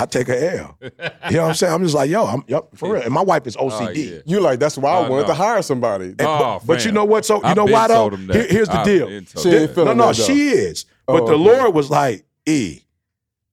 I 0.00 0.06
take 0.06 0.28
a 0.28 0.58
L. 0.60 0.78
You 0.80 0.90
know 1.36 1.42
what 1.42 1.48
I'm 1.48 1.54
saying? 1.54 1.74
I'm 1.74 1.82
just 1.82 1.94
like, 1.94 2.08
yo, 2.08 2.24
I'm 2.24 2.44
yep, 2.46 2.68
for 2.76 2.92
real. 2.94 3.02
And 3.02 3.12
my 3.12 3.22
wife 3.22 3.46
is 3.46 3.56
OCD. 3.56 3.86
Oh, 3.86 3.90
yeah. 3.90 4.18
You 4.26 4.40
like 4.40 4.60
that's 4.60 4.78
why 4.78 4.90
I 4.92 4.98
Oh, 5.06 5.10
wanted 5.10 5.22
no. 5.22 5.28
to 5.28 5.34
hire 5.34 5.60
somebody. 5.62 6.04
And- 6.10 6.20
Oh, 6.22 6.58
but, 6.60 6.66
but 6.66 6.84
you 6.84 6.92
know 6.92 7.04
what? 7.04 7.24
So 7.24 7.36
you 7.36 7.42
I 7.44 7.54
know 7.54 7.64
why 7.64 7.88
though? 7.88 7.94
told 7.94 8.14
him 8.14 8.26
that. 8.28 8.36
Here- 8.36 8.46
here's 8.48 8.68
the 8.68 8.78
I 8.80 8.84
deal. 8.84 9.08
She 9.08 9.48
ain't 9.50 9.76
No, 9.76 9.84
no, 9.92 9.94
that, 9.94 9.96
though. 9.96 10.12
she 10.24 10.50
is. 10.50 10.86
Oh, 11.08 11.14
but 11.14 11.22
Oh, 11.24 11.26
the 11.26 11.32
okay. 11.34 11.42
Lord 11.62 11.74
was 11.74 11.90
like, 11.90 12.24
E, 12.46 12.80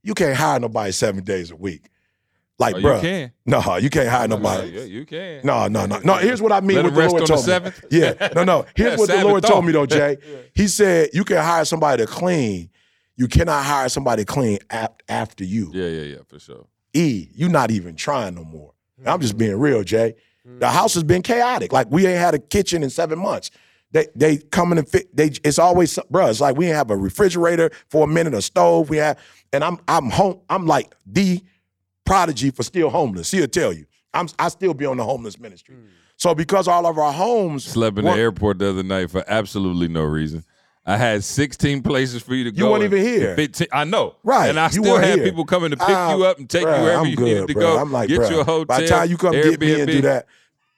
you 0.04 0.14
can't 0.14 0.36
hire 0.38 0.60
nobody 0.60 0.92
seven 0.92 1.24
days 1.24 1.50
a 1.52 1.56
week. 1.56 1.90
Like, 2.58 2.76
Oh, 2.76 2.82
bro, 2.82 2.96
you 2.96 3.02
can. 3.02 3.32
no, 3.46 3.76
you 3.78 3.90
can't 3.90 4.08
hire 4.08 4.28
nobody. 4.30 4.70
yeah, 4.70 4.84
you 4.84 5.06
can. 5.06 5.42
No, 5.44 5.68
no, 5.68 5.86
no, 5.86 6.00
no. 6.06 6.14
Here's 6.16 6.42
what 6.42 6.52
I 6.54 6.62
mean. 6.62 6.78
Let 6.78 6.84
what 6.86 6.90
him 6.90 6.94
the 6.96 7.00
rest 7.02 7.12
Lord 7.12 7.22
on 7.24 7.28
the 7.28 7.34
told 7.34 7.46
me. 7.46 7.52
seventh? 7.52 7.86
Yeah, 7.92 8.30
no, 8.34 8.44
no. 8.46 8.66
Here's 8.76 8.92
Yeah, 8.92 8.98
what 8.98 9.08
the 9.08 9.14
Sabbath 9.14 9.26
Lord 9.26 9.44
told 9.44 9.66
me 9.66 9.72
though, 9.74 9.86
Jay. 9.86 10.18
He 10.54 10.68
said 10.70 11.10
you 11.14 11.26
can 11.26 11.38
hire 11.38 11.66
somebody 11.66 12.06
to 12.06 12.08
clean. 12.10 12.70
You 13.18 13.28
cannot 13.28 13.64
hire 13.64 13.90
somebody 13.90 14.26
clean 14.26 14.60
ap- 14.70 15.02
after 15.08 15.44
you. 15.44 15.72
Yeah, 15.74 15.88
yeah, 15.88 16.02
yeah, 16.02 16.18
for 16.28 16.40
sure. 16.40 16.68
E, 16.94 17.30
you 17.34 17.50
not 17.50 17.72
even 17.72 17.96
trying 17.96 18.36
no 18.36 18.44
more. 18.44 18.74
And 18.98 19.08
I'm 19.08 19.20
just 19.22 19.34
mm-hmm. 19.34 19.40
being 19.40 19.60
real, 19.60 19.84
Jay. 19.84 20.16
The 20.44 20.52
mm-hmm. 20.52 20.64
house 20.64 20.94
has 20.94 21.04
been 21.04 21.22
chaotic. 21.22 21.74
Like 21.74 21.88
we 21.90 22.06
ain't 22.06 22.20
had 22.20 22.34
a 22.34 22.40
kitchen 22.40 22.84
in 22.84 22.90
seven 22.90 23.20
months. 23.20 23.52
They 23.92 24.08
they 24.16 24.38
coming 24.38 24.78
and 24.78 24.88
fit. 24.88 25.16
They 25.16 25.32
it's 25.44 25.60
always 25.60 25.98
bruh. 26.12 26.30
It's 26.30 26.42
like 26.42 26.58
we 26.58 26.68
ain't 26.68 26.76
have 26.76 26.92
a 26.92 26.98
refrigerator 26.98 27.72
for 27.90 28.04
a 28.04 28.08
minute, 28.08 28.34
a 28.34 28.42
stove. 28.42 28.90
We 28.90 28.98
have, 28.98 29.18
and 29.54 29.64
I'm 29.64 29.80
I'm 29.88 30.10
home. 30.10 30.42
I'm 30.50 30.66
like 30.66 30.94
the 31.06 31.42
prodigy 32.06 32.52
for 32.52 32.64
still 32.64 32.90
homeless. 32.90 33.32
He'll 33.32 33.48
tell 33.48 33.74
you. 33.74 33.86
I'm 34.14 34.28
I 34.38 34.50
still 34.50 34.74
be 34.74 34.86
on 34.86 34.98
the 34.98 35.04
homeless 35.04 35.40
ministry. 35.40 35.76
Mm. 35.76 35.88
So 36.18 36.36
because 36.36 36.68
all 36.68 36.86
of 36.86 36.98
our 36.98 37.12
homes 37.12 37.66
Slept 37.66 37.98
in 37.98 38.06
the 38.06 38.12
weren't- 38.12 38.20
airport 38.20 38.60
the 38.60 38.70
other 38.70 38.84
night 38.84 39.12
for 39.12 39.24
absolutely 39.28 39.88
no 39.88 40.04
reason. 40.04 40.44
I 40.86 40.98
had 40.98 41.24
16 41.24 41.82
places 41.82 42.22
for 42.22 42.36
you 42.36 42.44
to 42.44 42.52
go. 42.52 42.66
You 42.66 42.72
weren't 42.72 42.84
even 42.84 43.02
here. 43.02 43.36
15. 43.36 43.68
I 43.74 43.86
know. 43.86 44.16
Right, 44.24 44.50
And 44.50 44.60
I 44.60 44.70
still 44.70 44.98
had 44.98 45.16
here. 45.16 45.24
people 45.26 45.44
coming 45.46 45.72
to 45.72 45.78
pick 45.78 45.90
Ah, 45.90 46.16
you 46.16 46.24
up 46.26 46.38
and 46.38 46.48
take 46.50 46.64
bruh, 46.64 46.78
you 46.78 46.84
wherever 46.84 47.02
I'm 47.02 47.08
you 47.08 47.16
good, 47.16 47.26
needed 47.26 47.48
to 47.48 47.54
bruh. 47.56 47.60
go. 47.60 47.78
I'm 47.80 47.92
like, 47.92 48.08
get 48.10 48.20
bruh, 48.22 48.30
you 48.32 48.40
a 48.40 48.44
hotel. 48.44 48.66
By 48.66 48.82
the 48.82 48.88
time 48.88 49.10
you 49.10 49.18
come 49.18 49.32
get 49.34 49.60
me 49.60 49.80
and 49.82 49.90
do 49.92 50.02
that. 50.02 50.28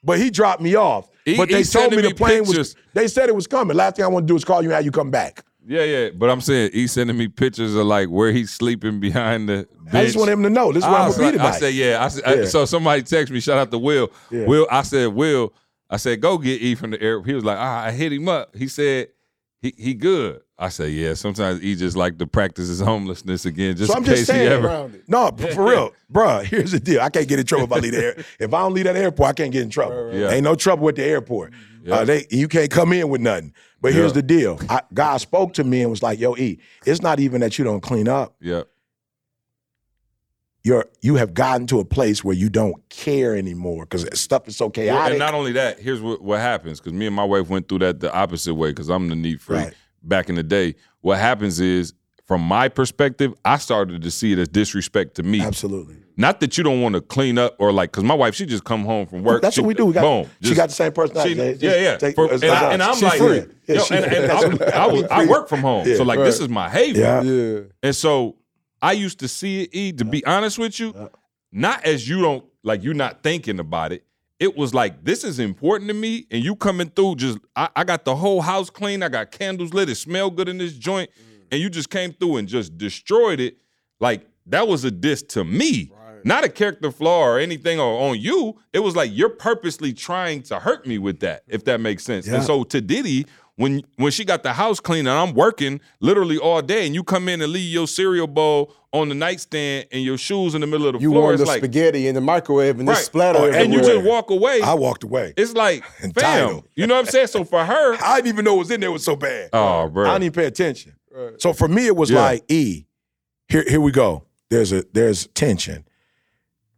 But 0.02 0.18
he 0.18 0.30
dropped 0.30 0.62
me 0.62 0.76
off. 0.76 1.08
He- 1.26 1.36
but 1.36 1.50
they 1.50 1.62
told 1.62 1.90
me 1.94 2.00
the 2.00 2.14
plane 2.14 2.44
pictures. 2.44 2.56
was. 2.58 2.76
They 2.94 3.08
said 3.08 3.28
it 3.28 3.34
was 3.34 3.46
coming. 3.46 3.76
Last 3.76 3.96
thing 3.96 4.04
I 4.04 4.08
want 4.08 4.26
to 4.26 4.32
do 4.32 4.36
is 4.36 4.44
call 4.44 4.62
you 4.62 4.68
and 4.70 4.76
have 4.76 4.84
you 4.84 4.90
come 4.92 5.10
back. 5.10 5.44
Yeah, 5.66 5.84
yeah. 5.84 6.08
But 6.10 6.30
I'm 6.30 6.40
saying 6.40 6.70
he's 6.72 6.92
sending 6.92 7.18
me 7.18 7.28
pictures 7.28 7.74
of 7.74 7.84
like 7.84 8.08
where 8.08 8.32
he's 8.32 8.50
sleeping 8.50 9.00
behind 9.00 9.50
the 9.50 9.68
bench. 9.82 9.94
I 9.94 10.04
just 10.06 10.16
want 10.16 10.30
him 10.30 10.42
to 10.44 10.48
know 10.48 10.72
this 10.72 10.82
is 10.84 10.88
where 10.88 10.98
I 10.98 11.04
I'm 11.04 11.10
gonna 11.10 11.18
be 11.18 11.24
like- 11.24 11.34
I 11.34 11.50
tonight. 11.50 11.58
said, 11.58 11.74
yeah. 11.74 12.02
I 12.02 12.08
said, 12.08 12.24
I- 12.24 12.44
so 12.46 12.64
somebody 12.64 13.02
text 13.02 13.30
me, 13.30 13.40
shout 13.40 13.58
out 13.58 13.70
to 13.72 13.78
Will. 13.78 14.10
Yeah. 14.30 14.46
Will, 14.46 14.66
I 14.70 14.80
said, 14.82 15.08
Will, 15.12 15.52
I 15.90 15.98
said, 15.98 16.22
go 16.22 16.38
get 16.38 16.62
E 16.62 16.74
from 16.74 16.92
the 16.92 17.02
airport. 17.02 17.28
He 17.28 17.34
was 17.34 17.44
like, 17.44 17.58
ah, 17.58 17.84
I 17.84 17.90
hit 17.92 18.10
him 18.14 18.26
up. 18.30 18.56
He 18.56 18.68
said, 18.68 19.08
he 19.60 19.74
he 19.76 19.94
good. 19.94 20.40
I 20.60 20.70
say, 20.70 20.88
yeah. 20.88 21.14
Sometimes 21.14 21.60
he 21.60 21.76
just 21.76 21.96
like 21.96 22.18
to 22.18 22.26
practice 22.26 22.66
his 22.68 22.80
homelessness 22.80 23.46
again, 23.46 23.76
just 23.76 23.90
so 23.92 23.96
I'm 23.96 24.02
in 24.02 24.08
case 24.10 24.18
just 24.20 24.30
saying, 24.30 24.48
he 24.48 24.66
ever. 24.68 24.90
No, 25.06 25.30
for 25.52 25.64
real, 25.68 25.92
bruh. 26.12 26.42
Here's 26.44 26.72
the 26.72 26.80
deal: 26.80 27.00
I 27.00 27.10
can't 27.10 27.28
get 27.28 27.38
in 27.38 27.46
trouble 27.46 27.64
if 27.66 27.72
I 27.72 27.78
leave 27.78 27.92
the 27.92 28.04
air. 28.04 28.24
If 28.40 28.52
I 28.54 28.60
don't 28.62 28.74
leave 28.74 28.84
that 28.84 28.96
airport, 28.96 29.28
I 29.30 29.32
can't 29.34 29.52
get 29.52 29.62
in 29.62 29.70
trouble. 29.70 30.12
Yeah. 30.12 30.30
Ain't 30.30 30.44
no 30.44 30.54
trouble 30.56 30.84
with 30.84 30.96
the 30.96 31.04
airport. 31.04 31.52
Uh, 31.90 32.04
they 32.04 32.26
you 32.30 32.48
can't 32.48 32.70
come 32.70 32.92
in 32.92 33.08
with 33.08 33.20
nothing. 33.20 33.52
But 33.80 33.94
here's 33.94 34.10
Yeah. 34.10 34.14
the 34.14 34.22
deal: 34.22 34.60
I, 34.68 34.82
God 34.92 35.18
spoke 35.18 35.54
to 35.54 35.64
me 35.64 35.80
and 35.82 35.90
was 35.90 36.02
like, 36.02 36.18
"Yo, 36.18 36.36
E, 36.36 36.58
it's 36.84 37.00
not 37.02 37.20
even 37.20 37.40
that 37.40 37.58
you 37.58 37.64
don't 37.64 37.80
clean 37.80 38.08
up. 38.08 38.34
Yeah, 38.40 38.62
You're 40.68 40.84
you 41.00 41.14
have 41.14 41.32
gotten 41.32 41.66
to 41.68 41.80
a 41.80 41.84
place 41.86 42.22
where 42.22 42.36
you 42.36 42.50
don't 42.50 42.76
care 42.90 43.34
anymore 43.34 43.86
because 43.86 44.06
stuff 44.20 44.46
is 44.48 44.56
so 44.58 44.66
Well, 44.66 44.70
chaotic." 44.72 45.10
and 45.12 45.18
not 45.18 45.32
only 45.32 45.52
that, 45.52 45.78
here's 45.80 46.02
what, 46.02 46.20
what 46.20 46.40
happens 46.40 46.78
because 46.78 46.92
me 46.92 47.06
and 47.06 47.16
my 47.16 47.24
wife 47.24 47.48
went 47.48 47.70
through 47.70 47.78
that 47.78 48.00
the 48.00 48.12
opposite 48.12 48.54
way 48.54 48.68
because 48.68 48.90
I'm 48.90 49.08
the 49.08 49.16
neat 49.16 49.40
freak 49.40 49.58
Right. 49.64 49.74
back 50.02 50.28
in 50.28 50.34
the 50.34 50.42
day. 50.42 50.74
What 51.00 51.16
happens 51.18 51.58
is, 51.58 51.94
from 52.26 52.42
my 52.42 52.68
perspective, 52.68 53.32
I 53.46 53.56
started 53.56 54.02
to 54.02 54.10
see 54.10 54.32
it 54.32 54.38
as 54.38 54.48
disrespect 54.48 55.14
to 55.14 55.22
me. 55.22 55.40
Absolutely. 55.40 55.96
Not 56.18 56.40
that 56.40 56.58
you 56.58 56.64
don't 56.64 56.82
want 56.82 56.96
to 56.96 57.00
clean 57.00 57.38
up 57.38 57.56
or 57.58 57.72
like, 57.72 57.90
because 57.92 58.04
my 58.04 58.12
wife, 58.12 58.34
she 58.34 58.44
just 58.44 58.64
come 58.64 58.84
home 58.84 59.06
from 59.06 59.22
work. 59.22 59.40
That's 59.40 59.54
she, 59.54 59.62
what 59.62 59.68
we 59.68 59.74
do. 59.74 59.86
We 59.86 59.94
got, 59.94 60.02
boom. 60.02 60.30
she 60.42 60.54
got 60.54 60.68
the 60.68 60.74
same 60.74 60.92
personality. 60.92 61.34
she- 61.34 61.40
just 61.52 61.62
yeah, 61.62 61.76
yeah. 61.80 61.96
take- 61.96 62.14
For- 62.16 62.30
and, 62.30 62.44
I, 62.44 62.72
and 62.74 62.82
I'm 62.82 62.92
She's 62.94 63.02
like, 63.04 63.18
free. 63.18 63.36
Yeah, 63.68 63.76
yo, 63.76 63.82
she- 63.84 63.94
and, 63.94 64.04
and 64.04 64.14
I, 64.32 64.48
that's- 64.48 64.72
I, 64.74 64.86
was, 64.86 65.04
I 65.04 65.24
work 65.26 65.48
from 65.48 65.60
home, 65.60 65.88
Yeah, 65.88 65.96
so 65.96 66.02
like 66.04 66.18
this 66.18 66.40
is 66.40 66.50
my 66.50 66.68
haven. 66.68 67.00
Yeah. 67.00 67.22
Yeah. 67.22 67.60
And 67.82 67.96
so 67.96 68.36
I 68.80 68.92
used 68.92 69.18
to 69.20 69.28
see 69.28 69.62
it, 69.62 69.74
E, 69.74 69.92
to 69.92 70.04
be 70.04 70.24
honest 70.24 70.58
with 70.58 70.78
you, 70.78 71.10
not 71.52 71.84
as 71.84 72.08
you 72.08 72.20
don't 72.20 72.44
like 72.62 72.82
you're 72.82 72.94
not 72.94 73.22
thinking 73.22 73.58
about 73.58 73.92
it. 73.92 74.04
It 74.38 74.56
was 74.56 74.72
like 74.72 75.04
this 75.04 75.24
is 75.24 75.38
important 75.38 75.88
to 75.88 75.94
me, 75.94 76.26
and 76.30 76.44
you 76.44 76.54
coming 76.54 76.90
through 76.90 77.16
just 77.16 77.38
I, 77.56 77.68
I 77.74 77.84
got 77.84 78.04
the 78.04 78.14
whole 78.14 78.40
house 78.40 78.70
clean, 78.70 79.02
I 79.02 79.08
got 79.08 79.32
candles 79.32 79.74
lit, 79.74 79.88
it 79.88 79.96
smelled 79.96 80.36
good 80.36 80.48
in 80.48 80.58
this 80.58 80.74
joint, 80.74 81.10
mm. 81.10 81.46
and 81.50 81.60
you 81.60 81.68
just 81.68 81.90
came 81.90 82.12
through 82.12 82.36
and 82.36 82.46
just 82.46 82.78
destroyed 82.78 83.40
it. 83.40 83.58
Like 83.98 84.26
that 84.46 84.68
was 84.68 84.84
a 84.84 84.90
diss 84.90 85.22
to 85.22 85.44
me. 85.44 85.92
Not 86.24 86.44
a 86.44 86.48
character 86.48 86.90
flaw 86.90 87.22
or 87.22 87.38
anything 87.38 87.78
or 87.78 88.10
on 88.10 88.20
you. 88.20 88.58
It 88.72 88.80
was 88.80 88.96
like 88.96 89.10
you're 89.14 89.28
purposely 89.28 89.92
trying 89.92 90.42
to 90.42 90.58
hurt 90.58 90.84
me 90.86 90.98
with 90.98 91.20
that, 91.20 91.44
if 91.46 91.64
that 91.64 91.80
makes 91.80 92.04
sense. 92.04 92.26
Yeah. 92.26 92.34
And 92.34 92.44
so 92.44 92.64
to 92.64 92.80
Diddy, 92.80 93.26
when 93.58 93.82
when 93.96 94.10
she 94.10 94.24
got 94.24 94.42
the 94.42 94.54
house 94.54 94.80
clean 94.80 95.06
and 95.06 95.10
I'm 95.18 95.34
working 95.34 95.80
literally 96.00 96.38
all 96.38 96.62
day, 96.62 96.86
and 96.86 96.94
you 96.94 97.04
come 97.04 97.28
in 97.28 97.42
and 97.42 97.52
leave 97.52 97.70
your 97.70 97.86
cereal 97.86 98.26
bowl 98.26 98.72
on 98.92 99.10
the 99.10 99.14
nightstand 99.14 99.86
and 99.92 100.02
your 100.02 100.16
shoes 100.16 100.54
in 100.54 100.62
the 100.62 100.66
middle 100.66 100.86
of 100.86 100.94
the 100.94 101.00
You 101.00 101.10
floor, 101.10 101.22
warm 101.24 101.34
it's 101.34 101.42
the 101.42 101.46
like 101.48 101.58
spaghetti 101.58 102.06
in 102.08 102.14
the 102.14 102.22
microwave 102.22 102.78
and 102.78 102.88
right, 102.88 102.96
this 102.96 103.04
splatter 103.06 103.52
and 103.52 103.70
you 103.72 103.80
just 103.82 104.02
walk 104.06 104.30
away. 104.30 104.62
I 104.62 104.72
walked 104.74 105.04
away. 105.04 105.34
it's 105.36 105.52
like, 105.52 105.84
fam, 106.14 106.62
you 106.74 106.86
know 106.86 106.94
what 106.94 107.00
I'm 107.00 107.06
saying? 107.10 107.26
So 107.26 107.44
for 107.44 107.62
her, 107.64 107.94
I 108.02 108.16
didn't 108.16 108.28
even 108.28 108.44
know 108.46 108.54
what 108.54 108.60
was 108.60 108.70
in 108.70 108.80
there 108.80 108.90
was 108.90 109.04
so 109.04 109.14
bad. 109.16 109.50
oh, 109.52 109.88
bro, 109.88 110.08
I 110.08 110.14
didn't 110.14 110.22
even 110.24 110.32
pay 110.32 110.46
attention. 110.46 110.94
So 111.38 111.52
for 111.52 111.68
me, 111.68 111.86
it 111.86 111.96
was 111.96 112.10
Yeah. 112.10 112.20
like 112.22 112.44
E. 112.50 112.86
Here, 113.48 113.64
here 113.68 113.80
we 113.80 113.90
go. 113.92 114.24
There's 114.50 114.72
a 114.72 114.84
there's 114.92 115.26
tension. 115.28 115.84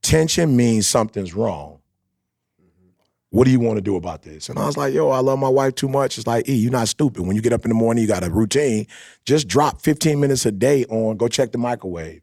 Tension 0.02 0.56
means 0.56 0.86
something's 0.86 1.34
wrong. 1.34 1.79
What 3.30 3.44
do 3.44 3.52
you 3.52 3.60
want 3.60 3.76
to 3.76 3.80
do 3.80 3.94
about 3.96 4.22
this? 4.22 4.48
And 4.48 4.58
I 4.58 4.66
was 4.66 4.76
like, 4.76 4.92
yo, 4.92 5.10
I 5.10 5.20
love 5.20 5.38
my 5.38 5.48
wife 5.48 5.76
too 5.76 5.88
much. 5.88 6.18
It's 6.18 6.26
like, 6.26 6.48
E, 6.48 6.54
you're 6.54 6.72
not 6.72 6.88
stupid. 6.88 7.24
When 7.26 7.36
you 7.36 7.42
get 7.42 7.52
up 7.52 7.64
in 7.64 7.68
the 7.68 7.76
morning, 7.76 8.02
you 8.02 8.08
got 8.08 8.24
a 8.24 8.30
routine. 8.30 8.86
Just 9.24 9.46
drop 9.46 9.80
15 9.82 10.18
minutes 10.18 10.44
a 10.46 10.52
day 10.52 10.84
on, 10.86 11.16
go 11.16 11.28
check 11.28 11.52
the 11.52 11.58
microwave. 11.58 12.22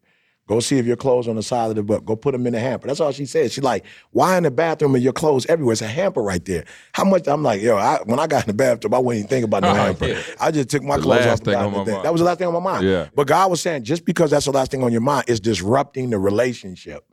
Go 0.49 0.59
see 0.61 0.77
if 0.77 0.85
your 0.85 0.95
clothes 0.95 1.27
on 1.27 1.35
the 1.35 1.43
side 1.43 1.69
of 1.69 1.75
the 1.75 1.83
book. 1.83 2.05
Go 2.05 2.15
put 2.15 2.31
them 2.31 2.47
in 2.47 2.53
the 2.53 2.59
hamper. 2.59 2.87
That's 2.87 3.01
all 3.01 3.11
she 3.11 3.25
said. 3.25 3.51
She's 3.51 3.63
like, 3.65 3.85
why 4.11 4.37
in 4.37 4.43
the 4.43 4.51
bathroom 4.51 4.95
and 4.95 5.03
your 5.03 5.11
clothes 5.11 5.45
everywhere? 5.47 5.73
It's 5.73 5.81
a 5.81 5.87
hamper 5.87 6.21
right 6.21 6.43
there. 6.45 6.63
How 6.93 7.03
much? 7.03 7.27
I'm 7.27 7.43
like, 7.43 7.61
yo, 7.61 7.75
I, 7.77 7.99
when 8.05 8.17
I 8.19 8.27
got 8.27 8.43
in 8.43 8.47
the 8.47 8.53
bathroom, 8.53 8.93
I 8.93 8.99
wouldn't 8.99 9.19
even 9.25 9.29
think 9.29 9.43
about 9.45 9.63
no 9.63 9.69
Oh, 9.71 9.73
hamper. 9.73 10.07
yeah. 10.07 10.21
I 10.39 10.51
just 10.51 10.69
took 10.69 10.83
my 10.83 10.95
The 10.97 11.03
clothes 11.03 11.25
last 11.25 11.41
off. 11.41 11.45
thing 11.45 11.55
on 11.55 11.71
my 11.73 11.77
mind. 11.83 12.05
That 12.05 12.13
was 12.13 12.21
the 12.21 12.25
last 12.25 12.37
thing 12.39 12.47
on 12.47 12.53
my 12.53 12.59
mind. 12.61 12.85
Yeah. 12.87 13.07
But 13.13 13.27
God 13.27 13.49
was 13.51 13.59
saying, 13.61 13.83
just 13.83 14.05
because 14.05 14.31
that's 14.31 14.45
the 14.45 14.51
last 14.53 14.71
thing 14.71 14.83
on 14.83 14.91
your 14.93 15.01
mind 15.01 15.25
is 15.27 15.39
disrupting 15.41 16.09
the 16.11 16.19
relationship. 16.19 17.03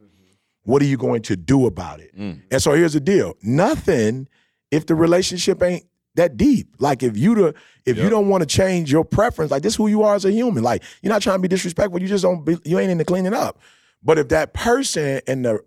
What 0.65 0.83
are 0.83 0.87
you 0.87 0.97
going 0.97 1.23
to 1.23 1.37
do 1.37 1.67
about 1.67 2.01
it? 2.01 2.17
Mm. 2.17 2.43
And 2.51 2.63
so 2.63 2.73
here's 2.73 2.95
the 2.95 3.01
deal: 3.01 3.37
nothing 3.43 4.29
if 4.71 4.87
the 4.87 4.95
relationship 4.95 5.63
ain't 5.63 5.85
that 6.17 6.37
deep. 6.37 6.69
Like 6.79 7.03
if 7.03 7.17
you 7.17 7.35
the 7.35 7.55
if 7.85 7.99
you 7.99 8.09
don't 8.09 8.29
want 8.29 8.43
to 8.43 8.47
change 8.47 8.91
your 8.91 9.05
preference, 9.05 9.51
like 9.51 9.63
this 9.63 9.75
is 9.75 9.77
who 9.77 9.89
you 9.89 10.03
are 10.03 10.15
as 10.15 10.25
a 10.25 10.33
human. 10.33 10.63
Like 10.63 10.83
you're 11.03 11.13
not 11.13 11.23
trying 11.23 11.39
to 11.39 11.43
be 11.43 11.49
disrespectful. 11.49 12.01
You 12.01 12.09
just 12.09 12.23
don't. 12.23 12.45
Be, 12.45 12.59
you 12.65 12.79
ain't 12.79 12.91
into 12.91 13.05
cleaning 13.05 13.35
up. 13.35 13.61
But 14.03 14.19
if 14.19 14.29
that 14.29 14.55
person 14.55 15.21
and 15.27 15.45
the 15.45 15.61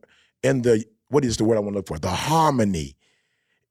and 0.43 0.63
the 0.63 0.85
what 1.09 1.25
is 1.25 1.37
the 1.37 1.43
word 1.43 1.57
I 1.57 1.59
want 1.59 1.73
to 1.73 1.77
look 1.77 1.87
for? 1.87 1.99
The 1.99 2.09
harmony 2.09 2.95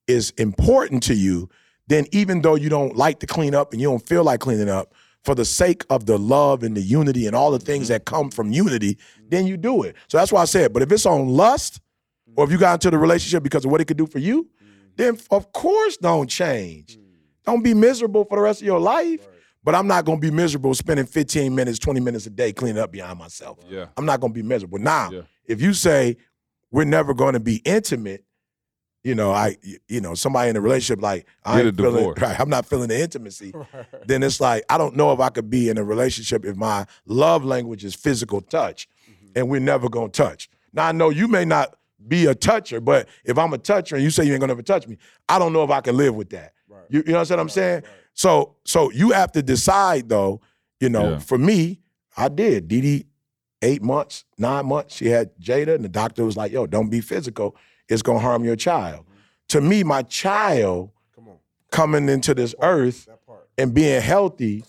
is 0.06 0.30
important 0.32 1.02
to 1.04 1.14
you. 1.14 1.48
Then 1.88 2.06
even 2.12 2.42
though 2.42 2.56
you 2.56 2.68
don't 2.68 2.96
like 2.96 3.20
to 3.20 3.26
clean 3.26 3.54
up 3.54 3.72
and 3.72 3.80
you 3.80 3.88
don't 3.88 4.06
feel 4.06 4.24
like 4.24 4.40
cleaning 4.40 4.68
up, 4.68 4.92
for 5.26 5.34
the 5.34 5.44
sake 5.44 5.84
of 5.90 6.06
the 6.06 6.16
love 6.16 6.62
and 6.62 6.76
the 6.76 6.80
unity 6.80 7.26
and 7.26 7.34
all 7.36 7.50
the 7.50 7.58
things 7.58 7.86
mm-hmm. 7.86 7.94
that 7.94 8.04
come 8.06 8.30
from 8.30 8.52
unity, 8.52 8.96
then 9.28 9.46
you 9.46 9.56
do 9.56 9.82
it. 9.82 9.96
So 10.08 10.16
that's 10.16 10.32
why 10.32 10.42
I 10.42 10.46
said. 10.46 10.72
But 10.72 10.82
if 10.82 10.92
it's 10.92 11.04
on 11.04 11.28
lust, 11.28 11.80
or 12.36 12.44
if 12.44 12.50
you 12.50 12.58
got 12.58 12.74
into 12.74 12.90
the 12.90 12.98
relationship 12.98 13.42
because 13.42 13.64
of 13.64 13.70
what 13.70 13.80
it 13.80 13.86
could 13.86 13.96
do 13.96 14.06
for 14.06 14.20
you, 14.20 14.44
mm-hmm. 14.44 14.74
then 14.96 15.18
of 15.30 15.52
course 15.52 15.96
don't 15.96 16.30
change. 16.30 16.96
Mm-hmm. 16.96 17.02
Don't 17.44 17.62
be 17.62 17.74
miserable 17.74 18.24
for 18.24 18.38
the 18.38 18.42
rest 18.42 18.62
of 18.62 18.66
your 18.66 18.80
life. 18.80 19.26
But 19.64 19.74
I'm 19.74 19.88
not 19.88 20.04
gonna 20.04 20.20
be 20.20 20.30
miserable 20.30 20.72
spending 20.76 21.06
15 21.06 21.52
minutes, 21.52 21.80
20 21.80 21.98
minutes 21.98 22.24
a 22.26 22.30
day 22.30 22.52
cleaning 22.52 22.80
up 22.80 22.92
behind 22.92 23.18
myself. 23.18 23.58
Yeah. 23.68 23.86
I'm 23.96 24.06
not 24.06 24.20
gonna 24.20 24.32
be 24.32 24.44
miserable. 24.44 24.78
Now, 24.78 25.10
Yeah. 25.10 25.22
if 25.44 25.60
you 25.60 25.72
say 25.74 26.18
we're 26.70 26.84
never 26.84 27.12
gonna 27.14 27.40
be 27.40 27.56
intimate, 27.64 28.24
you 29.06 29.14
know, 29.14 29.30
I 29.30 29.56
you 29.86 30.00
know, 30.00 30.14
somebody 30.14 30.50
in 30.50 30.56
a 30.56 30.60
relationship 30.60 31.00
like 31.00 31.26
I 31.44 31.58
Get 31.58 31.64
a 31.64 31.68
ain't 31.68 31.76
feeling 31.76 31.94
divorce. 31.96 32.20
right, 32.20 32.40
I'm 32.40 32.48
not 32.48 32.66
feeling 32.66 32.88
the 32.88 33.00
intimacy, 33.00 33.54
then 34.06 34.24
it's 34.24 34.40
like 34.40 34.64
I 34.68 34.76
don't 34.78 34.96
know 34.96 35.12
if 35.12 35.20
I 35.20 35.28
could 35.28 35.48
be 35.48 35.68
in 35.68 35.78
a 35.78 35.84
relationship 35.84 36.44
if 36.44 36.56
my 36.56 36.86
love 37.06 37.44
language 37.44 37.84
is 37.84 37.94
physical 37.94 38.40
touch 38.40 38.88
mm-hmm. 39.08 39.28
and 39.36 39.48
we're 39.48 39.60
never 39.60 39.88
gonna 39.88 40.08
touch. 40.08 40.50
Now 40.72 40.86
I 40.86 40.92
know 40.92 41.10
you 41.10 41.28
may 41.28 41.44
not 41.44 41.76
be 42.08 42.26
a 42.26 42.34
toucher, 42.34 42.80
but 42.80 43.08
if 43.24 43.38
I'm 43.38 43.52
a 43.52 43.58
toucher 43.58 43.94
and 43.94 44.02
you 44.02 44.10
say 44.10 44.24
you 44.24 44.32
ain't 44.32 44.40
gonna 44.40 44.52
ever 44.54 44.62
touch 44.62 44.88
me, 44.88 44.98
I 45.28 45.38
don't 45.38 45.52
know 45.52 45.62
if 45.62 45.70
I 45.70 45.80
can 45.82 45.96
live 45.96 46.16
with 46.16 46.30
that. 46.30 46.54
You, 46.88 47.04
you 47.06 47.12
know 47.12 47.20
what 47.20 47.30
I'm 47.38 47.48
saying? 47.48 47.84
So 48.14 48.56
so 48.64 48.90
you 48.90 49.10
have 49.10 49.30
to 49.32 49.42
decide 49.42 50.08
though, 50.08 50.40
you 50.80 50.88
know, 50.88 51.10
Yeah. 51.10 51.18
for 51.20 51.38
me, 51.38 51.78
I 52.16 52.28
did. 52.28 52.66
Dee 52.66 52.80
Dee, 52.80 53.06
eight 53.62 53.82
months, 53.82 54.24
nine 54.36 54.66
months, 54.66 54.96
she 54.96 55.06
had 55.06 55.30
Jada, 55.38 55.76
and 55.76 55.84
the 55.84 55.88
doctor 55.88 56.24
was 56.24 56.36
like, 56.36 56.50
yo, 56.50 56.66
don't 56.66 56.88
be 56.90 57.00
physical. 57.00 57.54
It's 57.88 58.02
gonna 58.02 58.18
harm 58.20 58.44
your 58.44 58.56
child. 58.56 59.04
To 59.50 59.60
me, 59.60 59.84
my 59.84 60.02
child 60.02 60.90
coming 61.70 62.08
into 62.08 62.34
this 62.34 62.54
earth 62.62 63.08
and 63.58 63.74
being 63.74 64.00
healthy 64.00 64.64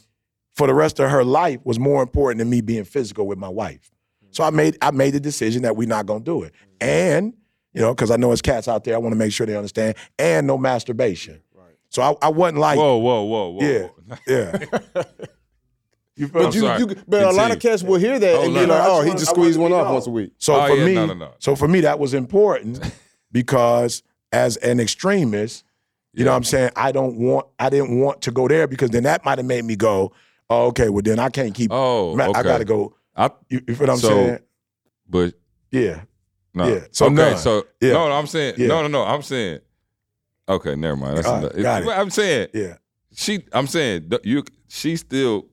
for 0.55 0.68
the 0.68 0.74
rest 0.74 0.99
of 0.99 1.09
her 1.09 1.24
life 1.24 1.59
was 1.63 1.80
more 1.80 2.01
important 2.01 2.39
than 2.39 2.49
me 2.49 2.61
being 2.61 2.84
physical 2.84 3.28
with 3.28 3.38
my 3.38 3.47
wife. 3.49 3.91
Mm-hmm. 4.24 4.28
So 4.32 4.43
I 4.43 4.49
made 4.49 4.78
I 4.82 4.91
made 4.91 5.13
the 5.13 5.20
decision 5.20 5.61
that 5.61 5.76
we're 5.76 5.88
not 5.88 6.05
gonna 6.05 6.24
do 6.24 6.43
it. 6.43 6.53
Mm-hmm. 6.53 6.89
And, 6.89 7.34
you 7.74 7.82
know, 7.82 7.93
because 7.93 8.11
I 8.11 8.18
know 8.18 8.32
it's 8.32 8.41
cats 8.41 8.68
out 8.68 8.84
there, 8.84 8.95
I 8.95 8.97
want 8.97 9.13
to 9.13 9.18
make 9.18 9.32
sure 9.32 9.45
they 9.45 9.55
understand, 9.55 9.95
and 10.18 10.47
no 10.47 10.57
masturbation. 10.57 11.41
Right. 11.53 11.76
So 11.89 12.01
I, 12.01 12.15
I 12.28 12.30
wasn't 12.30 12.59
like, 12.59 12.78
whoa, 12.78 12.97
whoa, 12.97 13.24
whoa, 13.24 13.49
whoa. 13.49 13.61
yeah, 13.61 13.88
whoa. 13.88 14.18
yeah. 14.28 15.03
you 16.15 16.28
feel 16.28 16.43
But 16.43 16.53
me? 16.55 16.59
you, 16.59 16.78
you, 16.89 16.95
but 17.07 17.24
a 17.24 17.32
lot 17.32 17.51
of 17.51 17.59
cats 17.59 17.84
will 17.84 17.99
hear 17.99 18.18
that 18.20 18.36
Oh, 18.36 18.43
and 18.45 18.53
no, 18.53 18.61
be 18.61 18.68
no, 18.68 18.74
like, 18.74 18.84
I 18.84 18.89
"Oh, 18.89 19.01
he 19.01 19.11
just 19.11 19.28
squeezed 19.28 19.59
one 19.59 19.72
off 19.74 19.91
once 19.93 20.07
a 20.07 20.11
week." 20.11 20.34
So 20.39 20.55
Oh, 20.59 20.68
for 20.68 20.76
yeah, 20.76 20.86
me, 20.86 20.93
no, 20.95 21.05
no, 21.07 21.13
no. 21.13 21.34
so 21.39 21.55
for 21.55 21.68
me, 21.68 21.82
that 21.82 21.99
was 21.99 22.13
important 22.13 22.80
because 23.38 24.02
as 24.32 24.58
an 24.58 24.80
extremist, 24.80 25.64
you 26.14 26.26
know 26.26 26.32
what 26.32 26.38
I'm 26.38 26.44
saying? 26.44 26.72
I 26.76 26.92
don't 26.92 27.18
want 27.18 27.46
I 27.60 27.70
didn't 27.70 28.00
want 28.00 28.24
to 28.24 28.32
go 28.32 28.48
there 28.48 28.68
because 28.68 28.90
then 28.90 29.04
that 29.04 29.24
might 29.24 29.38
have 29.38 29.46
made 29.46 29.64
me 29.64 29.76
go, 29.76 30.12
oh, 30.50 30.66
okay, 30.68 30.90
well 30.90 31.04
then 31.04 31.20
I 31.20 31.30
can't 31.30 31.54
keep 31.54 31.70
Oh, 31.72 32.16
man, 32.16 32.32
I 32.36 32.42
gotta 32.42 32.66
go. 32.66 32.96
I, 33.16 33.30
You, 33.50 33.62
you 33.68 33.76
feel 33.76 33.86
what 33.88 33.94
I'm 33.94 33.98
So, 34.00 34.10
saying? 34.10 34.40
but 35.08 35.34
Yeah. 35.72 36.02
no. 36.56 36.68
Yeah, 36.74 36.80
so 36.92 37.06
okay, 37.06 37.36
so 37.38 37.68
Yeah. 37.80 37.94
no, 37.94 38.10
no, 38.10 38.16
I'm 38.16 38.26
saying 38.26 38.56
Yeah. 38.58 38.68
no, 38.70 38.82
no, 38.82 38.88
no. 38.88 39.04
I'm 39.04 39.22
saying. 39.22 39.60
Okay, 40.50 40.76
never 40.76 40.96
mind. 40.96 41.18
That's 41.18 41.28
enough. 41.28 41.56
got 41.62 41.84
it. 41.84 41.90
I'm 41.90 42.10
saying 42.10 42.48
Yeah. 42.56 42.78
she. 43.14 43.44
I'm 43.54 43.68
saying 43.68 44.10
you. 44.24 44.44
She 44.70 44.96
still. 44.98 45.46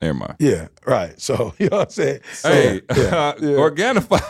Never 0.00 0.14
mind. 0.14 0.34
Yeah. 0.38 0.68
Right. 0.86 1.18
So 1.20 1.54
you 1.58 1.68
know 1.68 1.78
what 1.78 1.88
I'm 1.88 1.90
saying? 1.90 2.20
So, 2.32 2.48
Hey, 2.50 2.80
yeah. 2.90 3.34
Organifi. 3.38 4.20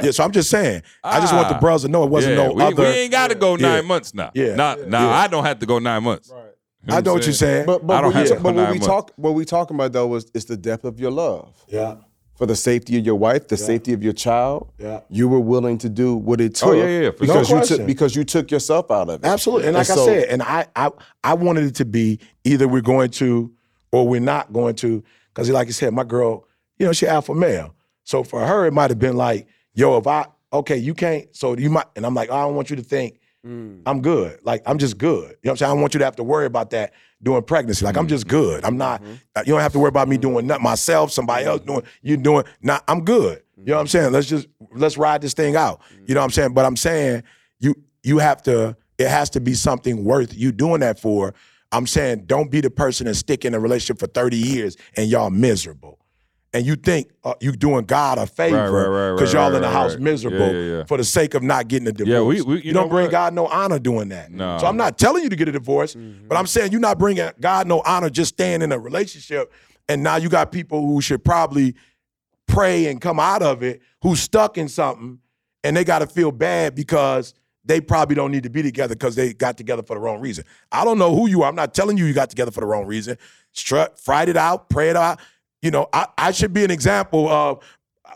yeah. 0.04 0.10
So 0.10 0.24
I'm 0.24 0.32
just 0.32 0.50
saying. 0.50 0.82
I 1.02 1.20
just 1.20 1.32
want 1.32 1.48
the 1.48 1.56
Ah. 1.56 1.60
brothers 1.60 1.82
to 1.82 1.88
know 1.88 2.04
it 2.04 2.10
wasn't 2.10 2.36
Yeah, 2.36 2.46
no 2.48 2.52
we, 2.54 2.62
other 2.62 2.82
we 2.82 2.88
ain't 2.88 3.12
got 3.12 3.28
to 3.28 3.34
go 3.34 3.56
Yeah. 3.56 3.68
nine 3.68 3.86
months 3.86 4.14
now. 4.14 4.30
Yeah. 4.34 4.54
Now, 4.54 4.76
now 4.86 5.08
Yeah. 5.08 5.16
I 5.16 5.26
don't 5.28 5.44
have 5.44 5.58
to 5.60 5.66
go 5.66 5.78
nine 5.78 6.02
months. 6.04 6.30
You 6.30 6.94
I 6.94 7.00
know 7.00 7.12
I'm 7.12 7.16
what 7.16 7.24
you're 7.26 7.32
saying. 7.32 7.66
But 7.66 7.86
but, 7.86 7.94
I 7.94 8.00
don't 8.02 8.12
what, 8.14 8.24
we, 8.24 8.28
have 8.30 8.42
but 8.42 8.54
what 8.54 8.70
we 8.70 8.78
29 8.78 8.88
talk 8.88 9.12
what 9.16 9.30
we 9.34 9.44
talking 9.44 9.76
about 9.76 9.92
though 9.92 10.14
is 10.16 10.26
is 10.34 10.44
the 10.46 10.56
depth 10.56 10.84
of 10.84 10.98
your 11.00 11.12
love 11.12 11.54
yeah. 11.68 11.94
for 12.34 12.44
the 12.44 12.56
safety 12.56 12.98
of 12.98 13.06
your 13.06 13.14
wife, 13.14 13.46
the 13.48 13.56
safety 13.56 13.92
of 13.94 14.02
your 14.02 14.12
child. 14.12 14.70
Yeah. 14.78 15.00
You 15.08 15.28
were 15.28 15.40
willing 15.40 15.78
to 15.78 15.88
do 15.88 16.14
what 16.16 16.40
it 16.40 16.56
took. 16.56 16.70
Oh, 16.70 16.72
yeah, 16.72 17.00
yeah, 17.02 17.10
for 17.12 17.18
because 17.20 17.48
sure. 17.48 17.60
you 17.60 17.64
took 17.64 17.86
because 17.86 18.16
you 18.16 18.24
took 18.24 18.50
yourself 18.50 18.90
out 18.90 19.08
of 19.08 19.24
it. 19.24 19.26
Absolutely. 19.26 19.68
And 19.68 19.76
like 19.76 19.88
I 19.88 19.94
said, 19.94 20.24
and 20.28 20.42
I, 20.42 20.66
I 20.76 20.90
I 21.24 21.34
wanted 21.34 21.64
it 21.64 21.74
to 21.76 21.84
be 21.86 22.18
either 22.44 22.66
we're 22.68 22.82
going 22.82 23.10
to 23.12 23.50
or 23.92 24.08
we're 24.08 24.20
not 24.20 24.52
going 24.52 24.74
to. 24.76 25.04
Because 25.32 25.48
like 25.50 25.68
I 25.68 25.70
said, 25.70 25.92
my 25.94 26.04
girl, 26.04 26.48
you 26.78 26.86
know, 26.86 26.92
she 26.92 27.06
alpha 27.06 27.34
male. 27.34 27.74
So 28.04 28.24
for 28.24 28.44
her, 28.44 28.66
it 28.66 28.72
might 28.72 28.90
have 28.90 28.98
been 28.98 29.16
like, 29.16 29.46
yo, 29.74 29.96
if 29.98 30.06
I 30.06 30.26
okay, 30.52 30.76
you 30.76 30.94
can't, 30.94 31.34
so 31.34 31.56
you 31.56 31.70
might 31.70 31.86
and 31.96 32.04
I'm 32.04 32.14
like, 32.14 32.30
oh, 32.30 32.36
I 32.36 32.42
don't 32.42 32.56
want 32.56 32.70
you 32.70 32.76
to 32.76 32.82
think 32.82 33.20
mm. 33.46 33.80
I'm 33.86 34.02
good. 34.02 34.40
Like 34.42 34.62
I'm 34.66 34.78
just 34.78 34.98
good. 34.98 35.14
You 35.14 35.20
know 35.20 35.36
what 35.42 35.50
I'm 35.50 35.56
saying? 35.56 35.70
I 35.70 35.74
don't 35.74 35.80
want 35.80 35.94
you 35.94 35.98
to 35.98 36.04
have 36.04 36.16
to 36.16 36.24
worry 36.24 36.46
about 36.46 36.70
that 36.70 36.92
during 37.22 37.42
pregnancy. 37.42 37.84
Like 37.84 37.96
I'm 37.96 38.08
just 38.08 38.26
mm-hmm. 38.26 38.36
good. 38.36 38.64
I'm 38.64 38.76
not, 38.76 39.02
mm-hmm. 39.02 39.14
uh, 39.36 39.42
you 39.46 39.52
don't 39.52 39.60
have 39.60 39.72
to 39.72 39.78
worry 39.78 39.88
about 39.88 40.08
me 40.08 40.18
doing 40.18 40.46
nothing 40.46 40.64
myself, 40.64 41.12
somebody 41.12 41.44
else 41.44 41.60
mm-hmm. 41.60 41.72
doing, 41.72 41.86
you 42.02 42.16
doing, 42.16 42.44
not, 42.60 42.82
I'm 42.88 43.04
good. 43.04 43.42
You 43.56 43.66
know 43.66 43.74
what 43.74 43.82
I'm 43.82 43.86
saying? 43.86 44.12
Let's 44.12 44.26
just, 44.26 44.48
let's 44.74 44.98
ride 44.98 45.22
this 45.22 45.34
thing 45.34 45.54
out. 45.54 45.80
You 46.06 46.14
know 46.14 46.20
what 46.20 46.24
I'm 46.24 46.30
saying? 46.30 46.52
But 46.52 46.64
I'm 46.64 46.76
saying 46.76 47.22
you, 47.60 47.76
you 48.02 48.18
have 48.18 48.42
to, 48.42 48.76
it 48.98 49.08
has 49.08 49.30
to 49.30 49.40
be 49.40 49.54
something 49.54 50.04
worth 50.04 50.36
you 50.36 50.50
doing 50.52 50.80
that 50.80 50.98
for. 50.98 51.34
I'm 51.72 51.86
saying 51.86 52.24
don't 52.26 52.50
be 52.50 52.60
the 52.60 52.70
person 52.70 53.06
and 53.06 53.16
stick 53.16 53.44
in 53.44 53.54
a 53.54 53.58
relationship 53.60 53.98
for 53.98 54.06
30 54.06 54.36
years 54.36 54.76
and 54.96 55.08
y'all 55.08 55.30
miserable. 55.30 55.98
And 56.54 56.66
you 56.66 56.76
think 56.76 57.10
uh, 57.24 57.32
you 57.40 57.52
doing 57.52 57.86
God 57.86 58.18
a 58.18 58.26
favor 58.26 58.70
right, 58.70 58.86
right, 58.86 59.12
because 59.16 59.32
right, 59.34 59.40
y'all 59.40 59.50
right, 59.50 59.56
in 59.56 59.62
the 59.62 59.68
right, 59.68 59.72
house 59.72 59.92
right. 59.94 60.02
miserable 60.02 60.38
Yeah, 60.38 60.52
yeah, 60.52 60.76
yeah. 60.78 60.84
for 60.84 60.98
the 60.98 61.04
sake 61.04 61.32
of 61.32 61.42
not 61.42 61.66
getting 61.68 61.88
a 61.88 61.92
divorce. 61.92 62.12
Yeah, 62.12 62.20
we- 62.20 62.42
we- 62.42 62.56
you 62.56 62.62
you 62.64 62.72
don't 62.74 62.90
bring? 62.90 63.08
God 63.08 63.32
no 63.32 63.46
honor 63.46 63.78
doing 63.78 64.10
that. 64.10 64.30
No. 64.30 64.58
So 64.58 64.66
I'm 64.66 64.76
not 64.76 64.98
telling 64.98 65.22
you 65.22 65.30
to 65.30 65.36
get 65.36 65.48
a 65.48 65.52
divorce, 65.52 65.94
but 66.28 66.36
I'm 66.36 66.46
saying 66.46 66.72
you're 66.72 66.80
not 66.80 66.98
bringing 66.98 67.26
God 67.40 67.66
no 67.66 67.80
honor 67.86 68.10
just 68.10 68.34
staying 68.34 68.60
in 68.60 68.70
a 68.70 68.78
relationship. 68.78 69.50
And 69.88 70.02
now 70.02 70.16
you 70.16 70.28
got 70.28 70.52
people 70.52 70.86
who 70.86 71.00
should 71.00 71.24
probably 71.24 71.74
pray 72.46 72.86
and 72.86 73.00
come 73.00 73.18
out 73.18 73.42
of 73.42 73.62
it 73.62 73.80
who's 74.02 74.20
stuck 74.20 74.58
in 74.58 74.68
something 74.68 75.20
and 75.64 75.74
they 75.76 75.84
got 75.84 76.00
to 76.00 76.06
feel 76.06 76.32
bad 76.32 76.74
because 76.74 77.32
they 77.64 77.80
probably 77.80 78.14
don't 78.14 78.32
need 78.32 78.42
to 78.42 78.50
be 78.50 78.62
together 78.62 78.94
because 78.94 79.14
they 79.14 79.32
got 79.32 79.56
together 79.56 79.82
for 79.82 79.94
the 79.94 80.00
wrong 80.00 80.20
reason. 80.20 80.44
I 80.70 80.84
don't 80.84 80.98
know 80.98 81.14
who 81.14 81.28
you 81.28 81.42
are. 81.42 81.48
I'm 81.48 81.54
not 81.54 81.74
telling 81.74 81.96
you 81.96 82.06
you 82.06 82.12
got 82.12 82.30
together 82.30 82.50
for 82.50 82.60
the 82.60 82.66
wrong 82.66 82.86
reason. 82.86 83.18
Strut, 83.52 83.98
fried 83.98 84.28
it 84.28 84.36
out, 84.36 84.68
pray 84.68 84.90
it 84.90 84.96
out. 84.96 85.20
You 85.60 85.70
know, 85.70 85.88
I, 85.92 86.06
I 86.18 86.30
should 86.32 86.52
be 86.52 86.64
an 86.64 86.70
example 86.70 87.28
of 87.28 87.62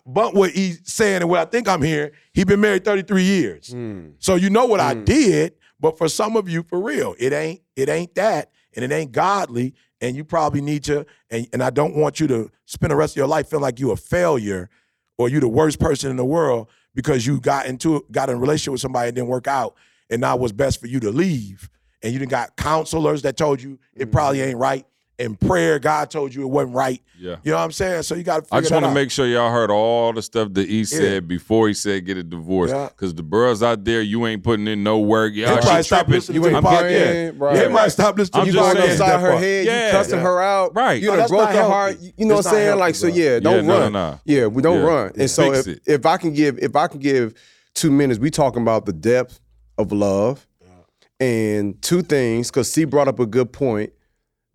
but 0.04 0.34
what 0.34 0.50
he's 0.50 0.80
saying 0.84 1.22
and 1.22 1.30
what 1.30 1.40
I 1.40 1.44
think 1.44 1.68
I'm 1.68 1.82
hearing, 1.82 2.10
he 2.32 2.44
been 2.44 2.60
married 2.60 2.84
33 2.84 3.22
years. 3.22 3.72
Hmm. 3.72 4.08
So 4.18 4.34
you 4.34 4.50
know 4.50 4.66
what 4.66 4.80
I 4.80 4.94
hmm. 4.94 5.04
did, 5.04 5.54
but 5.80 5.96
for 5.96 6.08
some 6.08 6.36
of 6.36 6.48
you, 6.48 6.62
for 6.62 6.80
real, 6.80 7.14
it 7.18 7.32
ain't 7.32 7.62
it 7.76 7.88
ain't 7.88 8.14
that, 8.16 8.50
and 8.74 8.84
it 8.84 8.92
ain't 8.92 9.12
godly, 9.12 9.74
and 10.00 10.16
you 10.16 10.24
probably 10.24 10.60
need 10.60 10.84
to, 10.84 11.06
and, 11.30 11.46
and 11.52 11.62
I 11.62 11.70
don't 11.70 11.96
want 11.96 12.20
you 12.20 12.26
to 12.28 12.50
spend 12.64 12.90
the 12.90 12.96
rest 12.96 13.12
of 13.12 13.16
your 13.16 13.26
life 13.26 13.48
feeling 13.48 13.62
like 13.62 13.80
you 13.80 13.92
a 13.92 13.96
failure 13.96 14.68
or 15.18 15.28
you 15.28 15.40
the 15.40 15.48
worst 15.48 15.78
person 15.80 16.10
in 16.10 16.16
the 16.16 16.24
world 16.24 16.68
because 16.96 17.24
you 17.24 17.38
got 17.38 17.66
into 17.66 18.04
got 18.10 18.28
in 18.28 18.36
a 18.36 18.40
relationship 18.40 18.72
with 18.72 18.80
somebody 18.80 19.08
and 19.08 19.14
didn't 19.14 19.28
work 19.28 19.46
out, 19.46 19.76
and 20.10 20.20
now 20.20 20.36
it's 20.42 20.50
best 20.50 20.80
for 20.80 20.88
you 20.88 20.98
to 20.98 21.10
leave, 21.10 21.70
and 22.02 22.12
you 22.12 22.18
didn't 22.18 22.32
got 22.32 22.56
counselors 22.56 23.22
that 23.22 23.36
told 23.36 23.62
you 23.62 23.78
it 23.94 24.10
probably 24.10 24.38
mm-hmm. 24.38 24.48
ain't 24.48 24.58
right, 24.58 24.86
and 25.18 25.40
prayer 25.40 25.78
God 25.78 26.10
told 26.10 26.34
you 26.34 26.42
it 26.42 26.48
wasn't 26.50 26.74
right. 26.74 27.00
Yeah. 27.18 27.36
You 27.42 27.52
know 27.52 27.56
what 27.56 27.64
I'm 27.64 27.72
saying? 27.72 28.02
So 28.02 28.14
you 28.14 28.22
got 28.22 28.46
to. 28.46 28.54
I 28.54 28.60
just 28.60 28.70
want 28.70 28.84
to 28.84 28.92
make 28.92 29.10
sure 29.10 29.26
y'all 29.26 29.50
heard 29.50 29.70
all 29.70 30.12
the 30.12 30.20
stuff 30.20 30.52
that 30.52 30.68
he 30.68 30.84
said 30.84 31.26
before 31.26 31.68
he 31.68 31.72
said 31.74 32.04
get 32.04 32.18
a 32.18 32.22
divorce. 32.22 32.70
Yeah. 32.70 32.88
Because 32.88 33.14
the 33.14 33.22
bros 33.22 33.62
out 33.62 33.84
there, 33.84 34.02
you 34.02 34.26
ain't 34.26 34.44
putting 34.44 34.66
in 34.68 34.82
no 34.82 34.98
work. 34.98 35.32
Y'all 35.34 35.48
They 35.54 35.60
probably 35.62 35.76
shit 35.78 35.84
stop 35.86 35.98
tripping. 36.00 36.14
listening 36.14 36.34
You 36.36 36.40
to 36.50 36.56
ain't 36.56 36.62
the 36.62 36.68
I'm 36.68 36.74
podcast. 36.76 36.88
getting- 36.90 37.12
praying, 37.14 37.38
right. 37.38 37.54
They 37.56 37.68
might 37.68 37.88
stop 37.88 38.18
listening 38.18 38.40
I'm 38.42 38.46
to 38.46 38.52
you 38.52 38.52
the 38.52 38.58
just 38.62 38.74
going 38.74 38.76
saying 38.76 38.98
podcast. 38.98 39.00
upside 39.00 39.08
that 39.08 39.20
her 39.24 39.30
part. 39.30 39.42
head, 39.42 39.66
Yeah. 39.66 39.86
you 39.86 39.92
cussing 39.92 40.14
Yeah. 40.18 40.22
her 40.24 40.42
out, 40.42 40.74
Right. 40.76 41.00
You 41.00 41.06
No, 41.06 41.12
know, 41.12 41.16
that's 41.18 41.30
broke 41.30 41.40
not 41.44 41.54
her 41.54 41.62
heart. 41.62 41.92
healthy. 41.92 42.14
You 42.18 42.26
know 42.26 42.38
It's 42.38 42.44
what 42.44 42.46
I'm 42.46 42.52
not 42.52 42.56
saying? 42.58 42.66
healthy, 42.66 42.80
Like, 42.80 42.94
so 42.94 43.06
bro. 43.08 43.16
yeah, 43.16 43.38
don't 43.40 43.54
Yeah, 43.54 43.60
no, 43.62 43.78
run. 43.80 43.92
no, 43.92 44.10
no. 44.10 44.20
Yeah, 44.26 44.46
we 44.48 44.62
don't 44.62 44.80
Yeah. 44.80 44.86
run. 44.86 45.12
And 45.18 45.30
so 45.30 45.52
Fix 45.52 45.66
if, 45.66 45.76
it. 45.76 45.82
if 45.86 46.04
I 46.06 46.16
can 46.18 46.34
give, 46.34 46.58
if 46.58 46.76
I 46.76 46.86
can 46.88 47.00
give 47.00 47.32
two 47.74 47.90
minutes, 47.90 48.20
we 48.20 48.30
talking 48.30 48.60
about 48.60 48.84
the 48.84 48.92
depth 48.92 49.40
of 49.78 49.92
love 49.92 50.46
and 51.20 51.80
two 51.80 52.02
things. 52.02 52.50
Because 52.50 52.70
C 52.70 52.84
brought 52.84 53.08
up 53.08 53.18
a 53.18 53.26
good 53.26 53.52
point. 53.52 53.92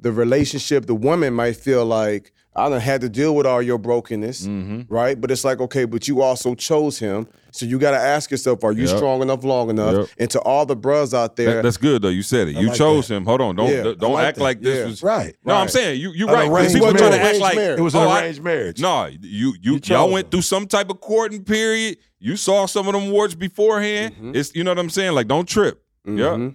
The 0.02 0.12
relationship, 0.12 0.88
the 0.88 0.96
woman 0.96 1.34
might 1.34 1.56
feel 1.58 1.86
like 1.86 2.32
I 2.56 2.68
done 2.70 2.82
had 2.82 3.00
to 3.02 3.08
deal 3.10 3.34
with 3.36 3.46
all 3.46 3.62
your 3.62 3.78
brokenness, 3.78 4.46
Mm-hmm. 4.46 4.94
right? 4.94 5.20
But 5.20 5.32
it's 5.32 5.46
like, 5.46 5.62
okay, 5.62 5.86
but 5.86 6.08
you 6.10 6.22
also 6.22 6.54
chose 6.56 7.00
him. 7.00 7.28
So 7.52 7.66
you 7.66 7.80
got 7.80 7.92
to 7.92 7.98
ask 7.98 8.30
yourself, 8.32 8.64
are 8.66 8.72
you 8.74 8.88
Yep. 8.88 8.98
strong 8.98 9.22
enough, 9.22 9.44
long 9.46 9.70
enough? 9.70 9.96
Yep. 9.96 10.08
And 10.18 10.30
to 10.32 10.40
all 10.42 10.66
the 10.66 10.76
bros 10.76 11.14
out 11.14 11.36
there, 11.38 11.56
That- 11.56 11.64
that's 11.64 11.78
good 11.78 12.02
though. 12.02 12.10
You 12.10 12.24
said 12.24 12.48
it. 12.50 12.56
You 12.56 12.68
like 12.70 12.78
chose 12.78 13.10
him. 13.10 13.24
Hold 13.26 13.40
on. 13.42 13.56
Don't 13.56 13.70
Yeah, 13.70 13.84
don't 13.98 14.04
I 14.12 14.14
like 14.14 14.26
act 14.26 14.38
that. 14.38 14.44
like 14.44 14.62
this 14.62 14.78
Yeah. 14.80 14.86
was 14.86 15.04
Right. 15.04 15.36
No, 15.46 15.54
I'm 15.56 15.68
saying 15.70 16.02
you 16.02 16.12
you 16.14 16.28
An 16.28 16.34
right. 16.34 16.48
'cause 16.50 16.58
arranged 16.58 16.74
People 16.76 16.94
try 16.94 17.10
to 17.10 17.22
act 17.22 17.40
like 17.40 17.58
It 17.58 17.80
was 17.80 17.94
an 17.96 18.02
oh, 18.02 18.10
I- 18.10 18.22
arranged 18.24 18.44
marriage. 18.44 18.82
No, 18.82 19.06
you 19.22 19.54
you, 19.62 19.80
chose 19.80 19.90
y'all 19.90 20.12
went 20.12 20.26
him. 20.28 20.32
through 20.32 20.42
some 20.42 20.66
type 20.68 20.90
of 20.90 21.00
courting 21.00 21.44
period. 21.44 21.98
You 22.20 22.36
saw 22.36 22.66
some 22.66 22.88
of 22.88 22.94
them 22.94 23.12
warts 23.12 23.34
beforehand. 23.36 24.16
Mm-hmm. 24.16 24.36
It's 24.36 24.54
you 24.56 24.64
know 24.66 24.72
what 24.72 24.80
I'm 24.80 24.90
saying. 24.90 25.14
Like 25.14 25.28
don't 25.28 25.48
trip. 25.48 25.82
Yeah. 26.06 26.50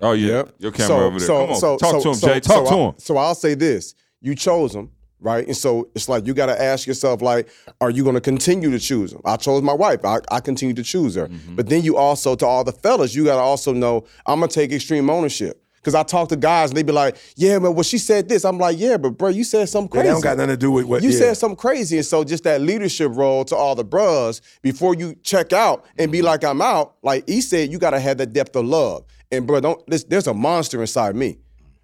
Oh 0.00 0.12
yeah. 0.12 0.28
Yep. 0.28 0.54
Your 0.58 0.72
camera 0.72 1.06
over 1.06 1.18
there. 1.18 1.28
Come 1.28 1.50
on. 1.50 1.60
Talk 1.78 2.02
to 2.02 2.08
him, 2.08 2.14
so- 2.14 2.26
Jay. 2.28 2.40
Talk 2.40 2.66
so 2.66 2.70
to 2.70 2.76
I- 2.76 2.78
him. 2.88 2.94
So 2.98 3.16
I'll 3.16 3.34
say 3.34 3.54
this: 3.54 3.94
you 4.20 4.34
chose 4.34 4.74
him, 4.74 4.90
right? 5.20 5.46
And 5.46 5.56
so 5.56 5.88
it's 5.94 6.08
like 6.08 6.26
you 6.26 6.34
got 6.34 6.46
to 6.46 6.60
ask 6.60 6.86
yourself, 6.86 7.22
like, 7.22 7.48
are 7.80 7.90
you 7.90 8.02
going 8.02 8.14
to 8.16 8.20
continue 8.20 8.70
to 8.70 8.78
choose 8.78 9.12
him? 9.12 9.20
I 9.24 9.36
chose 9.36 9.62
my 9.62 9.72
wife. 9.74 10.04
I, 10.04 10.18
I 10.30 10.40
continue 10.40 10.74
to 10.74 10.82
choose 10.82 11.14
her. 11.14 11.28
Mm-hmm. 11.28 11.54
But 11.56 11.68
then 11.68 11.82
you 11.82 11.96
also, 11.96 12.34
to 12.34 12.46
all 12.46 12.64
the 12.64 12.72
fellas, 12.72 13.14
you 13.14 13.24
got 13.24 13.36
to 13.36 13.40
also 13.42 13.72
know 13.72 14.04
I'm 14.26 14.40
gonna 14.40 14.48
take 14.50 14.72
extreme 14.72 15.08
ownership. 15.10 15.62
Because 15.76 15.94
I 15.94 16.02
talk 16.02 16.30
to 16.30 16.36
guys 16.36 16.70
and 16.70 16.76
they 16.76 16.82
be 16.82 16.90
like, 16.90 17.16
yeah, 17.36 17.60
man, 17.60 17.72
well, 17.74 17.84
she 17.84 17.98
said 17.98 18.28
this. 18.28 18.44
I'm 18.44 18.58
like, 18.58 18.76
yeah, 18.76 18.96
but 18.96 19.10
bro, 19.10 19.28
you 19.28 19.44
said 19.44 19.68
something 19.68 19.86
Yeah, 19.96 20.02
crazy. 20.02 20.08
they 20.08 20.12
don't 20.14 20.20
got 20.20 20.36
nothing 20.36 20.48
to 20.50 20.56
do 20.56 20.72
with 20.72 20.84
what 20.86 21.00
You 21.04 21.10
yeah. 21.10 21.18
said 21.18 21.34
something 21.36 21.54
crazy. 21.56 21.96
And 21.98 22.04
so 22.04 22.24
just 22.24 22.42
that 22.42 22.60
leadership 22.60 23.12
role 23.14 23.44
to 23.44 23.54
all 23.54 23.76
the 23.76 23.84
bros 23.84 24.42
before 24.62 24.96
you 24.96 25.14
check 25.22 25.52
out 25.52 25.84
and 25.96 26.10
be 26.10 26.22
like, 26.22 26.42
I'm 26.42 26.60
out, 26.60 26.96
like 27.04 27.28
he 27.28 27.40
said, 27.40 27.70
you 27.70 27.78
gotta 27.78 28.00
have 28.00 28.18
that 28.18 28.32
depth 28.32 28.56
of 28.56 28.64
love. 28.64 29.04
And 29.32 29.46
bro, 29.46 29.60
don't 29.60 29.82
there's, 29.86 30.04
there's 30.04 30.26
a 30.26 30.34
monster 30.34 30.80
inside 30.80 31.16
me. 31.16 31.38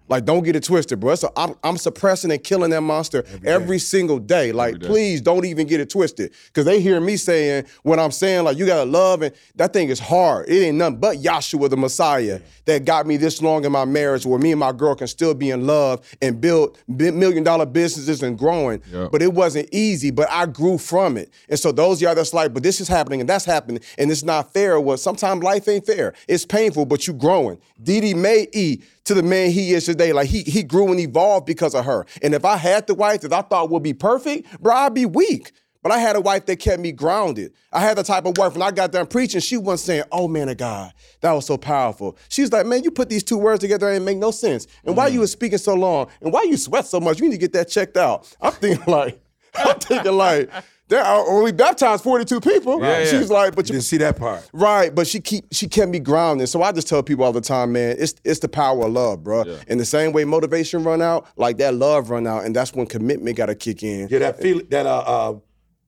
Like, 0.09 0.25
don't 0.25 0.43
get 0.43 0.55
it 0.55 0.63
twisted, 0.63 0.99
bro. 0.99 1.15
So 1.15 1.31
I'm, 1.35 1.55
I'm 1.63 1.77
suppressing 1.77 2.31
and 2.31 2.43
killing 2.43 2.71
that 2.71 2.81
monster 2.81 3.23
every, 3.45 3.79
single 3.79 4.19
day. 4.19 4.51
Like, 4.51 4.79
day. 4.79 4.87
please 4.87 5.21
don't 5.21 5.45
even 5.45 5.67
get 5.67 5.79
it 5.79 5.89
twisted. 5.89 6.33
Cause 6.53 6.65
they 6.65 6.79
hear 6.79 6.99
me 6.99 7.17
saying 7.17 7.65
what 7.83 7.99
I'm 7.99 8.11
saying, 8.11 8.43
like, 8.43 8.57
you 8.57 8.65
gotta 8.65 8.89
love, 8.89 9.21
and 9.21 9.33
that 9.55 9.73
thing 9.73 9.89
is 9.89 9.99
hard. 9.99 10.47
It 10.47 10.63
ain't 10.63 10.77
nothing 10.77 10.97
but 10.97 11.17
Yahshua 11.17 11.69
the 11.69 11.77
Messiah 11.77 12.39
that 12.65 12.85
got 12.85 13.07
me 13.07 13.17
this 13.17 13.41
long 13.41 13.65
in 13.65 13.71
my 13.71 13.85
marriage 13.85 14.25
where 14.25 14.39
me 14.39 14.51
and 14.51 14.59
my 14.59 14.71
girl 14.71 14.95
can 14.95 15.07
still 15.07 15.33
be 15.33 15.49
in 15.51 15.67
love 15.67 16.05
and 16.21 16.39
build 16.39 16.77
million 16.87 17.43
dollar 17.43 17.65
businesses 17.65 18.23
and 18.23 18.37
growing. 18.37 18.81
Yeah. 18.91 19.09
But 19.11 19.21
it 19.21 19.33
wasn't 19.33 19.69
easy, 19.71 20.11
but 20.11 20.29
I 20.29 20.45
grew 20.45 20.77
from 20.77 21.17
it. 21.17 21.31
And 21.49 21.59
so 21.59 21.71
those 21.71 21.97
of 21.97 22.03
y'all 22.03 22.15
that's 22.15 22.33
like, 22.33 22.53
but 22.53 22.63
this 22.63 22.79
is 22.79 22.87
happening 22.87 23.19
and 23.19 23.29
that's 23.29 23.45
happening 23.45 23.81
and 23.97 24.11
it's 24.11 24.23
not 24.23 24.53
fair. 24.53 24.79
Well, 24.79 24.97
sometimes 24.97 25.43
life 25.43 25.67
ain't 25.67 25.85
fair. 25.85 26.13
It's 26.27 26.45
painful, 26.45 26.85
but 26.85 27.07
you 27.07 27.13
growing. 27.13 27.59
Didi 27.81 28.13
may 28.13 28.47
eat 28.53 28.83
to 29.05 29.13
the 29.13 29.23
man 29.23 29.51
he 29.51 29.73
is 29.73 29.85
today. 29.85 30.13
Like 30.13 30.29
he 30.29 30.43
he 30.43 30.63
grew 30.63 30.91
and 30.91 30.99
evolved 30.99 31.45
because 31.45 31.75
of 31.75 31.85
her. 31.85 32.05
And 32.21 32.33
if 32.33 32.45
I 32.45 32.57
had 32.57 32.87
the 32.87 32.95
wife 32.95 33.21
that 33.21 33.33
I 33.33 33.41
thought 33.41 33.69
would 33.69 33.83
be 33.83 33.93
perfect, 33.93 34.61
bro, 34.61 34.73
I'd 34.73 34.93
be 34.93 35.05
weak. 35.05 35.51
But 35.83 35.91
I 35.91 35.99
had 35.99 36.15
a 36.15 36.21
wife 36.21 36.45
that 36.45 36.55
kept 36.59 36.81
me 36.81 36.93
grounded. 36.93 37.51
I 37.73 37.81
had 37.81 37.97
the 37.97 38.03
type 38.03 38.25
of 38.25 38.37
wife 38.37 38.53
when 38.53 38.61
I 38.61 38.71
got 38.71 38.93
done 38.93 39.05
preaching, 39.05 39.41
she 39.41 39.57
wasn't 39.57 39.85
saying, 39.85 40.03
"Oh 40.13 40.29
man 40.29 40.47
of 40.47 40.55
God, 40.55 40.93
that 41.19 41.33
was 41.33 41.45
so 41.45 41.57
powerful." 41.57 42.17
She 42.29 42.41
was 42.41 42.53
like, 42.53 42.65
"Man, 42.65 42.83
you 42.83 42.91
put 42.91 43.09
these 43.09 43.23
two 43.23 43.37
words 43.37 43.59
together 43.59 43.89
and 43.89 43.97
it 43.97 44.05
make 44.05 44.17
no 44.17 44.31
sense. 44.31 44.65
And 44.85 44.95
why 44.95 45.07
mm-hmm. 45.07 45.15
you 45.15 45.19
was 45.19 45.31
speaking 45.31 45.57
so 45.57 45.73
long? 45.73 46.07
And 46.21 46.31
why 46.31 46.43
you 46.43 46.55
sweat 46.55 46.87
so 46.87 47.01
much? 47.01 47.19
You 47.19 47.25
need 47.25 47.35
to 47.35 47.37
get 47.37 47.51
that 47.53 47.67
checked 47.69 47.97
out." 47.97 48.33
I'm 48.39 48.53
thinking 48.53 48.85
like, 48.87 49.21
I'm 49.55 49.77
thinking 49.77 50.13
like, 50.13 50.49
there 50.93 51.03
are 51.03 51.27
only 51.27 51.51
baptized 51.51 52.03
42 52.03 52.39
people. 52.39 52.79
Yeah, 52.79 52.99
yeah. 52.99 53.05
She's 53.05 53.31
like, 53.31 53.55
"But 53.55 53.67
you 53.67 53.73
Didn't 53.73 53.85
see 53.85 53.97
that 53.97 54.15
part. 54.15 54.47
Right, 54.53 54.93
but 54.93 55.07
she 55.07 55.19
keep 55.19 55.45
she 55.51 55.67
kept 55.67 55.89
me 55.89 55.97
grounded. 55.97 56.49
So 56.49 56.61
I 56.61 56.71
just 56.71 56.87
tell 56.87 57.01
people 57.01 57.25
all 57.25 57.31
the 57.33 57.41
time, 57.41 57.71
man, 57.71 57.95
it's 57.97 58.13
it's 58.23 58.41
the 58.41 58.47
power 58.47 58.85
of 58.85 58.91
love, 58.93 59.23
bro. 59.23 59.43
Yeah. 59.43 59.55
And 59.67 59.79
the 59.79 59.85
same 59.85 60.11
way 60.13 60.23
motivation 60.23 60.83
run 60.83 61.01
out, 61.01 61.25
like 61.35 61.57
that 61.57 61.73
love 61.73 62.11
run 62.11 62.27
out, 62.27 62.45
and 62.45 62.55
that's 62.55 62.73
when 62.73 62.85
commitment 62.85 63.35
got 63.37 63.47
to 63.47 63.55
kick 63.55 63.81
in. 63.81 64.07
Yeah, 64.09 64.19
that 64.19 64.39
feel 64.39 64.61
that 64.69 64.85
uh 64.85 64.99
uh 64.99 65.33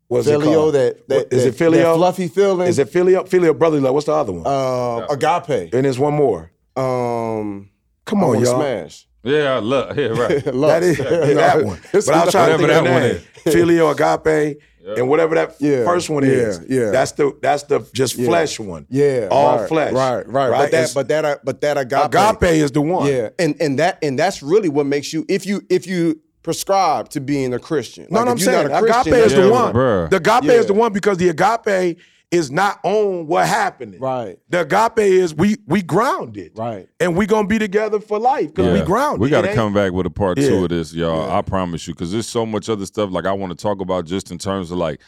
what's 0.07 0.25
it 0.25 0.39
Phileo, 0.39 0.43
called? 0.55 0.73
that, 0.73 1.07
that 1.07 1.15
What- 1.17 1.33
is 1.33 1.43
that, 1.43 1.49
it 1.49 1.57
phileo? 1.63 1.71
that 1.83 1.95
fluffy 1.97 2.27
feeling. 2.27 2.67
Is 2.67 2.79
it 2.79 2.91
phileo? 2.91 3.29
Phileo 3.29 3.55
brotherly 3.55 3.81
love. 3.83 3.93
What's 3.93 4.07
the 4.07 4.13
other 4.13 4.33
one? 4.33 4.43
uh, 4.47 5.05
agape? 5.11 5.71
and 5.71 5.85
there's 5.85 5.99
one 5.99 6.15
more. 6.15 6.51
Um, 6.75 7.69
Come 8.05 8.23
on, 8.23 8.39
y'all. 8.43 8.55
smash. 8.59 9.07
Yeah, 9.23 9.57
love. 9.57 9.97
Yeah, 9.97 10.07
right. 10.09 10.45
Love. 10.53 10.69
That 10.69 10.83
is 10.83 10.99
yeah, 10.99 11.33
that 11.33 11.65
one. 11.65 11.79
But 11.91 12.09
I 12.09 12.25
was 12.25 12.31
trying 12.31 12.51
to 12.51 12.57
think 12.59 12.69
of 12.71 12.83
that 12.83 12.91
one. 13.13 13.21
Phileo 13.53 13.91
agape 13.91 14.61
and 14.85 15.09
whatever 15.09 15.35
that 15.35 15.55
Yeah, 15.59 15.83
first 15.85 16.09
one 16.09 16.23
yeah, 16.23 16.29
is. 16.31 16.61
yeah. 16.69 16.91
That's 16.91 17.11
the 17.13 17.35
that's 17.41 17.63
the 17.63 17.79
just 17.93 18.15
flesh 18.15 18.59
one. 18.59 18.85
Yeah, 18.89 19.27
all 19.31 19.57
right, 19.59 19.67
flesh. 19.67 19.93
Right, 19.93 20.27
right. 20.27 20.49
right? 20.49 20.57
But 20.59 20.67
It's- 20.67 20.93
that, 20.93 20.95
but 20.95 21.07
that, 21.09 21.25
uh, 21.25 21.37
but 21.43 21.61
that 21.61 21.77
agape. 21.77 22.13
agape 22.13 22.51
is 22.63 22.71
the 22.71 22.81
one. 22.81 23.07
Yeah, 23.07 23.29
and 23.39 23.55
and 23.59 23.79
that 23.79 23.99
and 24.03 24.17
that's 24.19 24.41
really 24.43 24.69
what 24.69 24.85
makes 24.85 25.11
you 25.13 25.25
if 25.27 25.45
you 25.45 25.61
if 25.69 25.87
you 25.87 26.19
prescribe 26.43 27.09
to 27.09 27.19
being 27.19 27.53
a 27.55 27.59
Christian. 27.59 28.05
No, 28.11 28.19
Like, 28.19 28.25
no, 28.25 28.31
if 28.31 28.37
I'm 28.37 28.39
saying 28.39 28.67
not 28.67 28.83
agape 28.83 29.13
is 29.15 29.33
Yeah, 29.33 29.41
the 29.41 29.49
one. 29.51 29.73
bruh. 29.73 30.09
The 30.11 30.17
agape 30.17 30.43
Yeah. 30.43 30.51
is 30.53 30.67
the 30.67 30.73
one 30.75 30.93
because 30.93 31.17
the 31.17 31.29
agape 31.29 31.97
is 32.31 32.51
not 32.51 32.79
on 32.83 33.27
what 33.27 33.47
happened. 33.47 33.99
Right. 33.99 34.37
The 34.49 34.61
agape 34.61 34.99
is 34.99 35.33
we 35.33 35.57
we 35.67 35.81
grounded. 35.81 36.51
Right. 36.57 36.87
And 36.99 37.15
we 37.15 37.25
gonna 37.25 37.47
be 37.47 37.59
together 37.59 37.99
for 37.99 38.19
life 38.19 38.53
because 38.53 38.79
we 38.79 38.85
grounded. 38.85 39.21
We 39.21 39.29
gotta 39.29 39.53
come 39.53 39.73
back 39.73 39.91
with 39.91 40.05
a 40.05 40.09
part 40.09 40.37
Yeah. 40.37 40.49
two 40.49 40.63
of 40.63 40.69
this, 40.69 40.93
y'all. 40.93 41.27
Yeah. 41.27 41.37
I 41.37 41.41
promise 41.41 41.87
you, 41.87 41.93
because 41.93 42.11
there's 42.11 42.27
so 42.27 42.45
much 42.45 42.69
other 42.69 42.85
stuff 42.85 43.11
like 43.11 43.25
I 43.25 43.33
want 43.33 43.51
to 43.57 43.61
talk 43.61 43.81
about 43.81 44.05
just 44.05 44.31
in 44.31 44.37
terms 44.37 44.71
of 44.71 44.77
like 44.77 44.99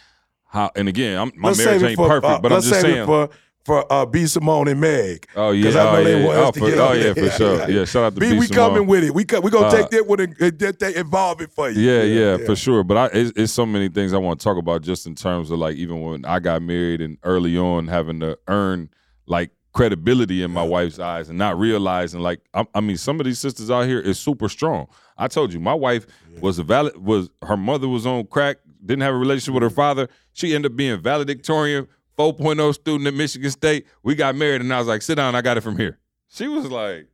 how. 0.46 0.72
And 0.76 0.88
again, 0.88 1.20
I'm, 1.20 1.32
my 1.36 1.50
Let's 1.50 1.64
marriage 1.64 1.84
ain't 1.84 1.96
for, 1.96 2.08
perfect, 2.08 2.32
uh, 2.32 2.40
but 2.40 2.52
I'm 2.54 2.60
just 2.62 2.70
save 2.70 2.82
saying. 2.82 3.04
it 3.04 3.06
for 3.06 3.30
for 3.68 3.92
uh, 3.92 4.06
B 4.06 4.26
Simone 4.28 4.70
and 4.70 4.80
Meg. 4.80 5.28
oh 5.36 5.52
yeah, 5.52 5.70
I 5.70 5.74
know 5.74 5.90
oh, 5.90 6.04
they 6.06 6.20
yeah. 6.22 6.26
want 6.26 6.38
us 6.38 6.48
oh, 6.48 6.52
to 6.52 6.60
for, 6.62 6.70
get 6.70 6.80
oh 6.80 6.94
yeah, 6.94 7.12
there. 7.12 7.16
for 7.26 7.30
sure. 7.32 7.70
Yeah, 7.70 7.84
shout 7.84 8.04
out 8.06 8.14
to 8.16 8.20
B, 8.22 8.32
B. 8.32 8.40
we 8.40 8.48
Simone. 8.48 8.70
coming 8.70 8.88
with 8.88 9.04
it. 9.04 9.14
We 9.14 9.26
co- 9.26 9.42
we 9.42 9.52
gonna 9.52 9.68
Uh, 9.68 9.72
take 9.72 9.90
that 9.90 10.08
with 10.08 10.20
that- 10.60 10.80
that 10.80 10.96
involve 10.96 11.42
it 11.42 11.52
for 11.52 11.70
you. 11.70 11.82
Yeah, 11.82 12.04
yeah, 12.04 12.38
for 12.46 12.56
sure. 12.56 12.86
But 12.86 12.98
I, 12.98 13.06
it's, 13.08 13.34
it's 13.36 13.52
so 13.52 13.66
many 13.66 13.90
things 13.90 14.14
I 14.14 14.18
want 14.20 14.40
to 14.40 14.44
talk 14.46 14.56
about 14.58 14.84
just 14.84 15.06
in 15.06 15.16
terms 15.16 15.52
of 15.52 15.60
like 15.60 15.76
even 15.76 16.02
when 16.02 16.24
I 16.24 16.40
got 16.40 16.62
married 16.62 17.02
and 17.02 17.18
early 17.24 17.58
on 17.58 17.88
having 17.90 18.22
to 18.22 18.40
earn 18.48 18.90
like 19.26 19.52
credibility 19.74 20.42
in 20.44 20.50
my 20.52 20.64
wife's 20.64 20.98
eyes 20.98 21.28
and 21.30 21.38
not 21.38 21.60
realizing 21.60 22.22
like 22.22 22.40
I, 22.54 22.66
I 22.74 22.80
mean 22.80 22.96
some 22.98 23.20
of 23.20 23.26
these 23.26 23.38
sisters 23.38 23.70
out 23.70 23.86
here 23.86 24.00
is 24.00 24.18
super 24.18 24.48
strong. 24.48 24.88
I 25.18 25.28
told 25.28 25.52
you 25.52 25.60
my 25.60 25.74
wife 25.74 26.08
was 26.40 26.58
a 26.58 26.64
valid 26.64 26.96
was 26.98 27.30
her 27.44 27.58
mother 27.58 27.90
was 27.90 28.06
on 28.06 28.28
crack, 28.28 28.58
didn't 28.86 29.02
have 29.04 29.14
a 29.14 29.18
relationship 29.18 29.56
with 29.56 29.64
her 29.64 29.70
father. 29.70 30.08
She 30.32 30.56
ended 30.56 30.72
up 30.72 30.78
being 30.78 31.00
valedictorian, 31.02 31.88
4.0 32.18 32.74
student 32.74 33.08
at 33.08 33.14
Michigan 33.14 33.52
State. 33.52 33.86
We 34.04 34.16
got 34.16 34.36
married 34.36 34.62
and 34.62 34.74
I 34.74 34.80
was 34.80 34.88
like, 34.88 35.02
sit 35.02 35.16
down, 35.16 35.36
I 35.36 35.42
got 35.42 35.58
it 35.58 35.62
from 35.62 35.78
here. 35.78 35.98
She 36.30 36.48
was 36.48 36.66
like, 36.70 37.08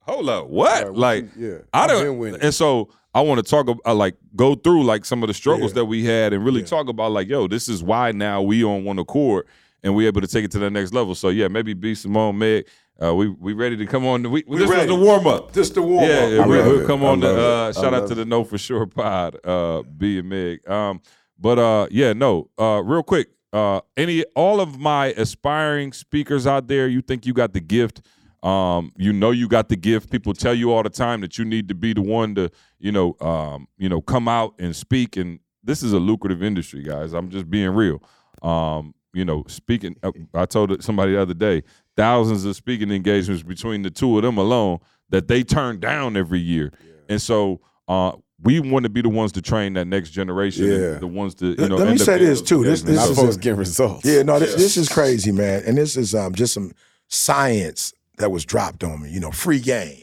hold 0.00 0.28
up, 0.28 0.48
what? 0.48 0.84
Right, 0.88 0.94
like 0.94 1.24
yeah, 1.36 1.58
I 1.72 1.86
don't. 1.86 2.02
been 2.02 2.18
with 2.18 2.34
it. 2.36 2.42
And 2.42 2.54
so 2.54 2.88
I 3.14 3.20
want 3.22 3.44
to 3.44 3.48
talk, 3.50 3.66
uh, 3.86 3.94
like, 3.94 4.16
go 4.36 4.54
through 4.54 4.84
like 4.84 5.04
some 5.04 5.22
of 5.22 5.28
the 5.28 5.34
struggles 5.34 5.70
Yeah. 5.72 5.76
that 5.76 5.84
we 5.86 6.04
had, 6.04 6.32
and 6.32 6.44
really 6.44 6.60
Yeah. 6.60 6.66
talk 6.66 6.88
about 6.88 7.12
like, 7.12 7.28
yo, 7.28 7.46
this 7.48 7.68
is 7.68 7.82
why 7.82 8.12
now 8.12 8.42
we 8.42 8.62
on 8.64 8.84
one 8.84 8.98
accord, 8.98 9.46
and 9.82 9.94
we 9.94 10.06
able 10.06 10.20
to 10.20 10.26
take 10.26 10.44
it 10.44 10.50
to 10.52 10.58
the 10.58 10.70
next 10.70 10.92
level. 10.92 11.14
So 11.14 11.28
yeah, 11.30 11.48
maybe 11.48 11.72
B 11.72 11.94
Simone, 11.94 12.36
Meg, 12.38 12.66
uh, 13.02 13.14
we 13.14 13.28
we 13.28 13.52
ready 13.54 13.76
to 13.76 13.86
come 13.86 14.04
on. 14.06 14.28
We, 14.30 14.42
this 14.42 14.68
ready. 14.68 14.90
was 14.90 14.98
the 14.98 15.04
warm 15.06 15.26
up. 15.26 15.52
Just 15.54 15.74
the 15.74 15.82
warm 15.82 16.04
up. 16.04 16.08
yeah, 16.10 16.16
I 16.42 16.46
we'll, 16.46 16.58
love 16.58 16.66
we'll 16.66 16.80
it. 16.82 16.86
come 16.86 17.04
on. 17.04 17.20
The, 17.20 17.28
uh, 17.40 17.72
shout 17.72 17.94
out 17.94 18.06
to 18.08 18.12
it. 18.12 18.16
the 18.16 18.24
No 18.24 18.44
for 18.44 18.58
Sure 18.58 18.86
pod, 18.86 19.38
uh, 19.44 19.82
B 19.82 20.18
and 20.18 20.28
Meg. 20.28 20.68
Um, 20.68 21.00
but 21.38 21.58
uh, 21.58 21.86
yeah, 21.90 22.12
no, 22.12 22.50
uh, 22.58 22.82
real 22.84 23.02
quick. 23.02 23.28
Uh, 23.52 23.80
any 23.96 24.24
all 24.36 24.60
of 24.60 24.78
my 24.78 25.06
aspiring 25.16 25.92
speakers 25.92 26.46
out 26.46 26.68
there, 26.68 26.88
you 26.88 27.00
think 27.00 27.26
you 27.26 27.32
got 27.32 27.52
the 27.52 27.60
gift? 27.60 28.02
Um, 28.42 28.92
you 28.96 29.12
know 29.12 29.30
you 29.30 29.48
got 29.48 29.68
the 29.68 29.76
gift. 29.76 30.10
People 30.10 30.32
tell 30.32 30.54
you 30.54 30.72
all 30.72 30.82
the 30.82 30.90
time 30.90 31.20
that 31.22 31.38
you 31.38 31.44
need 31.44 31.68
to 31.68 31.74
be 31.74 31.92
the 31.92 32.02
one 32.02 32.34
to, 32.36 32.50
you 32.78 32.92
know, 32.92 33.16
um, 33.20 33.66
you 33.78 33.88
know, 33.88 34.00
come 34.00 34.28
out 34.28 34.54
and 34.58 34.76
speak. 34.76 35.16
And 35.16 35.40
this 35.64 35.82
is 35.82 35.92
a 35.92 35.98
lucrative 35.98 36.42
industry, 36.42 36.82
guys. 36.82 37.14
I'm 37.14 37.30
just 37.30 37.50
being 37.50 37.70
real. 37.70 38.02
Um, 38.42 38.94
you 39.12 39.24
know, 39.24 39.44
speaking. 39.48 39.96
uh, 40.02 40.12
I 40.34 40.46
told 40.46 40.82
somebody 40.84 41.12
the 41.12 41.22
other 41.22 41.34
day, 41.34 41.64
thousands 41.96 42.44
of 42.44 42.54
speaking 42.54 42.90
engagements 42.90 43.42
between 43.42 43.82
the 43.82 43.90
two 43.90 44.16
of 44.16 44.22
them 44.22 44.38
alone 44.38 44.78
that 45.10 45.26
they 45.26 45.42
turn 45.42 45.80
down 45.80 46.16
every 46.16 46.38
year. 46.38 46.70
And 47.08 47.20
so, 47.20 47.60
uh, 47.88 48.12
we 48.42 48.60
want 48.60 48.84
to 48.84 48.88
be 48.88 49.02
the 49.02 49.08
ones 49.08 49.32
to 49.32 49.42
train 49.42 49.72
that 49.74 49.86
next 49.86 50.10
generation. 50.10 50.64
and 50.70 50.82
Yeah. 50.82 50.98
the 50.98 51.06
ones 51.06 51.34
to, 51.36 51.46
you 51.46 51.54
Let- 51.56 51.68
know. 51.70 51.76
let 51.76 51.88
me 51.88 51.98
say 51.98 52.18
this, 52.18 52.40
too. 52.40 52.62
This- 52.64 52.82
this 52.82 53.02
is 53.10 53.16
folks 53.16 53.36
a- 53.36 53.38
getting 53.38 53.58
results. 53.58 54.04
Yeah, 54.04 54.22
no, 54.22 54.38
this, 54.38 54.54
this 54.54 54.76
is 54.76 54.88
crazy, 54.88 55.32
man. 55.32 55.62
And 55.66 55.76
this 55.76 55.96
is 55.96 56.14
um, 56.14 56.34
just 56.34 56.54
some 56.54 56.72
science 57.08 57.92
that 58.18 58.30
was 58.30 58.44
dropped 58.44 58.84
on 58.84 59.02
me, 59.02 59.10
you 59.10 59.20
know, 59.20 59.30
free 59.30 59.60
game. 59.60 60.02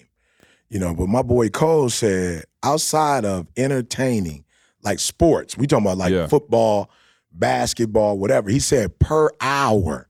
You 0.69 0.79
know, 0.79 0.93
but 0.95 1.07
my 1.07 1.21
boy 1.21 1.49
Cole 1.49 1.89
said 1.89 2.43
outside 2.63 3.23
of 3.23 3.47
entertaining, 3.55 4.43
like 4.83 4.99
sports, 4.99 5.57
we 5.57 5.67
talking 5.67 5.85
about 5.85 5.97
like 5.97 6.11
Yeah. 6.11 6.27
football, 6.27 6.89
basketball, 7.31 8.17
whatever. 8.17 8.49
He 8.49 8.59
said 8.59 8.97
per 8.99 9.29
hour, 9.39 10.09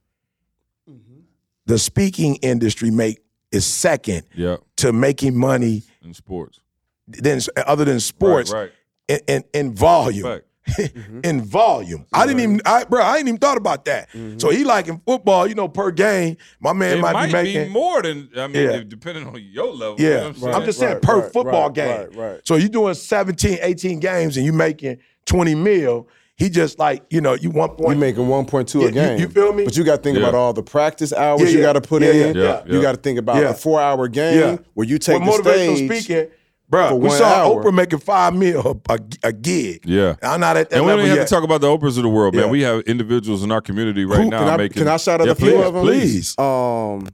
the 1.65 1.77
speaking 1.77 2.35
industry 2.37 2.89
make 2.91 3.19
is 3.51 3.65
second 3.65 4.23
yeah, 4.35 4.57
to 4.77 4.93
making 4.93 5.35
money 5.37 5.83
in 6.03 6.13
sports. 6.13 6.59
Than 7.07 7.39
other 7.67 7.85
than 7.85 7.99
sports 7.99 8.51
right? 8.51 8.71
in, 9.07 9.19
in, 9.27 9.43
in 9.53 9.73
volume. 9.75 10.25
right. 10.25 10.41
in 11.23 11.41
volume. 11.43 12.07
I 12.11 12.25
didn't 12.25 12.39
even, 12.41 12.61
I, 12.65 12.85
bro, 12.85 12.99
I 13.03 13.17
ain't 13.17 13.27
even 13.27 13.37
thought 13.39 13.57
about 13.57 13.85
that. 13.85 14.09
Mm-hmm. 14.09 14.39
So 14.39 14.49
he 14.49 14.63
like 14.63 14.87
in 14.87 14.97
football, 15.05 15.45
you 15.45 15.53
know, 15.53 15.67
per 15.67 15.91
game, 15.91 16.37
my 16.59 16.73
man 16.73 16.97
it 16.97 17.01
might, 17.01 17.13
might, 17.13 17.27
be 17.27 17.33
making. 17.33 17.71
more 17.71 18.01
than 18.01 18.29
I 18.35 18.47
mean, 18.47 18.63
Yeah. 18.71 18.81
depending 18.87 19.27
on 19.27 19.39
your 19.39 19.71
level. 19.71 19.99
you 20.01 20.09
know 20.09 20.15
yeah, 20.15 20.17
what 20.21 20.25
I'm, 20.27 20.35
saying? 20.35 20.55
I'm 20.55 20.65
just 20.65 20.79
saying 20.79 20.93
Right, 20.93 21.01
per 21.03 21.19
right, 21.21 21.31
football 21.31 21.65
right, 21.67 21.73
game. 21.75 21.97
right, 21.97 22.15
right. 22.15 22.41
So 22.47 22.55
you 22.55 22.67
doing 22.67 22.95
17, 22.95 23.59
18 23.61 23.99
games 23.99 24.37
and 24.37 24.45
you 24.45 24.53
making 24.53 24.97
20 25.27 25.53
mil. 25.53 26.07
He 26.35 26.49
just 26.49 26.79
like, 26.79 27.03
you 27.11 27.21
know, 27.21 27.35
you 27.35 27.51
one 27.51 27.69
point. 27.75 27.91
You 27.91 27.95
making 28.01 28.23
1.2 28.25 28.73
Yeah, 28.73 28.81
a 28.81 28.87
you- 28.87 28.91
game. 28.91 29.19
you 29.19 29.29
feel 29.29 29.53
me? 29.53 29.65
But 29.65 29.77
you 29.77 29.83
got 29.83 29.97
to 29.97 30.01
think 30.01 30.17
Yeah. 30.17 30.23
about 30.23 30.33
all 30.35 30.51
the 30.51 30.63
practice 30.63 31.13
hours 31.13 31.41
Yeah, 31.41 31.49
you 31.49 31.61
got 31.61 31.73
to 31.73 31.81
put 31.81 32.01
Yeah, 32.01 32.09
in. 32.09 32.35
yeah, 32.35 32.63
yeah, 32.65 32.73
You 32.73 32.81
got 32.81 32.95
to 32.95 33.01
think 33.01 33.19
about 33.19 33.35
Yeah. 33.37 33.51
a 33.51 33.53
four 33.53 33.79
hour 33.79 34.07
game 34.07 34.39
Yeah. 34.39 34.57
where 34.73 34.87
you 34.87 34.97
take 34.97 35.21
With 35.21 35.43
the 35.43 35.49
motivational 35.51 35.75
stage. 35.75 36.03
speaking, 36.05 36.27
bro, 36.69 36.89
for 36.89 36.95
we 36.95 37.07
one 37.09 37.17
saw 37.17 37.25
hour. 37.51 37.63
Oprah 37.63 37.73
making 37.73 37.99
five 37.99 38.33
mil 38.33 38.81
a, 38.89 38.93
a, 38.93 38.99
a 39.23 39.33
gig. 39.33 39.85
Yeah. 39.85 40.15
I'm 40.21 40.39
not 40.39 40.57
at 40.57 40.69
that 40.69 40.77
And 40.77 40.85
we 40.85 40.91
don't 40.91 41.05
have 41.07 41.17
yet. 41.17 41.27
to 41.27 41.33
talk 41.33 41.43
about 41.43 41.61
the 41.61 41.67
Oprahs 41.67 41.97
of 41.97 42.03
the 42.03 42.09
world, 42.09 42.33
man. 42.35 42.45
Yeah. 42.45 42.49
We 42.49 42.61
have 42.61 42.81
individuals 42.81 43.43
in 43.43 43.51
our 43.51 43.61
community 43.61 44.05
right 44.05 44.21
Who- 44.23 44.29
now 44.29 44.39
can 44.39 44.47
I, 44.49 44.57
making. 44.57 44.79
can 44.83 44.87
I 44.87 44.97
shout 44.97 45.21
out 45.21 45.27
Yeah, 45.27 45.33
a 45.33 45.35
few 45.35 45.51
please, 45.51 45.65
of 45.65 45.73
them? 45.73 45.83
please. 45.83 46.37
Um, 46.39 47.07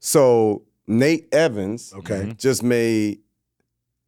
so 0.00 0.62
Nate 0.86 1.26
Evans 1.32 1.92
Okay. 1.96 2.32
just 2.38 2.62
made 2.62 3.18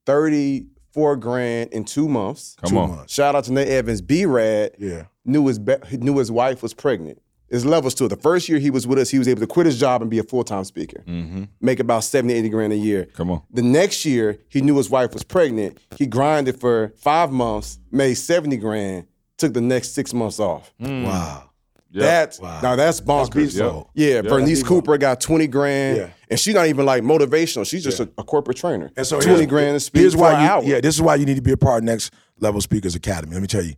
34 0.06 1.16
grand 1.16 1.72
in 1.72 1.84
two 1.84 2.08
months. 2.08 2.56
Come 2.60 2.70
Two 2.70 2.78
on. 2.78 2.90
months. 2.90 3.12
Shout 3.12 3.34
out 3.34 3.44
to 3.44 3.52
Nate 3.52 3.68
Evans. 3.68 4.00
B 4.00 4.24
Rad 4.26 4.72
Yeah. 4.78 5.04
knew 5.24 5.46
his 5.46 5.58
be- 5.58 5.76
knew 5.92 6.16
his 6.18 6.30
wife 6.30 6.62
was 6.62 6.74
pregnant. 6.74 7.20
There's 7.50 7.64
levels 7.64 7.94
to 7.94 8.04
it. 8.04 8.08
The 8.08 8.16
first 8.16 8.48
year 8.48 8.58
he 8.58 8.70
was 8.70 8.86
with 8.86 8.98
us, 8.98 9.08
he 9.08 9.18
was 9.18 9.26
able 9.26 9.40
to 9.40 9.46
quit 9.46 9.64
his 9.66 9.80
job 9.80 10.02
and 10.02 10.10
be 10.10 10.18
a 10.18 10.22
full 10.22 10.44
time 10.44 10.64
speaker, 10.64 11.02
Mm-hmm. 11.06 11.44
make 11.60 11.80
about 11.80 12.04
70, 12.04 12.34
80 12.34 12.48
grand 12.50 12.72
a 12.72 12.76
year. 12.76 13.06
Come 13.14 13.30
on. 13.30 13.42
The 13.50 13.62
next 13.62 14.04
year, 14.04 14.38
he 14.48 14.60
knew 14.60 14.76
his 14.76 14.90
wife 14.90 15.14
was 15.14 15.22
pregnant. 15.24 15.78
He 15.96 16.06
grinded 16.06 16.60
for 16.60 16.92
five 16.98 17.30
months, 17.32 17.78
made 17.90 18.14
70 18.14 18.56
grand, 18.58 19.06
took 19.38 19.54
the 19.54 19.60
next 19.62 19.92
six 19.94 20.12
months 20.12 20.38
off. 20.38 20.72
Wow. 20.78 21.44
Yeah. 21.90 22.02
That's 22.02 22.38
Wow. 22.38 22.60
now 22.60 22.76
that's 22.76 23.00
bonkers. 23.00 23.32
beast 23.34 23.56
yeah, 23.56 23.82
Yeah. 23.94 24.20
Bernice 24.20 24.62
Cooper 24.62 24.98
got 24.98 25.22
20 25.22 25.46
grand. 25.46 25.96
Yeah. 25.96 26.08
And 26.30 26.38
she's 26.38 26.54
not 26.54 26.66
even 26.66 26.84
like 26.84 27.02
motivational. 27.02 27.66
She's 27.66 27.82
just 27.82 27.98
a, 27.98 28.10
a 28.18 28.24
corporate 28.24 28.58
trainer. 28.58 28.90
And 28.94 29.06
so 29.06 29.16
20 29.18 29.30
here's- 29.36 29.48
grand 29.48 29.74
to 29.76 29.80
speak 29.80 30.00
Here's 30.02 30.14
why 30.14 30.32
you, 30.32 30.48
hour. 30.50 30.62
Yeah, 30.64 30.80
this 30.82 30.94
is 30.94 31.00
why 31.00 31.14
you 31.14 31.24
need 31.24 31.36
to 31.36 31.40
be 31.42 31.52
a 31.52 31.56
part 31.56 31.78
of 31.78 31.84
Next 31.84 32.12
Level 32.40 32.60
Speakers 32.60 32.94
Academy. 32.94 33.32
Let 33.32 33.40
me 33.40 33.46
tell 33.48 33.62
you, 33.64 33.72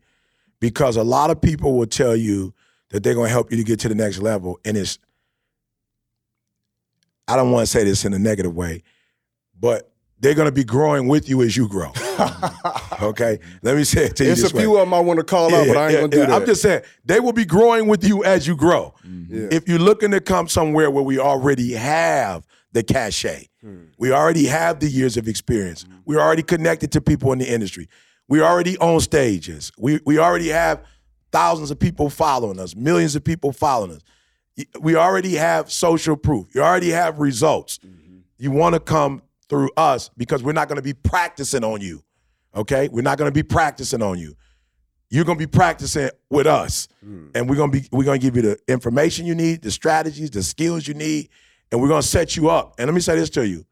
because 0.58 0.96
a 0.96 1.04
lot 1.04 1.30
of 1.30 1.40
people 1.40 1.78
will 1.78 1.86
tell 1.86 2.16
you 2.16 2.52
that 2.90 3.02
they're 3.02 3.14
going 3.14 3.26
to 3.28 3.32
help 3.32 3.50
you 3.50 3.56
to 3.56 3.64
get 3.64 3.80
to 3.80 3.88
the 3.88 3.94
next 3.94 4.18
level, 4.18 4.58
and 4.64 4.76
it's. 4.76 4.98
I 7.28 7.36
don't 7.36 7.52
want 7.52 7.62
to 7.64 7.70
say 7.70 7.84
this 7.84 8.04
in 8.04 8.12
a 8.12 8.18
negative 8.18 8.54
way, 8.54 8.82
but 9.58 9.92
they're 10.18 10.34
going 10.34 10.48
to 10.48 10.52
be 10.52 10.64
growing 10.64 11.06
with 11.06 11.28
you 11.28 11.42
as 11.42 11.56
you 11.56 11.68
grow. 11.68 11.92
okay, 13.02 13.38
let 13.62 13.76
me 13.76 13.84
say 13.84 14.06
it 14.06 14.16
to 14.16 14.24
you 14.24 14.28
There's 14.28 14.40
a 14.40 14.42
this 14.44 14.52
way. 14.52 14.62
few 14.62 14.74
of 14.76 14.80
them 14.80 14.92
I 14.94 15.00
want 15.00 15.18
to 15.20 15.24
call 15.24 15.54
out, 15.54 15.66
but 15.68 15.76
I 15.76 15.84
ain't 15.84 15.92
Yeah, 15.92 16.00
gonna 16.00 16.08
do 16.10 16.18
yeah. 16.18 16.26
that. 16.26 16.40
I'm 16.42 16.46
just 16.46 16.60
saying 16.62 16.82
they 17.04 17.20
will 17.20 17.32
be 17.32 17.44
growing 17.44 17.86
with 17.86 18.04
you 18.04 18.24
as 18.24 18.46
you 18.48 18.56
grow. 18.56 18.94
Yeah. 19.04 19.48
If 19.52 19.68
you're 19.68 19.78
looking 19.78 20.10
to 20.10 20.20
come 20.20 20.48
somewhere 20.48 20.90
where 20.90 21.04
we 21.04 21.18
already 21.18 21.72
have 21.74 22.46
the 22.72 22.82
cachet, 22.82 23.46
Hmm. 23.62 23.84
we 23.98 24.10
already 24.10 24.46
have 24.46 24.80
the 24.80 24.88
years 24.88 25.16
of 25.18 25.28
experience, 25.28 25.84
we're 26.06 26.20
already 26.20 26.42
connected 26.42 26.90
to 26.92 27.00
people 27.02 27.30
in 27.32 27.38
the 27.38 27.46
industry, 27.50 27.88
we 28.26 28.40
already 28.40 28.76
own 28.78 29.00
stages, 29.00 29.70
we 29.78 30.00
we 30.04 30.18
already 30.18 30.48
have 30.48 30.82
thousands 31.32 31.70
of 31.70 31.78
people 31.78 32.10
following 32.10 32.58
us, 32.58 32.74
millions 32.74 33.16
of 33.16 33.24
people 33.24 33.52
following 33.52 33.92
us. 33.92 34.02
We 34.80 34.96
already 34.96 35.34
have 35.34 35.70
social 35.70 36.16
proof. 36.16 36.54
You 36.54 36.62
already 36.62 36.90
have 36.90 37.18
results. 37.18 37.78
Mm-hmm. 37.78 38.18
You 38.38 38.50
want 38.50 38.74
to 38.74 38.80
come 38.80 39.22
through 39.48 39.70
us 39.76 40.10
because 40.16 40.42
we're 40.42 40.52
not 40.52 40.68
going 40.68 40.76
to 40.76 40.82
be 40.82 40.92
practicing 40.92 41.64
on 41.64 41.80
you. 41.80 42.02
Okay? 42.54 42.88
We're 42.88 43.02
not 43.02 43.16
going 43.16 43.30
to 43.30 43.34
be 43.34 43.42
practicing 43.42 44.02
on 44.02 44.18
you 44.18 44.36
you're 45.10 45.24
gonna 45.24 45.38
be 45.38 45.46
practicing 45.46 46.08
with 46.30 46.46
us, 46.46 46.88
and 47.34 47.50
we're 47.50 47.56
gonna 47.56 47.72
be 47.72 47.88
we're 47.90 48.04
gonna 48.04 48.18
give 48.18 48.36
you 48.36 48.42
the 48.42 48.58
information 48.68 49.26
you 49.26 49.34
need, 49.34 49.60
the 49.60 49.70
strategies, 49.70 50.30
the 50.30 50.42
skills 50.42 50.86
you 50.86 50.94
need, 50.94 51.28
and 51.70 51.82
we're 51.82 51.88
gonna 51.88 52.02
set 52.02 52.36
you 52.36 52.48
up. 52.48 52.74
And 52.78 52.86
let 52.86 52.94
me 52.94 53.00
say 53.00 53.16
this 53.16 53.30
to 53.30 53.46
you: 53.46 53.66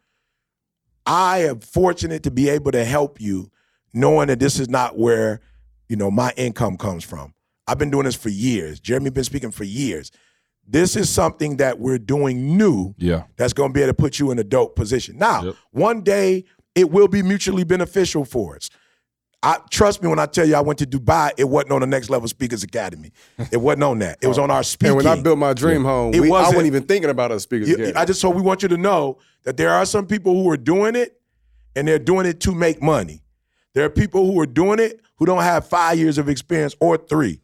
I 1.07 1.45
am 1.45 1.61
fortunate 1.61 2.25
to 2.25 2.33
be 2.33 2.49
able 2.49 2.73
to 2.73 2.85
help 2.85 3.21
you, 3.21 3.51
knowing 3.95 4.27
that 4.27 4.41
this 4.41 4.59
is 4.59 4.69
not 4.69 4.99
where 4.99 5.41
you 5.89 5.95
know 5.95 6.11
my 6.11 6.33
income 6.37 6.77
comes 6.77 7.05
from. 7.05 7.33
I've 7.69 7.79
been 7.79 7.91
doing 7.91 8.05
this 8.05 8.17
for 8.17 8.31
years. 8.31 8.81
Jeremy 8.81 9.11
been 9.11 9.25
speaking 9.25 9.51
for 9.51 9.65
years. 9.65 10.11
This 10.67 10.97
is 10.97 11.09
something 11.09 11.59
that 11.59 11.79
we're 11.79 11.99
doing 11.99 12.57
new 12.57 12.95
Yeah. 12.99 13.23
that's 13.37 13.53
going 13.53 13.71
to 13.71 13.75
be 13.75 13.81
able 13.83 13.91
to 13.91 13.95
put 13.95 14.19
you 14.19 14.31
in 14.31 14.39
a 14.39 14.45
dope 14.45 14.75
position. 14.77 15.17
Now, 15.19 15.43
Yep. 15.45 15.55
one 15.71 16.01
day 16.03 16.45
it 16.75 16.91
will 16.91 17.09
be 17.09 17.23
mutually 17.23 17.65
beneficial 17.65 18.25
for 18.25 18.57
us. 18.57 18.69
I 19.43 19.59
trust 19.71 20.03
me 20.03 20.09
when 20.09 20.19
I 20.19 20.27
tell 20.27 20.47
you 20.49 20.57
I 20.57 20.61
went 20.61 20.81
to 20.81 20.87
Dubai, 20.87 21.31
it 21.39 21.45
wasn't 21.49 21.73
on 21.73 21.81
the 21.81 21.87
next 21.87 22.11
level 22.11 22.27
speakers 22.27 22.65
academy. 22.65 23.13
It 23.53 23.59
wasn't 23.59 23.85
on 23.85 23.99
that. 24.01 24.19
It 24.21 24.27
was 24.27 24.37
oh. 24.39 24.43
on 24.43 24.51
our 24.51 24.65
speaking. 24.65 24.97
and 24.97 25.05
when 25.05 25.19
I 25.19 25.23
built 25.23 25.39
my 25.39 25.53
dream 25.55 25.85
home, 25.85 26.13
It 26.13 26.21
we, 26.21 26.27
I 26.27 26.31
wasn't- 26.31 26.57
wasn't 26.57 26.67
even 26.67 26.83
thinking 26.85 27.09
about 27.11 27.31
a 27.31 27.39
speaker. 27.39 27.65
You- 27.67 27.93
I 27.95 28.05
just 28.05 28.21
so 28.21 28.31
we 28.31 28.43
want 28.43 28.63
you 28.63 28.69
to 28.69 28.77
know 28.77 29.19
that 29.45 29.57
there 29.57 29.71
are 29.71 29.87
some 29.87 30.07
people 30.07 30.35
who 30.35 30.51
are 30.51 30.57
doing 30.57 30.97
it 30.97 31.21
and 31.77 31.87
they're 31.87 31.99
doing 32.01 32.27
it 32.27 32.41
to 32.41 32.53
make 32.55 32.83
money. 32.83 33.23
There 33.75 33.85
are 33.85 33.91
people 33.91 34.27
who 34.27 34.41
are 34.41 34.47
doing 34.47 34.81
it 34.81 35.01
who 35.17 35.25
don't 35.27 35.43
have 35.43 35.69
five 35.69 35.99
years 35.99 36.19
of 36.19 36.29
experience 36.29 36.75
or 36.81 36.97
three. 36.97 37.41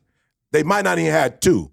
They 0.54 0.62
might 0.62 0.84
not 0.84 0.98
even 0.98 1.10
have 1.12 1.40
two. 1.40 1.70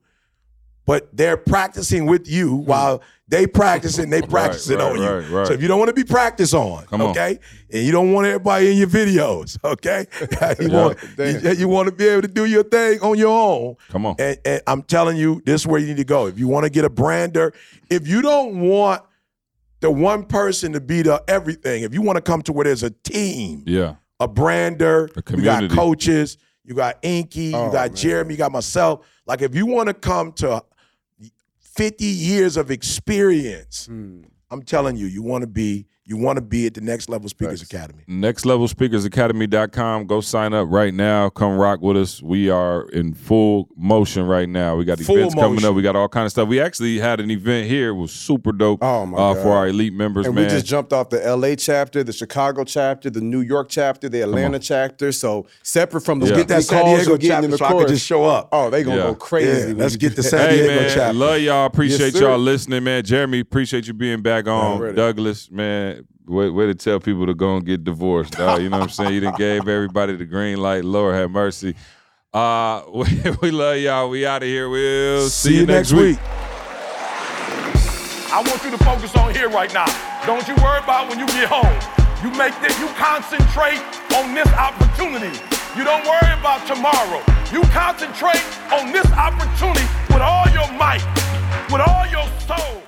but 0.86 1.16
they're 1.16 1.38
practicing 1.38 2.06
with 2.08 2.28
you 2.28 2.48
mm. 2.58 2.66
while 2.66 3.02
they 3.28 3.45
practicing, 3.48 4.10
they 4.10 4.22
practicing 4.38 4.78
right, 4.80 4.91
on 4.91 4.98
you. 4.98 5.08
right, 5.10 5.30
right. 5.30 5.48
So 5.48 5.53
if 5.53 5.62
you 5.62 5.68
don't 5.70 5.78
want 5.80 5.90
to 5.90 5.94
be 5.94 6.03
practiced 6.03 6.53
on, 6.56 6.86
Come 6.88 7.02
on. 7.02 7.10
okay, 7.12 7.40
and 7.72 7.86
you 7.86 7.91
don't 7.91 8.12
want 8.12 8.26
everybody 8.28 8.72
in 8.72 8.78
your 8.78 8.88
videos, 8.88 9.58
okay, 9.74 10.08
you 10.60 10.70
Yeah. 10.70 10.84
want 10.84 10.98
you, 11.18 11.52
you 11.62 11.68
want 11.70 11.88
to 11.88 11.94
be 11.95 12.08
able 12.08 12.24
to 12.24 12.28
do 12.28 12.45
your 12.45 12.64
thing 12.64 12.99
on 13.02 13.18
your 13.18 13.30
own. 13.30 13.76
Come 13.90 14.06
on. 14.08 14.16
And, 14.20 14.38
and 14.44 14.62
I'm 14.68 14.82
telling 14.82 15.16
you, 15.18 15.41
this 15.45 15.62
is 15.62 15.68
where 15.68 15.80
you 15.80 15.88
need 15.88 15.98
to 15.98 16.03
go. 16.03 16.26
If 16.26 16.38
you 16.40 16.48
want 16.48 16.64
to 16.66 16.70
get 16.72 16.84
a 16.84 16.90
brander, 16.90 17.53
if 17.90 18.08
you 18.08 18.22
don't 18.24 18.60
want 18.68 19.03
the 19.82 19.91
one 19.91 20.26
person 20.26 20.74
to 20.74 20.82
be 20.82 21.03
the 21.03 21.24
everything, 21.28 21.84
if 21.84 21.94
you 21.94 22.02
want 22.02 22.18
to 22.18 22.22
come 22.22 22.41
to 22.44 22.52
where 22.53 22.66
there's 22.66 22.84
a 22.84 22.90
team, 22.91 23.64
Yeah. 23.66 23.95
a 24.20 24.28
brander, 24.28 25.10
A 25.16 25.22
community. 25.22 25.64
you 25.64 25.70
got 25.70 25.76
coaches, 25.78 26.38
you 26.64 26.74
got 26.76 26.98
Inky, 27.02 27.54
Oh, 27.54 27.66
you 27.68 27.72
got 27.72 27.90
man. 27.92 27.96
Jeremy, 27.96 28.34
you 28.34 28.38
got 28.38 28.52
myself. 28.52 29.06
Like 29.26 29.42
if 29.42 29.56
you 29.56 29.66
want 29.66 29.88
to 29.88 29.94
come 29.94 30.32
to 30.34 30.64
50 31.60 32.06
years 32.06 32.58
of 32.58 32.70
experience, 32.72 33.86
Hmm. 33.88 34.22
I'm 34.50 34.62
telling 34.64 34.98
you, 34.98 35.06
you 35.06 35.24
want 35.24 35.44
to 35.44 35.48
be 35.48 35.86
you 36.12 36.18
want 36.18 36.36
to 36.36 36.42
be 36.42 36.66
at 36.68 36.74
the 36.74 36.82
next 36.82 37.08
level 37.08 37.30
speakers 37.30 37.62
Thanks. 37.62 37.74
academy. 37.74 38.04
Next 38.06 38.46
Level 38.46 38.68
Speakers 38.68 39.06
Academy.com. 39.06 40.08
Go 40.08 40.20
sign 40.20 40.54
up 40.54 40.68
right 40.70 40.94
now. 40.94 41.30
Come 41.30 41.58
rock 41.58 41.82
with 41.82 41.96
us. 41.96 42.22
We 42.22 42.50
are 42.50 42.84
in 42.90 43.14
full 43.14 43.70
motion 43.78 44.26
right 44.28 44.50
now. 44.50 44.76
We 44.76 44.84
got 44.84 45.00
Full 45.00 45.16
events 45.18 45.36
coming 45.36 45.64
up. 45.64 45.74
We 45.74 45.82
got 45.82 45.96
all 45.96 46.10
kind 46.10 46.26
of 46.26 46.32
stuff. 46.32 46.50
We 46.50 46.60
actually 46.60 47.00
had 47.00 47.22
an 47.22 47.32
event 47.32 47.68
here. 47.70 47.90
It 47.90 47.94
was 47.94 48.12
super 48.12 48.52
dope 48.52 48.84
Oh, 48.84 49.06
my 49.06 49.18
uh, 49.18 49.34
God. 49.36 49.42
for 49.44 49.52
our 49.54 49.68
elite 49.70 49.94
members, 49.94 50.26
And 50.26 50.36
man. 50.36 50.44
we 50.46 50.50
just 50.50 50.66
jumped 50.66 50.92
off 50.92 51.10
the 51.10 51.20
LA 51.36 51.56
chapter, 51.56 52.04
the 52.04 52.12
Chicago 52.14 52.66
chapter, 52.66 53.10
the 53.10 53.22
New 53.22 53.42
York 53.42 53.70
chapter, 53.70 54.10
the 54.10 54.22
Atlanta 54.22 54.60
chapter. 54.60 55.14
So 55.14 55.48
separate 55.64 56.02
from 56.02 56.20
the 56.20 56.28
Yeah. 56.28 56.36
Get 56.36 56.48
that 56.50 56.64
San 56.64 56.84
Diego 56.86 57.18
chapter 57.18 57.58
so 57.58 57.66
I 57.66 57.72
course. 57.72 57.90
just 57.92 58.06
show 58.06 58.26
up. 58.26 58.50
Oh, 58.52 58.70
they 58.70 58.84
gonna 58.84 58.98
Yeah. 58.98 59.04
go 59.04 59.16
crazy. 59.16 59.70
Yeah, 59.70 59.76
let's 59.78 59.96
get 59.96 60.16
the. 60.16 60.24
San 60.24 60.50
Hey 60.50 60.58
Diego 60.58 60.82
man, 60.82 60.90
chapter. 60.94 61.14
love 61.18 61.40
y'all. 61.42 61.66
Appreciate 61.66 62.14
sir. 62.14 62.22
y'all 62.30 62.38
listening, 62.38 62.84
man. 62.84 63.04
Jeremy, 63.04 63.40
appreciate 63.40 63.88
you 63.88 63.94
being 63.94 64.22
back 64.22 64.48
on. 64.48 64.94
Douglas, 64.96 65.50
man, 65.52 66.01
way, 66.27 66.49
way 66.49 66.65
to 66.68 66.76
tell 66.76 66.99
people 66.99 67.26
to 67.26 67.34
go 67.34 67.57
and 67.57 67.65
get 67.65 67.84
divorced. 67.84 68.34
dawg. 68.34 68.61
you 68.61 68.69
know 68.69 68.77
what 68.80 68.84
I'm 68.84 68.89
saying? 68.89 69.14
You 69.14 69.22
done 69.22 69.35
gave 69.38 69.68
everybody 69.68 70.15
the 70.15 70.26
green 70.26 70.57
light. 70.57 70.84
Lord 70.84 71.15
have 71.15 71.31
mercy. 71.31 71.76
Uh, 72.34 72.84
we, 72.93 73.06
we 73.41 73.52
love 73.52 73.77
y'all. 73.77 74.10
We 74.10 74.26
out 74.26 74.43
of 74.43 74.48
here. 74.48 74.69
We'll 74.69 75.27
see, 75.30 75.49
See 75.49 75.60
you 75.60 75.65
next 75.65 75.93
week. 75.93 76.18
I 78.34 78.41
want 78.48 78.64
you 78.64 78.72
to 78.72 78.77
focus 78.85 79.14
on 79.18 79.34
here 79.35 79.49
right 79.49 79.73
now. 79.73 79.85
Don't 80.26 80.48
you 80.48 80.56
worry 80.64 80.80
about 80.80 81.10
when 81.10 81.19
you 81.19 81.27
get 81.27 81.49
home. 81.52 81.68
You 82.23 82.31
make 82.38 82.53
this, 82.61 82.80
you 82.80 82.88
concentrate 82.95 83.81
on 84.15 84.34
this 84.34 84.48
opportunity. 84.53 85.35
You 85.76 85.84
don't 85.84 86.06
worry 86.06 86.31
about 86.39 86.65
tomorrow. 86.68 87.19
You 87.52 87.61
concentrate 87.73 88.43
on 88.72 88.93
this 88.93 89.10
opportunity 89.11 89.84
with 90.07 90.22
all 90.22 90.48
your 90.53 90.72
might, 90.77 91.03
with 91.72 91.81
all 91.81 92.06
your 92.07 92.23
soul, 92.48 92.84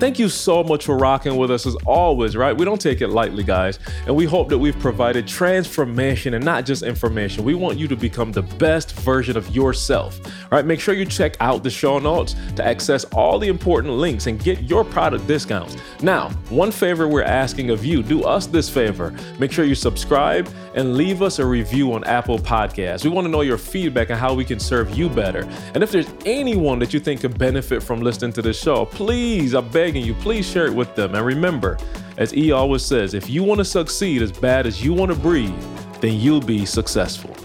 Thank 0.00 0.18
you 0.18 0.28
so 0.28 0.64
much 0.64 0.84
for 0.84 0.98
rocking 0.98 1.36
with 1.36 1.52
us 1.52 1.66
as 1.66 1.76
always, 1.86 2.36
right? 2.36 2.54
We 2.54 2.64
don't 2.64 2.80
take 2.80 3.00
it 3.00 3.08
lightly, 3.08 3.44
guys. 3.44 3.78
And 4.06 4.16
we 4.16 4.24
hope 4.24 4.48
that 4.48 4.58
we've 4.58 4.78
provided 4.80 5.26
transformation 5.26 6.34
and 6.34 6.44
not 6.44 6.66
just 6.66 6.82
information. 6.82 7.44
We 7.44 7.54
want 7.54 7.78
you 7.78 7.86
to 7.86 7.96
become 7.96 8.32
the 8.32 8.42
best 8.42 8.92
version 9.00 9.36
of 9.36 9.54
yourself. 9.54 10.20
right? 10.50 10.66
make 10.66 10.80
sure 10.80 10.94
you 10.94 11.06
check 11.06 11.36
out 11.38 11.62
the 11.62 11.70
show 11.70 12.00
notes 12.00 12.34
to 12.56 12.66
access 12.66 13.04
all 13.04 13.38
the 13.38 13.46
important 13.46 13.94
links 13.94 14.26
and 14.26 14.42
get 14.42 14.64
your 14.64 14.84
product 14.84 15.28
discounts. 15.28 15.76
Now, 16.02 16.30
one 16.48 16.72
favor 16.72 17.06
we're 17.06 17.22
asking 17.22 17.70
of 17.70 17.84
you 17.84 18.02
do 18.02 18.24
us 18.24 18.46
this 18.46 18.68
favor. 18.68 19.14
Make 19.38 19.52
sure 19.52 19.64
you 19.64 19.76
subscribe 19.76 20.48
and 20.74 20.96
leave 20.96 21.22
us 21.22 21.38
a 21.38 21.46
review 21.46 21.92
on 21.92 22.02
Apple 22.04 22.38
Podcasts. 22.38 23.04
We 23.04 23.10
want 23.10 23.26
to 23.26 23.30
know 23.30 23.42
your 23.42 23.58
feedback 23.58 24.10
and 24.10 24.18
how 24.18 24.34
we 24.34 24.44
can 24.44 24.58
serve 24.58 24.90
you 24.98 25.08
better. 25.08 25.48
And 25.74 25.82
if 25.82 25.92
there's 25.92 26.08
anyone 26.26 26.78
that 26.80 26.92
you 26.92 27.00
think 27.00 27.20
could 27.20 27.38
benefit 27.38 27.82
from 27.82 28.00
listening 28.00 28.32
to 28.32 28.42
this 28.42 28.60
show, 28.60 28.84
please, 28.86 29.54
I'm 29.54 29.68
begging 29.84 30.02
you, 30.02 30.14
please 30.14 30.48
share 30.48 30.64
it 30.64 30.74
with 30.74 30.94
them. 30.94 31.14
And 31.14 31.26
remember, 31.26 31.76
as 32.16 32.34
E 32.34 32.52
always 32.52 32.82
says, 32.82 33.12
if 33.12 33.28
you 33.28 33.42
want 33.42 33.58
to 33.58 33.66
succeed 33.66 34.22
as 34.22 34.32
bad 34.32 34.66
as 34.66 34.82
you 34.82 34.94
want 34.94 35.12
to 35.12 35.18
breathe, 35.18 35.52
then 36.00 36.18
you'll 36.18 36.40
be 36.40 36.64
successful. 36.64 37.36